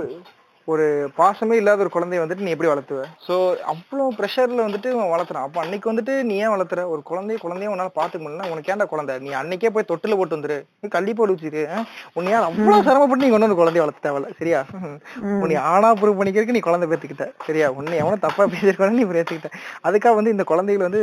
[0.73, 0.87] ஒரு
[1.19, 3.03] பாசமே இல்லாத ஒரு குழந்தைய வந்துட்டு நீ எப்படி வளர்த்துவ?
[3.27, 3.35] சோ
[3.73, 5.47] அவ்வளவு ப்ரெஷர்ல வந்துட்டு அவன் வளர்த்துறான்.
[5.47, 6.81] அப்ப அன்னைக்கு வந்துட்டு நீ ஏன் வளர்த்துற?
[6.93, 9.15] ஒரு குழந்தைய குழந்தைய உன்னால பாத்துக்க முடியல உனக்கு ஏன்டா குழந்தை?
[9.25, 10.59] நீ அன்னைக்கே போய் தொட்டில போட்டு வந்துரு.
[10.83, 11.63] நீ கள்ளி போட்டு வச்சிரு
[12.17, 14.61] உன்னை யார் அவ்வளவு சிரமப்பட்டு நீ கொண்டு வந்து குழந்தைய வளர்த்த தேவையில்ல சரியா?
[15.43, 17.69] உன்னை ஆனா ப்ரூவ் பண்ணிக்கிறதுக்கு நீ குழந்தை பேத்துக்கிட்ட சரியா?
[17.79, 19.51] உன்னை எவனும் தப்பா பேசிருக்கணும் நீ பேசிக்கிட்ட.
[19.89, 21.03] அதுக்காக வந்து இந்த குழந்தைகள் வந்து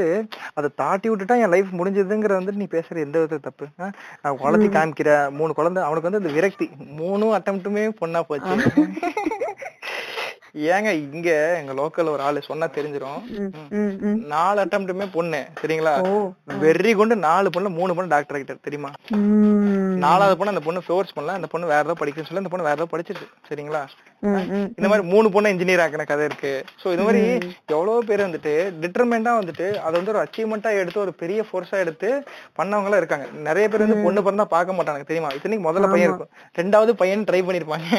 [0.57, 3.67] அதை தாட்டி விட்டுட்டா என் லைஃப் முடிஞ்சதுங்கிற வந்து நீ பேசுற எந்த வித தப்பு?
[3.81, 6.69] நான் வளர்த்தி காமிக்கிற மூணு குழந்தை அவனுக்கு வந்து இந்த விரக்தி.
[7.01, 8.55] மூணும் அட்டம்ப்ட்டுமே பொண்ணா போச்சு.
[10.55, 13.21] ஏங்க இங்க எங்க லோக்கல் ஒரு ஆளு சொன்னா தெரிஞ்சிரும்.
[13.39, 14.25] ம், ம், ம்.
[14.25, 15.93] நாலு அட்டம்ப்ட்டுமே பொண்ணு சரிங்களா?
[16.59, 18.91] வெறி கொண்டு நாலு பொண்ணு மூணு பொண்ணு டாக்டர் ஆகிட்டார் தெரியுமா?
[20.03, 21.35] நாலாவது பொண்ணு அந்த பொண்ணு ஃபோர்ஸ் பண்ணல.
[21.39, 23.81] அந்த பொண்ணு வேற ஏதோ படிக்கணும்னு சொல்லி அந்த பொண்ணு வேற ஏதோ படிச்சிருக்கு சரிங்களா.
[24.77, 26.51] இந்த மாதிரி மூணு பொண்ணு இன்ஜினியர் ஆக்கின கதை இருக்கு.
[26.81, 27.21] சோ இந்த மாதிரி
[27.75, 28.53] எவ்வளவு பேர் வந்துட்டு
[28.83, 32.09] டிட்டர்மெண்டா வந்துட்டு அதை வந்து ஒரு அச்சீவ்மெண்டா எடுத்து ஒரு பெரிய ஃபோர்ஸா எடுத்து
[32.59, 33.27] பண்ணவங்க எல்லாம் இருக்காங்க.
[33.49, 35.31] நிறைய பேர் வந்து பொண்ணு பிறந்தா பார்க்க மாட்டாங்க தெரியுமா?
[35.37, 36.31] இத்தனைக்கு முதல்ல பையன் இருக்கும்.
[36.61, 37.89] ரெண்டாவது பையன் ட்ரை பண்ணிருப்பாங்க.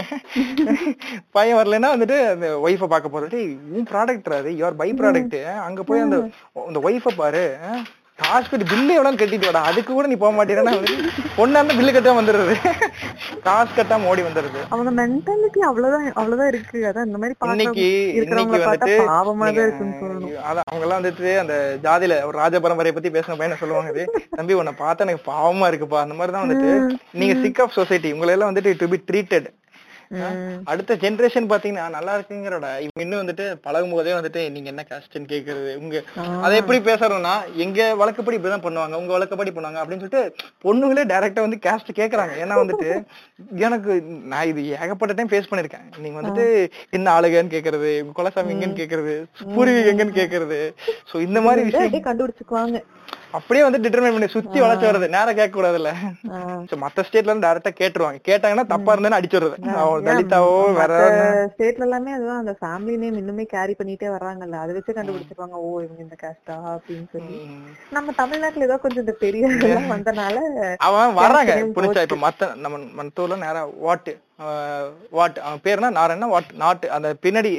[1.36, 3.40] பையன் வரலைன்னா வந்துட்டு அந்த ஒய்ஃபை பார்க்க போறது.
[3.76, 4.50] உன் ப்ராடக்ட் அது?
[4.62, 6.18] யுவர் பை ப்ராடக்ட் அங்க போய் அந்த
[6.68, 7.44] அந்த ஒய்ஃபை பாரு.
[8.18, 9.60] ஹாஸ்பிட்டல் பில்லு எவ்வளவு கட்டிட்டு வாடா.
[9.70, 10.72] அதுக்கு கூட நீ போக மாட்டேன்னா
[11.38, 12.54] பொண்ணா இருந்தா பில்லு கட்டாம வந்துடுறது.
[13.46, 14.60] காசு கட்டாம ஓடி வந்துடுறது.
[14.74, 16.78] அவங்க மென்டாலிட்டி அவ்வளவுதான் அவ்வளவுதான் இருக்கு.
[16.90, 17.86] அதான் இந்த மாதிரி இன்னைக்கு
[18.20, 20.32] இன்னைக்கு வந்துட்டு பாவமா தான் இருக்குன்னு சொல்லணும்.
[20.50, 21.56] அதான் அவங்க எல்லாம் வந்துட்டு அந்த
[21.86, 24.06] ஜாதியில ஒரு ராஜ பரம்பரையை பத்தி பேசின பையனை சொல்லுவாங்க இது?
[24.38, 26.00] தம்பி உன்னை பார்த்தா எனக்கு பாவமா இருக்குப்பா.
[26.06, 26.72] அந்த மாதிரி தான் வந்துட்டு
[27.20, 29.48] நீங்க சிக் ஆஃப் சொசைட்டி உங்களை எல்லாம் வந்துட்டு டு பி ட்ரீட்டட்.
[30.70, 32.66] அடுத்த ஜெனரேஷன் பாத்தீங்கன்னா நல்லா இருக்குங்கிறோட.
[33.04, 35.72] இன்னும் வந்துட்டு பழகும் போதே வந்துட்டு நீங்க என்ன காஸ்ட்னு கேக்குறது?
[35.82, 36.02] உங்க
[36.44, 37.34] அதை எப்படி பேசுறோம்னா
[37.64, 40.22] எங்க வழக்கப்படி இப்படிதான் பண்ணுவாங்க உங்க வழக்கப்படி பண்ணுவாங்க அப்படின்னு சொல்லிட்டு
[40.66, 42.34] பொண்ணுங்களே டைரக்டா வந்து காஸ்ட் கேக்குறாங்க.
[42.44, 42.90] ஏன்னா வந்துட்டு
[43.66, 43.92] எனக்கு
[44.32, 45.86] நான் இது ஏகப்பட்ட டைம் ஃபேஸ் பண்ணிருக்கேன்.
[46.04, 46.46] நீங்க வந்துட்டு
[46.98, 49.16] என்ன ஆளுகன்னு கேக்குறது குலசாமி எங்கன்னு கேக்குறது
[49.54, 50.60] பூர்வீகம் எங்கன்னு கேக்குறது.
[51.12, 52.78] சோ இந்த மாதிரி விஷயம் கண்டுபிடிச்சுக்குவாங்க.
[53.38, 55.06] அப்படியே வந்து டிட்டர்மைன் பண்ணி சுத்தி வளைச்சு வர்றது.
[55.14, 55.90] நேரம் கேட்க கூடாதுல்ல.
[56.84, 58.20] மத்த ஸ்டேட்ல இருந்து டேரக்டா கேட்டுருவாங்க.
[58.28, 60.92] கேட்டாங்கன்னா தப்பா இருந்தேன்னு அடிச்சிடுறது அவன் தலிதாவோ வேற
[61.54, 62.42] ஸ்டேட்ல எல்லாமே அதுதான்.
[62.42, 64.60] அந்த ஃபேமிலி நேம் இன்னுமே கேரி பண்ணிட்டே வர்றாங்கல்ல.
[64.64, 65.56] அதை வச்சு கண்டுபிடிச்சிருவாங்க.
[65.64, 67.38] ஓ இவங்க இந்த காஸ்டா அப்படின்னு சொல்லி.
[67.96, 69.46] நம்ம தமிழ்நாட்டுல ஏதோ கொஞ்சம் இந்த பெரிய
[69.94, 70.36] வந்தனால
[70.88, 71.56] அவன் வர்றாங்க.
[71.78, 74.14] புரிஞ்சா இப்ப மத்த நம்ம மத்தூர்ல நேரா வாட்டு
[75.18, 76.86] வாட் அவன் பேர்னா நாரன்னா வாட் நாட்டு.
[76.96, 77.50] அந்த பின்னாடி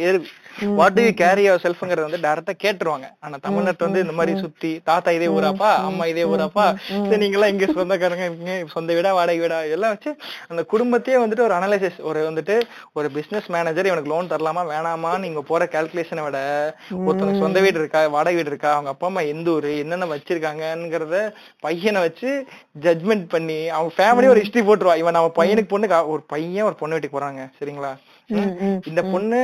[0.79, 3.07] வாட் யூ கேரி யுவர் செல்ஃப்ங்கிறத வந்து டைரக்டா கேட்டுருவாங்க.
[3.23, 6.65] ஆனா தமிழ்நாட்டு வந்து இந்த மாதிரி சுத்தி தாத்தா இதே ஊராப்பா அம்மா இதே ஊராப்பா
[7.07, 10.11] சரி நீங்க எல்லாம் இங்க சொந்தக்காரங்க இருக்கீங்க சொந்த வீடா வாடகை வீடா எல்லாம் வச்சு
[10.51, 12.55] அந்த குடும்பத்தையே வந்துட்டு ஒரு அனலைசிஸ் ஒரு வந்துட்டு
[12.99, 16.39] ஒரு பிசினஸ் மேனேஜர் இவனுக்கு லோன் தரலாமா வேணாமா நீங்க போற கால்குலேஷனை விட
[17.05, 21.19] ஒருத்தனுக்கு சொந்த வீடு இருக்கா வாடகை வீடு இருக்கா அவங்க அப்பா அம்மா எந்த ஊரு என்னென்ன வச்சிருக்காங்கங்கிறத
[21.65, 22.29] பையனை வச்சு
[22.85, 24.95] ஜட்மெண்ட் பண்ணி அவங்க ஃபேமிலி ஒரு ஹிஸ்டரி போட்டுருவா.
[25.01, 27.91] இவன் நம்ம பையனுக்கு பொண்ணு ஒரு பையன் ஒரு பொண்ணு வீட்டுக்கு போறாங்க சரிங்களா?
[28.89, 29.39] இந்த பொண்ணு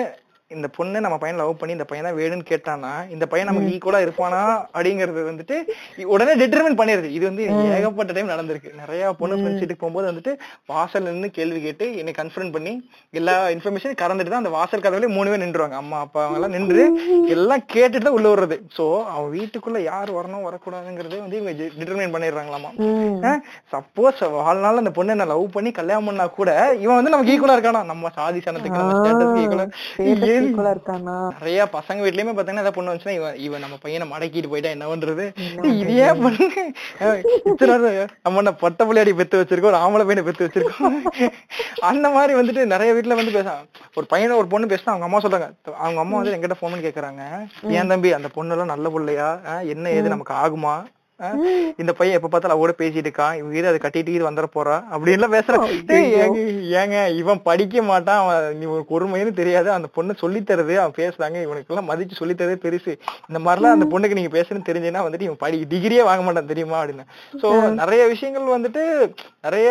[0.51, 3.99] இந்த பொண்ணு நம்ம பையன் லவ் பண்ணி இந்த பையன் தான் வேணும்னு கேட்டானா இந்த பையன் நமக்கு ஈக்குவலா
[4.05, 4.41] இருப்பானா
[4.75, 5.55] அப்படிங்கறது வந்துட்டு
[6.13, 7.43] உடனே டிட்டர்மின் பண்ணிருது இது வந்து
[7.77, 8.71] ஏகப்பட்ட டைம் நடந்திருக்கு.
[8.81, 10.31] நிறைய பொண்ணு வீட்டுக்கு போகும்போது வந்துட்டு
[10.71, 12.73] வாசல் நின்னு கேள்வி கேட்டு என்னை கன்ஃபரன்ட் பண்ணி
[13.13, 15.77] எல்லா இன்ஃபர்மேஷன் கறந்துட்டு தான் அந்த வாசல் கதவுல மூணு பேர் நின்றுவாங்க.
[15.83, 16.83] அம்மா அப்பா அவங்க எல்லாம் நின்று
[17.35, 18.57] எல்லாம் கேட்டுட்டு தான் உள்ள வர்றது.
[18.77, 22.71] சோ அவன் வீட்டுக்குள்ள யார் வரணும் வரக்கூடாதுங்கிறதே வந்து இவங்க டிட்டர்மின் பண்ணிடுறாங்களாமா.
[23.73, 26.51] சப்போஸ் வாழ்நாள் அந்த பொண்ணு என்ன லவ் பண்ணி கல்யாணம் பண்ணா கூட
[26.83, 27.83] இவன் வந்து நமக்கு ஈக்குவலா இருக்கானா?
[27.93, 28.81] நம்ம சாதி சனத்துக்கு
[30.37, 34.87] இருக்கானா நிறைய பசங்க வீட்லயுமே பாத்தீங்கன்னா ஏதாவது பொண்ணு வந்துச்சுன்னா இவன் இவன் நம்ம பையனை மடக்கிட்டு போயிட்டா என்ன
[34.91, 35.25] பண்றது?
[35.81, 36.61] இது ஏன் பண்ணுங்க
[37.51, 37.75] இத்தனை
[38.25, 40.97] நம்ம என்ன பொட்ட பிள்ளையாடி பெத்து வச்சிருக்கோம் ஒரு ஆம்பளை பையனை பெத்து வச்சிருக்கோம்.
[41.91, 43.55] அந்த மாதிரி வந்துட்டு நிறைய வீட்ல வந்து பேச
[43.99, 45.49] ஒரு பையனை ஒரு பொண்ணு பேசினா அவங்க அம்மா சொல்றாங்க
[45.83, 47.23] அவங்க அம்மா வந்து என்கிட்ட போன் பண்ணி கேக்குறாங்க.
[47.77, 49.29] ஏன் தம்பி அந்த பொண்ணு எல்லாம் நல்ல பிள்ளையா?
[49.75, 50.75] என்ன ஏது நமக்கு ஆகுமா?
[51.81, 53.35] இந்த பையன் எப்ப பார்த்தாலும் அவ கூட பேசிட்டு இருக்கான்.
[53.39, 54.75] இவங்க இது அதை கட்டிட்டு இது வந்துட போறா.
[54.93, 55.65] அப்படின்னு எல்லாம் பேசுறான்
[56.79, 58.19] ஏங்க இவன் படிக்க மாட்டான்.
[58.23, 59.69] அவன் நீ ஒரு பொறுமைன்னு தெரியாது.
[59.75, 60.75] அந்த பொண்ணு சொல்லி தருது.
[60.81, 61.37] அவன் பேசுறாங்க.
[61.45, 62.93] இவனுக்கு எல்லாம் மதிச்சு சொல்லி தரது பெருசு.
[63.29, 67.05] இந்த மாதிரிலாம் அந்த பொண்ணுக்கு நீங்க பேசுறேன்னு தெரிஞ்சுன்னா வந்துட்டு இவன் படி டிகிரியே வாங்க மாட்டான் தெரியுமா அப்படின்னு.
[67.43, 67.49] சோ
[67.81, 68.83] நிறைய விஷயங்கள் வந்துட்டு
[69.47, 69.69] நிறைய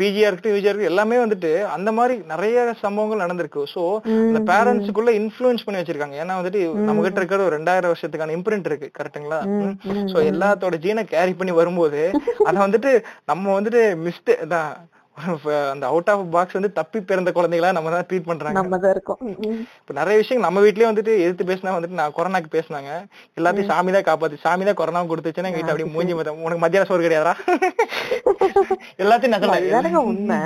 [0.00, 3.62] பிஜியா இருக்கட்டும் யூஜியா இருக்கட்டும் எல்லாமே வந்துட்டு அந்த மாதிரி நிறைய சம்பவங்கள் நடந்திருக்கு.
[3.74, 3.84] சோ
[4.28, 6.16] அந்த பேரண்ட்ஸுக்குள்ள இன்ஃபுளுன்ஸ் பண்ணி வச்சிருக்காங்க.
[6.24, 8.90] ஏன்னா வந்துட்டு நம்ம கிட்ட இருக்கிற ஒரு ரெண்டாயிரம் வருஷத்துக்கான இம்ப்ரிண்ட் இருக்கு.
[9.00, 9.40] கரெக்ட்டுங்களா
[10.14, 12.00] சோ எல்லாத்தோட ஜீனை கேரி பண்ணி வரும்போது
[12.44, 12.90] அத வந்துட்டு
[13.24, 14.34] நம்ம வந்துட்டு மிஸ்டே
[15.72, 18.56] அந்த அவுட் ஆஃப் பாக்ஸ் வந்து தப்பி பிறந்த குழந்தைகளா நம்ம தான் ட்ரீட் பண்றாங்க.
[18.58, 19.20] நம்ம தான் இருக்கோம்.
[19.82, 22.90] இப்ப நிறைய விஷயம் நம்ம வீட்லயே வந்துட்டு எதிர்த்து பேசினா வந்துட்டு நான் கொரோனாக்கு பேசினாங்க.
[23.38, 26.88] எல்லாத்தையும் சாமி தான் காப்பாத்து சாமி தான் கொரோனா கொடுத்துச்சுன்னா எங்க வீட்டுல அப்படியே மூஞ்சி மத்தம் உனக்கு மத்தியான
[26.90, 27.34] சோறு கிடையாதா
[29.02, 30.38] எல்லாத்தையும் நான் உண்மை.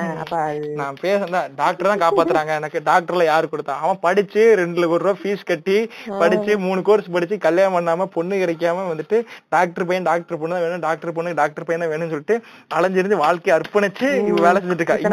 [0.80, 2.52] நான் பேசுறேன் டாக்டர் தான் காப்பாத்துறாங்க.
[2.60, 3.74] எனக்கு டாக்டர்ல யாரு கொடுத்தா?
[3.84, 5.78] அவன் படிச்சு ரெண்டு லட்சம் ரூபாய் ஃபீஸ் கட்டி
[6.22, 9.18] படிச்சு மூணு கோர்ஸ் படிச்சு கல்யாணம் பண்ணாம பொண்ணு கிடைக்காம வந்துட்டு
[9.56, 12.38] டாக்டர் பையன் டாக்டர் பொண்ணு தான் வேணும் டாக்டர் பொண்ணு டாக்டர் பையன் தான் வேணும்னு சொல்லிட்டு
[12.78, 14.08] அலைஞ்சிருந்து வாழ்க்கையை அர்ப்பணிச்சு
[14.46, 15.10] வேலை செஞ்சுட்டு இருக்கா இங்க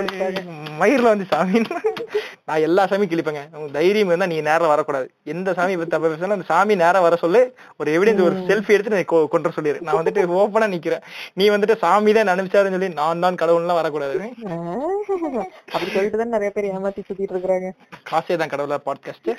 [0.00, 0.42] கொடுத்தாரு.
[0.80, 1.60] மயிர்ல வந்து சாமி
[2.48, 3.42] நான் எல்லா சாமியும் கிழிப்பேங்க.
[3.54, 5.06] உனக்கு தைரியம் இருந்தா நீ நேரம் வரக்கூடாது.
[5.32, 7.40] எந்த சாமி பத்தி தப்பா பேசினாலும் அந்த சாமி நேரம் வர சொல்லு
[7.80, 9.04] ஒரு எவிடன்ஸ் ஒரு செல்ஃபி எடுத்து நீ
[9.34, 11.04] கொண்டு சொல்லிடு நான் வந்துட்டு ஓப்பனா நிக்கிறேன்.
[11.40, 14.18] நீ வந்துட்டு சாமி தான் நினைச்சாருன்னு சொல்லி நான் தான் கடவுள்லாம் வரக்கூடாது.
[15.72, 17.70] அப்படி சொல்லிட்டு தான் நிறைய பேர் ஏமாத்தி சுத்திட்டு இருக்காங்க
[18.10, 19.30] காசே தான் கடவுளா பாட்காஸ்ட்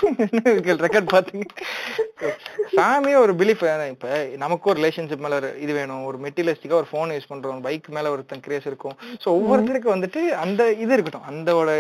[0.88, 1.46] ரெக்கார்ட் பாத்தீங்க.
[2.78, 3.64] சாமியே ஒரு பிலீஃப்
[3.94, 6.04] இப்ப நமக்கு ஒரு ரிலேஷன்ஷிப் மேல ஒரு இது வேணும்.
[6.10, 7.62] ஒரு மெட்டீரியலிஸ்டிக்கா ஒரு போன் யூஸ் பண்றோம்.
[7.70, 8.98] பைக் மேல ஒருத்தன் கிரேஸ் இருக்கும்.
[9.24, 11.30] சோ ஒவ்வொருத்தருக்கு வந்துட்டு அந்த இது இருக்கட்டும்.
[11.32, 11.72] அந்தோட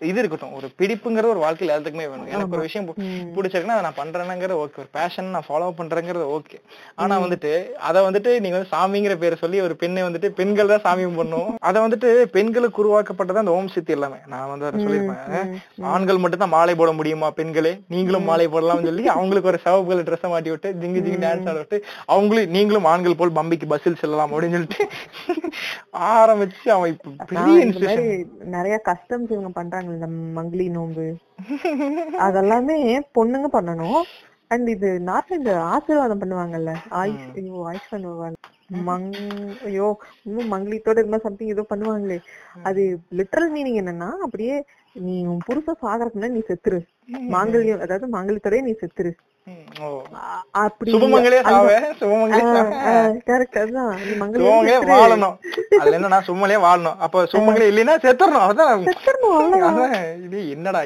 [0.00, 0.54] இது இருக்கட்டும்.
[0.58, 2.30] ஒரு பிடிப்புங்கிற ஒரு வாழ்க்கையில எல்லாத்துக்குமே வேணும்.
[2.34, 2.86] எனக்கு ஒரு விஷயம்
[3.36, 6.58] பிடிச்சிருக்குன்னா அதை நான் பண்றேனுங்கிறது ஓகே ஒரு பேஷன் நான் ஃபாலோ பண்றேங்கிறது ஓகே
[7.02, 7.52] ஆனா வந்துட்டு
[7.88, 11.76] அத வந்துட்டு நீங்க வந்து சாமிங்கிற பேரை சொல்லி ஒரு பெண்ணை வந்துட்டு பெண்கள் தான் சாமி பண்ணும் அத
[11.86, 14.20] வந்துட்டு பெண்களுக்கு உருவாக்கப்பட்டது அந்த ஓம் சித்தி எல்லாமே.
[14.34, 15.52] நான் வந்து அதை சொல்லியிருப்பேன்.
[15.94, 17.74] ஆண்கள் மட்டும் தான் மாலை போட முடியுமா பெண்களே?
[17.94, 21.78] நீங்களும் மாலை போடலாம்னு சொல்லி அவங்களுக்கு ஒரு சிவப்பு கலர் மாட்டி விட்டு ஜிங்கு ஜிங்கு டான்ஸ் ஆட விட்டு
[22.14, 24.84] அவங்களும் நீங்களும் ஆண்கள் போல் பம்பிக்கு பஸ்ஸில் செல்லலாம் அப்படின்னு சொல்லிட்டு
[26.12, 27.58] ஆரம்பிச்சு அவன் இப்ப பெரிய
[28.56, 29.85] நிறைய கஸ்டம்ஸ் இவங்க பண்றாங்க.
[29.94, 30.06] இந்த
[30.38, 31.06] மங்கிலி நோம்பு.
[32.26, 32.76] அதெல்லாமே
[33.18, 34.00] பொண்ணுங்க பண்ணணும்.
[34.52, 36.72] அண்ட் இது நார்மல் இந்த ஆசீர்வாதம் பண்ணுவாங்கல்ல.
[37.00, 38.36] ஆயுஷ் ஐயோ ஆயுஷ் பண்ணுவாங்க.
[38.88, 39.10] மங்
[39.68, 39.88] ஐயோ
[40.28, 42.18] இன்னும் மங்கிலித்தோட இருந்தா சம்திங் ஏதோ பண்ணுவாங்களே.
[42.68, 42.82] அது
[43.18, 44.56] லிட்டரல் மீனிங் என்னன்னா அப்படியே
[45.06, 46.80] நீ உன் புருஷன் சாகறதுக்கு முன்னாடி நீ செத்துரு.
[47.34, 49.12] மாங்கல்யம் அதாவது மாங்கல்யத்தோடய நீ செத்துரு.
[50.60, 52.38] அப்படி சுபமங்களே சாவே சுமங்களே.
[54.90, 55.34] வாழணும்.
[55.80, 56.96] அதுல என்னன்னா சும்மலே வாழணும்.
[57.04, 58.46] அப்ப சும்மங்களே இல்லைன்னா செத்துறணும்.
[58.46, 58.82] அதான்.
[60.26, 60.80] இது என்னடா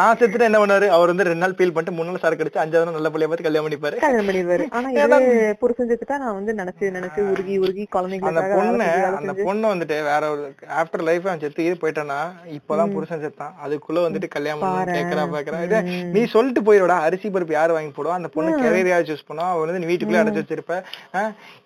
[0.00, 2.86] நான் செத்துட்டு என்ன பண்ணாரு அவர் வந்து ரெண்டு நாள் ஃபீல் பண்ணிட்டு மூணு நாள் சரக்கு அடிச்சு அஞ்சாவது
[2.88, 3.98] நாள் நல்ல பிள்ளைய பார்த்து கல்யாணம் பண்ணிப்பாரு.
[4.04, 5.18] கல்யாணம் பண்ணிடுவாரு ஆனா
[5.64, 8.88] புருஷன் செத்துட்டா நான் வந்து நினைச்சு நினைச்சு உருகி உருகி அந்த குழந்தைங்களுக்காக வேலை பொண்ணு
[9.20, 9.34] அந்த.
[9.48, 10.44] பொண்ணு வந்துட்டு வேற ஒரு
[10.82, 12.20] ஆஃப்டர் லைஃப் அவன் செத்து போயிட்டானா
[12.58, 13.54] இப்பதான் புருஷன் செத்தான்.
[13.66, 15.55] அதுக்குள்ள வந்துட்டு கல்யாணம் கேக்குறா பாக்குறா.
[15.64, 15.78] இது
[16.14, 18.16] நீ சொல்லிட்டு போயிடுடா அரிசி பருப்பு யாரு வாங்கி போடுவா?
[18.18, 19.48] அந்த பொண்ணு கெரியரா சூஸ் பண்ணுவா.
[19.52, 20.76] அவ வந்து நீ வீட்டுக்குள்ளே அடைச்சு வச்சிருப்ப.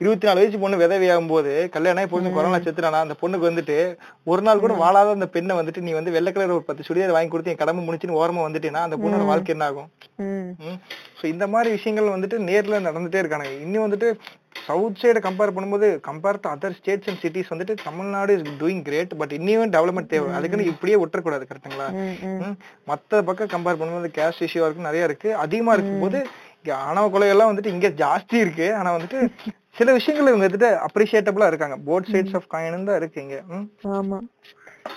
[0.03, 3.79] இருபத்தி நாலு வயசு பொண்ணு விதவியாகும் போது கல்யாணம் பொண்ணு கொரோனா செத்துறானா அந்த பொண்ணுக்கு வந்துட்டு
[4.33, 7.33] ஒரு நாள் கூட வாழாத அந்த பெண்ணை வந்துட்டு நீ வந்து வெள்ளை கலர் ஒரு பத்து சுடிதார் வாங்கி
[7.35, 9.89] கொடுத்து என் கடமை முடிச்சுன்னு ஓரமா வந்துட்டேன்னா அந்த பொண்ணோட வாழ்க்கை என்ன ஆகும்.
[11.21, 13.57] சோ இந்த மாதிரி விஷயங்கள் வந்துட்டு நேர்ல நடந்துட்டே இருக்கானுங்க.
[13.67, 14.09] இன்னும் வந்துட்டு
[14.67, 19.17] சவுத் சைடு கம்பேர் பண்ணும்போது compare to other states and cities வந்துட்டு Tamil Nadu is doing great
[19.19, 20.33] but இன்னும் டெவலப்மெண்ட் தேவை.
[20.33, 21.93] அதுக்குன்னு இப்படியே விட்டுறக்கூடாது கரெக்ட்டுங்களா?
[21.93, 22.43] ம், ம்.
[22.43, 22.57] ம்.
[22.87, 25.35] மத்த பக்கம் கம்பேர் பண்ணும்போது கேஸ்ட் இஷ்யூ இருக்கு நிறைய இருக்கு.
[25.35, 26.27] அதிகமா இருக்கும்போது
[26.75, 28.75] ஆணவ கொலைகள்லாம் வந்துட்டு இங்க ஜாஸ்தி இருக்கு.
[28.75, 29.29] ஆனா வந்துட்டு
[29.75, 31.77] சில விஷயங்கள் இவங்க வந்துட்டு அப்ரிஷியேட்டபிளா இருக்காங்க.
[31.87, 33.43] போத் சைட்ஸ் ஆஃப் காயின் தான் இருக்கு இங்க.
[33.85, 34.19] ஆமா.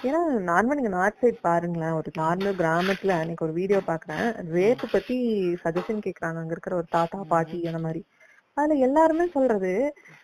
[0.03, 0.19] ஏன்னா
[0.49, 1.91] நார்மல் நீங்க நார்த் சைட் பாருங்களேன்.
[1.91, 4.27] ஒரு நார்மல் கிராமத்துல அன்னைக்கு ஒரு வீடியோ பாக்குறேன்.
[4.53, 5.17] ரேப் பத்தி
[5.63, 6.39] சஜஷன் கேக்குறாங்க.
[6.41, 8.05] அங்க இருக்கிற ஒரு தாத்தா பாட்டி அந்த மாதிரி.
[8.57, 9.71] அதுல எல்லாருமே சொல்றது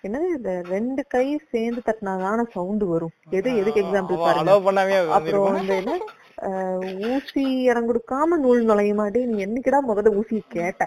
[0.04, 3.14] என்னது இந்த ரெண்டு கை சேர்ந்து தட்டினாதான சவுண்ட் வரும்?
[3.38, 4.52] எது எதுக்கு எக்ஸாம்பிள் பாருங்க.
[5.18, 5.46] அப்புறம்.
[5.52, 5.96] வந்து என்ன
[7.10, 10.84] ஊசி இடம் கொடுக்காம நூல் நுழைய மாட்டே நீ என்னைக்குடா முதல்ல ஊசி கேட்ட?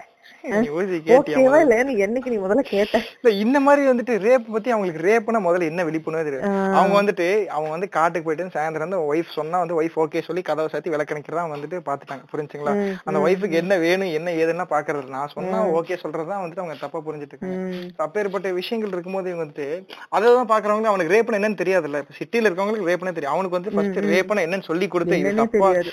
[1.17, 2.97] ஓகேவா இல்லையான்னு என்னைக்கு நீ முதல்ல கேட்ட?
[3.19, 6.47] இல்ல இந்த மாதிரி வந்துட்டு ரேப் பத்தி அவங்களுக்கு ரேப்னா முதல்ல என்ன விழிப்புணர்வு தெரியும்
[6.77, 10.69] அவங்க வந்துட்டு அவங்க வந்து காட்டுக்கு போயிட்டு சாயந்தரம் வந்து ஒய்ஃப் சொன்னா வந்து ஒய்ஃப் ஓகே சொல்லி கதவை
[10.73, 12.73] சாத்தி விளக்கணிக்கிறதா வந்துட்டு பாத்துட்டாங்க புரிஞ்சுங்களா?
[13.07, 17.35] அந்த ஒய்ஃபுக்கு என்ன வேணும் என்ன ஏதுன்னா பாக்குறது நான் சொன்னா ஓகே சொல்றதுதான் வந்துட்டு அவங்க தப்பா புரிஞ்சுட்டு
[17.35, 17.57] இருக்காங்க.
[18.05, 19.67] அப்பேற்பட்ட விஷயங்கள் இருக்கும்போது இவங்க வந்துட்டு
[20.15, 23.35] அதான் பாக்குறவங்க அவனுக்கு ரேப்னா என்னன்னு தெரியாதுல்ல இப்ப சிட்டில இருக்கவங்களுக்கு ரேப்னா தெரியும்.
[23.35, 25.91] அவனுக்கு வந்து ஃபர்ஸ்ட் ரேப்னா என்னன்னு சொல்லி கொடுத்து இது தப்பா தெரியாது.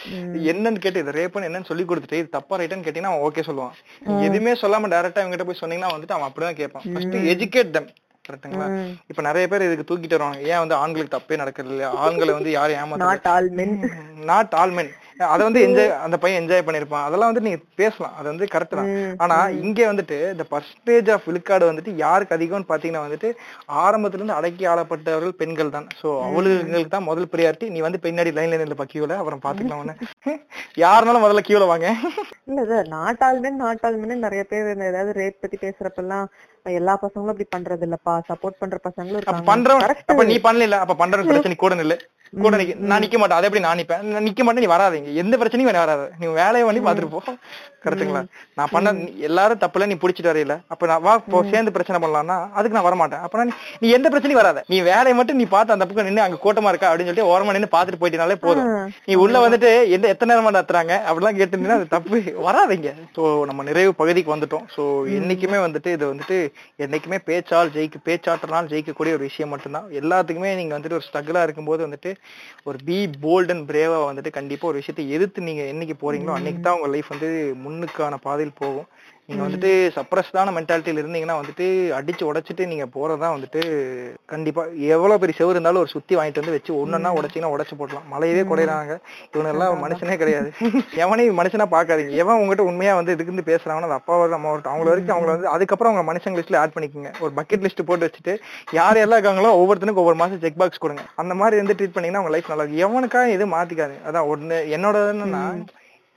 [0.52, 3.74] என்னன்னு கேட்டு இது ரேப்னு என்னன்னு சொல்லி கொடுத்துட்டு இது தப்பா ரைட்னு கேட்டீங்கன்னா அவன் ஓகே சொல்லுவான்.
[4.28, 6.86] எதுவுமே சொல்லாம டைரக்டா இவங்க கிட்ட போய் சொன்னீங்கன்னா வந்துட்டு அவன் அப்படிதான் கேட்பான்.
[6.92, 7.90] ஃபர்ஸ்ட் எஜுகேட் தம்
[8.24, 8.66] கரெக்ட்டுங்களா.
[9.10, 10.40] இப்ப நிறைய பேர் இதுக்கு தூக்கிட்டு வருவாங்க.
[10.50, 11.90] ஏன் வந்து ஆண்களுக்கு தப்பே நடக்கிறது இல்லையா?
[12.06, 13.08] ஆண்களை வந்து யாரும் ஏமாத்த
[14.30, 17.04] நாட் ஆல் மென் அதை வந்து என்ஜாய் அந்த பையன் என்ஜாய் பண்ணிருப்பான்.
[17.06, 18.14] அதெல்லாம் வந்து நீங்க பேசலாம்.
[18.18, 18.90] அது வந்து கரெக்ட் தான்.
[19.24, 23.30] ஆனா இங்க வந்துட்டு இந்த பர்சன்டேஜ் ஆஃப் விழுக்காடு வந்துட்டு யாருக்கு அதிகம்னு பாத்தீங்கன்னா வந்துட்டு
[23.84, 25.88] ஆரம்பத்துல இருந்து அடக்கி ஆளப்பட்டவர்கள் பெண்கள் தான்.
[26.00, 29.98] சோ அவளுங்களுக்கு தான் முதல் ப்ரியாரிட்டி நீ வந்து பின்னாடி லைன்ல நின்று கியூல அப்புறம் பாத்துக்கலாம்.
[30.84, 31.88] யாருனாலும் முதல்ல கியூல வாங்க.
[32.50, 36.26] இல்ல sir not all men not all men நிறைய பேர் ஏதாவது ரேட் பத்தி பேசுறப்பெல்லாம்
[36.78, 38.14] எல்லா பசங்களும் அப்படி பண்றது இல்லப்பா.
[38.30, 40.08] சப்போர்ட் பண்ற பசங்களும் பண்றவன் Correct.
[40.12, 41.98] அப்ப நீ பண்ணல அப்ப பண்றவன் பிரச்சனை கூட நில்லு.
[42.32, 44.02] கூட நிக்க நான் நிக்க மாட்டேன் அதை எப்படி நான் நிப்பேன்?
[44.14, 46.02] நான் நிக்க மாட்டேன் நீ வராதீங்க எந்த பிரச்சனையும் நீ வராத.
[46.20, 47.20] நீ வேலையை பண்ணி பாத்துட்டு போ.
[47.84, 48.20] கரெக்ட்டுங்களா
[48.58, 48.90] நான் பண்ண
[49.28, 50.54] எல்லாரும் தப்புல நீ புடிச்சிட்டு வரையில.
[50.72, 53.22] அப்ப நான் வா போ சேர்ந்து பிரச்சனை பண்ணலாம்னா அதுக்கு நான் வரமாட்டேன்.
[53.26, 54.62] அப்ப நீ நீ எந்த பிரச்சனையும் வராத.
[54.72, 57.70] நீ வேலையை மட்டும் நீ பார்த்து அந்த பக்கம் நின்னு அங்க கூட்டமா இருக்கா அப்படின்னு சொல்லிட்டு ஓரமா நின்னு
[57.76, 58.68] பாத்துட்டு போயிட்டனாலே போதும்.
[59.08, 60.94] நீ உள்ள வந்துட்டு எந்த எத்தனை நேரமா நடத்துறாங்க?
[61.08, 62.20] அப்படிலாம் கேட்டுருந்தீங்கன்னா அது தப்பு.
[62.48, 64.66] வராதீங்க சோ நம்ம நிறைவு பகுதிக்கு வந்துட்டோம்.
[64.76, 64.84] சோ
[65.18, 66.38] என்னைக்குமே வந்துட்டு இது வந்துட்டு
[66.86, 69.88] என்னைக்குமே பேச்சால் ஜெயிக்க பேச்சாற்றனால் ஜெயிக்கக்கூடிய ஒரு விஷயம் மட்டும்தான்.
[70.02, 72.12] எல்லாத்துக்குமே நீங்க வந்துட்டு ஒரு ஸ்ட்ரகிளா இருக்கும்போது வந்துட்டு
[72.64, 76.76] ஒரு பி போல்ட் அண்ட் பிரேவா வந்துட்டு கண்டிப்பா ஒரு விஷயத்தை எதிர்த்து நீங்க என்னைக்கு போறீங்களோ அன்னைக்கு தான்
[76.78, 77.28] உங்க லைஃப் வந்து
[77.64, 78.88] முன்னுக்கான பாதையில் போகும்.
[79.30, 81.66] நீங்க வந்துட்டு சப்ரஸ்டான மென்டாலிட்டியில இருந்தீங்கன்னா வந்துட்டு
[81.98, 83.60] அடிச்சு உடைச்சிட்டு நீங்க போறதா வந்துட்டு
[84.32, 84.62] கண்டிப்பா
[84.94, 88.06] எவ்வளவு பெரிய செவரு இருந்தாலும் ஒரு சுத்தி வாங்கிட்டு வந்து வச்சு ஒண்ணுன்னா உடைச்சீங்கன்னா உடைச்சு போடலாம்.
[88.12, 88.94] மலையவே குறையிறாங்க.
[89.34, 90.50] இவனெல்லாம் மனுஷனே கிடையாது.
[91.04, 94.90] எவனையும் மனுஷனா பாக்காதீங்க எவன் உங்ககிட்ட உண்மையா வந்து இதுக்கு இருந்து பேசுறாங்கன்னா அது அப்பாவோ அம்மா இருக்கட்டும் அவங்கள
[94.92, 97.12] வரைக்கும் அவங்கள வந்து அதுக்கப்புறம் அவங்க மனுஷங்க லிஸ்ட்ல ஆட் பண்ணிக்கோங்க.
[97.24, 98.34] ஒரு பக்கெட் லிஸ்ட் போட்டு வச்சுட்டு
[98.80, 101.04] யார் எல்லாம் இருக்காங்களோ ஒவ்வொருத்தனுக்கும் ஒவ்வொரு மாசம் செக் பாக்ஸ் கொடுங்க.
[101.22, 102.84] அந்த மாதிரி வந்து ட்ரீட் பண்ணீங்கன்னா உங்க லைஃப் நல்லா இருக்கும்.
[102.86, 105.44] எவனுக்காக எதுவும் மாத்திக்காது அதான் ஒண்ணு என்னோட என்னன்னா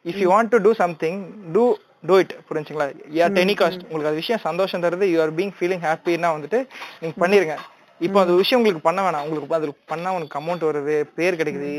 [0.05, 1.19] if you want to do something
[1.55, 1.63] to
[2.03, 2.87] do it புரிஞ்சுங்களா?
[3.17, 5.05] யா டெனி காஸ்ட் உங்களுக்கு அது விஷயம் சந்தோஷம் தருது.
[5.13, 6.59] யூ ஆர் பீங் ஃபீலிங் ஹாப்பின்னா வந்துட்டு
[7.01, 7.55] நீங்க பண்ணிருங்க.
[8.01, 9.25] இப்போ அந்த விஷயம் உங்களுக்கு பண்ண வேணாம்.
[9.25, 11.69] உங்களுக்கு அது பண்ணா உனக்கு அமௌண்ட் வருது பேர் கிடைக்குது.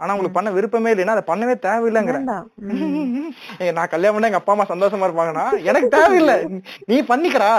[0.00, 2.18] ஆனா உங்களுக்கு பண்ண விருப்பமே இல்லைன்னா அதை பண்ணவே தேவையில்லைங்கிற.
[3.78, 6.36] நான் கல்யாணம் பண்ணா எங்க அப்பா அம்மா சந்தோஷமா இருப்பாங்கன்னா எனக்கு தேவையில்லை.
[6.90, 7.50] நீ பண்ணிக்கடா.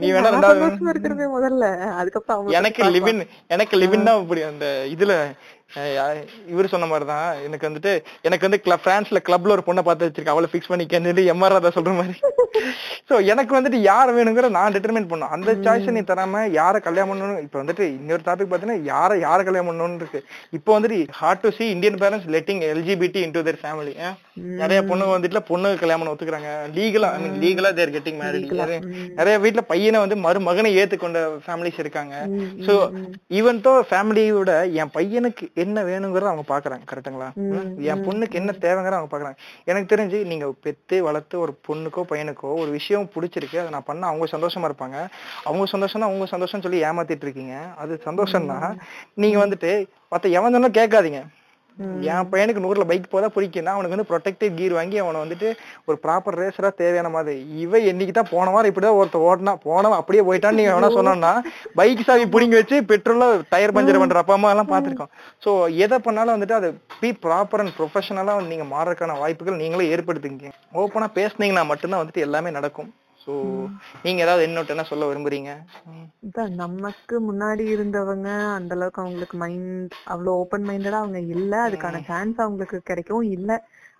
[0.00, 1.66] நீ வேணா ரெண்டாவது முதல்ல.
[2.00, 3.22] அதுக்கப்புறம் எனக்கு லிவின்
[3.56, 4.66] எனக்கு லிவின் தான் இப்படி அந்த
[4.96, 5.14] இதுல
[6.52, 7.28] இவரு சொன்ன மாதிரிதான்.
[7.46, 7.92] எனக்கு வந்துட்டு
[8.28, 10.34] எனக்கு வந்து கிளப் பிரான்ஸ்ல கிளப்ல ஒரு பொண்ணை பார்த்து வச்சிருக்கேன்.
[10.34, 12.18] அவளை ஃபிக்ஸ் பண்ணிக்கன்னு எம்ஆர் ராதா சொல்ற மாதிரி.
[13.08, 17.40] சோ எனக்கு வந்துட்டு யார் வேணுங்கிற நான் டிட்டர்மைன் பண்ணும் அந்த சாய்ஸ் நீ தராம யாரை கல்யாணம் பண்ணணும்?
[17.46, 20.20] இப்ப வந்துட்டு இன்னொரு டாபிக் பாத்தீங்கன்னா யாரை யாரை கல்யாணம் பண்ணணும்னு இருக்கு.
[20.58, 23.94] இப்போ வந்துட்டு hard to see Indian parents letting LGBT into their family
[24.60, 26.50] நிறைய பொண்ணுங்க வந்துட்டு பொண்ணு கல்யாணம் ஒத்துக்குறாங்க.
[26.76, 28.52] லீகலா ஐ மீன் லீகலா தேர் கெட்டிங் மேரிட்
[29.18, 32.14] நிறைய வீட்ல பையனை வந்து மருமகனை ஏத்துக்கொண்ட ஃபேமிலிஸ் இருக்காங்க.
[32.66, 32.74] சோ
[33.38, 37.28] ஈவன் தோ ஃபேமிலியோட என் பையனுக்கு என்ன வேணுங்கிறத அவங்க பாக்குறாங்க கரெக்ட்டுங்களா
[37.90, 39.38] என் பொண்ணுக்கு என்ன தேவைங்கிறத அவங்க பாக்குறாங்க.
[39.70, 44.28] எனக்கு தெரிஞ்சு நீங்க பெத்து வளர்த்து ஒரு பொண்ணுக்கோ பையனுக்கோ ஒரு விஷயம் பிடிச்சிருக்கு அதை நான் பண்ண அவங்க
[44.36, 44.98] சந்தோஷமா இருப்பாங்க.
[45.48, 47.56] அவங்க சந்தோஷம் தான் அவங்க சந்தோஷம் சொல்லி ஏமாத்திட்டு இருக்கீங்க.
[47.84, 48.68] அது சந்தோஷம் தான்
[49.24, 49.72] நீங்க வந்துட்டு
[50.14, 51.22] மத்த எவன் சொன்னா கேட்காதீங்க.
[52.12, 55.48] என் பையனுக்கு நூறுல பைக் போதா பிடிக்கும்னா அவனுக்கு வந்து ப்ரொடெக்டிவ் கீர் வாங்கி அவனை வந்துட்டு
[55.88, 57.34] ஒரு ப்ராப்பர் ரேசரா தேவையான மாதிரி.
[57.62, 61.32] இவன் என்னைக்கு தான் போன வாரம் இப்படிதான் ஒருத்தர் ஓட்டினா போனவன் அப்படியே போயிட்டான்னு நீங்க வேணா சொன்னோம்னா
[61.80, 65.12] பைக் சாவி பிடிங்கி வச்சு பெட்ரோல்ல டயர் பஞ்சர் பண்ற அப்பா அம்மா எல்லாம் பாத்திருக்கோம்
[65.44, 65.52] சோ
[65.86, 66.70] எதை பண்ணாலும் வந்துட்டு அது
[67.02, 70.50] பி ப்ராப்பர் அண்ட் ப்ரொஃபஷனலா நீங்க மாறதுக்கான வாய்ப்புகள் நீங்களே ஏற்படுத்துங்க
[70.82, 72.90] ஓப்பனா பேசுனீங்கன்னா மட்டும்தான் வந்துட்டு எல்லாமே நடக்கும்.
[73.22, 73.32] சோ
[74.02, 75.50] நீங்க ஏதாவது இன்னொட்டு என்ன சொல்ல விரும்புறீங்க?
[76.62, 81.52] நமக்கு முன்னாடி இருந்தவங்க அந்த அளவுக்கு அவங்களுக்கு மைண்ட் அவ்வளவு ஓபன் மைண்டடா அவங்க இல்ல.
[81.66, 83.50] அதுக்கான சான்ஸ் அவங்களுக்கு கிடைக்கவும் இல்ல.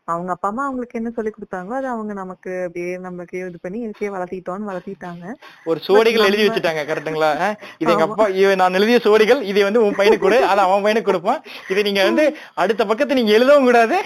[0.09, 4.09] அவங்க அப்பா அம்மா அவங்களுக்கு என்ன சொல்லி கொடுத்தாங்களோ அது அவங்க நமக்கு அப்படியே நமக்கு இது பண்ணி இருக்கே
[4.15, 5.25] வளர்த்திட்டோம்னு வளர்த்திட்டாங்க.
[5.67, 9.83] ஒரு சுவடிகள் எழுதி வச்சுட்டாங்க கரெக்ட்டுங்களா அஹ் இது எங்க அப்பா இவன் நான் எழுதிய சுவடிகள் இதை வந்து
[9.85, 11.41] உன் பையனுக்கு கொடு அதை அவன் பையனுக்கு கொடுப்பான்.
[11.71, 12.25] இதை நீங்க வந்து
[12.55, 13.99] அடுத்த பக்கத்தை நீங்க எழுதவும் கூடாது.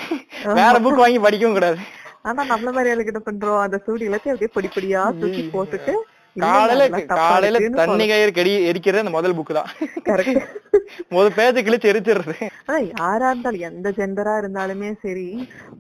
[0.60, 1.78] வேற புக் வாங்கி படிக்கவும் கூடாது.
[2.27, 3.62] ஆனா நம்மள மாதிரி என்ன பண்றோம்.
[3.65, 5.94] அந்த சூடி எல்லாத்தையும் அப்படியே பொடி பொடியா தூக்கி போட்டுட்டு
[6.36, 6.86] காலையில
[7.19, 9.69] காலையில தண்ணி கயிறு கடி எரிக்கிறது அந்த முதல் புக் தான்.
[11.15, 12.35] முதல் பேஜ் கிழிச்சு எரிச்சிடுறது.
[12.66, 15.28] ஆனா யாரா இருந்தாலும் எந்த ஜெண்டரா இருந்தாலுமே சரி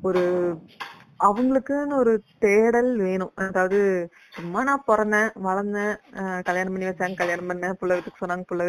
[0.02, 0.22] ஒரு
[1.20, 2.12] அவங்களுக்குன்னு ஒரு
[2.44, 3.34] தேடல் வேணும்.
[3.44, 3.78] அதாவது
[4.36, 5.92] சும்மா நான் பிறந்தேன் வளர்ந்தேன்
[6.48, 8.64] கல்யாணம் பண்ணி வச்சாங்க கல்யாணம் பண்ணேன் புள்ள வீட்டுக்கு சொன்னாங்க புள்ள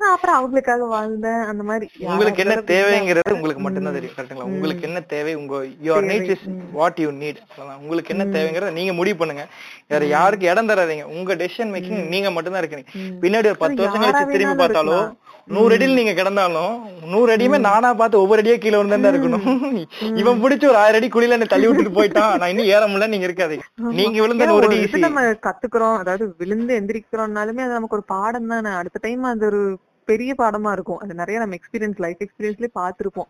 [0.00, 5.02] நான் அப்புறம் அவங்களுக்காக வாழ்ந்தேன் அந்த மாதிரி உங்களுக்கு என்ன தேவைங்கிறது உங்களுக்கு மட்டும்தான் தெரியும் கரெக்ட்டுங்களா உங்களுக்கு என்ன
[5.14, 5.34] தேவை?
[5.42, 6.46] உங்க your need is
[6.78, 7.40] what you need
[7.82, 9.46] உங்களுக்கு என்ன தேவைங்கிறத நீங்க முடிவு பண்ணுங்க.
[9.92, 11.06] வேற யாருக்கு இடம் தராதீங்க.
[11.16, 12.86] உங்க டெசிஷன் மேக்கிங் நீங்க மட்டும்தான் இருக்கீங்க.
[13.24, 15.08] பின்னாடி ஒரு பத்து வருஷம் கழிச்சு திரும்பி இருக்கலாம்.
[15.56, 16.72] நூறு அடியில் நீங்க கிடந்தாலும்
[17.12, 19.46] நூறு அடியுமே நானா பார்த்து ஒவ்வொரு அடியா கீழே விழுந்தா இருக்கணும்.
[20.20, 22.34] இவன் பிடிச்ச ஒரு ஆயிரம் அடி குழியில என்ன தள்ளி விட்டுட்டு போயிட்டான்.
[22.40, 23.64] நான் இன்னும் ஏற முடியல நீங்க இருக்காதீங்க.
[24.00, 24.68] நீங்க விழுந்த ஒரு.
[24.98, 29.60] நம்ம கத்துக்கிறோம் அதாவது விழுந்து எந்திரிக்கிறோம்னாலுமே அது நமக்கு ஒரு பாடம் தானே அடுத்த டைம் அது ஒரு
[30.10, 31.00] பெரிய பாடமா இருக்கும்.
[31.04, 33.28] அது நிறைய நம்ம எக்ஸ்பீரியன்ஸ் லைஃப் எக்ஸ்பீரியன்ஸ்லயே பார்த்திருப்போம்.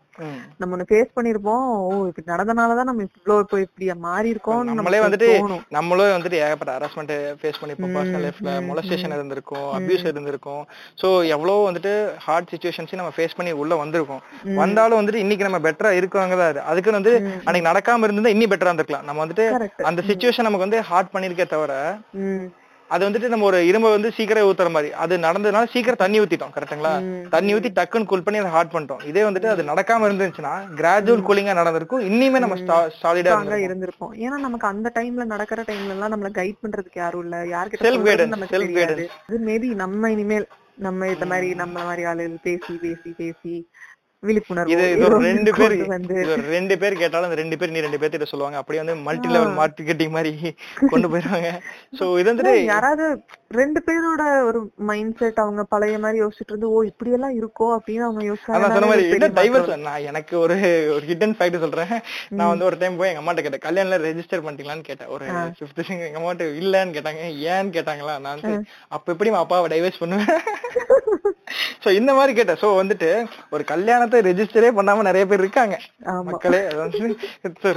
[0.59, 1.65] நம்ம ஒண்ணு ஃபேஸ் பண்ணிருப்போம்.
[1.87, 5.29] ஓ இப்படி நடந்தனாலதான் நம்ம இவ்வளவு இப்போ இப்படி மாறி இருக்கோம் நம்மளே வந்துட்டு
[5.77, 10.63] நம்மளும் வந்துட்டு ஏகப்பட்ட ஹராஸ்மெண்ட் ஃபேஸ் பண்ணிப்போம் பர்சனல் லைஃப்ல மொலஸ்டேஷன் இருந்திருக்கும் அபியூஸ் இருந்திருக்கும்.
[11.01, 11.93] சோ எவ்வளவு வந்துட்டு
[12.27, 14.23] ஹார்ட் சுச்சுவேஷன்ஸையும் நம்ம ஃபேஸ் பண்ணி உள்ள வந்திருக்கோம்.
[14.61, 16.63] வந்தாலும் வந்துட்டு இன்னைக்கு நம்ம பெட்டரா இருக்கவங்க தான் அது.
[16.71, 17.15] அதுக்குன்னு வந்து
[17.45, 19.07] அன்னைக்கு நடக்காம இருந்திருந்தா இன்னும் பெட்டரா இருந்திருக்கலாம்.
[19.09, 19.45] நம்ம வந்துட்டு.
[19.91, 21.73] அந்த சுச்சுவேஷன் நமக்கு வந்து ஹார்ட் பண்ணிருக்கே தவிர
[22.93, 24.89] அது வந்துட்டு நம்ம ஒரு இரும்ப வந்து சீக்கிரம் ஊத்துற மாதிரி.
[25.03, 26.93] அது நடந்ததுனால சீக்கிரம் தண்ணி ஊத்திட்டோம் கரெக்ட்டுங்களா
[27.35, 29.03] தண்ணி ஊத்தி டக்குன்னு கூல் பண்ணி அதை ஹார்ட் பண்ணிட்டோம்.
[29.11, 32.05] இதே வந்துட்டு அது நடக்காம இருந்துச்சுன்னா கிராஜுவல் கூலிங்கா நடந்திருக்கும்.
[32.09, 32.57] இனிமே நம்ம
[33.01, 33.35] சாலிடா
[33.67, 34.13] இருந்திருப்போம்.
[34.25, 37.37] ஏன்னா நமக்கு அந்த டைம்ல நடக்கிற டைம்ல எல்லாம் நம்மள கைட் பண்றதுக்கு யாரும் இல்ல.
[38.07, 40.47] guidance, நமக்கு self தெரியாது அது மேபி நம்ம இனிமேல்
[40.87, 43.53] நம்ம இந்த மாதிரி நம்ம மாதிரி ஆளுகள் பேசி பேசி பேசி
[44.23, 47.71] விழிப்புணர்வு இது இது ஒரு ரெண்டு பேர் வந்து இது ஒரு ரெண்டு பேர் கேட்டாலும் அந்த ரெண்டு பேர்
[47.75, 48.57] நீ ரெண்டு பேர்த்திட்ட சொல்லுவாங்க.
[48.61, 50.31] அப்படியே வந்து மல்டி லெவல் மார்க்கெட்டிங் மாதிரி
[50.91, 51.49] கொண்டு போயிருவாங்க.
[51.99, 53.05] சோ இது வந்துட்டு யாராவது
[53.59, 54.59] ரெண்டு பேரோட ஒரு
[54.89, 58.25] மைண்ட் செட் அவங்க பழைய மாதிரி யோசிச்சுட்டு இருந்து ஓ இப்படி எல்லாம் இருக்கோ அப்படின்னு அவங்க
[58.55, 60.57] அதான் சொன்ன மாதிரி என்ன யோசிச்சாங்க டைவர்ஸ் நான் எனக்கு ஒரு
[60.95, 61.93] ஒரு ஹிடன் ஃபேக்ட் சொல்றேன்.
[62.39, 65.11] நான் வந்து ஒரு டைம் போய் எங்க அம்மாட்ட கேட்டேன் கல்யாணம்ல ரெஜிஸ்டர் பண்ணிட்டீங்களான்னு கேட்டேன்.
[65.15, 65.25] ஒரு
[65.59, 67.23] ஃபிஃப்த் எங்க அம்மாட்ட இல்லன்னு கேட்டாங்க.
[67.53, 68.15] ஏன்னு கேட்டாங்களா?
[68.25, 68.53] நான் வந்து
[68.97, 70.29] அப்ப எப்படி நான் அப்பாவை டைவர்ஸ் பண்ணுவேன்?
[71.83, 72.59] சோ இந்த மாதிரி கேட்டேன்.
[72.61, 73.09] சோ வந்துட்டு
[73.49, 75.75] ஒரு கல்யாணத்தை ரெஜிஸ்டரே பண்ணாம நிறைய பேர் இருக்காங்க.
[76.29, 76.61] மக்களே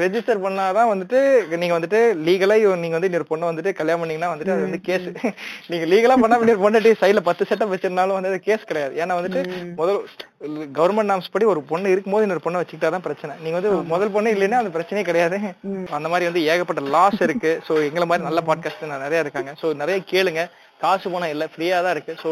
[0.04, 1.18] ரெஜிஸ்டர் பண்ணாதான் வந்துட்டு
[1.62, 5.06] நீங்க வந்துட்டு லீகலா நீங்க வந்து இன்னொரு பொண்ணை வந்துட்டு கல்யாணம் பண்ணீங்கன்னா வந்துட்டு அது வந்து கேஸ்
[5.70, 8.94] நீங்க லீகலா பண்ணா இன்னொரு பொண்ணு சைடுல பத்து செட்டப் வச்சிருந்தாலும் வந்து கேஸ் கிடையாது.
[9.02, 9.40] ஏன்னா வந்துட்டு
[9.80, 10.00] முதல்
[10.78, 13.32] கவர்மெண்ட் நாம்ஸ் படி ஒரு பொண்ணு இருக்கும்போது இன்னொரு பொண்ணை வச்சுக்கிட்டாதான் பிரச்சனை.
[13.42, 15.38] நீங்க வந்து முதல் பொண்ணு இல்லைன்னா அது பிரச்சனையே கிடையாது.
[15.96, 17.52] அந்த மாதிரி வந்து ஏகப்பட்ட லாஸ் இருக்கு.
[17.68, 19.52] சோ எங்களை மாதிரி நல்ல பாட்காஸ்ட் நிறைய இருக்காங்க.
[19.62, 20.42] சோ நிறைய கேளுங்க.
[20.84, 22.14] காசு பணம் இல்ல ஃப்ரீயா தான் இருக்கு.
[22.24, 22.30] சோ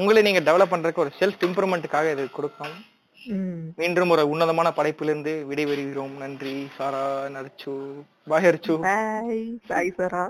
[0.00, 2.74] உங்களை நீங்க டெவலப் பண்றதுக்கு ஒரு செல்ஃப் இம்ப்ரூவ்மெண்ட்டுக்காக இது கொடுக்கும்.
[3.18, 6.14] உம் மீண்டும் ஒரு உன்னதமான படைப்பிலிருந்து விடைபெறுகிறோம்.
[6.22, 7.02] நன்றி சாரா
[7.36, 7.72] நரிச்சு
[8.32, 8.74] பாய் அரிச்சு.
[8.88, 10.24] பாய் பாய் சரா.